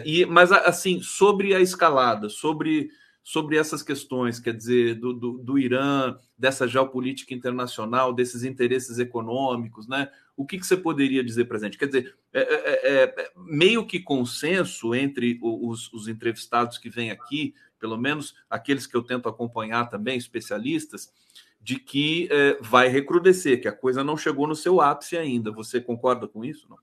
E, 0.06 0.24
mas 0.24 0.50
assim, 0.50 1.02
sobre 1.02 1.54
a 1.54 1.60
escalada, 1.60 2.30
sobre 2.30 2.88
sobre 3.26 3.56
essas 3.56 3.82
questões, 3.82 4.38
quer 4.38 4.54
dizer, 4.54 4.94
do, 4.94 5.12
do, 5.12 5.32
do, 5.38 5.58
Irã, 5.58 6.16
dessa 6.38 6.68
geopolítica 6.68 7.34
internacional, 7.34 8.12
desses 8.12 8.44
interesses 8.44 9.00
econômicos, 9.00 9.88
né? 9.88 10.08
O 10.36 10.46
que, 10.46 10.56
que 10.56 10.64
você 10.64 10.76
poderia 10.76 11.24
dizer 11.24 11.46
para 11.46 11.58
gente? 11.58 11.76
Quer 11.76 11.86
dizer, 11.86 12.16
é, 12.32 12.40
é, 12.40 12.54
é, 12.54 13.02
é, 13.02 13.32
meio 13.34 13.84
que 13.84 13.98
consenso 13.98 14.94
entre 14.94 15.40
os, 15.42 15.92
os 15.92 16.06
entrevistados 16.06 16.78
que 16.78 16.88
vêm 16.88 17.10
aqui, 17.10 17.52
pelo 17.80 17.96
menos 17.96 18.32
aqueles 18.48 18.86
que 18.86 18.96
eu 18.96 19.02
tento 19.02 19.28
acompanhar 19.28 19.86
também, 19.86 20.16
especialistas, 20.16 21.12
de 21.60 21.80
que 21.80 22.28
é, 22.30 22.56
vai 22.60 22.86
recrudescer, 22.86 23.60
que 23.60 23.66
a 23.66 23.72
coisa 23.72 24.04
não 24.04 24.16
chegou 24.16 24.46
no 24.46 24.54
seu 24.54 24.80
ápice 24.80 25.16
ainda. 25.16 25.50
Você 25.50 25.80
concorda 25.80 26.28
com 26.28 26.44
isso? 26.44 26.68
Não? 26.70 26.78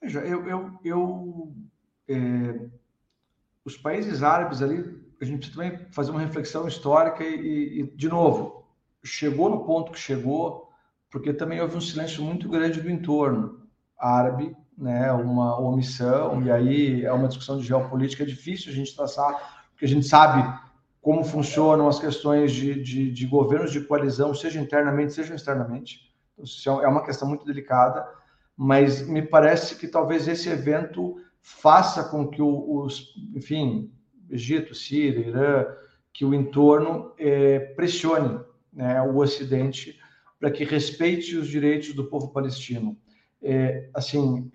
Veja, 0.00 0.20
eu, 0.20 0.46
eu, 0.46 0.78
eu 0.84 1.52
é, 2.06 2.68
os 3.64 3.76
países 3.76 4.22
árabes 4.22 4.62
ali 4.62 5.09
a 5.20 5.24
gente 5.24 5.38
precisa 5.38 5.62
também 5.62 5.86
fazer 5.90 6.10
uma 6.10 6.20
reflexão 6.20 6.66
histórica 6.66 7.22
e, 7.22 7.80
e, 7.80 7.96
de 7.96 8.08
novo, 8.08 8.64
chegou 9.04 9.50
no 9.50 9.64
ponto 9.64 9.92
que 9.92 9.98
chegou, 9.98 10.68
porque 11.10 11.32
também 11.32 11.60
houve 11.60 11.76
um 11.76 11.80
silêncio 11.80 12.22
muito 12.22 12.48
grande 12.48 12.80
do 12.80 12.90
entorno 12.90 13.60
árabe, 13.98 14.56
né, 14.76 15.12
uma 15.12 15.60
omissão, 15.60 16.42
e 16.42 16.50
aí 16.50 17.04
é 17.04 17.12
uma 17.12 17.28
discussão 17.28 17.58
de 17.58 17.66
geopolítica, 17.66 18.22
é 18.22 18.26
difícil 18.26 18.72
a 18.72 18.74
gente 18.74 18.96
traçar, 18.96 19.68
porque 19.72 19.84
a 19.84 19.88
gente 19.88 20.06
sabe 20.06 20.42
como 21.02 21.22
funcionam 21.22 21.86
as 21.86 21.98
questões 21.98 22.52
de, 22.52 22.82
de, 22.82 23.10
de 23.10 23.26
governos 23.26 23.72
de 23.72 23.82
coalizão, 23.82 24.34
seja 24.34 24.60
internamente, 24.60 25.12
seja 25.12 25.34
externamente. 25.34 26.14
Então, 26.32 26.44
isso 26.44 26.70
é 26.80 26.88
uma 26.88 27.04
questão 27.04 27.28
muito 27.28 27.44
delicada, 27.44 28.06
mas 28.56 29.06
me 29.06 29.22
parece 29.22 29.76
que 29.76 29.86
talvez 29.86 30.26
esse 30.28 30.48
evento 30.48 31.16
faça 31.42 32.04
com 32.04 32.28
que 32.28 32.42
os, 32.42 33.14
enfim, 33.34 33.90
Egito, 34.30 34.74
Síria, 34.74 35.26
Irã, 35.26 35.66
que 36.12 36.24
o 36.24 36.34
entorno 36.34 37.12
é, 37.18 37.58
pressione 37.58 38.40
né, 38.72 39.00
o 39.02 39.18
Ocidente 39.18 39.98
para 40.38 40.50
que 40.50 40.64
respeite 40.64 41.36
os 41.36 41.48
direitos 41.48 41.92
do 41.92 42.04
povo 42.04 42.28
palestino. 42.28 42.96
É, 43.42 43.88
assim, 43.94 44.50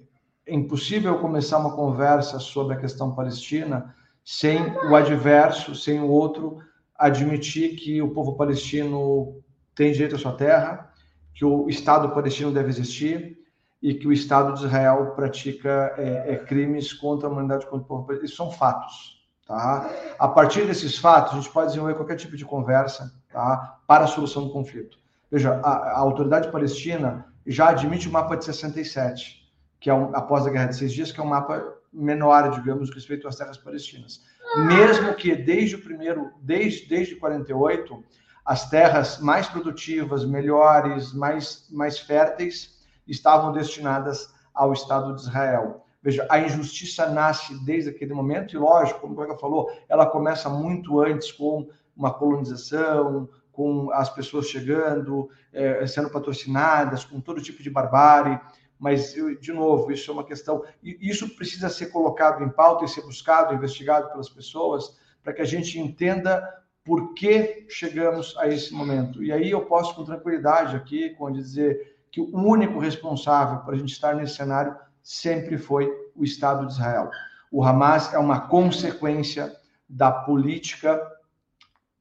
é 0.45 0.53
impossível 0.53 1.19
começar 1.19 1.59
uma 1.59 1.75
conversa 1.75 2.39
sobre 2.39 2.75
a 2.75 2.79
questão 2.79 3.13
palestina 3.13 3.95
sem 4.23 4.59
o 4.89 4.95
adverso, 4.95 5.75
sem 5.75 5.99
o 5.99 6.07
outro 6.07 6.59
admitir 6.97 7.75
que 7.75 8.01
o 8.01 8.09
povo 8.09 8.35
palestino 8.35 9.43
tem 9.75 9.91
direito 9.91 10.15
à 10.15 10.19
sua 10.19 10.31
terra, 10.31 10.91
que 11.33 11.45
o 11.45 11.69
Estado 11.69 12.09
palestino 12.09 12.51
deve 12.51 12.69
existir 12.69 13.37
e 13.81 13.93
que 13.93 14.07
o 14.07 14.13
Estado 14.13 14.53
de 14.53 14.65
Israel 14.65 15.11
pratica 15.15 15.93
é, 15.97 16.33
é, 16.33 16.35
crimes 16.37 16.93
contra 16.93 17.27
a 17.27 17.31
humanidade, 17.31 17.65
contra 17.65 17.83
o 17.83 17.87
povo 17.87 18.05
palestino. 18.05 18.25
Isso 18.25 18.37
são 18.37 18.49
fatos. 18.49 19.14
Tá? 19.45 19.89
A 20.17 20.27
partir 20.27 20.65
desses 20.65 20.97
fatos, 20.97 21.33
a 21.33 21.35
gente 21.35 21.51
pode 21.51 21.67
desenvolver 21.67 21.95
qualquer 21.95 22.15
tipo 22.15 22.35
de 22.35 22.43
conversa 22.43 23.13
tá? 23.31 23.77
para 23.85 24.05
a 24.05 24.07
solução 24.07 24.45
do 24.45 24.51
conflito. 24.51 24.97
Veja, 25.31 25.59
a, 25.63 25.69
a 25.69 25.99
autoridade 25.99 26.51
palestina 26.51 27.25
já 27.45 27.69
admite 27.69 28.07
o 28.07 28.11
mapa 28.11 28.35
de 28.35 28.45
67, 28.45 29.47
que 29.79 29.89
é 29.89 29.93
um, 29.93 30.15
após 30.15 30.47
a 30.47 30.49
Guerra 30.49 30.67
de 30.67 30.77
Seis 30.77 30.93
Dias, 30.93 31.11
que 31.11 31.19
é 31.19 31.23
um 31.23 31.27
mapa 31.27 31.63
menor, 31.93 32.49
digamos, 32.51 32.93
respeito 32.93 33.27
às 33.27 33.35
terras 33.35 33.57
palestinas. 33.57 34.21
Mesmo 34.57 35.13
que 35.13 35.35
desde 35.35 35.75
o 35.75 35.81
primeiro, 35.81 36.31
desde, 36.41 36.87
desde 36.87 37.15
48, 37.15 38.03
as 38.43 38.69
terras 38.69 39.19
mais 39.19 39.47
produtivas, 39.47 40.25
melhores, 40.25 41.13
mais, 41.13 41.67
mais 41.71 41.99
férteis, 41.99 42.79
estavam 43.07 43.51
destinadas 43.51 44.33
ao 44.53 44.73
Estado 44.73 45.15
de 45.15 45.21
Israel. 45.21 45.84
Veja, 46.05 46.27
a 46.29 46.37
injustiça 46.37 47.07
nasce 47.07 47.57
desde 47.65 47.89
aquele 47.89 48.13
momento, 48.13 48.55
e 48.55 48.59
lógico, 48.59 48.99
como 48.99 49.13
o 49.13 49.15
colega 49.15 49.35
falou, 49.39 49.71
ela 49.89 50.05
começa 50.05 50.47
muito 50.47 50.99
antes 50.99 51.31
com 51.31 51.67
uma 51.97 52.13
colonização, 52.13 53.27
com 53.51 53.89
as 53.91 54.07
pessoas 54.07 54.45
chegando, 54.47 55.27
é, 55.51 55.87
sendo 55.87 56.11
patrocinadas, 56.11 57.03
com 57.03 57.19
todo 57.19 57.41
tipo 57.41 57.63
de 57.63 57.71
barbárie. 57.71 58.39
Mas, 58.77 59.17
eu, 59.17 59.35
de 59.35 59.51
novo, 59.51 59.91
isso 59.91 60.11
é 60.11 60.13
uma 60.13 60.23
questão. 60.23 60.63
E 60.83 60.95
isso 61.01 61.35
precisa 61.35 61.69
ser 61.69 61.87
colocado 61.87 62.43
em 62.43 62.49
pauta 62.49 62.85
e 62.85 62.87
ser 62.87 63.01
buscado, 63.01 63.55
investigado 63.55 64.11
pelas 64.11 64.29
pessoas, 64.29 64.95
para 65.23 65.33
que 65.33 65.41
a 65.41 65.45
gente 65.45 65.79
entenda 65.79 66.47
por 66.83 67.15
que 67.15 67.65
chegamos 67.67 68.37
a 68.37 68.47
esse 68.47 68.71
momento. 68.75 69.23
E 69.23 69.31
aí 69.31 69.49
eu 69.49 69.65
posso, 69.65 69.95
com 69.95 70.03
tranquilidade 70.03 70.75
aqui, 70.75 71.15
com 71.15 71.31
dizer 71.31 71.97
que 72.11 72.21
o 72.21 72.37
único 72.37 72.77
responsável 72.77 73.61
para 73.61 73.73
a 73.73 73.77
gente 73.77 73.91
estar 73.91 74.13
nesse 74.13 74.35
cenário 74.35 74.84
sempre 75.05 75.59
foi 75.59 75.87
o 76.15 76.23
Estado 76.23 76.65
de 76.65 76.73
Israel. 76.73 77.11
O 77.51 77.63
Hamas 77.63 78.11
é 78.11 78.17
uma 78.17 78.47
consequência 78.47 79.55
da 79.87 80.11
política 80.11 80.99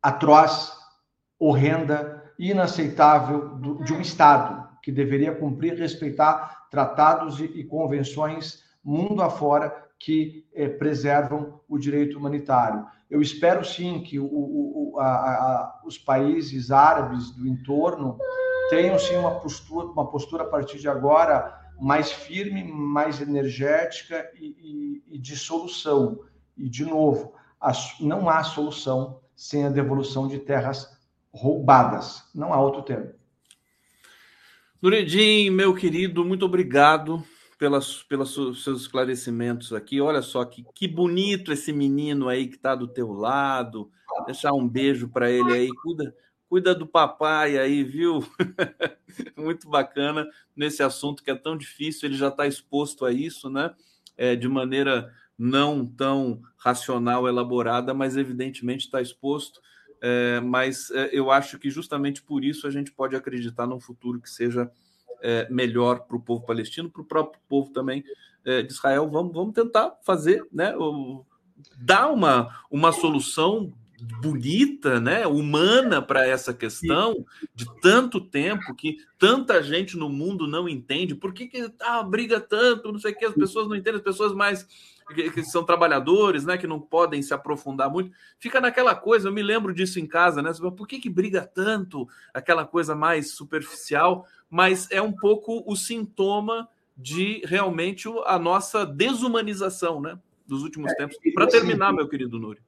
atroz, 0.02 0.72
horrenda, 1.38 2.32
inaceitável 2.38 3.58
de 3.84 3.92
um 3.92 4.00
Estado 4.00 4.66
que 4.82 4.90
deveria 4.90 5.34
cumprir, 5.34 5.78
respeitar 5.78 6.66
tratados 6.70 7.40
e, 7.40 7.62
convenções 7.64 8.64
mundo 8.82 9.22
afora 9.22 9.84
que 9.98 10.46
eh, 10.54 10.68
preservam 10.68 11.60
o 11.68 11.78
direito 11.78 12.18
humanitário. 12.18 12.86
Eu 13.10 13.22
espero 13.22 13.64
sim 13.64 14.02
que 14.02 14.18
o, 14.18 14.26
o, 14.26 14.98
a, 14.98 15.04
a, 15.04 15.80
os 15.84 15.96
países 15.96 16.70
árabes 16.70 17.30
do 17.30 17.46
entorno 17.46 18.18
tenham 18.68 18.98
sim 18.98 19.16
uma 19.16 19.40
postura, 19.40 19.86
uma 19.86 20.10
postura 20.10 20.42
a 20.44 20.48
partir 20.48 20.78
de 20.78 20.88
agora 20.88 21.63
mais 21.80 22.10
firme, 22.12 22.64
mais 22.64 23.20
energética 23.20 24.30
e, 24.34 25.02
e, 25.08 25.14
e 25.14 25.18
de 25.18 25.36
solução. 25.36 26.20
E, 26.56 26.68
de 26.68 26.84
novo, 26.84 27.34
a, 27.60 27.72
não 28.00 28.28
há 28.28 28.42
solução 28.42 29.20
sem 29.34 29.64
a 29.64 29.70
devolução 29.70 30.28
de 30.28 30.38
terras 30.38 30.96
roubadas. 31.32 32.24
Não 32.34 32.52
há 32.52 32.60
outro 32.60 32.82
termo. 32.82 33.12
Nureddin, 34.80 35.50
meu 35.50 35.74
querido, 35.74 36.24
muito 36.24 36.44
obrigado 36.44 37.24
pelas, 37.58 38.02
pelos 38.02 38.34
seus 38.34 38.82
esclarecimentos 38.82 39.72
aqui. 39.72 40.00
Olha 40.00 40.22
só 40.22 40.44
que, 40.44 40.64
que 40.74 40.86
bonito 40.86 41.52
esse 41.52 41.72
menino 41.72 42.28
aí 42.28 42.46
que 42.46 42.56
está 42.56 42.74
do 42.74 42.86
teu 42.86 43.10
lado. 43.12 43.90
Deixar 44.26 44.52
um 44.52 44.68
beijo 44.68 45.08
para 45.08 45.30
ele 45.30 45.52
aí. 45.52 45.68
Cuida, 45.82 46.14
Cuida 46.48 46.74
do 46.74 46.86
papai 46.86 47.58
aí, 47.58 47.82
viu? 47.82 48.24
Muito 49.36 49.68
bacana 49.68 50.28
nesse 50.54 50.82
assunto 50.82 51.22
que 51.22 51.30
é 51.30 51.34
tão 51.34 51.56
difícil, 51.56 52.08
ele 52.08 52.16
já 52.16 52.28
está 52.28 52.46
exposto 52.46 53.04
a 53.04 53.12
isso, 53.12 53.50
né? 53.50 53.74
É, 54.16 54.36
de 54.36 54.48
maneira 54.48 55.12
não 55.36 55.84
tão 55.84 56.40
racional, 56.56 57.26
elaborada, 57.26 57.92
mas 57.92 58.16
evidentemente 58.16 58.86
está 58.86 59.02
exposto. 59.02 59.60
É, 60.00 60.38
mas 60.40 60.90
é, 60.90 61.10
eu 61.12 61.30
acho 61.30 61.58
que 61.58 61.70
justamente 61.70 62.22
por 62.22 62.44
isso 62.44 62.66
a 62.66 62.70
gente 62.70 62.92
pode 62.92 63.16
acreditar 63.16 63.66
num 63.66 63.80
futuro 63.80 64.20
que 64.20 64.30
seja 64.30 64.70
é, 65.22 65.48
melhor 65.50 66.00
para 66.00 66.16
o 66.16 66.20
povo 66.20 66.44
palestino, 66.44 66.90
para 66.90 67.02
o 67.02 67.06
próprio 67.06 67.40
povo 67.48 67.70
também 67.72 68.04
é, 68.44 68.62
de 68.62 68.72
Israel. 68.72 69.08
Vamos, 69.08 69.32
vamos 69.32 69.54
tentar 69.54 69.98
fazer, 70.02 70.46
né? 70.52 70.76
O, 70.76 71.24
dar 71.78 72.08
uma, 72.08 72.54
uma 72.70 72.92
solução 72.92 73.72
bonita, 74.20 75.00
né, 75.00 75.26
humana 75.26 76.02
para 76.02 76.26
essa 76.26 76.52
questão 76.52 77.24
de 77.54 77.66
tanto 77.80 78.20
tempo 78.20 78.74
que 78.74 78.98
tanta 79.18 79.62
gente 79.62 79.96
no 79.96 80.08
mundo 80.08 80.46
não 80.46 80.68
entende. 80.68 81.14
Por 81.14 81.32
que, 81.32 81.46
que 81.46 81.72
ah, 81.80 82.02
briga 82.02 82.40
tanto? 82.40 82.92
Não 82.92 82.98
sei 82.98 83.12
o 83.12 83.16
que, 83.16 83.24
as 83.24 83.34
pessoas 83.34 83.68
não 83.68 83.76
entendem, 83.76 83.96
as 83.96 84.04
pessoas 84.04 84.32
mais 84.32 84.66
que, 85.12 85.42
são 85.44 85.64
trabalhadores, 85.64 86.44
né, 86.44 86.56
que 86.56 86.66
não 86.66 86.80
podem 86.80 87.22
se 87.22 87.34
aprofundar 87.34 87.90
muito. 87.90 88.10
Fica 88.38 88.60
naquela 88.60 88.94
coisa, 88.94 89.28
eu 89.28 89.32
me 89.32 89.42
lembro 89.42 89.74
disso 89.74 90.00
em 90.00 90.06
casa, 90.06 90.40
né? 90.40 90.50
Por 90.76 90.86
que, 90.86 90.98
que 90.98 91.10
briga 91.10 91.42
tanto? 91.42 92.08
Aquela 92.32 92.64
coisa 92.66 92.94
mais 92.94 93.32
superficial, 93.32 94.26
mas 94.48 94.88
é 94.90 95.02
um 95.02 95.12
pouco 95.12 95.62
o 95.66 95.76
sintoma 95.76 96.68
de 96.96 97.42
realmente 97.44 98.08
a 98.24 98.38
nossa 98.38 98.86
desumanização, 98.86 100.00
né? 100.00 100.18
Dos 100.46 100.62
últimos 100.62 100.92
é, 100.92 100.94
tempos. 100.94 101.16
Para 101.34 101.46
terminar, 101.46 101.92
meu 101.92 102.08
querido 102.08 102.38
Núrio. 102.38 102.62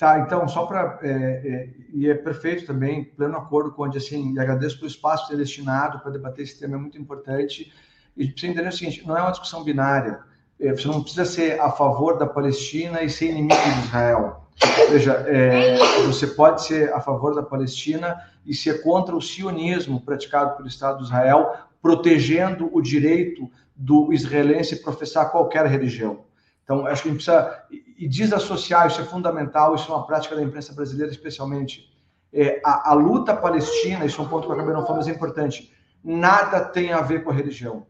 Tá, 0.00 0.18
então, 0.18 0.48
só 0.48 0.64
para. 0.64 0.98
É, 1.02 1.10
é, 1.10 1.68
e 1.92 2.08
é 2.08 2.14
perfeito 2.14 2.64
também, 2.64 3.04
pleno 3.04 3.36
acordo 3.36 3.70
com 3.70 3.82
onde, 3.82 3.98
assim, 3.98 4.32
e 4.32 4.40
agradeço 4.40 4.76
pelo 4.76 4.86
espaço 4.86 5.28
ter 5.28 5.36
destinado 5.36 6.00
para 6.00 6.10
debater 6.10 6.42
esse 6.42 6.58
tema, 6.58 6.76
é 6.76 6.78
muito 6.78 6.96
importante. 6.96 7.70
E 8.16 8.26
precisa 8.28 8.50
entender 8.50 8.68
o 8.70 8.72
seguinte: 8.72 9.06
não 9.06 9.14
é 9.14 9.20
uma 9.20 9.30
discussão 9.30 9.62
binária. 9.62 10.20
É, 10.58 10.72
você 10.72 10.88
não 10.88 11.02
precisa 11.02 11.26
ser 11.26 11.60
a 11.60 11.70
favor 11.70 12.16
da 12.16 12.26
Palestina 12.26 13.02
e 13.02 13.10
ser 13.10 13.26
inimigo 13.26 13.60
de 13.62 13.86
Israel. 13.88 14.46
Veja, 14.90 15.12
é, 15.28 15.76
você 16.06 16.28
pode 16.28 16.64
ser 16.64 16.90
a 16.94 17.00
favor 17.02 17.34
da 17.34 17.42
Palestina 17.42 18.16
e 18.46 18.54
ser 18.54 18.82
contra 18.82 19.14
o 19.14 19.20
sionismo 19.20 20.00
praticado 20.00 20.56
pelo 20.56 20.68
Estado 20.68 20.96
de 20.96 21.04
Israel 21.04 21.52
protegendo 21.82 22.70
o 22.72 22.80
direito 22.80 23.50
do 23.76 24.14
israelense 24.14 24.82
professar 24.82 25.30
qualquer 25.30 25.66
religião. 25.66 26.24
Então, 26.70 26.86
acho 26.86 27.02
que 27.02 27.08
a 27.08 27.12
gente 27.12 27.24
precisa 27.24 27.64
e 27.98 28.06
desassociar, 28.06 28.86
isso 28.86 29.00
é 29.00 29.04
fundamental, 29.04 29.74
isso 29.74 29.90
é 29.90 29.94
uma 29.96 30.06
prática 30.06 30.36
da 30.36 30.42
imprensa 30.42 30.72
brasileira, 30.72 31.10
especialmente. 31.10 31.90
É, 32.32 32.62
a, 32.64 32.90
a, 32.90 32.94
luta 32.94 33.34
palestina, 33.34 34.04
isso 34.04 34.20
é 34.20 34.24
um 34.24 34.28
ponto 34.28 34.46
que 34.46 34.52
eu 34.52 34.54
acabei 34.54 34.72
não 34.72 34.82
falando, 34.82 34.98
mas 34.98 35.08
é 35.08 35.10
importante, 35.10 35.74
nada 36.04 36.60
tem 36.60 36.92
a 36.92 37.00
ver 37.00 37.24
com 37.24 37.30
a 37.30 37.34
religião. 37.34 37.88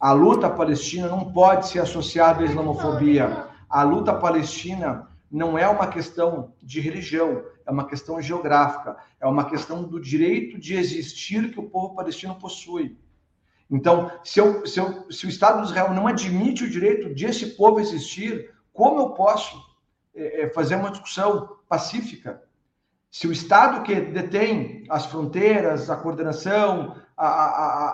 A 0.00 0.10
luta 0.12 0.48
palestina 0.48 1.06
não 1.06 1.30
pode 1.30 1.68
ser 1.68 1.80
associada 1.80 2.42
à 2.42 2.46
islamofobia. 2.46 3.46
A 3.68 3.82
luta 3.82 4.14
palestina 4.14 5.10
não 5.30 5.58
é 5.58 5.68
uma 5.68 5.88
questão 5.88 6.54
de 6.62 6.80
religião, 6.80 7.44
é 7.66 7.70
uma 7.70 7.86
questão 7.86 8.22
geográfica, 8.22 8.96
é 9.20 9.26
uma 9.26 9.50
questão 9.50 9.82
do 9.82 10.00
direito 10.00 10.58
de 10.58 10.76
existir 10.76 11.50
que 11.50 11.60
o 11.60 11.68
povo 11.68 11.94
palestino 11.94 12.36
possui. 12.36 12.96
Então, 13.70 14.10
se, 14.22 14.38
eu, 14.38 14.64
se, 14.66 14.78
eu, 14.78 15.10
se 15.10 15.26
o 15.26 15.28
Estado 15.28 15.60
de 15.60 15.66
Israel 15.66 15.92
não 15.92 16.06
admite 16.06 16.64
o 16.64 16.70
direito 16.70 17.12
de 17.12 17.26
esse 17.26 17.56
povo 17.56 17.80
existir, 17.80 18.54
como 18.72 19.00
eu 19.00 19.10
posso 19.10 19.60
é, 20.14 20.42
é, 20.42 20.48
fazer 20.50 20.76
uma 20.76 20.90
discussão 20.90 21.56
pacífica? 21.68 22.42
Se 23.10 23.26
o 23.26 23.32
Estado 23.32 23.82
que 23.82 23.94
detém 24.00 24.84
as 24.88 25.06
fronteiras, 25.06 25.90
a 25.90 25.96
coordenação, 25.96 26.96
a, 27.16 27.26
a, 27.26 27.90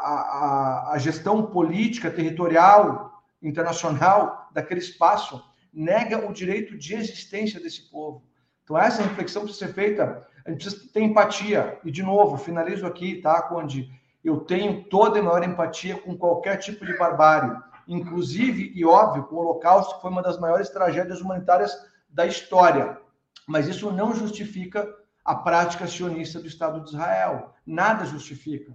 a, 0.90 0.92
a 0.92 0.98
gestão 0.98 1.46
política, 1.46 2.10
territorial, 2.10 3.22
internacional 3.42 4.48
daquele 4.52 4.80
espaço, 4.80 5.42
nega 5.72 6.28
o 6.28 6.32
direito 6.32 6.76
de 6.76 6.94
existência 6.94 7.60
desse 7.60 7.90
povo. 7.90 8.22
Então, 8.62 8.76
essa 8.76 9.02
reflexão 9.02 9.42
precisa 9.42 9.66
ser 9.66 9.72
feita, 9.72 10.26
a 10.44 10.50
gente 10.50 10.64
precisa 10.64 10.92
ter 10.92 11.00
empatia. 11.00 11.78
E, 11.84 11.90
de 11.90 12.02
novo, 12.02 12.36
finalizo 12.36 12.86
aqui, 12.86 13.20
tá, 13.20 13.40
Conde? 13.42 13.90
Eu 14.24 14.40
tenho 14.40 14.84
toda 14.84 15.18
a 15.18 15.22
maior 15.22 15.42
empatia 15.42 15.96
com 15.96 16.16
qualquer 16.16 16.56
tipo 16.56 16.86
de 16.86 16.96
barbárie, 16.96 17.56
inclusive, 17.88 18.72
e 18.74 18.84
óbvio, 18.84 19.24
com 19.24 19.36
o 19.36 19.38
Holocausto, 19.38 19.96
que 19.96 20.02
foi 20.02 20.10
uma 20.10 20.22
das 20.22 20.38
maiores 20.38 20.68
tragédias 20.68 21.20
humanitárias 21.20 21.72
da 22.08 22.26
história. 22.26 22.98
Mas 23.46 23.66
isso 23.66 23.90
não 23.90 24.14
justifica 24.14 24.88
a 25.24 25.34
prática 25.34 25.86
sionista 25.86 26.40
do 26.40 26.46
Estado 26.46 26.80
de 26.82 26.90
Israel. 26.90 27.54
Nada 27.66 28.04
justifica. 28.04 28.72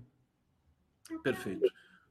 Perfeito. 1.24 1.66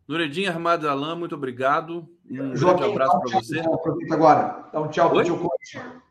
Nuredinha 0.08 0.50
Armado 0.50 0.88
Alain, 0.88 1.18
muito 1.18 1.34
obrigado. 1.34 2.08
Um 2.30 2.56
Joaquim, 2.56 2.78
grande 2.80 2.92
abraço 2.92 3.20
para 3.20 3.40
você. 3.40 3.60
Aproveita 3.60 4.14
agora. 4.14 4.64
Então, 4.68 4.88
tchau 4.88 5.10
para 5.10 5.32
o 5.32 6.05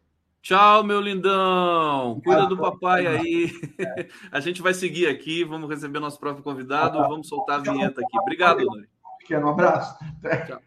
Tchau, 0.46 0.84
meu 0.84 1.02
lindão. 1.02 2.22
Cuida 2.24 2.46
do 2.46 2.56
papai 2.56 3.08
aí. 3.08 3.50
A 4.32 4.40
gente 4.40 4.62
vai 4.62 4.76
seguir 4.76 5.08
aqui, 5.08 5.44
vamos 5.44 5.68
receber 5.68 6.00
nosso 6.00 6.20
próprio 6.20 6.44
convidado, 6.44 7.00
vamos 7.00 7.28
soltar 7.28 7.58
a 7.58 7.64
vinheta 7.64 8.00
aqui. 8.00 8.20
Obrigado, 8.20 8.64
Nuri. 8.64 8.88
Um 9.32 9.50
abraço. 9.50 9.98
Tchau. 10.46 10.62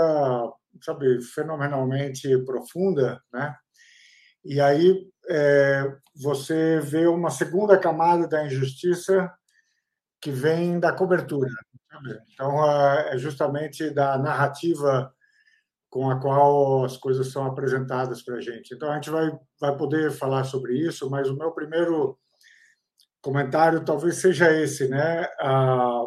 sabe, 0.81 1.21
fenomenalmente 1.21 2.37
profunda, 2.45 3.21
né? 3.31 3.55
E 4.43 4.59
aí 4.59 5.07
é, 5.29 5.83
você 6.15 6.79
vê 6.79 7.07
uma 7.07 7.29
segunda 7.29 7.77
camada 7.77 8.27
da 8.27 8.45
injustiça 8.45 9.31
que 10.21 10.31
vem 10.31 10.79
da 10.79 10.91
cobertura. 10.93 11.49
Sabe? 11.91 12.19
Então, 12.33 12.65
é 12.65 13.17
justamente 13.17 13.89
da 13.89 14.17
narrativa 14.17 15.13
com 15.89 16.09
a 16.09 16.19
qual 16.19 16.85
as 16.85 16.97
coisas 16.97 17.31
são 17.31 17.45
apresentadas 17.45 18.21
para 18.21 18.35
a 18.35 18.41
gente. 18.41 18.73
Então, 18.73 18.91
a 18.91 18.95
gente 18.95 19.09
vai, 19.09 19.31
vai 19.59 19.75
poder 19.75 20.11
falar 20.11 20.43
sobre 20.43 20.77
isso, 20.77 21.09
mas 21.09 21.29
o 21.29 21.35
meu 21.35 21.51
primeiro 21.51 22.17
comentário 23.21 23.83
talvez 23.83 24.15
seja 24.17 24.51
esse, 24.53 24.87
né? 24.87 25.23
A, 25.39 26.05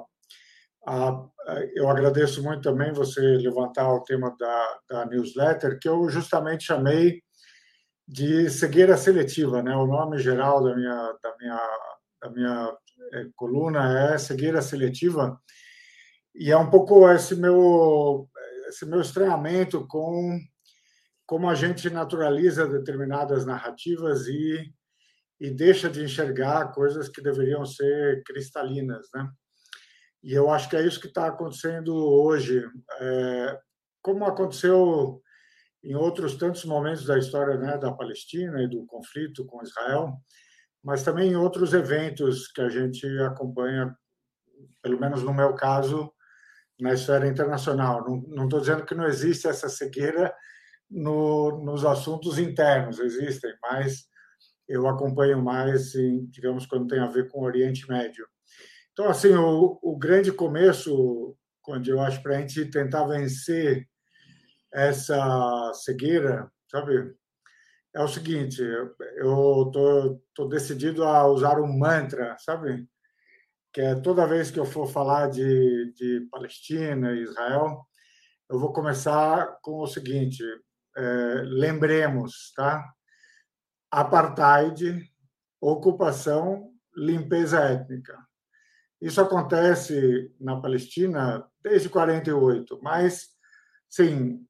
eu 1.75 1.89
agradeço 1.89 2.43
muito 2.43 2.63
também 2.63 2.93
você 2.93 3.21
levantar 3.21 3.93
o 3.93 4.03
tema 4.03 4.35
da, 4.39 4.79
da 4.89 5.07
newsletter, 5.07 5.79
que 5.79 5.89
eu 5.89 6.09
justamente 6.09 6.65
chamei 6.65 7.23
de 8.07 8.51
cegueira 8.51 8.97
seletiva, 8.97 9.63
né? 9.63 9.75
O 9.77 9.87
nome 9.87 10.19
geral 10.19 10.63
da 10.63 10.75
minha 10.75 11.19
da 11.23 11.37
minha 11.39 11.79
da 12.21 12.31
minha 12.31 12.77
é, 13.15 13.27
coluna 13.37 14.13
é 14.13 14.19
cegueira 14.19 14.61
seletiva 14.61 15.41
e 16.35 16.51
é 16.51 16.57
um 16.57 16.69
pouco 16.71 17.09
esse 17.11 17.37
meu 17.37 18.29
esse 18.69 18.87
meu 18.87 19.01
estranhamento 19.01 19.87
com 19.87 20.39
como 21.27 21.49
a 21.49 21.55
gente 21.55 21.89
naturaliza 21.91 22.67
determinadas 22.67 23.47
narrativas 23.47 24.27
e 24.27 24.73
e 25.41 25.51
deixa 25.51 25.91
de 25.91 26.05
enxergar 26.05 26.73
coisas 26.73 27.09
que 27.09 27.21
deveriam 27.21 27.65
ser 27.67 28.23
cristalinas, 28.25 29.09
né? 29.13 29.29
E 30.23 30.33
eu 30.33 30.51
acho 30.51 30.69
que 30.69 30.77
é 30.77 30.87
isso 30.87 31.01
que 31.01 31.09
está 31.09 31.27
acontecendo 31.27 31.95
hoje. 31.95 32.65
É, 33.01 33.59
como 34.01 34.25
aconteceu 34.25 35.21
em 35.83 35.95
outros 35.95 36.37
tantos 36.37 36.65
momentos 36.65 37.05
da 37.05 37.19
história 37.19 37.57
né, 37.57 37.77
da 37.77 37.93
Palestina 37.93 38.63
e 38.63 38.69
do 38.69 38.87
conflito 38.87 39.45
com 39.47 39.63
Israel, 39.63 40.13
mas 40.83 41.03
também 41.03 41.31
em 41.31 41.37
outros 41.37 41.75
eventos 41.75 42.47
que 42.49 42.61
a 42.61 42.69
gente 42.69 43.07
acompanha, 43.21 43.95
pelo 44.81 45.01
menos 45.01 45.23
no 45.23 45.35
meu 45.35 45.55
caso, 45.55 46.13
na 46.81 46.93
esfera 46.93 47.27
internacional. 47.27 48.05
Não 48.29 48.45
estou 48.45 48.61
dizendo 48.61 48.85
que 48.85 48.95
não 48.95 49.07
existe 49.07 49.49
essa 49.49 49.69
cegueira 49.69 50.35
no, 50.91 51.63
nos 51.65 51.85
assuntos 51.85 52.39
internos, 52.39 52.99
existem, 52.99 53.53
mas 53.63 54.05
eu 54.69 54.87
acompanho 54.87 55.43
mais, 55.43 55.93
digamos, 56.29 56.67
quando 56.67 56.87
tem 56.87 57.01
a 57.01 57.07
ver 57.07 57.29
com 57.29 57.41
o 57.41 57.45
Oriente 57.45 57.89
Médio. 57.89 58.27
Então, 58.93 59.09
assim, 59.09 59.33
o, 59.35 59.79
o 59.83 59.97
grande 59.97 60.31
começo, 60.31 61.37
quando 61.63 61.89
eu 61.89 62.01
acho 62.01 62.23
para 62.23 62.37
a 62.37 62.41
gente 62.41 62.67
tentar 62.67 63.07
vencer 63.07 63.89
essa 64.73 65.73
cegueira, 65.75 66.51
sabe? 66.71 67.15
É 67.95 68.03
o 68.03 68.09
seguinte, 68.09 68.61
eu 69.17 69.71
tô, 69.73 70.23
tô 70.35 70.49
decidido 70.49 71.05
a 71.05 71.27
usar 71.27 71.61
um 71.61 71.79
mantra, 71.79 72.37
sabe? 72.39 72.87
Que 73.73 73.81
é 73.81 73.95
toda 73.95 74.27
vez 74.27 74.51
que 74.51 74.59
eu 74.59 74.67
for 74.67 74.87
falar 74.87 75.29
de, 75.29 75.93
de 75.95 76.29
Palestina 76.31 77.15
Israel, 77.15 77.87
eu 78.51 78.59
vou 78.59 78.73
começar 78.73 79.59
com 79.63 79.81
o 79.81 79.87
seguinte: 79.87 80.43
é, 80.97 81.03
lembremos, 81.45 82.53
tá? 82.55 82.85
Apartheid, 83.91 85.03
ocupação, 85.61 86.71
limpeza 86.95 87.61
étnica. 87.61 88.19
Isso 89.03 89.21
acontece 89.21 90.33
na 90.41 90.61
Palestina 90.61 91.45
desde 91.61 91.89
48, 91.89 92.79
mas 92.81 93.31
sim, 93.91 94.47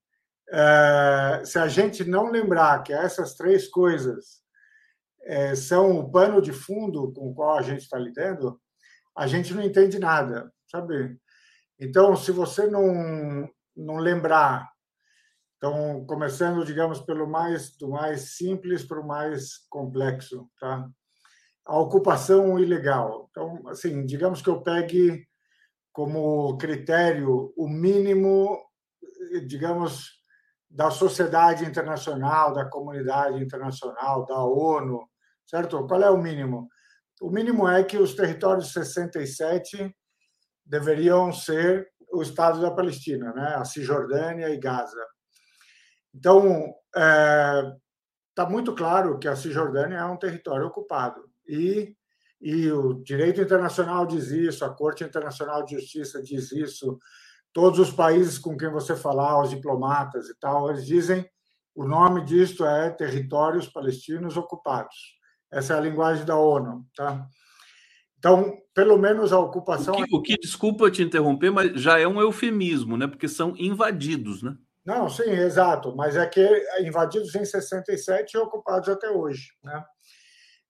é, 0.50 1.42
se 1.42 1.58
a 1.58 1.66
gente 1.66 2.04
não 2.04 2.30
lembrar 2.30 2.82
que 2.82 2.92
essas 2.92 3.34
três 3.34 3.66
coisas 3.68 4.42
é, 5.22 5.54
são 5.54 5.98
o 5.98 6.10
pano 6.10 6.42
de 6.42 6.52
fundo 6.52 7.10
com 7.14 7.30
o 7.30 7.34
qual 7.34 7.56
a 7.56 7.62
gente 7.62 7.80
está 7.80 7.98
lidando, 7.98 8.60
a 9.16 9.26
gente 9.26 9.54
não 9.54 9.62
entende 9.62 9.98
nada, 9.98 10.52
sabe? 10.70 11.18
Então, 11.80 12.14
se 12.14 12.30
você 12.30 12.66
não, 12.66 13.48
não 13.74 13.96
lembrar, 13.96 14.70
então, 15.56 16.04
começando, 16.04 16.62
digamos, 16.62 17.00
pelo 17.00 17.26
mais 17.26 17.74
do 17.78 17.88
mais 17.88 18.36
simples 18.36 18.84
para 18.84 19.00
o 19.00 19.06
mais 19.06 19.66
complexo, 19.70 20.46
tá? 20.60 20.90
A 21.64 21.78
ocupação 21.78 22.58
ilegal. 22.58 23.28
Então, 23.30 23.62
assim, 23.68 24.04
digamos 24.04 24.42
que 24.42 24.48
eu 24.48 24.62
pegue 24.62 25.26
como 25.92 26.56
critério 26.56 27.52
o 27.56 27.68
mínimo, 27.68 28.58
digamos, 29.46 30.22
da 30.68 30.90
sociedade 30.90 31.64
internacional, 31.64 32.52
da 32.52 32.64
comunidade 32.64 33.42
internacional, 33.42 34.24
da 34.24 34.42
ONU, 34.42 35.06
certo? 35.46 35.86
Qual 35.86 36.02
é 36.02 36.10
o 36.10 36.20
mínimo? 36.20 36.68
O 37.20 37.30
mínimo 37.30 37.68
é 37.68 37.84
que 37.84 37.98
os 37.98 38.14
territórios 38.14 38.72
67 38.72 39.94
deveriam 40.64 41.32
ser 41.32 41.86
o 42.10 42.22
Estado 42.22 42.60
da 42.60 42.70
Palestina, 42.70 43.32
né? 43.32 43.54
a 43.56 43.64
Cisjordânia 43.64 44.48
e 44.48 44.58
Gaza. 44.58 45.06
Então, 46.14 46.74
está 46.94 47.00
é, 47.00 47.76
tá 48.34 48.48
muito 48.48 48.74
claro 48.74 49.18
que 49.18 49.28
a 49.28 49.36
Cisjordânia 49.36 49.98
é 49.98 50.04
um 50.04 50.18
território 50.18 50.66
ocupado. 50.66 51.22
E, 51.46 51.94
e 52.40 52.70
o 52.70 52.94
direito 53.02 53.40
internacional 53.40 54.06
diz 54.06 54.30
isso, 54.30 54.64
a 54.64 54.74
Corte 54.74 55.04
Internacional 55.04 55.64
de 55.64 55.76
Justiça 55.76 56.22
diz 56.22 56.52
isso, 56.52 56.98
todos 57.52 57.78
os 57.78 57.90
países 57.90 58.38
com 58.38 58.56
quem 58.56 58.70
você 58.70 58.96
falar, 58.96 59.42
os 59.42 59.50
diplomatas 59.50 60.28
e 60.28 60.38
tal, 60.38 60.70
eles 60.70 60.86
dizem 60.86 61.28
o 61.74 61.84
nome 61.84 62.24
disto 62.24 62.64
é 62.66 62.90
territórios 62.90 63.66
palestinos 63.66 64.36
ocupados. 64.36 65.16
Essa 65.50 65.74
é 65.74 65.76
a 65.76 65.80
linguagem 65.80 66.24
da 66.24 66.36
ONU, 66.36 66.84
tá? 66.94 67.26
Então, 68.18 68.58
pelo 68.74 68.98
menos 68.98 69.32
a 69.32 69.38
ocupação. 69.38 69.94
O 69.94 70.04
que, 70.04 70.16
o 70.16 70.22
que, 70.22 70.36
desculpa 70.36 70.90
te 70.90 71.02
interromper, 71.02 71.50
mas 71.50 71.80
já 71.80 71.98
é 71.98 72.06
um 72.06 72.20
eufemismo, 72.20 72.96
né? 72.96 73.06
Porque 73.06 73.26
são 73.26 73.54
invadidos, 73.56 74.42
né? 74.42 74.54
Não, 74.84 75.08
sim, 75.08 75.30
exato. 75.30 75.94
Mas 75.96 76.16
é 76.16 76.26
que 76.26 76.46
invadidos 76.80 77.34
em 77.34 77.44
67 77.44 78.32
e 78.34 78.38
ocupados 78.38 78.88
até 78.88 79.10
hoje, 79.10 79.48
né? 79.64 79.84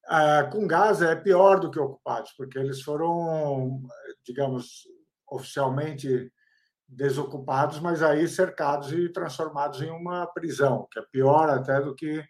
Ah, 0.06 0.44
com 0.50 0.66
Gaza 0.66 1.10
é 1.10 1.16
pior 1.16 1.60
do 1.60 1.70
que 1.70 1.78
ocupados, 1.78 2.32
porque 2.36 2.58
eles 2.58 2.82
foram, 2.82 3.82
digamos, 4.24 4.82
oficialmente 5.30 6.32
desocupados, 6.88 7.80
mas 7.80 8.02
aí 8.02 8.28
cercados 8.28 8.92
e 8.92 9.08
transformados 9.08 9.80
em 9.80 9.90
uma 9.90 10.26
prisão, 10.26 10.86
que 10.90 10.98
é 10.98 11.02
pior 11.10 11.48
até 11.48 11.80
do 11.80 11.94
que 11.94 12.24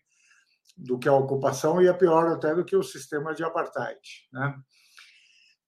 do 0.75 0.99
que 0.99 1.09
a 1.09 1.13
ocupação 1.13 1.83
e 1.83 1.87
é 1.87 1.93
pior 1.93 2.27
até 2.29 2.55
do 2.55 2.65
que 2.65 2.75
o 2.75 2.83
sistema 2.83 3.35
de 3.35 3.45
apartheid, 3.45 4.01
né? 4.33 4.55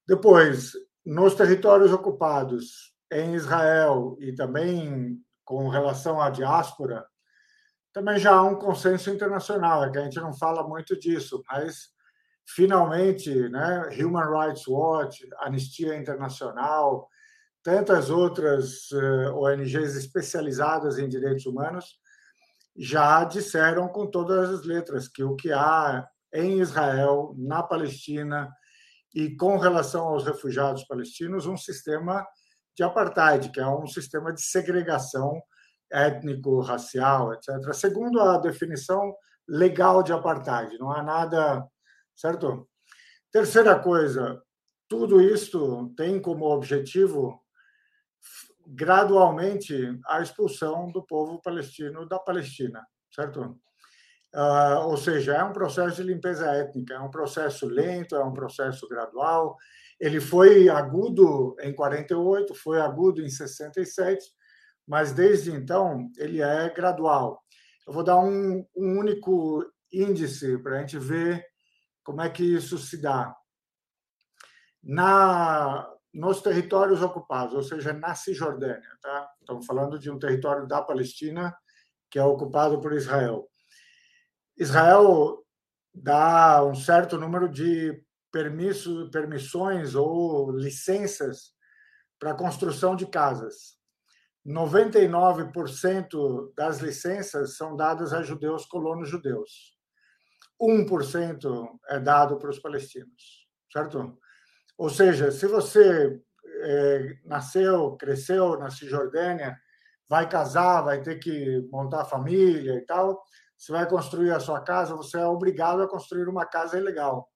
Depois, 0.08 0.72
nos 1.04 1.34
territórios 1.34 1.92
ocupados 1.92 2.94
em 3.12 3.34
Israel 3.34 4.16
e 4.18 4.34
também 4.34 5.18
com 5.44 5.68
relação 5.68 6.20
à 6.20 6.30
diáspora, 6.30 7.06
também 7.92 8.18
já 8.18 8.32
há 8.32 8.42
um 8.42 8.56
consenso 8.56 9.10
internacional, 9.10 9.84
é 9.84 9.90
que 9.90 9.98
a 9.98 10.04
gente 10.04 10.18
não 10.18 10.34
fala 10.34 10.66
muito 10.66 10.98
disso, 10.98 11.42
mas 11.48 11.93
finalmente, 12.46 13.48
né, 13.48 13.88
Human 13.98 14.30
Rights 14.30 14.66
Watch, 14.66 15.26
Anistia 15.40 15.96
Internacional, 15.96 17.08
tantas 17.62 18.10
outras 18.10 18.90
eh, 18.92 19.30
ONGs 19.30 19.96
especializadas 19.96 20.98
em 20.98 21.08
direitos 21.08 21.46
humanos 21.46 21.98
já 22.76 23.24
disseram 23.24 23.88
com 23.88 24.06
todas 24.06 24.50
as 24.50 24.64
letras 24.64 25.08
que 25.08 25.22
o 25.22 25.36
que 25.36 25.52
há 25.52 26.06
em 26.32 26.60
Israel, 26.60 27.34
na 27.38 27.62
Palestina 27.62 28.52
e 29.14 29.34
com 29.36 29.56
relação 29.56 30.08
aos 30.08 30.24
refugiados 30.24 30.84
palestinos, 30.84 31.46
um 31.46 31.56
sistema 31.56 32.26
de 32.76 32.82
apartheid, 32.82 33.50
que 33.50 33.60
é 33.60 33.66
um 33.66 33.86
sistema 33.86 34.32
de 34.32 34.42
segregação 34.42 35.40
étnico, 35.90 36.60
racial, 36.60 37.32
etc. 37.32 37.72
Segundo 37.72 38.20
a 38.20 38.38
definição 38.38 39.14
legal 39.46 40.02
de 40.02 40.12
apartheid, 40.12 40.76
não 40.78 40.90
há 40.90 41.02
nada, 41.02 41.64
certo? 42.14 42.68
Terceira 43.30 43.78
coisa, 43.78 44.42
tudo 44.88 45.20
isto 45.20 45.92
tem 45.96 46.20
como 46.20 46.46
objetivo 46.46 47.40
gradualmente 48.66 49.98
a 50.06 50.20
expulsão 50.20 50.90
do 50.90 51.04
povo 51.04 51.40
palestino 51.42 52.06
da 52.06 52.18
Palestina, 52.18 52.86
certo? 53.14 53.58
Uh, 54.34 54.86
ou 54.86 54.96
seja, 54.96 55.34
é 55.34 55.44
um 55.44 55.52
processo 55.52 55.96
de 55.96 56.02
limpeza 56.02 56.46
étnica, 56.46 56.94
é 56.94 56.98
um 56.98 57.10
processo 57.10 57.66
lento, 57.66 58.16
é 58.16 58.24
um 58.24 58.32
processo 58.32 58.88
gradual. 58.88 59.56
Ele 60.00 60.20
foi 60.20 60.68
agudo 60.68 61.54
em 61.60 61.72
48, 61.72 62.52
foi 62.54 62.80
agudo 62.80 63.22
em 63.22 63.28
67, 63.28 64.24
mas 64.86 65.12
desde 65.12 65.52
então 65.52 66.10
ele 66.16 66.42
é 66.42 66.68
gradual. 66.70 67.40
Eu 67.86 67.92
vou 67.92 68.02
dar 68.02 68.18
um, 68.18 68.66
um 68.76 68.98
único 68.98 69.64
índice 69.92 70.58
para 70.58 70.76
a 70.76 70.80
gente 70.80 70.98
ver 70.98 71.46
como 72.04 72.22
é 72.22 72.30
que 72.30 72.44
isso 72.44 72.78
se 72.78 73.00
dá. 73.00 73.34
Na 74.82 75.90
nos 76.14 76.40
territórios 76.40 77.02
ocupados, 77.02 77.54
ou 77.54 77.62
seja, 77.62 77.92
na 77.92 78.14
Cisjordânia. 78.14 78.88
Tá? 79.02 79.28
Estamos 79.40 79.66
falando 79.66 79.98
de 79.98 80.08
um 80.08 80.18
território 80.18 80.64
da 80.64 80.80
Palestina 80.80 81.52
que 82.08 82.20
é 82.20 82.24
ocupado 82.24 82.80
por 82.80 82.92
Israel. 82.92 83.50
Israel 84.56 85.44
dá 85.92 86.64
um 86.64 86.76
certo 86.76 87.18
número 87.18 87.48
de 87.48 88.00
permissões 89.10 89.96
ou 89.96 90.52
licenças 90.52 91.52
para 92.20 92.34
construção 92.34 92.94
de 92.94 93.06
casas. 93.06 93.76
99% 94.46 96.52
das 96.54 96.78
licenças 96.78 97.56
são 97.56 97.74
dadas 97.74 98.12
a 98.12 98.22
judeus 98.22 98.64
colonos 98.66 99.08
judeus. 99.08 99.73
1% 100.66 101.68
é 101.88 101.98
dado 101.98 102.38
para 102.38 102.50
os 102.50 102.58
palestinos, 102.58 103.48
certo? 103.72 104.18
Ou 104.76 104.90
seja, 104.90 105.30
se 105.30 105.46
você 105.46 106.20
é, 106.62 107.16
nasceu, 107.24 107.96
cresceu 107.96 108.58
na 108.58 108.70
Cisjordânia, 108.70 109.56
vai 110.08 110.28
casar, 110.28 110.82
vai 110.82 111.00
ter 111.00 111.18
que 111.18 111.66
montar 111.70 112.04
família 112.04 112.74
e 112.74 112.80
tal, 112.82 113.22
você 113.56 113.72
vai 113.72 113.88
construir 113.88 114.30
a 114.32 114.40
sua 114.40 114.60
casa, 114.60 114.96
você 114.96 115.18
é 115.18 115.26
obrigado 115.26 115.82
a 115.82 115.88
construir 115.88 116.28
uma 116.28 116.44
casa 116.44 116.78
ilegal. 116.78 117.28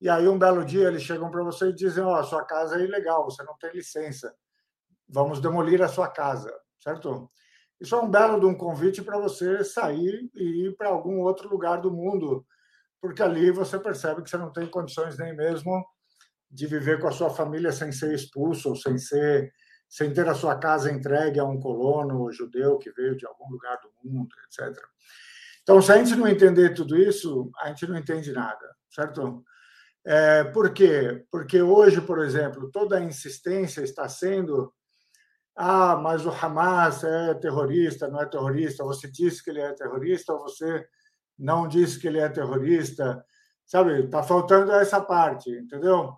E 0.00 0.08
aí, 0.08 0.28
um 0.28 0.38
belo 0.38 0.64
dia, 0.64 0.88
eles 0.88 1.02
chegam 1.02 1.30
para 1.30 1.42
você 1.42 1.68
e 1.68 1.74
dizem: 1.74 2.04
Ó, 2.04 2.18
oh, 2.18 2.22
sua 2.22 2.44
casa 2.44 2.78
é 2.78 2.84
ilegal, 2.84 3.24
você 3.24 3.42
não 3.42 3.56
tem 3.56 3.72
licença, 3.72 4.34
vamos 5.08 5.40
demolir 5.40 5.82
a 5.82 5.88
sua 5.88 6.08
casa, 6.08 6.52
certo? 6.78 7.30
Isso 7.80 7.94
é 7.94 8.00
um 8.00 8.10
belo 8.10 8.38
de 8.40 8.46
um 8.46 8.54
convite 8.54 9.02
para 9.02 9.18
você 9.18 9.64
sair 9.64 10.30
e 10.34 10.66
ir 10.66 10.76
para 10.76 10.88
algum 10.88 11.20
outro 11.20 11.48
lugar 11.48 11.80
do 11.80 11.90
mundo, 11.90 12.46
porque 13.06 13.22
ali 13.22 13.52
você 13.52 13.78
percebe 13.78 14.20
que 14.20 14.28
você 14.28 14.36
não 14.36 14.52
tem 14.52 14.66
condições 14.66 15.16
nem 15.16 15.34
mesmo 15.34 15.86
de 16.50 16.66
viver 16.66 16.98
com 17.00 17.06
a 17.06 17.12
sua 17.12 17.30
família 17.30 17.70
sem 17.70 17.92
ser 17.92 18.12
expulso 18.12 18.70
ou 18.70 18.76
sem 18.76 18.98
ser 18.98 19.52
sem 19.88 20.12
ter 20.12 20.28
a 20.28 20.34
sua 20.34 20.58
casa 20.58 20.90
entregue 20.90 21.38
a 21.38 21.44
um 21.44 21.60
colono 21.60 22.32
judeu 22.32 22.76
que 22.76 22.90
veio 22.90 23.16
de 23.16 23.24
algum 23.24 23.48
lugar 23.48 23.78
do 23.80 23.88
mundo, 24.02 24.34
etc. 24.44 24.76
Então, 25.62 25.80
se 25.80 25.92
a 25.92 25.98
gente 25.98 26.16
não 26.16 26.26
entender 26.26 26.74
tudo 26.74 26.96
isso, 26.96 27.48
a 27.60 27.68
gente 27.68 27.86
não 27.86 27.96
entende 27.96 28.32
nada, 28.32 28.66
certo? 28.90 29.44
É, 30.04 30.42
por 30.42 30.72
quê? 30.72 31.24
Porque 31.30 31.62
hoje, 31.62 32.00
por 32.00 32.18
exemplo, 32.18 32.68
toda 32.72 32.96
a 32.96 33.00
insistência 33.00 33.80
está 33.80 34.08
sendo 34.08 34.72
ah, 35.56 35.96
mas 35.96 36.26
o 36.26 36.30
Hamas 36.30 37.02
é 37.04 37.32
terrorista, 37.34 38.08
não 38.08 38.20
é 38.20 38.26
terrorista, 38.26 38.84
você 38.84 39.08
disse 39.08 39.42
que 39.42 39.50
ele 39.50 39.60
é 39.60 39.72
terrorista 39.72 40.32
ou 40.32 40.40
você 40.40 40.84
não 41.38 41.68
disse 41.68 41.98
que 41.98 42.06
ele 42.06 42.18
é 42.18 42.28
terrorista, 42.28 43.24
sabe? 43.64 44.04
Está 44.04 44.22
faltando 44.22 44.72
essa 44.72 45.00
parte, 45.00 45.50
entendeu? 45.50 46.14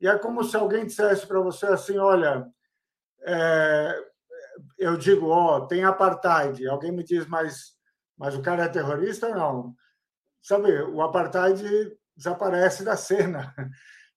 E 0.00 0.06
é 0.06 0.18
como 0.18 0.44
se 0.44 0.56
alguém 0.56 0.86
dissesse 0.86 1.26
para 1.26 1.40
você 1.40 1.66
assim, 1.66 1.96
olha, 1.98 2.46
é, 3.22 3.98
eu 4.78 4.96
digo, 4.96 5.28
ó, 5.28 5.56
oh, 5.56 5.66
tem 5.66 5.84
apartheid, 5.84 6.66
alguém 6.66 6.92
me 6.92 7.02
diz, 7.02 7.26
mas, 7.26 7.76
mas 8.16 8.34
o 8.34 8.42
cara 8.42 8.64
é 8.64 8.68
terrorista 8.68 9.28
ou 9.28 9.34
não? 9.34 9.74
Sabe, 10.42 10.72
o 10.82 11.02
apartheid 11.02 11.96
desaparece 12.16 12.84
da 12.84 12.96
cena, 12.96 13.54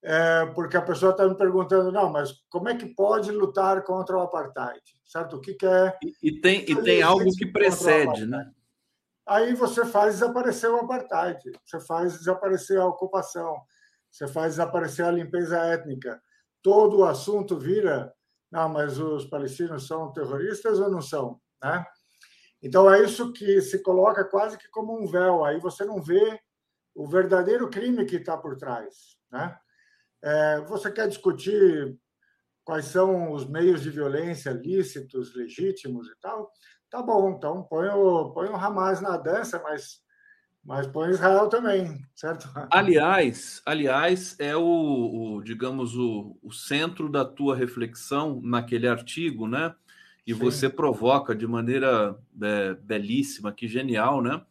é, 0.02 0.46
porque 0.48 0.78
a 0.78 0.82
pessoa 0.82 1.12
está 1.12 1.28
me 1.28 1.36
perguntando, 1.36 1.92
não, 1.92 2.10
mas 2.10 2.34
como 2.50 2.70
é 2.70 2.76
que 2.76 2.86
pode 2.86 3.32
lutar 3.32 3.84
contra 3.84 4.18
o 4.18 4.22
apartheid, 4.22 4.82
certo? 5.06 5.38
O 5.38 5.42
que, 5.42 5.54
que 5.54 5.66
é? 5.66 5.98
E, 6.04 6.30
e 6.30 6.42
tem, 6.42 6.70
e 6.70 6.76
tem 6.82 7.02
algo 7.02 7.30
que 7.36 7.46
precede, 7.46 8.26
né? 8.26 8.52
Aí 9.30 9.54
você 9.54 9.86
faz 9.86 10.16
desaparecer 10.16 10.72
o 10.72 10.78
apartheid, 10.78 11.40
você 11.64 11.80
faz 11.82 12.18
desaparecer 12.18 12.80
a 12.80 12.88
ocupação, 12.88 13.62
você 14.12 14.28
faz 14.28 14.54
desaparecer 14.54 15.06
a 15.06 15.12
limpeza 15.12 15.56
étnica. 15.56 16.20
Todo 16.64 16.98
o 16.98 17.06
assunto 17.06 17.56
vira, 17.56 18.12
não, 18.52 18.68
mas 18.68 18.98
os 18.98 19.26
palestinos 19.26 19.86
são 19.86 20.12
terroristas 20.12 20.80
ou 20.80 20.90
não 20.90 21.00
são, 21.00 21.40
né? 21.62 21.86
Então 22.60 22.92
é 22.92 23.04
isso 23.04 23.32
que 23.32 23.62
se 23.62 23.84
coloca 23.84 24.26
quase 24.26 24.58
que 24.58 24.68
como 24.70 25.00
um 25.00 25.06
véu. 25.06 25.46
Aí 25.46 25.60
você 25.60 25.86
não 25.86 26.02
vê 26.02 26.40
o 26.96 27.08
verdadeiro 27.08 27.70
crime 27.70 28.06
que 28.06 28.16
está 28.16 28.36
por 28.36 28.58
trás, 28.58 29.16
né? 29.32 29.56
É, 30.24 30.60
você 30.62 30.92
quer 30.92 31.08
discutir 31.08 31.96
quais 32.64 32.86
são 32.86 33.32
os 33.32 33.48
meios 33.48 33.84
de 33.84 33.92
violência 33.92 34.50
lícitos, 34.50 35.36
legítimos 35.36 36.08
e 36.08 36.20
tal? 36.20 36.52
Tá 36.90 37.02
bom, 37.04 37.30
então 37.30 37.64
põe 37.64 37.88
o, 37.90 38.32
põe 38.32 38.50
o 38.50 38.56
Hamas 38.56 39.00
na 39.00 39.16
dança, 39.16 39.62
mas, 39.64 40.02
mas 40.64 40.88
põe 40.88 41.12
Israel 41.12 41.48
também, 41.48 42.04
certo? 42.16 42.50
Aliás, 42.72 43.62
aliás 43.66 44.36
é 44.40 44.56
o, 44.56 44.64
o 44.64 45.44
digamos, 45.44 45.96
o, 45.96 46.36
o 46.42 46.52
centro 46.52 47.08
da 47.08 47.24
tua 47.24 47.56
reflexão 47.56 48.42
naquele 48.44 48.88
artigo, 48.88 49.48
né? 49.48 49.76
E 50.26 50.34
Sim. 50.34 50.40
você 50.40 50.70
provoca 50.70 51.36
de 51.36 51.46
maneira 51.46 52.18
é, 52.42 52.74
belíssima, 52.74 53.52
que 53.52 53.68
genial, 53.68 54.22
né? 54.22 54.42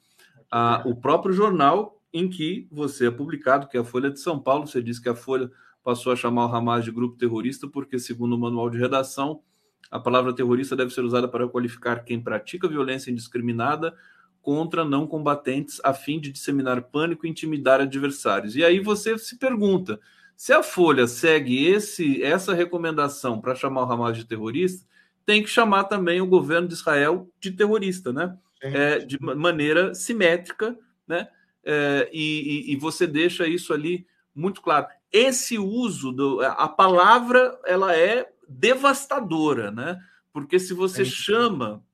Ah, 0.50 0.82
o 0.86 0.96
próprio 0.96 1.32
jornal 1.32 2.00
em 2.12 2.28
que 2.28 2.66
você 2.70 3.08
é 3.08 3.10
publicado, 3.10 3.68
que 3.68 3.76
é 3.76 3.80
a 3.80 3.84
Folha 3.84 4.10
de 4.10 4.20
São 4.20 4.38
Paulo. 4.38 4.66
Você 4.66 4.82
disse 4.82 5.02
que 5.02 5.08
a 5.08 5.14
Folha 5.14 5.50
passou 5.82 6.12
a 6.12 6.16
chamar 6.16 6.46
o 6.46 6.54
Hamas 6.54 6.84
de 6.84 6.90
grupo 6.90 7.16
terrorista, 7.16 7.68
porque, 7.68 7.98
segundo 7.98 8.34
o 8.34 8.38
manual 8.38 8.70
de 8.70 8.78
redação, 8.78 9.42
a 9.90 9.98
palavra 9.98 10.34
terrorista 10.34 10.76
deve 10.76 10.92
ser 10.92 11.02
usada 11.02 11.28
para 11.28 11.48
qualificar 11.48 12.04
quem 12.04 12.20
pratica 12.20 12.68
violência 12.68 13.10
indiscriminada 13.10 13.94
contra 14.42 14.84
não 14.84 15.06
combatentes 15.06 15.80
a 15.84 15.92
fim 15.92 16.20
de 16.20 16.30
disseminar 16.30 16.82
pânico 16.82 17.26
e 17.26 17.30
intimidar 17.30 17.80
adversários. 17.80 18.56
E 18.56 18.64
aí 18.64 18.80
você 18.80 19.18
se 19.18 19.36
pergunta: 19.36 20.00
se 20.36 20.52
a 20.52 20.62
Folha 20.62 21.06
segue 21.06 21.66
esse 21.66 22.22
essa 22.22 22.54
recomendação 22.54 23.40
para 23.40 23.54
chamar 23.54 23.84
o 23.84 23.92
Hamas 23.92 24.16
de 24.16 24.24
terrorista, 24.24 24.86
tem 25.26 25.42
que 25.42 25.50
chamar 25.50 25.84
também 25.84 26.20
o 26.20 26.26
governo 26.26 26.68
de 26.68 26.74
Israel 26.74 27.28
de 27.40 27.50
terrorista, 27.50 28.12
né? 28.12 28.36
É, 28.60 28.98
de 28.98 29.18
maneira 29.20 29.94
simétrica, 29.94 30.76
né? 31.06 31.28
é, 31.68 32.08
e, 32.10 32.72
e, 32.72 32.76
você 32.76 33.06
deixa 33.06 33.46
isso 33.46 33.74
ali 33.74 34.06
muito 34.34 34.62
claro. 34.62 34.86
Esse 35.12 35.58
uso 35.58 36.10
do 36.10 36.40
a 36.40 36.66
palavra 36.66 37.58
ela 37.66 37.94
é 37.94 38.26
devastadora, 38.48 39.70
né? 39.70 40.00
Porque 40.32 40.58
se 40.58 40.72
você 40.72 41.02
é 41.02 41.04
chama 41.04 41.84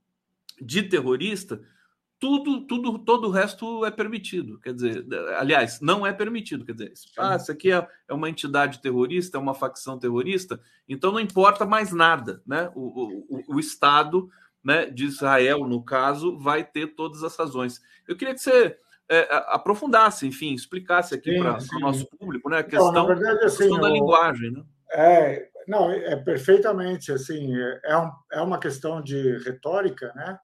de 0.60 0.82
terrorista, 0.82 1.60
tudo, 2.18 2.66
tudo, 2.66 2.98
todo 3.00 3.28
o 3.28 3.30
resto 3.30 3.84
é 3.84 3.90
permitido. 3.90 4.58
Quer 4.60 4.74
dizer, 4.74 5.06
aliás, 5.36 5.80
não 5.80 6.06
é 6.06 6.12
permitido. 6.12 6.64
Quer 6.64 6.72
dizer, 6.72 6.92
ah, 7.18 7.36
isso 7.36 7.52
aqui 7.52 7.72
é, 7.72 7.86
é 8.08 8.14
uma 8.14 8.30
entidade 8.30 8.80
terrorista, 8.80 9.36
é 9.36 9.40
uma 9.40 9.54
facção 9.54 9.98
terrorista, 9.98 10.60
então 10.88 11.12
não 11.12 11.20
importa 11.20 11.66
mais 11.66 11.92
nada, 11.92 12.42
né? 12.46 12.70
O, 12.74 13.26
o, 13.28 13.56
o 13.56 13.60
Estado 13.60 14.30
né, 14.64 14.86
de 14.86 15.04
Israel, 15.04 15.66
no 15.66 15.82
caso, 15.82 16.38
vai 16.38 16.64
ter 16.64 16.94
todas 16.94 17.22
as 17.22 17.36
razões. 17.36 17.82
Eu 18.08 18.16
queria 18.16 18.32
que 18.32 18.40
você 18.40 18.78
é, 19.08 19.28
aprofundasse, 19.48 20.26
enfim, 20.26 20.54
explicasse 20.54 21.14
aqui 21.14 21.38
para 21.38 21.58
o 21.76 21.80
nosso 21.80 22.06
público, 22.06 22.48
né? 22.48 22.58
A 22.58 22.64
questão, 22.64 22.92
não, 22.92 23.06
verdade, 23.06 23.44
assim, 23.44 23.58
questão 23.58 23.80
da 23.80 23.90
linguagem, 23.90 24.50
né? 24.50 24.64
É, 24.92 25.48
não, 25.66 25.90
é 25.90 26.16
perfeitamente 26.16 27.12
assim, 27.12 27.54
é, 27.84 27.98
um, 27.98 28.10
é 28.32 28.40
uma 28.40 28.58
questão 28.58 29.02
de 29.02 29.38
retórica, 29.38 30.12
né? 30.14 30.38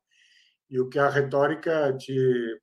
E 0.69 0.81
o 0.81 0.89
que 0.89 0.99
a 0.99 1.09
retórica 1.09 1.93
de 1.93 2.61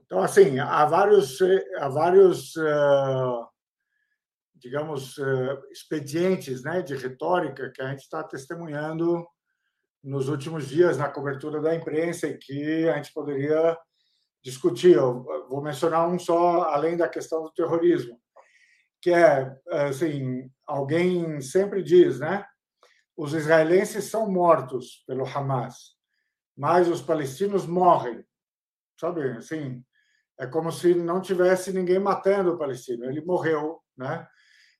então 0.00 0.22
assim 0.22 0.58
há 0.58 0.84
vários 0.84 1.38
há 1.78 1.88
vários 1.88 2.56
uh, 2.56 3.46
digamos 4.56 5.18
uh, 5.18 5.60
expedientes, 5.70 6.62
né, 6.62 6.82
de 6.82 6.94
retórica 6.94 7.70
que 7.70 7.82
a 7.82 7.90
gente 7.90 8.02
está 8.02 8.22
testemunhando 8.22 9.26
nos 10.02 10.28
últimos 10.28 10.68
dias 10.68 10.96
na 10.96 11.08
cobertura 11.08 11.60
da 11.60 11.74
imprensa 11.74 12.28
e 12.28 12.38
que 12.38 12.88
a 12.88 12.96
gente 12.96 13.12
poderia 13.12 13.76
discutir. 14.42 14.94
Eu 14.94 15.24
vou 15.48 15.62
mencionar 15.62 16.08
um 16.08 16.18
só, 16.18 16.62
além 16.70 16.96
da 16.96 17.08
questão 17.08 17.42
do 17.42 17.52
terrorismo, 17.52 18.21
que 19.02 19.10
é, 19.10 19.52
assim, 19.88 20.48
alguém 20.66 21.40
sempre 21.40 21.82
diz, 21.82 22.20
né? 22.20 22.46
Os 23.16 23.34
israelenses 23.34 24.04
são 24.04 24.30
mortos 24.30 25.02
pelo 25.06 25.26
Hamas, 25.26 25.96
mas 26.56 26.88
os 26.88 27.02
palestinos 27.02 27.66
morrem. 27.66 28.24
Sabe, 28.98 29.32
assim, 29.32 29.84
é 30.38 30.46
como 30.46 30.70
se 30.70 30.94
não 30.94 31.20
tivesse 31.20 31.72
ninguém 31.72 31.98
matando 31.98 32.52
o 32.52 32.58
palestino. 32.58 33.04
Ele 33.04 33.20
morreu, 33.24 33.80
né? 33.96 34.26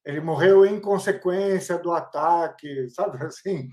Ele 0.05 0.21
morreu 0.21 0.65
em 0.65 0.81
consequência 0.81 1.77
do 1.79 1.93
ataque, 1.93 2.89
sabe 2.91 3.19
assim? 3.27 3.69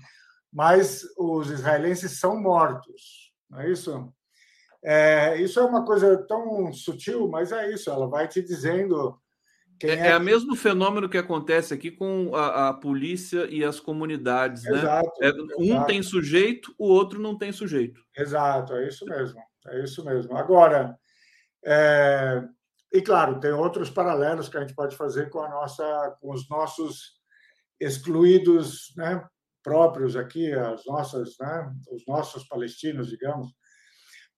Mas 0.52 1.04
os 1.16 1.48
israelenses 1.48 2.18
são 2.18 2.40
mortos, 2.40 3.32
não 3.48 3.60
é 3.60 3.70
isso? 3.70 4.12
É, 4.82 5.36
isso 5.36 5.60
é 5.60 5.64
uma 5.64 5.84
coisa 5.84 6.26
tão 6.26 6.72
sutil, 6.72 7.28
mas 7.28 7.52
é 7.52 7.70
isso, 7.70 7.88
ela 7.88 8.08
vai 8.08 8.26
te 8.26 8.42
dizendo. 8.42 9.20
É, 9.82 9.90
é, 9.90 10.08
é 10.08 10.16
o 10.16 10.20
mesmo 10.20 10.54
fenômeno 10.54 11.08
que 11.08 11.18
acontece 11.18 11.72
aqui 11.72 11.90
com 11.90 12.34
a, 12.34 12.68
a 12.68 12.74
polícia 12.74 13.46
e 13.50 13.64
as 13.64 13.80
comunidades, 13.80 14.64
né? 14.64 14.78
Exato, 14.78 15.24
é, 15.24 15.32
um 15.58 15.64
exato. 15.64 15.86
tem 15.86 16.02
sujeito, 16.02 16.74
o 16.78 16.88
outro 16.88 17.20
não 17.20 17.36
tem 17.36 17.52
sujeito. 17.52 18.00
Exato, 18.16 18.74
é 18.74 18.88
isso 18.88 19.04
mesmo. 19.06 19.40
É 19.68 19.84
isso 19.84 20.04
mesmo. 20.04 20.36
Agora, 20.36 20.98
é, 21.64 22.42
e 22.92 23.00
claro, 23.00 23.38
tem 23.38 23.52
outros 23.52 23.90
paralelos 23.90 24.48
que 24.48 24.56
a 24.56 24.60
gente 24.60 24.74
pode 24.74 24.96
fazer 24.96 25.30
com 25.30 25.40
a 25.40 25.48
nossa, 25.48 26.16
com 26.20 26.32
os 26.32 26.48
nossos 26.48 27.20
excluídos, 27.78 28.92
né, 28.96 29.24
próprios 29.62 30.16
aqui, 30.16 30.52
as 30.52 30.84
nossas, 30.86 31.36
né, 31.38 31.72
os 31.90 32.04
nossos 32.06 32.44
palestinos, 32.44 33.08
digamos, 33.08 33.48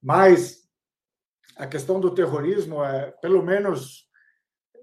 mas 0.02 0.62
a 1.56 1.66
questão 1.66 2.00
do 2.00 2.14
terrorismo, 2.14 2.82
é, 2.84 3.10
pelo 3.22 3.42
menos 3.42 4.10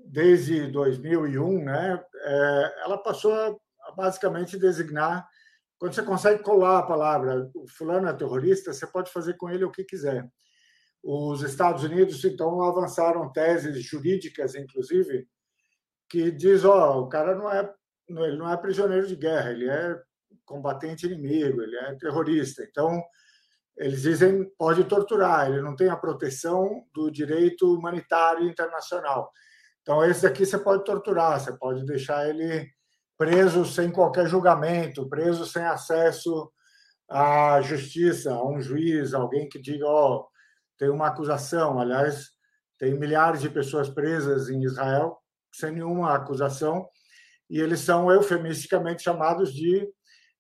desde 0.10 0.68
2001, 0.68 1.64
né, 1.64 2.04
é, 2.16 2.74
ela 2.84 2.98
passou 2.98 3.34
a 3.34 3.92
basicamente 3.96 4.58
designar. 4.58 5.28
Quando 5.78 5.94
você 5.94 6.04
consegue 6.04 6.44
colar 6.44 6.80
a 6.80 6.86
palavra 6.86 7.50
o 7.56 7.68
fulano 7.68 8.08
é 8.08 8.14
terrorista, 8.14 8.74
você 8.74 8.88
pode 8.88 9.12
fazer 9.12 9.36
com 9.38 9.50
ele 9.50 9.64
o 9.64 9.72
que 9.72 9.84
quiser. 9.84 10.28
Os 11.02 11.44
Estados 11.44 11.84
Unidos, 11.84 12.26
então, 12.26 12.62
avançaram 12.62 13.32
teses 13.32 13.82
jurídicas, 13.84 14.56
inclusive, 14.56 15.28
que 16.10 16.32
diz, 16.32 16.66
ó, 16.66 16.98
oh, 16.98 17.02
o 17.04 17.10
cara 17.10 17.36
não 17.36 17.50
é, 17.50 17.72
ele 18.10 18.38
não 18.38 18.52
é 18.52 18.58
prisioneiro 18.58 19.08
de 19.08 19.16
guerra, 19.16 19.52
ele 19.52 19.70
é 19.70 19.96
combatente 20.44 21.06
inimigo, 21.06 21.62
ele 21.62 21.78
é 21.78 21.96
terrorista. 21.96 22.64
Então, 22.64 23.02
eles 23.78 24.02
dizem 24.02 24.44
pode 24.58 24.84
torturar, 24.86 25.50
ele 25.50 25.62
não 25.62 25.76
tem 25.76 25.88
a 25.88 25.96
proteção 25.96 26.84
do 26.94 27.10
direito 27.10 27.74
humanitário 27.74 28.50
internacional. 28.50 29.32
Então, 29.90 30.06
esse 30.06 30.28
aqui 30.28 30.46
você 30.46 30.56
pode 30.56 30.84
torturar, 30.84 31.40
você 31.40 31.52
pode 31.52 31.84
deixar 31.84 32.30
ele 32.30 32.72
preso 33.18 33.66
sem 33.66 33.90
qualquer 33.90 34.28
julgamento, 34.28 35.10
preso 35.10 35.48
sem 35.48 35.64
acesso 35.64 36.48
à 37.10 37.60
justiça, 37.62 38.32
a 38.32 38.48
um 38.48 38.62
juiz, 38.62 39.16
alguém 39.16 39.50
que 39.50 39.58
diga, 39.58 39.88
ó, 39.88 40.18
oh, 40.18 40.28
tem 40.78 40.92
uma 40.92 41.08
acusação. 41.08 41.80
Aliás, 41.80 42.28
tem 42.78 42.94
milhares 42.94 43.42
de 43.42 43.50
pessoas 43.50 43.90
presas 43.90 44.48
em 44.48 44.62
Israel 44.62 45.18
sem 45.52 45.72
nenhuma 45.72 46.14
acusação, 46.14 46.88
e 47.50 47.60
eles 47.60 47.80
são 47.80 48.12
eufemisticamente 48.12 49.02
chamados 49.02 49.52
de 49.52 49.92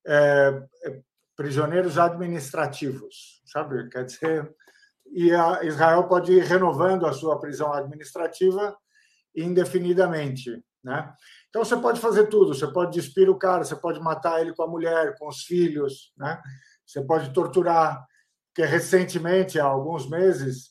é, 0.05 0.61
é, 0.84 0.99
prisioneiros 1.35 1.97
administrativos, 1.97 3.41
sabe? 3.47 3.89
Quer 3.89 4.05
dizer, 4.05 4.55
e 5.07 5.31
Israel 5.63 6.07
pode 6.07 6.34
ir 6.34 6.43
renovando 6.43 7.07
a 7.07 7.13
sua 7.13 7.39
prisão 7.39 7.73
administrativa 7.73 8.77
indefinidamente, 9.41 10.64
né? 10.84 11.14
Então 11.49 11.64
você 11.64 11.76
pode 11.78 11.99
fazer 11.99 12.28
tudo, 12.28 12.53
você 12.53 12.68
pode 12.68 12.91
despir 12.91 13.30
o 13.30 13.38
cara, 13.38 13.64
você 13.64 13.76
pode 13.76 13.99
matar 13.99 14.41
ele 14.41 14.53
com 14.53 14.64
a 14.64 14.68
mulher, 14.68 15.16
com 15.18 15.28
os 15.28 15.44
filhos, 15.44 16.14
né? 16.18 16.40
Você 16.86 17.02
pode 17.03 17.34
torturar, 17.34 18.03
porque 18.48 18.70
recentemente, 18.70 19.60
há 19.60 19.66
alguns 19.66 20.10
meses, 20.10 20.70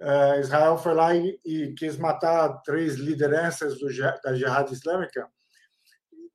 eh, 0.00 0.40
Israel 0.40 0.78
foi 0.78 0.94
lá 0.94 1.14
e, 1.14 1.38
e 1.44 1.74
quis 1.74 1.96
matar 1.96 2.60
três 2.62 2.96
lideranças 2.96 3.78
do, 3.78 3.86
da 4.22 4.34
Jihad 4.34 4.70
Islâmica 4.70 5.28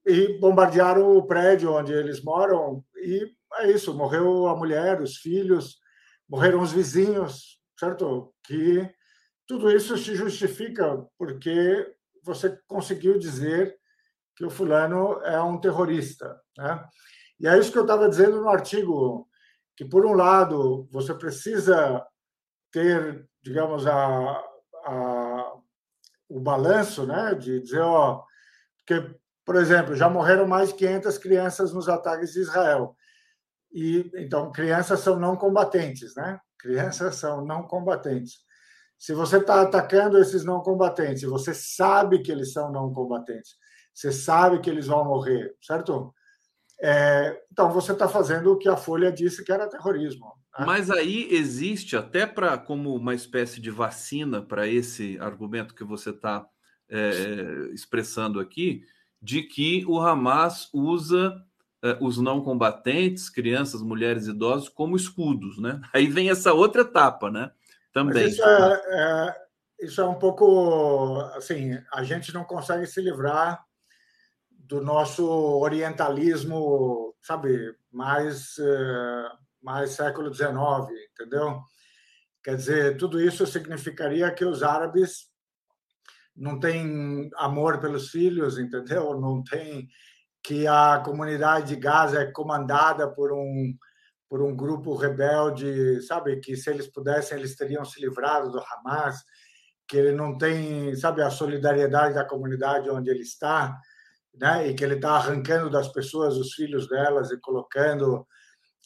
e 0.06 0.38
bombardearam 0.40 1.18
o 1.18 1.26
prédio 1.26 1.74
onde 1.74 1.92
eles 1.92 2.24
moram 2.24 2.84
e 2.96 3.28
é 3.60 3.72
isso, 3.72 3.94
morreu 3.94 4.48
a 4.48 4.56
mulher, 4.56 5.02
os 5.02 5.18
filhos, 5.18 5.80
morreram 6.28 6.62
os 6.62 6.72
vizinhos, 6.72 7.60
certo? 7.80 8.34
Que 8.44 8.90
tudo 9.48 9.72
isso 9.72 9.98
se 9.98 10.16
justifica 10.16 11.06
porque 11.18 11.94
você 12.24 12.58
conseguiu 12.68 13.18
dizer 13.18 13.78
que 14.36 14.46
o 14.46 14.50
fulano 14.50 15.22
é 15.22 15.42
um 15.42 15.60
terrorista, 15.60 16.40
né? 16.58 16.84
E 17.40 17.48
é 17.48 17.58
isso 17.58 17.72
que 17.72 17.78
eu 17.78 17.84
estava 17.84 18.10
dizendo 18.10 18.42
no 18.42 18.50
artigo, 18.50 19.28
que 19.76 19.86
por 19.86 20.06
um 20.06 20.14
lado 20.14 20.88
você 20.92 21.14
precisa 21.14 22.06
ter, 22.72 23.28
digamos, 23.44 23.86
a, 23.86 24.44
a 24.86 25.56
o 26.28 26.40
balanço, 26.40 27.06
né, 27.06 27.36
de 27.36 27.62
dizer, 27.62 27.82
ó, 27.82 28.24
porque, 28.78 29.16
por 29.46 29.56
exemplo, 29.56 29.96
já 29.96 30.10
morreram 30.10 30.48
mais 30.48 30.70
de 30.70 30.76
500 30.76 31.18
crianças 31.18 31.74
nos 31.74 31.88
ataques 31.88 32.34
de 32.34 32.40
Israel. 32.40 32.96
E 33.72 34.10
então 34.16 34.52
crianças 34.52 35.02
são 35.02 35.20
não 35.20 35.36
combatentes, 35.36 36.16
né? 36.16 36.40
Crianças 36.58 37.16
são 37.16 37.46
não 37.46 37.64
combatentes. 37.64 38.45
Se 38.98 39.14
você 39.14 39.38
está 39.38 39.62
atacando 39.62 40.18
esses 40.18 40.44
não 40.44 40.62
combatentes, 40.62 41.24
você 41.24 41.54
sabe 41.54 42.20
que 42.20 42.32
eles 42.32 42.54
são 42.54 42.72
não 42.72 42.94
combatentes, 42.94 43.56
você 43.94 44.12
sabe 44.12 44.60
que 44.60 44.70
eles 44.70 44.88
vão 44.88 45.06
morrer, 45.06 45.56
certo? 45.62 46.14
É, 46.82 47.42
então 47.52 47.72
você 47.72 47.94
está 47.94 48.08
fazendo 48.08 48.52
o 48.52 48.58
que 48.58 48.68
a 48.68 48.76
Folha 48.76 49.12
disse 49.12 49.44
que 49.44 49.52
era 49.52 49.70
terrorismo. 49.70 50.34
Né? 50.58 50.66
Mas 50.66 50.90
aí 50.90 51.28
existe 51.32 51.96
até 51.96 52.26
para 52.26 52.58
como 52.58 52.94
uma 52.96 53.16
espécie 53.16 53.62
de 53.62 53.72
vacina 53.72 54.42
para 54.42 54.68
esse 54.68 55.18
argumento 55.20 55.74
que 55.74 55.84
você 55.84 56.10
está 56.10 56.46
é, 56.90 57.70
expressando 57.74 58.40
aqui, 58.40 58.84
de 59.22 59.42
que 59.42 59.86
o 59.88 60.00
Hamas 60.00 60.70
usa 60.74 61.36
é, 61.82 61.98
os 62.02 62.18
não 62.18 62.42
combatentes, 62.42 63.30
crianças, 63.30 63.82
mulheres, 63.82 64.28
idosos, 64.28 64.70
como 64.70 64.96
escudos, 64.96 65.58
né? 65.58 65.82
Aí 65.94 66.08
vem 66.08 66.30
essa 66.30 66.54
outra 66.54 66.82
etapa, 66.82 67.32
né? 67.32 67.52
Também. 67.96 68.28
Isso 68.28 68.44
é, 68.44 68.82
é, 68.90 69.36
isso 69.80 70.02
é 70.02 70.06
um 70.06 70.20
pouco 70.20 71.18
assim, 71.34 71.82
a 71.94 72.04
gente 72.04 72.34
não 72.34 72.44
consegue 72.44 72.86
se 72.86 73.00
livrar 73.00 73.64
do 74.52 74.82
nosso 74.82 75.26
orientalismo, 75.26 77.16
sabe, 77.22 77.74
mais 77.90 78.58
é, 78.60 79.32
mais 79.64 79.92
século 79.92 80.34
XIX, 80.34 80.52
entendeu? 81.14 81.62
Quer 82.44 82.58
dizer, 82.58 82.98
tudo 82.98 83.22
isso 83.22 83.48
significaria 83.48 84.30
que 84.30 84.44
os 84.44 84.62
árabes 84.62 85.30
não 86.36 86.60
têm 86.60 87.30
amor 87.38 87.80
pelos 87.80 88.10
filhos, 88.10 88.60
entendeu? 88.60 89.18
Não 89.18 89.42
tem 89.42 89.88
que 90.44 90.68
a 90.68 91.00
comunidade 91.00 91.70
de 91.70 91.76
Gaza 91.78 92.24
é 92.24 92.32
comandada 92.32 93.10
por 93.10 93.32
um 93.32 93.74
por 94.36 94.42
um 94.42 94.54
grupo 94.54 94.94
rebelde, 94.96 96.02
sabe, 96.02 96.42
que 96.42 96.58
se 96.58 96.70
eles 96.70 96.88
pudessem 96.88 97.38
eles 97.38 97.56
teriam 97.56 97.86
se 97.86 98.02
livrado 98.02 98.52
do 98.52 98.60
Hamas, 98.60 99.24
que 99.88 99.96
ele 99.96 100.12
não 100.12 100.38
tem, 100.38 100.94
sabe, 100.98 101.22
a 101.22 101.30
solidariedade 101.30 102.16
da 102.16 102.26
comunidade 102.26 102.90
onde 102.90 103.10
ele 103.10 103.22
está, 103.22 103.80
né, 104.34 104.68
e 104.68 104.74
que 104.74 104.84
ele 104.84 104.96
está 104.96 105.12
arrancando 105.12 105.70
das 105.70 105.88
pessoas 105.88 106.36
os 106.36 106.52
filhos 106.52 106.86
delas 106.90 107.32
e 107.32 107.40
colocando 107.40 108.28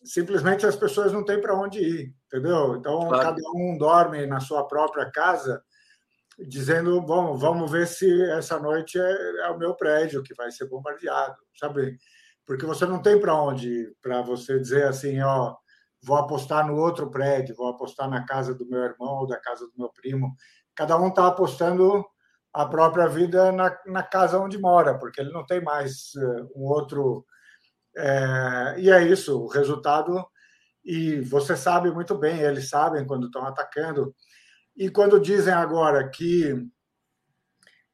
simplesmente 0.03 0.67
as 0.67 0.75
pessoas 0.75 1.11
não 1.11 1.25
têm 1.25 1.41
para 1.41 1.59
onde 1.59 1.79
ir, 1.79 2.13
entendeu? 2.27 2.75
Então 2.75 3.07
claro. 3.07 3.23
cada 3.23 3.41
um 3.55 3.75
dorme 3.75 4.27
na 4.27 4.39
sua 4.39 4.67
própria 4.67 5.09
casa 5.09 5.63
dizendo, 6.37 7.01
bom, 7.01 7.35
vamos 7.35 7.71
ver 7.71 7.87
se 7.87 8.21
essa 8.33 8.59
noite 8.59 8.99
é, 8.99 9.47
é 9.47 9.49
o 9.49 9.57
meu 9.57 9.73
prédio 9.73 10.21
que 10.21 10.35
vai 10.35 10.51
ser 10.51 10.69
bombardeado, 10.69 11.37
sabe? 11.59 11.97
Porque 12.49 12.65
você 12.65 12.83
não 12.87 12.99
tem 12.99 13.21
para 13.21 13.39
onde 13.39 13.95
para 14.01 14.23
você 14.23 14.59
dizer 14.59 14.87
assim, 14.87 15.21
ó, 15.21 15.55
vou 16.01 16.17
apostar 16.17 16.65
no 16.65 16.77
outro 16.77 17.07
prédio, 17.11 17.55
vou 17.55 17.67
apostar 17.67 18.09
na 18.09 18.25
casa 18.25 18.55
do 18.55 18.67
meu 18.67 18.79
irmão 18.79 19.19
ou 19.19 19.27
da 19.27 19.39
casa 19.39 19.67
do 19.67 19.73
meu 19.77 19.87
primo. 19.89 20.35
Cada 20.73 20.97
um 20.97 21.09
está 21.09 21.27
apostando 21.27 22.03
a 22.51 22.65
própria 22.65 23.07
vida 23.07 23.51
na, 23.51 23.77
na 23.85 24.01
casa 24.01 24.39
onde 24.39 24.57
mora, 24.57 24.97
porque 24.97 25.21
ele 25.21 25.31
não 25.31 25.45
tem 25.45 25.61
mais 25.61 26.15
uh, 26.15 26.51
um 26.55 26.63
outro. 26.63 27.23
É, 27.95 28.79
e 28.79 28.89
é 28.89 29.03
isso, 29.03 29.43
o 29.43 29.47
resultado. 29.47 30.25
E 30.83 31.21
você 31.21 31.55
sabe 31.55 31.91
muito 31.91 32.17
bem, 32.17 32.39
eles 32.39 32.67
sabem 32.67 33.05
quando 33.05 33.27
estão 33.27 33.45
atacando. 33.45 34.11
E 34.75 34.89
quando 34.89 35.19
dizem 35.19 35.53
agora 35.53 36.09
que 36.09 36.67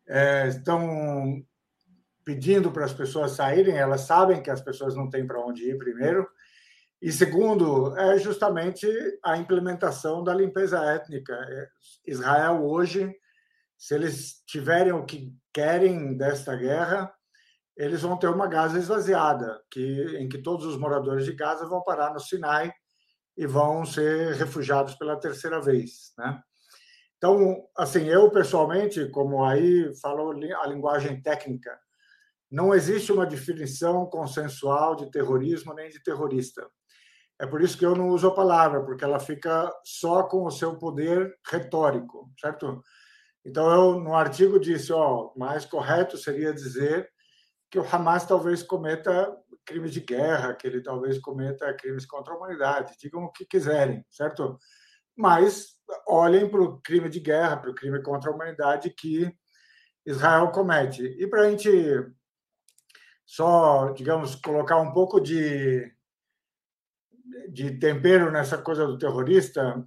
é, 0.07 0.48
estão 0.48 1.44
pedindo 2.26 2.72
para 2.72 2.85
as 2.85 2.93
pessoas 2.93 3.34
saírem, 3.34 3.77
elas 3.77 4.02
sabem 4.02 4.41
que 4.41 4.49
as 4.49 4.60
pessoas 4.60 4.95
não 4.95 5.10
têm 5.10 5.27
para 5.27 5.39
onde 5.39 5.69
ir, 5.69 5.77
primeiro. 5.77 6.27
E 6.99 7.11
segundo, 7.11 7.95
é 7.95 8.18
justamente 8.18 8.88
a 9.23 9.38
implementação 9.38 10.23
da 10.23 10.34
limpeza 10.34 10.84
étnica. 10.84 11.34
É, 11.34 11.68
Israel 12.07 12.65
hoje, 12.65 13.15
se 13.77 13.93
eles 13.93 14.43
tiverem 14.47 14.91
o 14.91 15.06
que 15.06 15.31
querem 15.53 16.18
desta 16.18 16.56
guerra, 16.56 17.14
eles 17.77 18.02
vão 18.02 18.18
ter 18.18 18.27
uma 18.27 18.47
Gaza 18.47 18.80
esvaziada, 18.80 19.61
que, 19.69 20.18
em 20.18 20.27
que 20.27 20.39
todos 20.39 20.65
os 20.65 20.77
moradores 20.77 21.26
de 21.26 21.34
Gaza 21.34 21.68
vão 21.68 21.84
parar 21.84 22.11
no 22.11 22.19
Sinai 22.19 22.73
e 23.38 23.45
vão 23.45 23.85
ser 23.85 24.34
refugiados 24.35 24.95
pela 24.95 25.19
terceira 25.19 25.61
vez, 25.61 26.14
né? 26.18 26.41
Então, 27.18 27.65
assim, 27.77 28.07
eu 28.07 28.30
pessoalmente, 28.30 29.10
como 29.10 29.43
aí 29.43 29.93
falou 30.02 30.31
a 30.31 30.68
linguagem 30.68 31.22
técnica, 31.22 31.77
não 32.52 32.74
existe 32.74 33.12
uma 33.12 33.26
definição 33.26 34.06
consensual 34.06 34.96
de 34.96 35.10
terrorismo 35.12 35.74
nem 35.74 35.90
de 35.90 36.02
terrorista. 36.04 36.68
É 37.40 37.46
por 37.46 37.62
isso 37.62 37.78
que 37.78 37.86
eu 37.86 37.96
não 37.96 38.10
uso 38.10 38.28
a 38.28 38.36
palavra, 38.36 38.84
porque 38.84 39.04
ela 39.04 39.20
fica 39.20 39.70
só 39.84 40.24
com 40.24 40.46
o 40.46 40.52
seu 40.52 40.78
poder 40.78 41.36
retórico, 41.50 42.32
certo? 42.40 42.82
Então, 43.46 43.70
eu 43.70 44.00
no 44.00 44.16
artigo 44.16 44.60
disse, 44.60 44.92
ó, 44.94 45.32
mais 45.36 45.66
correto 45.66 46.18
seria 46.18 46.54
dizer 46.54 47.10
que 47.70 47.78
o 47.78 47.86
Hamas 47.86 48.26
talvez 48.26 48.64
cometa 48.64 49.36
crimes 49.66 49.92
de 49.92 50.00
guerra, 50.00 50.54
que 50.54 50.66
ele 50.66 50.82
talvez 50.82 51.20
cometa 51.20 51.74
crimes 51.74 52.06
contra 52.06 52.34
a 52.34 52.38
humanidade, 52.38 52.96
digam 53.00 53.24
o 53.24 53.32
que 53.32 53.46
quiserem, 53.46 54.06
certo? 54.10 54.58
Mas 55.18 55.74
olhem 56.08 56.50
para 56.50 56.62
o 56.62 56.80
crime 56.82 57.10
de 57.10 57.20
guerra, 57.20 57.58
para 57.58 57.72
o 57.72 57.76
crime 57.76 58.02
contra 58.02 58.32
a 58.32 58.34
humanidade 58.34 58.90
que 58.92 59.32
Israel 60.06 60.52
comete. 60.52 61.04
E 61.04 61.28
para 61.28 61.42
a 61.42 61.50
gente 61.50 61.70
só, 63.26 63.91
digamos, 63.91 64.35
colocar 64.35 64.77
um 64.77 64.91
pouco 64.91 65.19
de, 65.19 65.91
de 67.52 67.77
tempero 67.80 68.31
nessa 68.31 68.57
coisa 68.57 68.85
do 68.85 68.97
terrorista, 68.97 69.84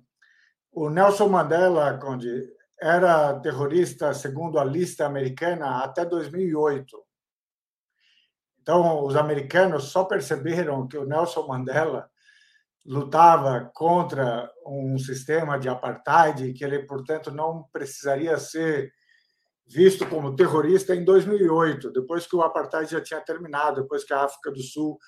o 0.73 0.91
Nelson 0.91 1.29
Mandela, 1.29 1.99
Conde, 1.99 2.45
era 2.81 3.39
terrorista 3.41 4.13
segundo 4.15 4.59
a 4.59 4.65
lista 4.65 5.07
americana 5.07 5.83
até 5.83 6.05
2008. 6.05 6.97
Então, 8.61 9.05
os 9.05 9.17
americanos 9.17 9.85
só 9.85 10.05
perceberam 10.05 10.87
que 10.87 10.99
o 10.99 11.07
Nelson 11.07 11.47
Mandela 11.47 12.09
lutava 12.85 13.71
contra 13.75 14.51
um 14.67 14.99
sistema 14.99 15.59
de 15.59 15.69
apartheid, 15.69 16.53
que 16.53 16.65
ele, 16.65 16.81
portanto, 16.87 17.31
não 17.31 17.65
precisaria 17.73 18.37
ser 18.39 18.93
visto 19.69 20.07
como 20.07 20.35
terrorista 20.35 20.95
em 20.95 21.05
2008, 21.05 21.93
depois 21.93 22.27
que 22.27 22.35
o 22.35 22.43
apartheid 22.43 22.91
já 22.91 23.01
tinha 23.01 23.21
terminado, 23.21 23.83
depois 23.83 24.05
que 24.05 24.15
a 24.15 24.25
África 24.25 24.51
do 24.51 24.63
Sul, 24.63 24.99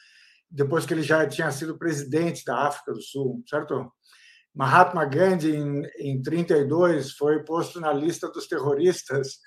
depois 0.51 0.85
que 0.85 0.93
ele 0.93 1.03
já 1.03 1.27
tinha 1.27 1.51
sido 1.51 1.79
presidente 1.79 2.45
da 2.45 2.67
África 2.67 2.93
do 2.93 3.01
Sul, 3.01 3.43
certo? 3.49 3.91
Mahatma 4.55 5.05
Gandhi, 5.05 5.57
em, 5.57 5.83
em 5.99 6.23
32, 6.23 7.13
foi 7.13 7.43
posto 7.45 7.81
na 7.81 7.93
lista 7.93 8.29
dos 8.29 8.47
terroristas 8.47 9.39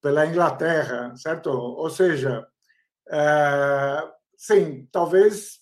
pela 0.00 0.26
Inglaterra, 0.26 1.14
certo? 1.16 1.48
Ou 1.48 1.88
seja, 1.88 2.44
é, 3.08 4.02
sim, 4.36 4.88
talvez 4.90 5.60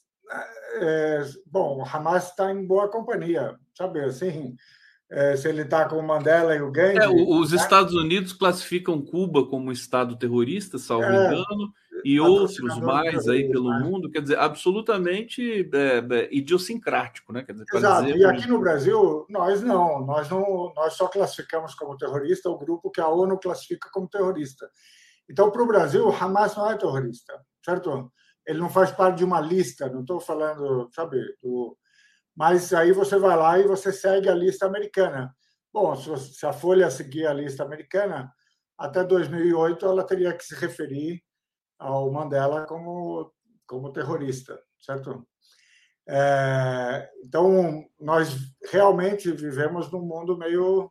é, 0.81 1.23
bom, 1.47 1.79
o 1.79 1.85
Hamas 1.85 2.31
está 2.31 2.51
em 2.51 2.67
boa 2.67 2.91
companhia, 2.91 3.57
sabe? 3.77 4.01
Assim, 4.01 4.57
é, 5.11 5.37
se 5.37 5.49
ele 5.49 5.63
está 5.63 5.89
com 5.89 5.97
o 5.97 6.07
Mandela 6.07 6.55
e 6.55 6.63
o 6.63 6.71
Gandhi. 6.71 6.99
É, 6.99 7.09
os 7.09 7.51
né? 7.51 7.57
Estados 7.57 7.95
Unidos 7.95 8.33
classificam 8.33 9.03
Cuba 9.03 9.45
como 9.45 9.73
Estado 9.73 10.17
terrorista, 10.17 10.79
salvo 10.79 11.05
é, 11.05 11.27
engano, 11.27 11.73
e 12.05 12.21
outros 12.21 12.79
mais 12.79 13.29
aí 13.29 13.51
pelo 13.51 13.71
né? 13.71 13.81
mundo, 13.81 14.11
quer 14.11 14.23
dizer, 14.23 14.39
absolutamente 14.39 15.69
é, 15.73 15.99
é, 15.99 16.29
idiosincrático, 16.31 17.33
né? 17.33 17.43
Quer 17.43 17.53
dizer, 17.53 17.67
Exato. 17.75 18.07
Dizer... 18.07 18.19
E 18.19 18.25
aqui 18.25 18.49
no 18.49 18.61
Brasil, 18.61 19.27
nós 19.29 19.63
não, 19.63 20.07
nós 20.07 20.31
não, 20.31 20.73
nós 20.77 20.95
só 20.95 21.09
classificamos 21.09 21.75
como 21.75 21.97
terrorista 21.97 22.49
o 22.49 22.59
grupo 22.59 22.91
que 22.91 23.01
a 23.01 23.09
ONU 23.09 23.39
classifica 23.39 23.89
como 23.93 24.09
terrorista. 24.09 24.71
Então, 25.29 25.51
para 25.51 25.63
o 25.63 25.67
Brasil, 25.67 26.07
o 26.07 26.15
Hamas 26.15 26.57
não 26.57 26.71
é 26.71 26.77
terrorista, 26.77 27.33
certo? 27.65 28.11
Ele 28.47 28.59
não 28.59 28.71
faz 28.71 28.91
parte 28.91 29.19
de 29.19 29.25
uma 29.25 29.41
lista, 29.41 29.89
não 29.89 30.01
estou 30.01 30.21
falando, 30.21 30.89
sabe, 30.93 31.19
do... 31.43 31.77
mas 32.37 32.73
aí 32.73 32.93
você 32.93 33.19
vai 33.19 33.37
lá 33.37 33.59
e 33.59 33.67
você 33.67 33.93
segue 33.93 34.29
a 34.29 34.35
lista 34.35 34.67
americana. 34.67 35.35
Bom, 35.73 35.95
se 35.95 36.47
a 36.47 36.53
Folha 36.53 36.91
seguir 36.91 37.27
a 37.27 37.33
lista 37.33 37.63
americana, 37.63 38.33
até 38.77 39.05
2008 39.05 39.87
ela 39.87 40.05
teria 40.05 40.33
que 40.33 40.45
se 40.45 40.55
referir 40.55 41.23
ao 41.79 42.11
Mandela 42.11 42.67
como, 42.67 43.33
como 43.67 43.93
terrorista, 43.93 44.61
certo? 44.81 45.27
É, 46.09 47.09
então, 47.25 47.85
nós 48.01 48.37
realmente 48.71 49.31
vivemos 49.31 49.91
num 49.93 50.01
mundo 50.01 50.37
meio 50.37 50.91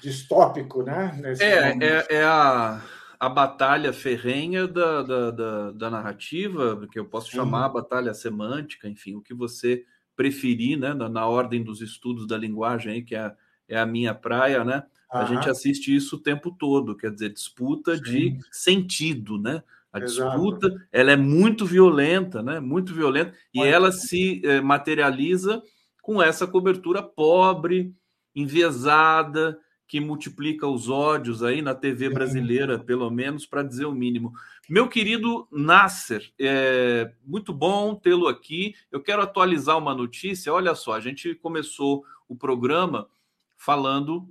distópico, 0.00 0.82
né? 0.82 1.20
é, 1.40 1.70
é, 1.84 2.06
é, 2.10 2.24
a, 2.24 2.80
a 3.18 3.28
batalha 3.28 3.92
ferrenha 3.92 4.68
da, 4.68 5.02
da, 5.02 5.30
da, 5.30 5.70
da 5.72 5.90
narrativa, 5.90 6.86
que 6.92 6.98
eu 6.98 7.06
posso 7.06 7.30
chamar 7.30 7.64
a 7.64 7.70
batalha 7.70 8.14
semântica, 8.14 8.88
enfim, 8.88 9.16
o 9.16 9.22
que 9.22 9.34
você 9.34 9.84
preferir, 10.16 10.78
né? 10.78 10.94
Na, 10.94 11.08
na 11.08 11.26
ordem 11.26 11.62
dos 11.62 11.80
estudos 11.80 12.26
da 12.26 12.36
linguagem, 12.36 12.92
aí, 12.92 13.02
que 13.02 13.14
é, 13.14 13.32
é 13.68 13.78
a 13.78 13.86
minha 13.86 14.14
praia, 14.14 14.64
né? 14.64 14.84
A 15.10 15.24
gente 15.26 15.48
assiste 15.48 15.94
isso 15.94 16.16
o 16.16 16.20
tempo 16.20 16.50
todo, 16.50 16.96
quer 16.96 17.12
dizer, 17.12 17.32
disputa 17.32 17.96
Sim. 17.96 18.02
de 18.02 18.38
sentido, 18.50 19.38
né? 19.38 19.62
A 19.92 20.00
Exato. 20.00 20.28
disputa, 20.28 20.86
ela 20.90 21.12
é 21.12 21.16
muito 21.16 21.64
violenta, 21.64 22.42
né? 22.42 22.58
Muito 22.58 22.92
violenta, 22.92 23.32
e 23.54 23.62
ela 23.62 23.92
se 23.92 24.42
eh, 24.44 24.60
materializa 24.60 25.62
com 26.02 26.20
essa 26.20 26.48
cobertura 26.48 27.00
pobre, 27.00 27.94
enviesada, 28.34 29.56
que 29.86 30.00
multiplica 30.00 30.66
os 30.66 30.88
ódios 30.88 31.42
aí 31.42 31.60
na 31.60 31.74
TV 31.74 32.08
brasileira, 32.08 32.78
pelo 32.78 33.10
menos, 33.10 33.46
para 33.46 33.62
dizer 33.62 33.84
o 33.84 33.92
mínimo. 33.94 34.32
Meu 34.68 34.88
querido 34.88 35.46
Nasser, 35.52 36.32
é 36.38 37.12
muito 37.24 37.52
bom 37.52 37.94
tê-lo 37.94 38.26
aqui. 38.26 38.74
Eu 38.90 39.02
quero 39.02 39.22
atualizar 39.22 39.76
uma 39.76 39.94
notícia. 39.94 40.52
Olha 40.52 40.74
só, 40.74 40.94
a 40.94 41.00
gente 41.00 41.34
começou 41.34 42.04
o 42.28 42.34
programa 42.34 43.08
falando 43.56 44.26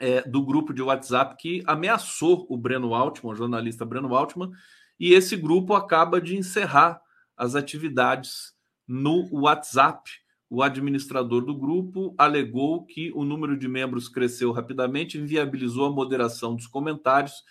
é, 0.00 0.22
do 0.22 0.44
grupo 0.44 0.74
de 0.74 0.82
WhatsApp 0.82 1.36
que 1.38 1.62
ameaçou 1.64 2.44
o 2.48 2.56
Breno 2.56 2.92
Altman, 2.92 3.32
o 3.32 3.36
jornalista 3.36 3.84
Breno 3.84 4.14
Altman, 4.14 4.50
e 4.98 5.14
esse 5.14 5.36
grupo 5.36 5.74
acaba 5.74 6.20
de 6.20 6.36
encerrar 6.36 7.00
as 7.36 7.54
atividades 7.54 8.52
no 8.86 9.28
WhatsApp. 9.32 10.21
O 10.54 10.62
administrador 10.62 11.46
do 11.46 11.54
grupo 11.54 12.14
alegou 12.18 12.84
que 12.84 13.10
o 13.14 13.24
número 13.24 13.56
de 13.56 13.66
membros 13.66 14.06
cresceu 14.06 14.52
rapidamente, 14.52 15.16
inviabilizou 15.16 15.86
a 15.86 15.90
moderação 15.90 16.54
dos 16.54 16.66
comentários. 16.66 17.42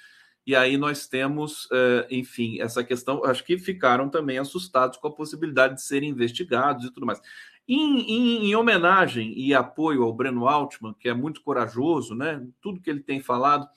E 0.46 0.56
aí 0.56 0.78
nós 0.78 1.08
temos, 1.08 1.68
é, 1.72 2.06
enfim, 2.12 2.62
essa 2.62 2.84
questão. 2.84 3.26
Acho 3.26 3.44
que 3.44 3.58
ficaram 3.58 4.08
também 4.08 4.38
assustados 4.38 5.00
com 5.00 5.08
a 5.08 5.16
possibilidade 5.16 5.74
de 5.74 5.82
serem 5.82 6.12
investigados 6.12 6.86
e 6.86 6.92
tudo 6.92 7.08
mais. 7.08 7.20
Em, 7.68 8.02
em, 8.02 8.46
em, 8.46 8.56
homenagem 8.56 9.34
e 9.36 9.52
apoio 9.52 10.04
ao 10.04 10.14
Breno 10.14 10.48
Altman, 10.48 10.94
que 10.94 11.10
é 11.10 11.14
muito 11.16 11.42
corajoso, 11.42 12.14
né? 12.14 12.48
Tudo 12.62 12.80
que 12.80 12.90
ele 12.92 13.02
tem 13.02 13.20
falado, 13.20 13.68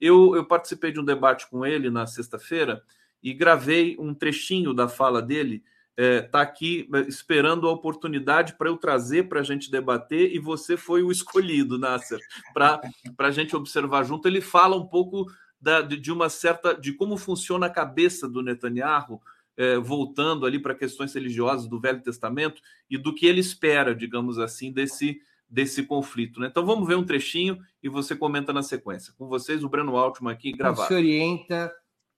eu, 0.00 0.34
eu 0.34 0.44
participei 0.44 0.90
de 0.90 0.98
um 0.98 1.04
debate 1.04 1.48
com 1.48 1.64
ele 1.64 1.90
na 1.90 2.08
sexta-feira 2.08 2.82
e 3.22 3.32
gravei 3.32 3.96
um 4.00 4.12
trechinho 4.12 4.74
da 4.74 4.88
fala 4.88 5.22
dele. 5.22 5.62
Está 5.96 6.02
é, 6.02 6.22
tá 6.22 6.40
aqui 6.40 6.88
é, 6.92 7.00
esperando 7.02 7.68
a 7.68 7.72
oportunidade 7.72 8.56
para 8.58 8.68
eu 8.68 8.76
trazer 8.76 9.28
para 9.28 9.40
a 9.40 9.44
gente 9.44 9.70
debater, 9.70 10.34
e 10.34 10.38
você 10.38 10.76
foi 10.76 11.02
o 11.02 11.10
escolhido, 11.12 11.78
Nasser, 11.78 12.18
para 12.52 12.80
a 13.18 13.30
gente 13.30 13.54
observar 13.54 14.04
junto. 14.04 14.26
Ele 14.26 14.40
fala 14.40 14.76
um 14.76 14.86
pouco 14.86 15.26
da, 15.60 15.80
de, 15.80 15.96
de 15.96 16.12
uma 16.12 16.28
certa 16.28 16.74
de 16.74 16.92
como 16.92 17.16
funciona 17.16 17.66
a 17.66 17.70
cabeça 17.70 18.28
do 18.28 18.42
Netanyahu 18.42 19.20
é, 19.56 19.78
voltando 19.78 20.46
ali 20.46 20.58
para 20.58 20.74
questões 20.74 21.14
religiosas 21.14 21.68
do 21.68 21.80
Velho 21.80 22.02
Testamento 22.02 22.60
e 22.90 22.98
do 22.98 23.14
que 23.14 23.26
ele 23.26 23.40
espera, 23.40 23.94
digamos 23.94 24.38
assim, 24.38 24.72
desse, 24.72 25.20
desse 25.48 25.84
conflito. 25.84 26.40
Né? 26.40 26.48
Então 26.48 26.66
vamos 26.66 26.86
ver 26.86 26.96
um 26.96 27.04
trechinho 27.04 27.58
e 27.82 27.88
você 27.88 28.16
comenta 28.16 28.52
na 28.52 28.62
sequência. 28.62 29.14
Com 29.16 29.28
vocês, 29.28 29.62
o 29.62 29.68
Breno 29.68 29.96
Altman 29.96 30.32
aqui 30.32 30.52
gravado. 30.52 30.88
Se 30.88 30.94
orienta 30.94 31.72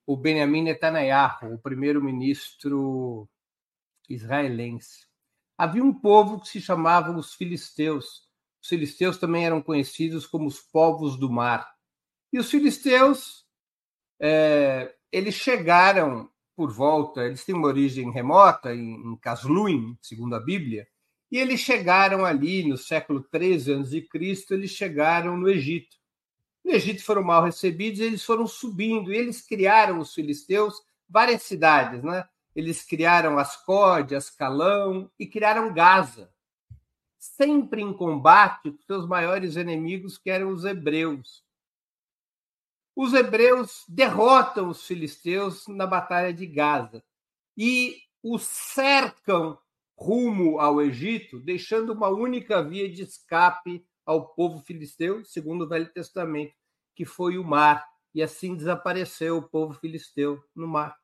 o 0.07 0.17
Benjamin 0.17 0.63
Netanyahu, 0.63 1.55
o 1.55 1.59
primeiro-ministro 1.59 3.29
israelense. 4.09 5.07
Havia 5.57 5.83
um 5.83 5.93
povo 5.93 6.41
que 6.41 6.49
se 6.49 6.61
chamava 6.61 7.17
os 7.17 7.35
filisteus. 7.35 8.27
Os 8.63 8.69
filisteus 8.69 9.19
também 9.19 9.47
eram 9.47 9.63
conhecidos 9.63 10.27
como 10.27 10.47
os 10.47 10.61
povos 10.61 11.19
do 11.19 11.31
mar. 11.31 11.75
E 12.33 12.39
os 12.39 12.51
filisteus, 12.51 13.47
é, 14.21 14.95
eles 15.11 15.35
chegaram 15.35 16.31
por 16.55 16.73
volta, 16.73 17.25
eles 17.25 17.45
têm 17.45 17.55
uma 17.55 17.69
origem 17.69 18.11
remota 18.11 18.75
em, 18.75 18.95
em 18.95 19.17
Casluim, 19.17 19.97
segundo 20.01 20.35
a 20.35 20.41
Bíblia, 20.41 20.87
e 21.31 21.39
eles 21.39 21.61
chegaram 21.61 22.25
ali 22.25 22.67
no 22.67 22.79
século 22.79 23.23
13 23.23 23.75
a.C., 23.75 24.07
eles 24.51 24.71
chegaram 24.71 25.37
no 25.37 25.49
Egito. 25.49 25.97
No 26.65 26.73
Egito 26.73 27.05
foram 27.05 27.23
mal 27.23 27.45
recebidos, 27.45 28.01
eles 28.01 28.25
foram 28.25 28.47
subindo, 28.47 29.13
e 29.13 29.17
eles 29.17 29.41
criaram, 29.41 29.99
os 29.99 30.15
filisteus, 30.15 30.75
várias 31.09 31.43
cidades, 31.43 32.03
né? 32.03 32.25
Eles 32.57 32.83
criaram 32.83 33.39
Ascode, 33.39 34.17
Ascalão 34.17 35.09
e 35.17 35.29
criaram 35.29 35.73
Gaza, 35.73 36.33
sempre 37.17 37.81
em 37.81 37.93
combate 37.93 38.73
com 38.73 38.83
seus 38.83 39.07
maiores 39.07 39.55
inimigos, 39.55 40.19
que 40.19 40.31
eram 40.31 40.49
os 40.49 40.65
hebreus 40.65 41.47
os 42.97 43.13
hebreus 43.13 43.85
derrotam 43.87 44.71
os 44.71 44.87
filisteus 44.87 45.69
na 45.69 45.87
Batalha 45.87 46.33
de 46.33 46.47
Gaza 46.47 47.05
e 47.55 47.99
os 48.23 48.43
cercam 48.43 49.59
rumo 49.95 50.59
ao 50.59 50.81
Egito, 50.81 51.39
deixando 51.39 51.93
uma 51.93 52.09
única 52.09 52.63
via 52.63 52.91
de 52.91 53.03
escape 53.03 53.87
ao 54.05 54.29
povo 54.29 54.63
filisteu, 54.63 55.23
segundo 55.27 55.65
o 55.65 55.69
Velho 55.69 55.93
Testamento, 55.93 56.55
que 56.95 57.05
foi 57.05 57.37
o 57.37 57.45
mar. 57.45 57.87
E 58.15 58.23
assim 58.23 58.57
desapareceu 58.57 59.37
o 59.37 59.43
povo 59.43 59.75
filisteu 59.75 60.43
no 60.55 60.67
mar. 60.67 60.97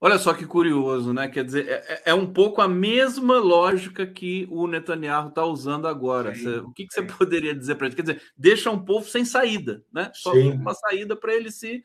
Olha 0.00 0.16
só 0.16 0.32
que 0.32 0.46
curioso, 0.46 1.12
né? 1.12 1.28
Quer 1.28 1.44
dizer, 1.44 1.68
é, 1.68 1.72
é, 1.72 2.02
é 2.06 2.14
um 2.14 2.32
pouco 2.32 2.62
a 2.62 2.68
mesma 2.68 3.38
lógica 3.38 4.06
que 4.06 4.46
o 4.48 4.68
Netanyahu 4.68 5.28
está 5.28 5.44
usando 5.44 5.88
agora. 5.88 6.34
Sim, 6.34 6.58
o 6.58 6.72
que, 6.72 6.86
que 6.86 6.94
você 6.94 7.02
poderia 7.02 7.54
dizer 7.54 7.74
para 7.74 7.86
ele? 7.86 7.96
Quer 7.96 8.02
dizer, 8.02 8.22
deixa 8.36 8.70
um 8.70 8.84
povo 8.84 9.08
sem 9.08 9.24
saída, 9.24 9.84
né? 9.92 10.10
Só 10.14 10.32
sim. 10.32 10.52
uma 10.52 10.72
saída 10.74 11.16
para 11.16 11.34
ele 11.34 11.50
se 11.50 11.82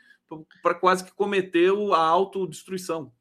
para 0.62 0.74
quase 0.74 1.04
que 1.04 1.14
cometer 1.14 1.70
a 1.94 1.98
autodestruição. 1.98 3.12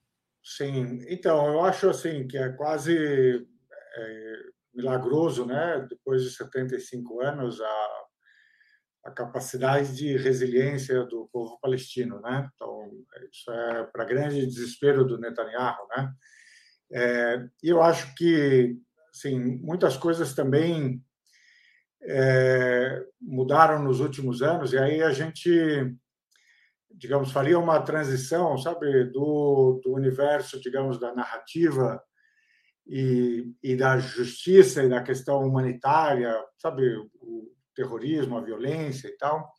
Sim, 0.42 1.04
então 1.08 1.46
eu 1.46 1.62
acho 1.62 1.88
assim 1.90 2.26
que 2.26 2.38
é 2.38 2.48
quase 2.50 2.96
é, 2.96 4.36
milagroso, 4.74 5.44
né? 5.46 5.86
Depois 5.88 6.22
de 6.22 6.30
75 6.30 7.20
anos, 7.20 7.60
a 7.60 8.04
a 9.04 9.10
capacidade 9.10 9.96
de 9.96 10.16
resiliência 10.16 11.04
do 11.04 11.28
povo 11.32 11.58
palestino, 11.60 12.20
né? 12.20 12.48
Então 12.54 12.90
isso 13.30 13.50
é 13.50 13.84
para 13.84 14.04
grande 14.04 14.46
desespero 14.46 15.04
do 15.04 15.18
Netanyahu, 15.18 15.88
né? 15.96 16.12
É, 16.92 17.48
e 17.62 17.68
eu 17.68 17.82
acho 17.82 18.14
que, 18.14 18.76
assim, 19.12 19.38
muitas 19.38 19.96
coisas 19.96 20.34
também 20.34 21.02
é, 22.02 23.04
mudaram 23.20 23.82
nos 23.82 24.00
últimos 24.00 24.42
anos 24.42 24.72
e 24.72 24.78
aí 24.78 25.02
a 25.02 25.10
gente, 25.10 25.50
digamos, 26.90 27.32
faria 27.32 27.58
uma 27.58 27.80
transição, 27.80 28.58
sabe, 28.58 29.04
do, 29.04 29.80
do 29.82 29.94
universo, 29.94 30.60
digamos, 30.60 31.00
da 31.00 31.14
narrativa 31.14 32.02
e, 32.86 33.50
e 33.62 33.74
da 33.74 33.98
justiça 33.98 34.82
e 34.82 34.88
da 34.88 35.02
questão 35.02 35.40
humanitária, 35.40 36.34
sabe, 36.58 36.96
o, 37.20 37.52
terrorismo, 37.74 38.36
a 38.36 38.40
violência 38.40 39.08
e 39.08 39.16
tal, 39.16 39.52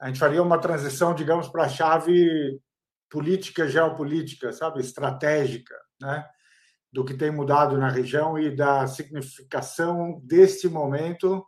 a 0.00 0.08
gente 0.08 0.18
faria 0.18 0.42
uma 0.42 0.58
transição, 0.58 1.14
digamos, 1.14 1.48
para 1.48 1.64
a 1.64 1.68
chave 1.68 2.60
política, 3.10 3.68
geopolítica, 3.68 4.52
sabe, 4.52 4.80
estratégica, 4.80 5.74
né, 6.00 6.26
do 6.92 7.04
que 7.04 7.14
tem 7.14 7.30
mudado 7.30 7.78
na 7.78 7.88
região 7.88 8.38
e 8.38 8.54
da 8.54 8.86
significação 8.86 10.20
deste 10.24 10.68
momento 10.68 11.44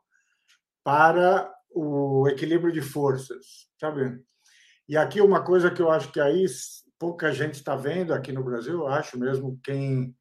para 0.83 1.53
o 1.71 2.27
equilíbrio 2.29 2.73
de 2.73 2.81
forças, 2.81 3.69
sabe? 3.79 4.23
E 4.89 4.97
aqui 4.97 5.21
uma 5.21 5.45
coisa 5.45 5.71
que 5.71 5.83
eu 5.83 5.91
acho 5.91 6.11
que 6.11 6.21
aí 6.21 6.47
pouca 6.99 7.33
gente 7.33 7.55
está 7.55 7.77
vendo 7.77 8.15
aqui 8.15 8.33
no 8.33 8.43
Brasil, 8.43 8.81
eu 8.81 8.89
acho 8.89 9.19
mesmo 9.19 9.61
quem 9.63 10.17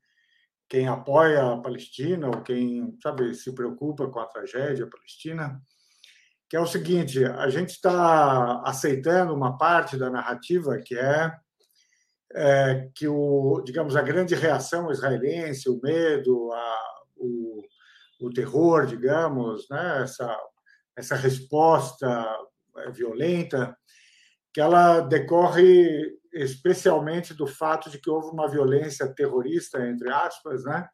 quem 0.69 0.87
apoia 0.87 1.53
a 1.53 1.57
Palestina 1.57 2.27
ou 2.27 2.41
quem 2.41 2.97
sabe 3.01 3.33
se 3.33 3.53
preocupa 3.53 4.07
com 4.07 4.19
a 4.19 4.27
tragédia 4.27 4.87
palestina 4.87 5.61
que 6.49 6.55
é 6.55 6.59
o 6.59 6.67
seguinte: 6.67 7.23
a 7.25 7.49
gente 7.49 7.71
está 7.71 8.61
aceitando 8.63 9.33
uma 9.33 9.57
parte 9.57 9.97
da 9.97 10.09
narrativa 10.09 10.77
que 10.79 10.97
é, 10.97 11.35
é, 12.33 12.89
que 12.95 13.07
o, 13.07 13.61
digamos, 13.65 13.95
a 13.95 14.01
grande 14.01 14.35
reação 14.35 14.91
israelense, 14.91 15.69
o 15.69 15.79
medo, 15.81 16.51
a, 16.53 16.77
o, 17.17 17.61
o 18.21 18.29
terror, 18.29 18.85
digamos, 18.85 19.67
né, 19.69 20.03
essa, 20.03 20.37
essa 20.95 21.15
resposta 21.15 22.25
é, 22.77 22.91
violenta, 22.91 23.76
que 24.57 24.61
ela 24.61 25.01
decorre 25.01 26.17
especialmente 26.33 27.31
do 27.31 27.45
fato 27.45 27.91
de 27.91 27.99
que 27.99 28.09
houve 28.09 28.29
uma 28.29 28.49
violência 28.49 29.07
terrorista, 29.07 29.87
entre 29.87 30.11
aspas, 30.11 30.63
né, 30.63 30.89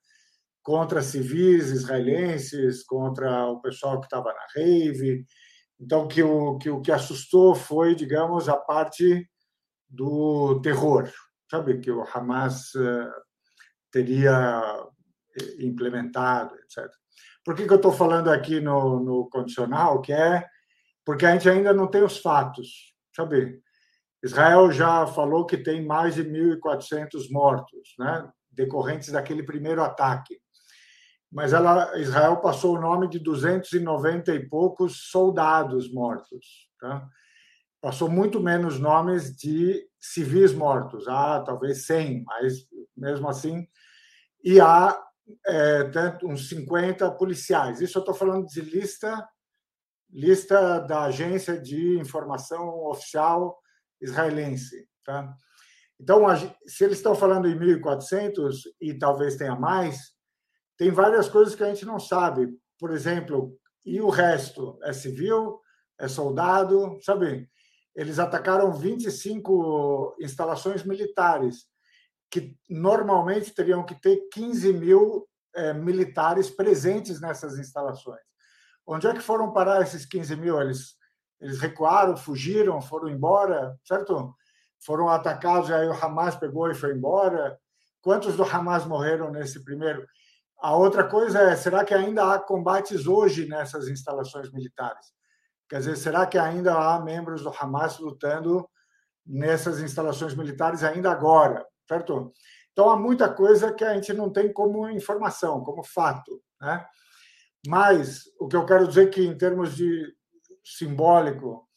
contra 0.61 1.01
civis 1.01 1.69
israelenses, 1.69 2.83
contra 2.83 3.45
o 3.45 3.61
pessoal 3.61 4.01
que 4.01 4.05
estava 4.05 4.33
na 4.33 4.45
rave. 4.53 5.25
Então, 5.79 6.09
que 6.09 6.21
o, 6.21 6.57
que 6.57 6.69
o 6.69 6.81
que 6.81 6.91
assustou 6.91 7.55
foi, 7.55 7.95
digamos, 7.95 8.49
a 8.49 8.57
parte 8.57 9.25
do 9.87 10.59
terror, 10.61 11.09
sabe, 11.49 11.79
que 11.79 11.89
o 11.89 12.03
Hamas 12.13 12.75
uh, 12.75 13.13
teria 13.89 14.61
eh, 15.39 15.65
implementado, 15.65 16.53
etc. 16.55 16.91
Por 17.45 17.55
que, 17.55 17.65
que 17.65 17.71
eu 17.71 17.77
estou 17.77 17.93
falando 17.93 18.29
aqui 18.29 18.59
no, 18.59 18.99
no 18.99 19.29
condicional? 19.29 20.01
Que 20.01 20.11
é 20.11 20.45
porque 21.05 21.25
a 21.25 21.31
gente 21.31 21.47
ainda 21.47 21.73
não 21.73 21.87
tem 21.87 22.03
os 22.03 22.17
fatos, 22.17 22.92
sabe? 23.15 23.61
Israel 24.23 24.71
já 24.71 25.05
falou 25.07 25.45
que 25.45 25.57
tem 25.57 25.85
mais 25.85 26.15
de 26.15 26.23
1.400 26.23 27.29
mortos, 27.29 27.93
né, 27.99 28.29
decorrentes 28.51 29.11
daquele 29.11 29.43
primeiro 29.43 29.83
ataque 29.83 30.41
mas 31.33 31.51
ela, 31.51 31.97
Israel 31.97 32.37
passou 32.37 32.77
o 32.77 32.79
nome 32.79 33.07
de 33.09 33.17
290 33.17 34.35
e 34.35 34.47
poucos 34.47 35.09
soldados 35.09 35.91
mortos. 35.91 36.69
Tá? 36.79 37.09
Passou 37.81 38.07
muito 38.07 38.39
menos 38.39 38.79
nomes 38.79 39.35
de 39.35 39.83
civis 39.99 40.53
mortos, 40.53 41.07
ah, 41.07 41.41
talvez 41.43 41.87
100, 41.87 42.23
mas 42.23 42.67
mesmo 42.95 43.27
assim. 43.27 43.67
E 44.43 44.61
há 44.61 44.95
é, 45.47 45.85
tanto, 45.85 46.27
uns 46.27 46.49
50 46.49 47.09
policiais. 47.13 47.81
Isso 47.81 47.97
eu 47.97 48.01
estou 48.01 48.13
falando 48.13 48.45
de 48.45 48.61
lista, 48.61 49.27
lista 50.13 50.79
da 50.79 51.05
Agência 51.05 51.59
de 51.59 51.97
Informação 51.99 52.69
Oficial 52.85 53.57
Israelense. 53.99 54.87
Tá? 55.03 55.35
Então, 55.99 56.23
se 56.67 56.83
eles 56.83 56.97
estão 56.97 57.15
falando 57.15 57.47
em 57.47 57.57
1.400 57.57 58.55
e 58.79 58.93
talvez 58.93 59.35
tenha 59.35 59.55
mais, 59.55 60.13
tem 60.77 60.91
várias 60.91 61.27
coisas 61.27 61.55
que 61.55 61.63
a 61.63 61.67
gente 61.67 61.85
não 61.85 61.99
sabe. 61.99 62.47
Por 62.79 62.91
exemplo, 62.91 63.57
e 63.85 63.99
o 64.01 64.09
resto? 64.09 64.77
É 64.83 64.93
civil? 64.93 65.59
É 65.99 66.07
soldado? 66.07 66.99
Sabe? 67.01 67.49
Eles 67.95 68.19
atacaram 68.19 68.73
25 68.73 70.15
instalações 70.19 70.83
militares, 70.83 71.65
que 72.29 72.57
normalmente 72.69 73.53
teriam 73.53 73.85
que 73.85 73.99
ter 73.99 74.27
15 74.31 74.73
mil 74.73 75.27
é, 75.55 75.73
militares 75.73 76.49
presentes 76.49 77.21
nessas 77.21 77.57
instalações. 77.59 78.32
Onde 78.85 79.07
é 79.07 79.13
que 79.13 79.21
foram 79.21 79.51
parar 79.51 79.81
esses 79.81 80.05
15 80.05 80.35
mil? 80.35 80.59
Eles, 80.61 80.95
eles 81.39 81.59
recuaram, 81.59 82.17
fugiram, 82.17 82.81
foram 82.81 83.09
embora, 83.09 83.77
certo? 83.85 84.35
Foram 84.85 85.09
atacados, 85.09 85.71
aí 85.71 85.87
o 85.87 85.93
Hamas 85.93 86.35
pegou 86.35 86.69
e 86.69 86.75
foi 86.75 86.93
embora. 86.93 87.57
Quantos 88.01 88.35
do 88.35 88.43
Hamas 88.43 88.85
morreram 88.85 89.31
nesse 89.31 89.63
primeiro? 89.63 90.05
A 90.61 90.75
outra 90.75 91.05
coisa 91.05 91.39
é, 91.39 91.55
será 91.55 91.83
que 91.83 91.93
ainda 91.93 92.33
há 92.33 92.39
combates 92.39 93.07
hoje 93.07 93.47
nessas 93.47 93.87
instalações 93.87 94.51
militares? 94.51 95.13
Quer 95.69 95.79
dizer, 95.79 95.95
será 95.95 96.25
que 96.25 96.37
ainda 96.37 96.73
há 96.73 96.99
membros 96.99 97.43
do 97.43 97.49
Hamas 97.49 97.97
lutando 97.99 98.67
nessas 99.25 99.79
instalações 99.79 100.35
militares 100.35 100.83
ainda 100.83 101.11
agora, 101.11 101.65
certo? 101.87 102.31
Então 102.71 102.89
há 102.89 102.97
muita 102.97 103.29
coisa 103.33 103.73
que 103.73 103.83
a 103.83 103.93
gente 103.93 104.13
não 104.13 104.31
tem 104.31 104.51
como 104.51 104.89
informação, 104.89 105.63
como 105.63 105.83
fato, 105.83 106.41
né? 106.59 106.85
Mas 107.65 108.23
o 108.39 108.47
que 108.47 108.55
eu 108.55 108.65
quero 108.65 108.87
dizer 108.87 109.07
é 109.07 109.11
que 109.11 109.25
em 109.25 109.37
termos 109.37 109.75
de 109.75 110.13
simbólico, 110.63 111.67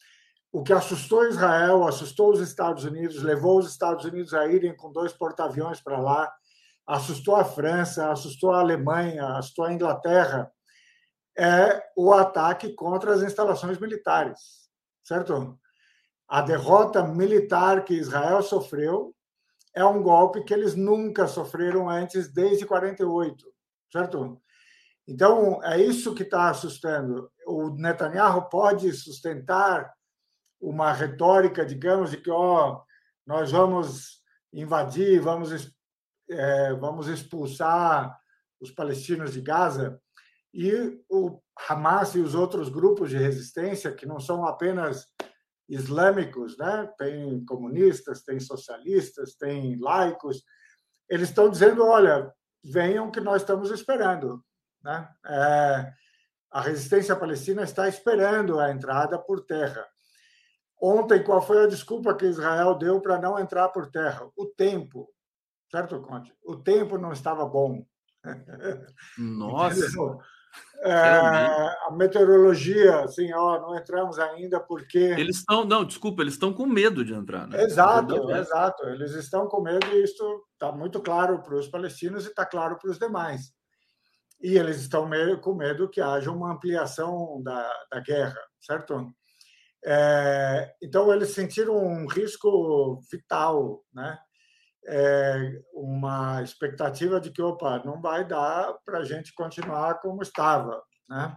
o 0.51 0.63
que 0.63 0.73
assustou 0.73 1.27
Israel, 1.27 1.87
assustou 1.87 2.31
os 2.31 2.39
Estados 2.39 2.83
Unidos, 2.83 3.21
levou 3.21 3.59
os 3.59 3.69
Estados 3.69 4.05
Unidos 4.05 4.33
a 4.33 4.47
irem 4.47 4.75
com 4.75 4.91
dois 4.91 5.13
porta-aviões 5.13 5.81
para 5.81 5.99
lá, 5.99 6.31
assustou 6.85 7.35
a 7.35 7.43
França, 7.43 8.11
assustou 8.11 8.51
a 8.51 8.59
Alemanha, 8.59 9.37
assustou 9.37 9.65
a 9.65 9.73
Inglaterra, 9.73 10.51
é 11.37 11.83
o 11.95 12.11
ataque 12.11 12.73
contra 12.73 13.13
as 13.13 13.21
instalações 13.21 13.77
militares, 13.77 14.39
certo? 15.03 15.59
A 16.27 16.41
derrota 16.41 17.03
militar 17.03 17.85
que 17.85 17.93
Israel 17.93 18.41
sofreu 18.41 19.15
é 19.75 19.85
um 19.85 20.01
golpe 20.01 20.43
que 20.43 20.53
eles 20.53 20.75
nunca 20.75 21.27
sofreram 21.27 21.87
antes 21.87 22.33
desde 22.33 22.65
48, 22.65 23.45
certo? 23.91 24.41
Então, 25.07 25.63
é 25.63 25.81
isso 25.81 26.13
que 26.13 26.23
está 26.23 26.49
assustando. 26.49 27.31
O 27.45 27.69
Netanyahu 27.69 28.49
pode 28.49 28.91
sustentar 28.91 29.93
uma 30.59 30.91
retórica, 30.91 31.65
digamos, 31.65 32.11
de 32.11 32.17
que 32.17 32.29
ó, 32.29 32.81
nós 33.25 33.51
vamos 33.51 34.21
invadir, 34.51 35.21
vamos 35.21 35.51
é, 36.29 36.73
vamos 36.73 37.07
expulsar 37.07 38.17
os 38.59 38.71
palestinos 38.71 39.33
de 39.33 39.41
Gaza, 39.41 40.01
e 40.53 40.99
o 41.09 41.39
Hamas 41.69 42.15
e 42.15 42.19
os 42.19 42.33
outros 42.33 42.69
grupos 42.69 43.09
de 43.09 43.17
resistência, 43.17 43.93
que 43.93 44.05
não 44.05 44.19
são 44.19 44.45
apenas 44.45 45.05
islâmicos, 45.69 46.57
né? 46.57 46.89
tem 46.97 47.43
comunistas, 47.45 48.23
tem 48.23 48.39
socialistas, 48.39 49.35
tem 49.35 49.77
laicos, 49.79 50.43
eles 51.09 51.29
estão 51.29 51.49
dizendo: 51.49 51.85
olha, 51.85 52.31
venham 52.63 53.11
que 53.11 53.19
nós 53.19 53.41
estamos 53.41 53.71
esperando. 53.71 54.43
Né? 54.83 55.09
É, 55.25 55.93
a 56.51 56.61
resistência 56.61 57.15
palestina 57.15 57.63
está 57.63 57.87
esperando 57.87 58.59
a 58.59 58.71
entrada 58.71 59.17
por 59.19 59.45
terra. 59.45 59.85
Ontem, 60.81 61.23
qual 61.23 61.41
foi 61.41 61.63
a 61.63 61.67
desculpa 61.67 62.15
que 62.15 62.25
Israel 62.25 62.75
deu 62.75 63.01
para 63.01 63.19
não 63.19 63.39
entrar 63.39 63.69
por 63.69 63.89
terra? 63.89 64.29
O 64.35 64.45
tempo 64.45 65.09
certo, 65.69 66.01
Conte? 66.01 66.33
O 66.43 66.55
tempo 66.55 66.97
não 66.97 67.11
estava 67.11 67.45
bom. 67.45 67.85
Nossa! 69.17 69.85
É, 70.81 70.91
a 70.91 71.89
meteorologia, 71.91 73.01
assim, 73.01 73.31
ó, 73.33 73.59
não 73.59 73.75
entramos 73.75 74.17
ainda 74.17 74.59
porque. 74.59 74.97
Eles 74.97 75.37
estão, 75.37 75.63
não, 75.63 75.85
desculpa, 75.85 76.23
eles 76.23 76.33
estão 76.33 76.51
com 76.51 76.65
medo 76.65 77.05
de 77.05 77.13
entrar, 77.13 77.47
né? 77.47 77.61
Exato, 77.61 78.31
exato. 78.31 78.83
Eles 78.85 79.11
estão 79.13 79.47
com 79.47 79.61
medo 79.61 79.85
e 79.93 80.03
isso 80.03 80.23
está 80.53 80.71
muito 80.71 80.99
claro 80.99 81.43
para 81.43 81.55
os 81.55 81.67
palestinos 81.67 82.25
e 82.25 82.29
está 82.29 82.45
claro 82.45 82.77
para 82.79 82.89
os 82.89 82.97
demais. 82.97 83.53
E 84.41 84.57
eles 84.57 84.77
estão 84.77 85.07
meio, 85.07 85.39
com 85.39 85.55
medo 85.55 85.89
que 85.89 85.99
haja 85.99 86.31
uma 86.31 86.53
ampliação 86.53 87.41
da, 87.43 87.71
da 87.91 87.99
guerra, 87.99 88.39
certo? 88.61 89.11
É, 89.85 90.73
então, 90.81 91.13
eles 91.13 91.29
sentiram 91.29 91.75
um 91.75 92.07
risco 92.07 93.01
vital, 93.11 93.83
né? 93.93 94.19
é, 94.87 95.61
uma 95.73 96.41
expectativa 96.41 97.19
de 97.19 97.31
que, 97.31 97.41
opa, 97.41 97.83
não 97.83 98.01
vai 98.01 98.25
dar 98.25 98.73
para 98.85 98.99
a 98.99 99.03
gente 99.03 99.33
continuar 99.33 99.99
como 99.99 100.21
estava. 100.21 100.81
Né? 101.09 101.35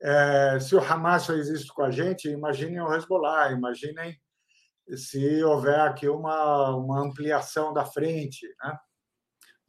É, 0.00 0.60
se 0.60 0.74
o 0.76 0.80
Hamas 0.80 1.26
fez 1.26 1.48
isso 1.48 1.72
com 1.74 1.82
a 1.82 1.90
gente, 1.90 2.28
imaginem 2.28 2.80
o 2.80 2.94
Hezbollah, 2.94 3.50
imaginem 3.52 4.16
se 4.94 5.42
houver 5.42 5.80
aqui 5.80 6.08
uma, 6.08 6.76
uma 6.76 7.00
ampliação 7.00 7.72
da 7.72 7.84
frente. 7.84 8.46
Né? 8.62 8.78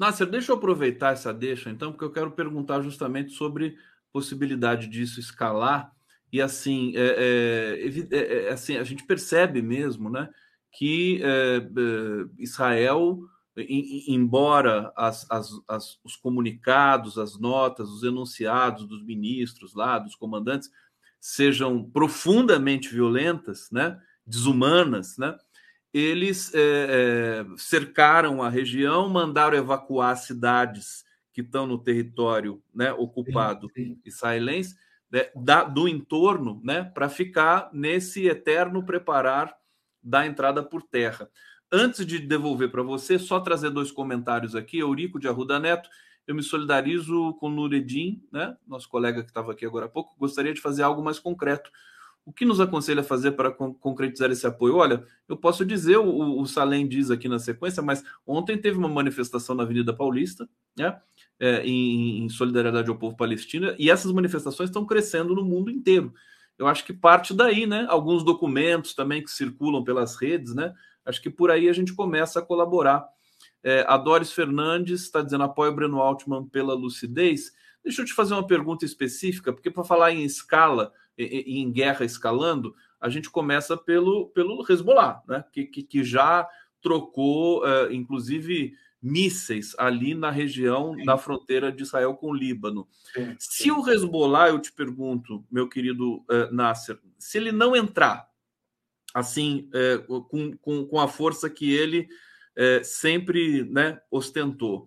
Nasser, 0.01 0.27
deixa 0.27 0.51
eu 0.51 0.55
aproveitar 0.55 1.13
essa 1.13 1.31
deixa, 1.31 1.69
então, 1.69 1.91
porque 1.91 2.03
eu 2.03 2.11
quero 2.11 2.31
perguntar 2.31 2.81
justamente 2.81 3.33
sobre 3.33 3.77
possibilidade 4.11 4.87
disso 4.87 5.19
escalar. 5.19 5.91
E 6.33 6.41
assim, 6.41 6.93
é, 6.95 7.77
é, 7.79 8.17
é, 8.17 8.47
é 8.47 8.51
assim 8.51 8.77
a 8.77 8.83
gente 8.83 9.05
percebe 9.05 9.61
mesmo, 9.61 10.09
né? 10.09 10.27
que 10.71 11.21
é, 11.21 11.57
é, 11.57 11.61
Israel, 12.39 13.19
embora 13.55 14.91
as, 14.95 15.29
as, 15.29 15.51
as, 15.67 15.99
os 16.03 16.15
comunicados, 16.15 17.17
as 17.17 17.39
notas, 17.39 17.89
os 17.89 18.03
enunciados 18.03 18.87
dos 18.87 19.03
ministros 19.03 19.75
lá, 19.75 19.99
dos 19.99 20.15
comandantes, 20.15 20.69
sejam 21.19 21.83
profundamente 21.83 22.89
violentas, 22.89 23.69
né, 23.71 23.99
desumanas, 24.25 25.17
né, 25.17 25.37
eles 25.93 26.51
é, 26.53 27.45
cercaram 27.57 28.41
a 28.41 28.49
região, 28.49 29.09
mandaram 29.09 29.57
evacuar 29.57 30.17
cidades 30.17 31.03
que 31.33 31.41
estão 31.41 31.65
no 31.65 31.77
território 31.77 32.61
né, 32.73 32.91
ocupado 32.93 33.67
sim, 33.75 33.85
sim. 33.85 34.01
israelense, 34.05 34.75
né, 35.11 35.29
da, 35.35 35.63
do 35.63 35.87
entorno, 35.87 36.61
né, 36.63 36.83
para 36.83 37.09
ficar 37.09 37.69
nesse 37.73 38.27
eterno 38.27 38.85
preparar 38.85 39.53
da 40.01 40.25
entrada 40.25 40.63
por 40.63 40.81
terra. 40.81 41.29
Antes 41.71 42.05
de 42.05 42.19
devolver 42.19 42.69
para 42.69 42.83
você, 42.83 43.17
só 43.17 43.39
trazer 43.39 43.69
dois 43.69 43.91
comentários 43.91 44.55
aqui. 44.55 44.79
Eurico 44.79 45.19
de 45.19 45.27
Arruda 45.27 45.57
Neto. 45.59 45.89
eu 46.27 46.35
me 46.35 46.43
solidarizo 46.43 47.33
com 47.35 47.47
o 47.47 47.49
Nureddin, 47.49 48.23
né, 48.31 48.55
nosso 48.65 48.87
colega 48.89 49.23
que 49.23 49.29
estava 49.29 49.51
aqui 49.51 49.65
agora 49.65 49.85
há 49.85 49.89
pouco, 49.89 50.15
gostaria 50.17 50.53
de 50.53 50.61
fazer 50.61 50.83
algo 50.83 51.03
mais 51.03 51.19
concreto. 51.19 51.71
O 52.23 52.31
que 52.31 52.45
nos 52.45 52.59
aconselha 52.59 53.01
a 53.01 53.03
fazer 53.03 53.31
para 53.31 53.51
concretizar 53.51 54.29
esse 54.29 54.45
apoio? 54.45 54.75
Olha, 54.75 55.03
eu 55.27 55.35
posso 55.35 55.65
dizer, 55.65 55.97
o, 55.97 56.39
o 56.39 56.45
Salem 56.45 56.87
diz 56.87 57.09
aqui 57.09 57.27
na 57.27 57.39
sequência, 57.39 57.81
mas 57.81 58.03
ontem 58.25 58.57
teve 58.57 58.77
uma 58.77 58.87
manifestação 58.87 59.55
na 59.55 59.63
Avenida 59.63 59.93
Paulista, 59.93 60.47
né, 60.77 60.99
é, 61.39 61.65
em, 61.65 62.23
em 62.23 62.29
solidariedade 62.29 62.89
ao 62.89 62.97
povo 62.97 63.17
palestino, 63.17 63.73
e 63.77 63.89
essas 63.89 64.11
manifestações 64.11 64.69
estão 64.69 64.85
crescendo 64.85 65.33
no 65.33 65.43
mundo 65.43 65.71
inteiro. 65.71 66.13
Eu 66.61 66.67
acho 66.67 66.85
que 66.85 66.93
parte 66.93 67.33
daí, 67.33 67.65
né? 67.65 67.87
Alguns 67.89 68.23
documentos 68.23 68.93
também 68.93 69.23
que 69.23 69.31
circulam 69.31 69.83
pelas 69.83 70.15
redes, 70.15 70.53
né? 70.53 70.71
Acho 71.03 71.19
que 71.19 71.29
por 71.29 71.49
aí 71.49 71.67
a 71.67 71.73
gente 71.73 71.91
começa 71.91 72.37
a 72.37 72.41
colaborar. 72.43 73.03
É, 73.63 73.83
a 73.87 73.97
Doris 73.97 74.31
Fernandes 74.31 75.01
está 75.01 75.23
dizendo 75.23 75.43
apoio 75.43 75.73
Breno 75.73 75.99
Altman 75.99 76.47
pela 76.47 76.75
lucidez. 76.75 77.51
Deixa 77.83 78.03
eu 78.03 78.05
te 78.05 78.13
fazer 78.13 78.35
uma 78.35 78.45
pergunta 78.45 78.85
específica, 78.85 79.51
porque 79.51 79.71
para 79.71 79.83
falar 79.83 80.11
em 80.11 80.23
escala 80.23 80.93
e 81.23 81.59
em 81.59 81.71
guerra 81.71 82.05
escalando, 82.05 82.75
a 82.99 83.09
gente 83.09 83.29
começa 83.29 83.75
pelo, 83.75 84.27
pelo 84.29 84.63
Hezbollah, 84.69 85.23
né? 85.27 85.43
que, 85.51 85.65
que, 85.65 85.81
que 85.83 86.03
já 86.03 86.47
trocou, 86.81 87.63
uh, 87.63 87.91
inclusive, 87.91 88.73
mísseis 89.01 89.75
ali 89.77 90.13
na 90.13 90.29
região 90.29 90.95
sim. 90.95 91.03
da 91.03 91.17
fronteira 91.17 91.71
de 91.71 91.83
Israel 91.83 92.13
com 92.15 92.29
o 92.29 92.33
Líbano. 92.33 92.87
Sim, 93.13 93.35
sim. 93.39 93.63
Se 93.63 93.71
o 93.71 93.87
Hezbollah, 93.87 94.49
eu 94.49 94.59
te 94.59 94.71
pergunto, 94.71 95.43
meu 95.51 95.67
querido 95.67 96.17
uh, 96.17 96.51
Nasser, 96.51 96.99
se 97.17 97.37
ele 97.37 97.51
não 97.51 97.75
entrar 97.75 98.29
assim, 99.13 99.69
uh, 99.73 100.23
com, 100.23 100.55
com, 100.57 100.85
com, 100.85 100.99
a 100.99 101.07
força 101.07 101.49
que 101.49 101.73
ele 101.73 102.07
sempre 102.83 103.63
né, 103.63 103.99
ostentou, 104.11 104.85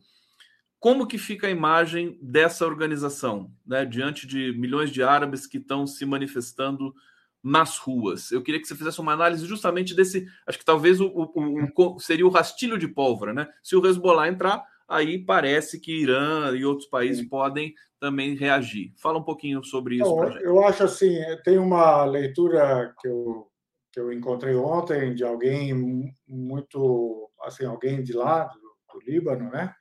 como 0.85 1.07
que 1.07 1.17
fica 1.17 1.47
a 1.47 1.51
imagem 1.51 2.19
dessa 2.21 2.67
organização, 2.67 3.51
né, 3.67 3.87
diante 3.87 4.27
de 4.27 4.53
milhões 4.53 4.91
de 4.91 5.03
árabes 5.03 5.47
que 5.47 5.57
estão 5.57 5.87
se 5.87 6.05
manifestando 6.05 6.95
nas 7.43 7.79
ruas. 7.79 8.31
Eu 8.31 8.43
queria 8.43 8.61
que 8.61 8.69
você 8.69 8.75
fizesse 8.75 9.01
uma 9.01 9.15
análise 9.15 9.47
justamente 9.47 9.97
desse. 9.97 10.27
Acho 10.47 10.59
que 10.59 10.65
talvez 10.65 11.01
o, 11.01 11.07
o, 11.07 11.69
o, 11.75 11.99
seria 11.99 12.27
o 12.27 12.31
rastilho 12.31 12.77
de 12.77 12.87
pólvora, 12.87 13.33
né? 13.33 13.49
Se 13.63 13.75
o 13.75 13.87
Hezbollah 13.87 14.29
entrar, 14.29 14.63
aí 14.87 15.19
parece 15.25 15.81
que 15.81 16.03
Irã 16.03 16.55
e 16.55 16.67
outros 16.67 16.87
países 16.87 17.23
Sim. 17.23 17.31
podem 17.31 17.73
também 17.99 18.35
reagir. 18.35 18.93
Fala 18.99 19.19
um 19.19 19.25
pouquinho 19.25 19.65
sobre 19.65 19.95
isso. 19.95 20.15
Não, 20.15 20.39
eu 20.41 20.63
acho 20.67 20.85
assim, 20.85 21.17
tem 21.43 21.57
uma 21.57 22.05
leitura 22.05 22.95
que 23.01 23.09
eu, 23.09 23.47
que 23.91 24.01
eu 24.01 24.13
encontrei 24.13 24.55
ontem 24.55 25.15
de 25.15 25.25
alguém 25.25 26.13
muito, 26.29 27.31
assim, 27.43 27.65
alguém 27.65 28.03
de 28.03 28.13
lá, 28.13 28.45
do, 28.45 28.61
do 28.93 29.11
Líbano, 29.11 29.51
né? 29.51 29.75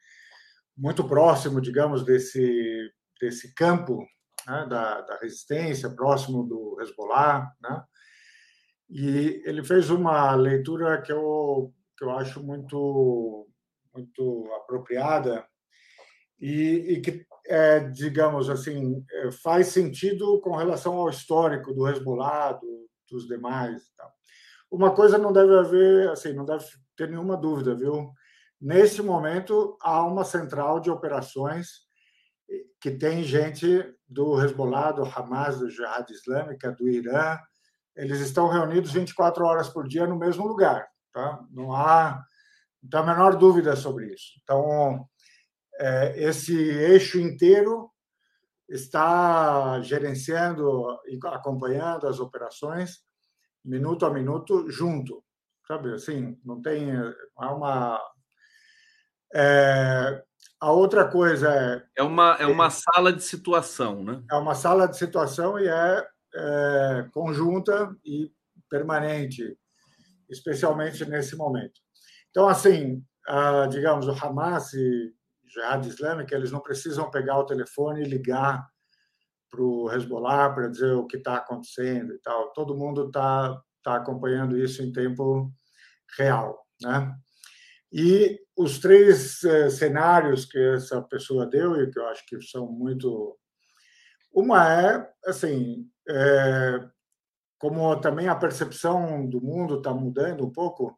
Muito 0.76 1.04
próximo, 1.08 1.62
digamos, 1.62 2.04
desse, 2.04 2.92
desse 3.22 3.54
campo 3.54 4.00
né, 4.48 4.66
da, 4.70 5.02
da, 5.02 5.18
resistência, 5.20 5.90
próximo 5.90 6.44
do 6.44 6.78
Hezbollah, 6.82 7.52
né? 7.62 7.84
E 8.90 9.42
ele 9.46 9.64
fez 9.64 9.90
uma 9.90 10.36
leitura 10.36 11.02
que 11.02 11.12
eu, 11.12 11.74
que 11.98 12.04
eu 12.04 12.12
acho 12.12 12.44
muito, 12.44 13.48
muito 13.94 14.52
apropriada 14.58 15.46
e, 16.40 16.94
e 16.94 17.02
que, 17.02 17.26
é, 17.48 17.80
digamos 17.80 18.50
assim, 18.50 19.04
é, 19.12 19.32
faz 19.32 19.68
sentido 19.68 20.40
com 20.42 20.56
relação 20.56 20.96
ao 20.96 21.10
histórico 21.10 21.74
do 21.74 21.88
Hezbollah, 21.88 22.54
do, 22.54 22.90
dos 23.10 23.26
demais. 23.28 23.84
Uma 24.70 24.94
coisa 24.94 25.18
não 25.18 25.32
deve 25.32 25.56
haver, 25.56 26.10
assim, 26.10 26.34
não 26.34 26.46
deve 26.46 26.66
ter 26.98 27.10
nenhuma 27.10 27.38
dúvida, 27.38 27.76
viu? 27.76 28.12
Nesse 28.64 29.02
momento, 29.02 29.78
há 29.82 30.06
uma 30.06 30.24
central 30.24 30.80
de 30.80 30.90
operações 30.90 31.68
que 32.80 32.92
tem 32.92 33.22
gente 33.22 33.94
do 34.08 34.42
Hezbollah, 34.42 34.94
do 34.94 35.04
Hamas, 35.04 35.60
do 35.60 35.70
Jihad 35.70 36.10
Islâmica, 36.10 36.72
do 36.72 36.88
Irã, 36.88 37.38
eles 37.94 38.22
estão 38.22 38.48
reunidos 38.48 38.94
24 38.94 39.44
horas 39.44 39.68
por 39.68 39.86
dia 39.86 40.08
no 40.08 40.18
mesmo 40.18 40.48
lugar. 40.48 40.88
Tá? 41.12 41.44
Não 41.52 41.74
há 41.74 42.24
a 42.94 43.04
menor 43.04 43.36
dúvida 43.36 43.76
sobre 43.76 44.14
isso. 44.14 44.32
Então, 44.42 45.10
é, 45.78 46.24
esse 46.24 46.56
eixo 46.58 47.20
inteiro 47.20 47.92
está 48.70 49.82
gerenciando 49.82 50.88
e 51.08 51.20
acompanhando 51.28 52.08
as 52.08 52.22
operações 52.22 53.00
minuto 53.64 54.06
a 54.06 54.10
minuto 54.10 54.72
junto, 54.72 55.22
sabe? 55.68 55.94
Assim, 55.94 56.40
não 56.46 56.62
tem 56.62 56.92
há 57.36 57.54
uma 57.54 58.13
é, 59.34 60.24
a 60.60 60.72
outra 60.72 61.08
coisa 61.08 61.54
é. 61.54 61.84
É 61.98 62.04
uma, 62.04 62.38
é 62.40 62.46
uma 62.46 62.70
sala 62.70 63.12
de 63.12 63.24
situação, 63.24 64.04
né? 64.04 64.24
É 64.32 64.36
uma 64.36 64.56
sala 64.56 64.88
de 64.88 64.98
situação 64.98 65.60
e 65.60 65.68
é, 65.68 66.08
é 66.36 67.10
conjunta 67.12 67.96
e 68.06 68.32
permanente, 68.70 69.58
especialmente 70.30 71.04
nesse 71.06 71.36
momento. 71.36 71.82
Então, 72.30 72.48
assim, 72.48 73.04
digamos, 73.70 74.08
o 74.08 74.12
Hamas 74.12 74.74
e 74.74 75.14
Jihad 75.48 75.86
Islâmica, 75.86 76.36
eles 76.36 76.52
não 76.52 76.60
precisam 76.60 77.12
pegar 77.12 77.38
o 77.40 77.46
telefone 77.46 78.02
e 78.02 78.10
ligar 78.10 78.66
para 79.50 79.62
o 79.62 79.92
Hezbollah 79.92 80.50
para 80.52 80.68
dizer 80.68 80.94
o 80.94 81.06
que 81.06 81.18
está 81.18 81.36
acontecendo 81.36 82.14
e 82.14 82.20
tal. 82.20 82.52
Todo 82.54 82.76
mundo 82.76 83.08
está 83.08 83.62
tá 83.84 83.96
acompanhando 83.96 84.58
isso 84.58 84.82
em 84.82 84.92
tempo 84.92 85.52
real, 86.18 86.66
né? 86.82 87.16
E 87.94 88.40
os 88.58 88.80
três 88.80 89.44
eh, 89.44 89.70
cenários 89.70 90.46
que 90.46 90.58
essa 90.58 91.00
pessoa 91.04 91.46
deu, 91.46 91.80
e 91.80 91.92
que 91.92 92.00
eu 92.00 92.08
acho 92.08 92.26
que 92.26 92.42
são 92.42 92.66
muito. 92.72 93.38
Uma 94.34 94.68
é, 94.82 95.10
assim, 95.28 95.88
é, 96.10 96.84
como 97.60 97.96
também 98.02 98.28
a 98.28 98.36
percepção 98.36 99.30
do 99.30 99.40
mundo 99.40 99.78
está 99.78 99.94
mudando 99.94 100.44
um 100.44 100.52
pouco, 100.52 100.98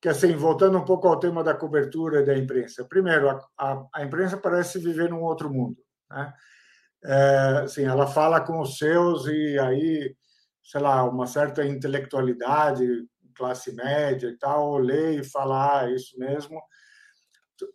que 0.00 0.08
assim, 0.08 0.34
voltando 0.34 0.78
um 0.78 0.84
pouco 0.84 1.06
ao 1.06 1.20
tema 1.20 1.44
da 1.44 1.54
cobertura 1.54 2.24
da 2.24 2.36
imprensa. 2.36 2.86
Primeiro, 2.86 3.28
a, 3.28 3.46
a, 3.58 3.86
a 3.94 4.04
imprensa 4.04 4.38
parece 4.38 4.78
viver 4.78 5.10
num 5.10 5.22
outro 5.22 5.50
mundo. 5.52 5.76
Né? 6.10 6.32
É, 7.04 7.62
assim, 7.64 7.84
ela 7.84 8.06
fala 8.06 8.40
com 8.40 8.60
os 8.60 8.78
seus 8.78 9.26
e 9.26 9.58
aí, 9.58 10.16
sei 10.62 10.80
lá, 10.80 11.04
uma 11.04 11.26
certa 11.26 11.66
intelectualidade 11.66 13.06
classe 13.40 13.74
média 13.74 14.28
e 14.28 14.36
tal, 14.36 14.76
lê 14.76 15.20
e 15.20 15.24
fala, 15.24 15.80
ah, 15.80 15.90
isso 15.90 16.18
mesmo. 16.18 16.60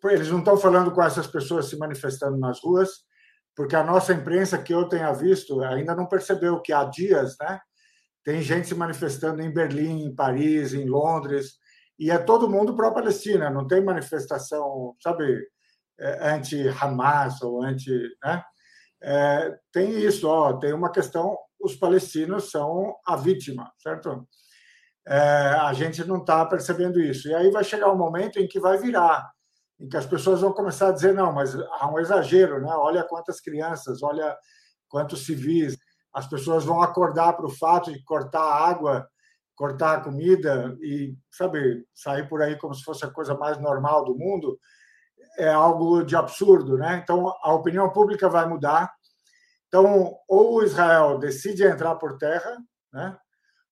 Eles 0.05 0.29
não 0.29 0.39
estão 0.39 0.55
falando 0.57 0.91
com 0.91 1.01
essas 1.01 1.25
pessoas 1.25 1.65
se 1.65 1.77
manifestando 1.77 2.37
nas 2.37 2.59
ruas, 2.63 2.89
porque 3.55 3.75
a 3.75 3.83
nossa 3.83 4.13
imprensa 4.13 4.61
que 4.61 4.73
eu 4.73 4.87
tenha 4.87 5.11
visto 5.11 5.61
ainda 5.63 5.95
não 5.95 6.05
percebeu 6.05 6.61
que 6.61 6.71
há 6.71 6.83
dias, 6.83 7.35
né, 7.41 7.59
tem 8.23 8.41
gente 8.41 8.67
se 8.67 8.75
manifestando 8.75 9.41
em 9.41 9.51
Berlim, 9.51 10.03
em 10.03 10.15
Paris, 10.15 10.73
em 10.73 10.85
Londres, 10.85 11.53
e 11.97 12.11
é 12.11 12.17
todo 12.17 12.49
mundo 12.49 12.75
pró-Palestina, 12.75 13.49
não 13.49 13.65
tem 13.65 13.83
manifestação, 13.83 14.95
sabe, 15.01 15.47
é, 15.99 16.29
anti-Hamas 16.33 17.41
ou 17.41 17.63
anti. 17.63 17.91
Né? 18.23 18.43
É, 19.01 19.57
tem 19.71 19.91
isso, 19.99 20.27
ó, 20.27 20.53
tem 20.53 20.73
uma 20.73 20.91
questão: 20.91 21.37
os 21.59 21.75
palestinos 21.75 22.51
são 22.51 22.95
a 23.05 23.15
vítima, 23.15 23.71
certo? 23.77 24.27
É, 25.07 25.17
a 25.17 25.71
gente 25.73 26.03
não 26.03 26.17
está 26.17 26.45
percebendo 26.45 26.99
isso. 26.99 27.27
E 27.27 27.35
aí 27.35 27.51
vai 27.51 27.63
chegar 27.63 27.91
um 27.91 27.97
momento 27.97 28.39
em 28.39 28.47
que 28.47 28.59
vai 28.59 28.77
virar, 28.77 29.29
em 29.79 29.87
que 29.87 29.97
as 29.97 30.05
pessoas 30.05 30.41
vão 30.41 30.51
começar 30.51 30.89
a 30.89 30.91
dizer: 30.91 31.13
não, 31.13 31.31
mas 31.31 31.55
há 31.55 31.89
um 31.91 31.99
exagero, 31.99 32.61
né? 32.61 32.71
olha 32.71 33.03
quantas 33.03 33.39
crianças, 33.39 34.01
olha 34.01 34.35
quantos 34.89 35.25
civis. 35.25 35.77
As 36.13 36.27
pessoas 36.27 36.63
vão 36.63 36.81
acordar 36.81 37.33
para 37.33 37.45
o 37.45 37.51
fato 37.51 37.91
de 37.91 38.01
cortar 38.03 38.41
a 38.41 38.67
água, 38.67 39.07
cortar 39.55 39.97
a 39.97 40.01
comida 40.01 40.75
e, 40.81 41.13
sabe, 41.29 41.85
sair 41.93 42.27
por 42.27 42.41
aí 42.41 42.57
como 42.57 42.73
se 42.73 42.83
fosse 42.83 43.05
a 43.05 43.11
coisa 43.11 43.35
mais 43.35 43.59
normal 43.59 44.05
do 44.05 44.17
mundo. 44.17 44.57
É 45.37 45.49
algo 45.49 46.03
de 46.03 46.15
absurdo, 46.15 46.77
né? 46.77 47.01
Então 47.03 47.27
a 47.43 47.53
opinião 47.53 47.89
pública 47.91 48.29
vai 48.29 48.47
mudar. 48.47 48.91
Então, 49.67 50.15
ou 50.27 50.63
Israel 50.63 51.17
decide 51.19 51.65
entrar 51.65 51.95
por 51.95 52.17
terra, 52.17 52.57
né? 52.93 53.17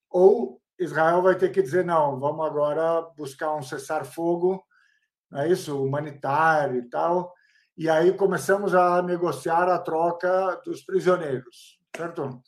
ou 0.09 0.61
Israel 0.79 1.21
vai 1.21 1.35
ter 1.35 1.49
que 1.49 1.61
dizer: 1.61 1.85
não, 1.85 2.19
vamos 2.19 2.45
agora 2.45 3.01
buscar 3.17 3.55
um 3.55 3.61
cessar-fogo, 3.61 4.63
é 5.33 5.47
isso? 5.47 5.83
Humanitário 5.83 6.79
e 6.79 6.89
tal. 6.89 7.33
E 7.75 7.89
aí 7.89 8.13
começamos 8.13 8.75
a 8.75 9.01
negociar 9.01 9.67
a 9.67 9.79
troca 9.79 10.61
dos 10.63 10.83
prisioneiros, 10.83 11.79
certo? 11.95 12.41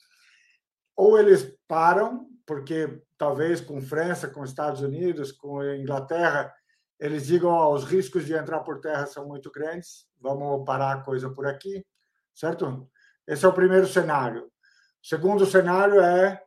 Ou 0.96 1.18
eles 1.18 1.58
param, 1.68 2.28
porque 2.46 3.02
talvez 3.18 3.60
com 3.60 3.82
França, 3.82 4.28
com 4.28 4.44
Estados 4.44 4.82
Unidos, 4.82 5.32
com 5.32 5.64
Inglaterra, 5.64 6.54
eles 7.00 7.26
digam: 7.26 7.52
oh, 7.52 7.74
os 7.74 7.84
riscos 7.86 8.26
de 8.26 8.34
entrar 8.34 8.60
por 8.62 8.80
terra 8.80 9.06
são 9.06 9.28
muito 9.28 9.52
grandes, 9.52 10.08
vamos 10.20 10.64
parar 10.66 10.94
a 10.94 11.02
coisa 11.02 11.30
por 11.30 11.48
aqui, 11.48 11.86
certo? 12.34 12.90
Esse 13.28 13.46
é 13.46 13.48
o 13.48 13.54
primeiro 13.54 13.88
cenário. 13.88 14.46
O 14.46 15.08
segundo 15.08 15.46
cenário 15.46 16.00
é 16.00 16.42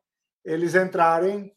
eles 0.45 0.75
entrarem 0.75 1.53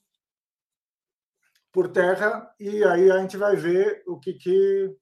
por 1.72 1.88
terra 1.89 2.53
e 2.60 2.84
aí 2.84 3.11
a 3.11 3.19
gente 3.19 3.38
vai 3.38 3.56
ver 3.56 4.03
o 4.07 4.19
que, 4.19 4.34
que 4.34 4.95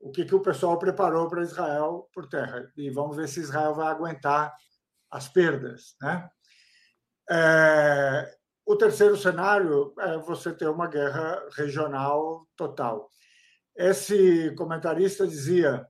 o 0.00 0.10
que, 0.10 0.26
que 0.26 0.34
o 0.34 0.42
pessoal 0.42 0.78
preparou 0.78 1.28
para 1.30 1.42
Israel 1.42 2.10
por 2.12 2.28
terra. 2.28 2.70
E 2.76 2.90
vamos 2.90 3.16
ver 3.16 3.26
se 3.26 3.40
Israel 3.40 3.74
vai 3.74 3.86
aguentar 3.86 4.54
as 5.10 5.28
perdas. 5.28 5.96
Né? 6.02 6.28
É, 7.30 8.36
o 8.66 8.76
terceiro 8.76 9.16
cenário 9.16 9.94
é 9.98 10.18
você 10.18 10.52
ter 10.52 10.68
uma 10.68 10.88
guerra 10.88 11.42
regional 11.56 12.46
total. 12.54 13.08
Esse 13.74 14.54
comentarista 14.56 15.26
dizia 15.26 15.86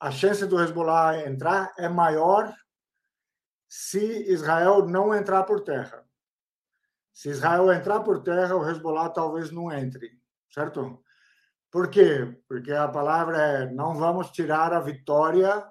a 0.00 0.10
chance 0.10 0.46
do 0.46 0.58
Hezbollah 0.58 1.26
entrar 1.26 1.72
é 1.78 1.88
maior 1.88 2.50
se 3.68 4.30
Israel 4.30 4.86
não 4.86 5.14
entrar 5.14 5.44
por 5.44 5.60
terra. 5.60 6.04
Se 7.14 7.30
Israel 7.30 7.72
entrar 7.72 8.00
por 8.00 8.24
terra, 8.24 8.56
o 8.56 8.68
Hezbollah 8.68 9.08
talvez 9.08 9.52
não 9.52 9.72
entre, 9.72 10.20
certo? 10.50 11.00
Por 11.70 11.88
quê? 11.88 12.36
Porque 12.48 12.72
a 12.72 12.88
palavra 12.88 13.40
é 13.40 13.70
não 13.70 13.94
vamos 13.94 14.30
tirar 14.32 14.72
a 14.72 14.80
vitória 14.80 15.64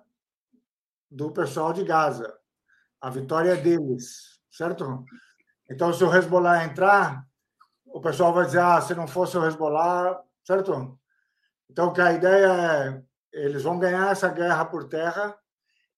do 1.12 1.32
pessoal 1.32 1.74
de 1.74 1.84
Gaza. 1.84 2.34
A 3.02 3.10
vitória 3.10 3.52
é 3.52 3.56
deles, 3.58 4.40
certo? 4.50 5.06
Então, 5.70 5.92
se 5.94 6.02
o 6.04 6.16
Hezbollah 6.16 6.64
entrar, 6.64 7.28
o 7.86 8.00
pessoal 8.00 8.34
vai 8.34 8.46
dizer, 8.46 8.60
ah, 8.62 8.80
se 8.80 8.96
não 8.96 9.08
fosse 9.08 9.38
o 9.38 9.46
Hezbollah, 9.46 10.24
certo? 10.46 10.98
Então, 11.70 11.92
que 11.92 12.00
a 12.00 12.14
ideia 12.14 12.48
é, 12.48 13.04
eles 13.34 13.64
vão 13.64 13.78
ganhar 13.78 14.12
essa 14.12 14.30
guerra 14.30 14.64
por 14.64 14.88
terra 14.88 15.38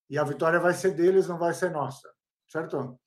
e 0.10 0.18
a 0.18 0.24
vitória 0.24 0.60
vai 0.60 0.74
ser 0.74 0.92
deles, 0.92 1.28
não 1.28 1.38
vai 1.38 1.54
ser 1.54 1.70
nossa, 1.70 2.10
certo? 2.48 3.00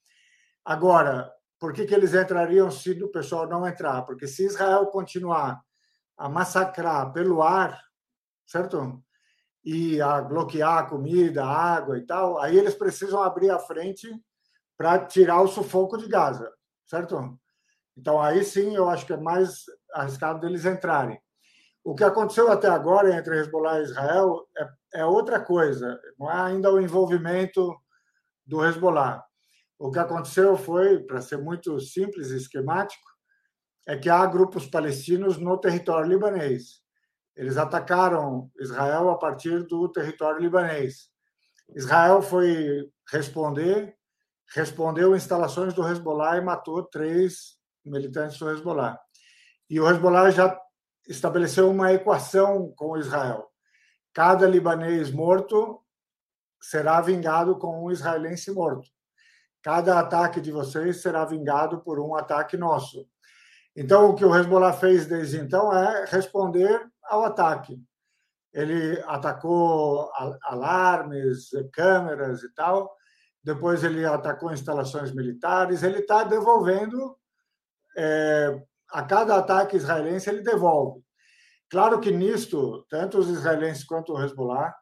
Agora, 0.64 1.32
por 1.58 1.72
que, 1.72 1.84
que 1.84 1.94
eles 1.94 2.14
entrariam 2.14 2.70
se 2.70 2.90
o 3.02 3.08
pessoal 3.08 3.48
não 3.48 3.66
entrar? 3.66 4.02
Porque 4.02 4.26
se 4.26 4.44
Israel 4.44 4.86
continuar 4.86 5.60
a 6.16 6.28
massacrar 6.28 7.12
pelo 7.12 7.42
ar, 7.42 7.80
certo? 8.46 9.02
E 9.64 10.00
a 10.00 10.20
bloquear 10.22 10.78
a 10.78 10.86
comida, 10.86 11.44
a 11.44 11.74
água 11.76 11.98
e 11.98 12.06
tal, 12.06 12.40
aí 12.40 12.56
eles 12.56 12.74
precisam 12.74 13.22
abrir 13.22 13.50
a 13.50 13.58
frente 13.58 14.08
para 14.76 15.04
tirar 15.06 15.40
o 15.40 15.48
sufoco 15.48 15.98
de 15.98 16.08
Gaza, 16.08 16.52
certo? 16.86 17.38
Então 17.96 18.22
aí 18.22 18.44
sim 18.44 18.76
eu 18.76 18.88
acho 18.88 19.04
que 19.04 19.12
é 19.12 19.16
mais 19.16 19.64
arriscado 19.92 20.40
deles 20.40 20.64
entrarem. 20.64 21.20
O 21.82 21.94
que 21.94 22.04
aconteceu 22.04 22.50
até 22.52 22.68
agora 22.68 23.16
entre 23.16 23.38
Hezbollah 23.38 23.80
e 23.80 23.84
Israel 23.84 24.46
é, 24.56 25.00
é 25.00 25.04
outra 25.04 25.40
coisa, 25.40 25.98
não 26.18 26.30
é 26.30 26.40
ainda 26.40 26.72
o 26.72 26.80
envolvimento 26.80 27.74
do 28.46 28.64
Hezbollah. 28.64 29.27
O 29.78 29.92
que 29.92 29.98
aconteceu 30.00 30.56
foi, 30.56 30.98
para 30.98 31.20
ser 31.20 31.38
muito 31.38 31.78
simples 31.78 32.30
e 32.30 32.36
esquemático, 32.36 33.06
é 33.86 33.96
que 33.96 34.10
há 34.10 34.26
grupos 34.26 34.66
palestinos 34.66 35.38
no 35.38 35.56
território 35.56 36.08
libanês. 36.08 36.82
Eles 37.36 37.56
atacaram 37.56 38.50
Israel 38.58 39.08
a 39.08 39.16
partir 39.16 39.62
do 39.68 39.88
território 39.88 40.40
libanês. 40.40 41.08
Israel 41.76 42.20
foi 42.20 42.90
responder, 43.08 43.96
respondeu 44.52 45.14
instalações 45.14 45.72
do 45.72 45.88
Hezbollah 45.88 46.38
e 46.38 46.40
matou 46.40 46.82
três 46.82 47.56
militantes 47.84 48.36
do 48.36 48.50
Hezbollah. 48.50 48.98
E 49.70 49.78
o 49.78 49.88
Hezbollah 49.88 50.30
já 50.30 50.60
estabeleceu 51.06 51.70
uma 51.70 51.92
equação 51.92 52.72
com 52.74 52.96
Israel. 52.96 53.48
Cada 54.12 54.44
libanês 54.44 55.12
morto 55.12 55.80
será 56.60 57.00
vingado 57.00 57.56
com 57.56 57.84
um 57.84 57.92
israelense 57.92 58.50
morto 58.50 58.88
cada 59.68 59.98
ataque 59.98 60.40
de 60.40 60.50
vocês 60.50 61.02
será 61.02 61.26
vingado 61.26 61.82
por 61.82 62.00
um 62.00 62.14
ataque 62.14 62.56
nosso. 62.56 63.06
Então, 63.76 64.08
o 64.08 64.14
que 64.14 64.24
o 64.24 64.34
Hezbollah 64.34 64.72
fez 64.72 65.04
desde 65.04 65.36
então 65.36 65.70
é 65.70 66.06
responder 66.06 66.90
ao 67.04 67.22
ataque. 67.22 67.78
Ele 68.50 68.98
atacou 69.06 70.10
alarmes, 70.40 71.50
câmeras 71.70 72.42
e 72.42 72.54
tal, 72.54 72.90
depois 73.44 73.84
ele 73.84 74.06
atacou 74.06 74.54
instalações 74.54 75.12
militares, 75.14 75.82
ele 75.82 75.98
está 75.98 76.24
devolvendo, 76.24 77.14
é, 77.94 78.62
a 78.90 79.02
cada 79.02 79.36
ataque 79.36 79.76
israelense, 79.76 80.30
ele 80.30 80.40
devolve. 80.40 81.04
Claro 81.68 82.00
que 82.00 82.10
nisto, 82.10 82.86
tanto 82.88 83.18
os 83.18 83.28
israelenses 83.28 83.84
quanto 83.84 84.14
o 84.14 84.24
Hezbollah 84.24 84.74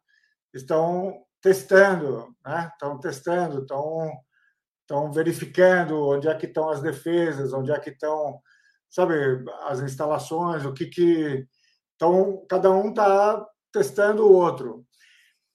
estão 0.54 1.24
testando, 1.42 2.28
né? 2.44 2.70
estão 2.72 3.00
testando, 3.00 3.62
estão 3.62 4.12
estão 4.86 5.12
verificando 5.12 6.00
onde 6.08 6.28
é 6.28 6.34
que 6.34 6.46
estão 6.46 6.70
as 6.70 6.80
defesas, 6.80 7.52
onde 7.52 7.72
é 7.72 7.78
que 7.78 7.90
estão, 7.90 8.40
sabe, 8.88 9.14
as 9.64 9.80
instalações, 9.80 10.64
o 10.64 10.72
que 10.72 10.86
que 10.86 11.46
então 11.96 12.44
cada 12.48 12.70
um 12.70 12.90
está 12.90 13.44
testando 13.72 14.24
o 14.24 14.32
outro. 14.32 14.86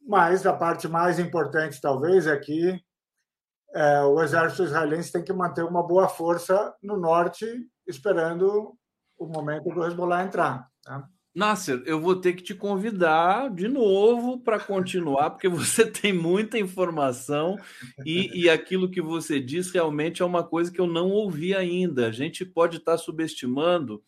Mas 0.05 0.45
a 0.45 0.53
parte 0.53 0.87
mais 0.87 1.17
importante 1.17 1.79
talvez 1.79 2.27
é 2.27 2.37
que 2.37 2.77
é, 3.73 4.01
o 4.01 4.21
exército 4.21 4.63
israelense 4.63 5.11
tem 5.11 5.23
que 5.23 5.31
manter 5.31 5.63
uma 5.63 5.85
boa 5.85 6.09
força 6.09 6.75
no 6.83 6.97
norte, 6.97 7.45
esperando 7.87 8.75
o 9.17 9.27
momento 9.27 9.69
do 9.69 9.85
Hezbollah 9.85 10.23
entrar. 10.23 10.67
Né? 10.85 11.03
Nasser, 11.33 11.81
eu 11.85 11.99
vou 11.99 12.17
ter 12.17 12.33
que 12.33 12.43
te 12.43 12.53
convidar 12.53 13.49
de 13.49 13.69
novo 13.69 14.37
para 14.37 14.59
continuar, 14.59 15.29
porque 15.29 15.47
você 15.47 15.85
tem 15.89 16.11
muita 16.11 16.59
informação 16.59 17.57
e, 18.05 18.43
e 18.43 18.49
aquilo 18.49 18.91
que 18.91 19.01
você 19.01 19.39
diz 19.39 19.71
realmente 19.71 20.21
é 20.21 20.25
uma 20.25 20.43
coisa 20.43 20.71
que 20.71 20.79
eu 20.79 20.87
não 20.87 21.09
ouvi 21.09 21.55
ainda. 21.55 22.07
A 22.07 22.11
gente 22.11 22.45
pode 22.45 22.77
estar 22.77 22.93
tá 22.93 22.97
subestimando 22.97 24.03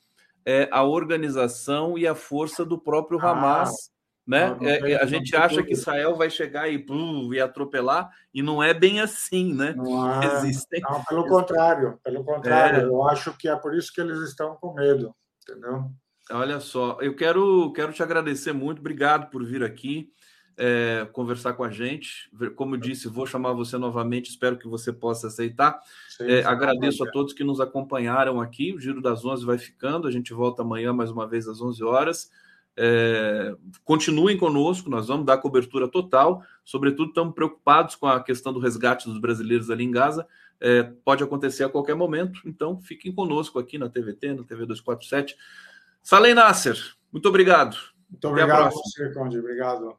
é, 0.45 0.67
a 0.69 0.83
organização 0.83 1.97
e 1.97 2.05
a 2.05 2.13
força 2.13 2.65
do 2.65 2.77
próprio 2.77 3.17
ah, 3.21 3.31
Hamas. 3.31 3.89
né? 4.27 4.49
Não, 4.49 4.57
não 4.57 4.67
é, 4.67 4.91
é 4.91 5.01
a 5.01 5.05
gente 5.05 5.33
acha 5.33 5.63
que 5.63 5.71
Israel 5.71 6.17
vai 6.17 6.29
chegar 6.29 6.67
e, 6.67 6.85
e 7.31 7.39
atropelar, 7.39 8.11
e 8.33 8.41
não 8.41 8.61
é 8.61 8.73
bem 8.73 8.99
assim, 8.99 9.53
né? 9.53 9.73
Não 9.77 10.21
é, 10.21 10.25
Existem... 10.25 10.81
não, 10.81 11.01
pelo 11.05 11.25
contrário, 11.25 11.97
pelo 12.03 12.21
contrário, 12.25 12.81
é. 12.81 12.83
eu 12.83 13.01
acho 13.07 13.31
que 13.37 13.47
é 13.47 13.55
por 13.55 13.73
isso 13.73 13.93
que 13.93 14.01
eles 14.01 14.19
estão 14.19 14.57
com 14.57 14.73
medo, 14.73 15.15
entendeu? 15.41 15.89
Olha 16.31 16.59
só, 16.59 16.97
eu 17.01 17.15
quero, 17.15 17.71
quero 17.73 17.91
te 17.91 18.01
agradecer 18.01 18.53
muito, 18.53 18.79
obrigado 18.79 19.29
por 19.29 19.43
vir 19.43 19.63
aqui 19.63 20.11
é, 20.57 21.07
conversar 21.11 21.53
com 21.53 21.63
a 21.63 21.69
gente. 21.69 22.29
Como 22.55 22.75
eu 22.75 22.79
disse, 22.79 23.07
vou 23.07 23.25
chamar 23.25 23.53
você 23.53 23.77
novamente, 23.77 24.29
espero 24.29 24.57
que 24.57 24.67
você 24.67 24.91
possa 24.91 25.27
aceitar. 25.27 25.79
É, 26.19 26.43
agradeço 26.43 27.03
a 27.03 27.11
todos 27.11 27.33
que 27.33 27.43
nos 27.43 27.59
acompanharam 27.59 28.39
aqui. 28.39 28.73
O 28.73 28.79
Giro 28.79 29.01
das 29.01 29.25
11 29.25 29.45
vai 29.45 29.57
ficando, 29.57 30.07
a 30.07 30.11
gente 30.11 30.33
volta 30.33 30.61
amanhã 30.61 30.93
mais 30.93 31.11
uma 31.11 31.27
vez 31.27 31.47
às 31.47 31.61
11 31.61 31.83
horas. 31.83 32.31
É, 32.75 33.55
continuem 33.83 34.35
conosco, 34.35 34.89
nós 34.89 35.07
vamos 35.07 35.25
dar 35.25 35.37
cobertura 35.37 35.87
total. 35.87 36.43
Sobretudo, 36.63 37.09
estamos 37.09 37.33
preocupados 37.33 37.95
com 37.95 38.07
a 38.07 38.21
questão 38.21 38.53
do 38.53 38.59
resgate 38.59 39.07
dos 39.07 39.19
brasileiros 39.19 39.69
ali 39.69 39.83
em 39.83 39.91
Gaza. 39.91 40.27
É, 40.59 40.83
pode 40.83 41.23
acontecer 41.23 41.63
a 41.63 41.69
qualquer 41.69 41.95
momento, 41.95 42.39
então 42.45 42.79
fiquem 42.79 43.13
conosco 43.13 43.59
aqui 43.59 43.77
na 43.77 43.89
TVT, 43.89 44.33
na 44.33 44.43
TV 44.43 44.65
247. 44.65 45.35
Salem 46.03 46.33
Nasser, 46.33 46.77
muito 47.11 47.29
obrigado. 47.29 47.77
Muito 48.09 48.27
obrigado 48.27 48.73
você, 48.73 49.11
Conde. 49.13 49.39
Obrigado. 49.39 49.97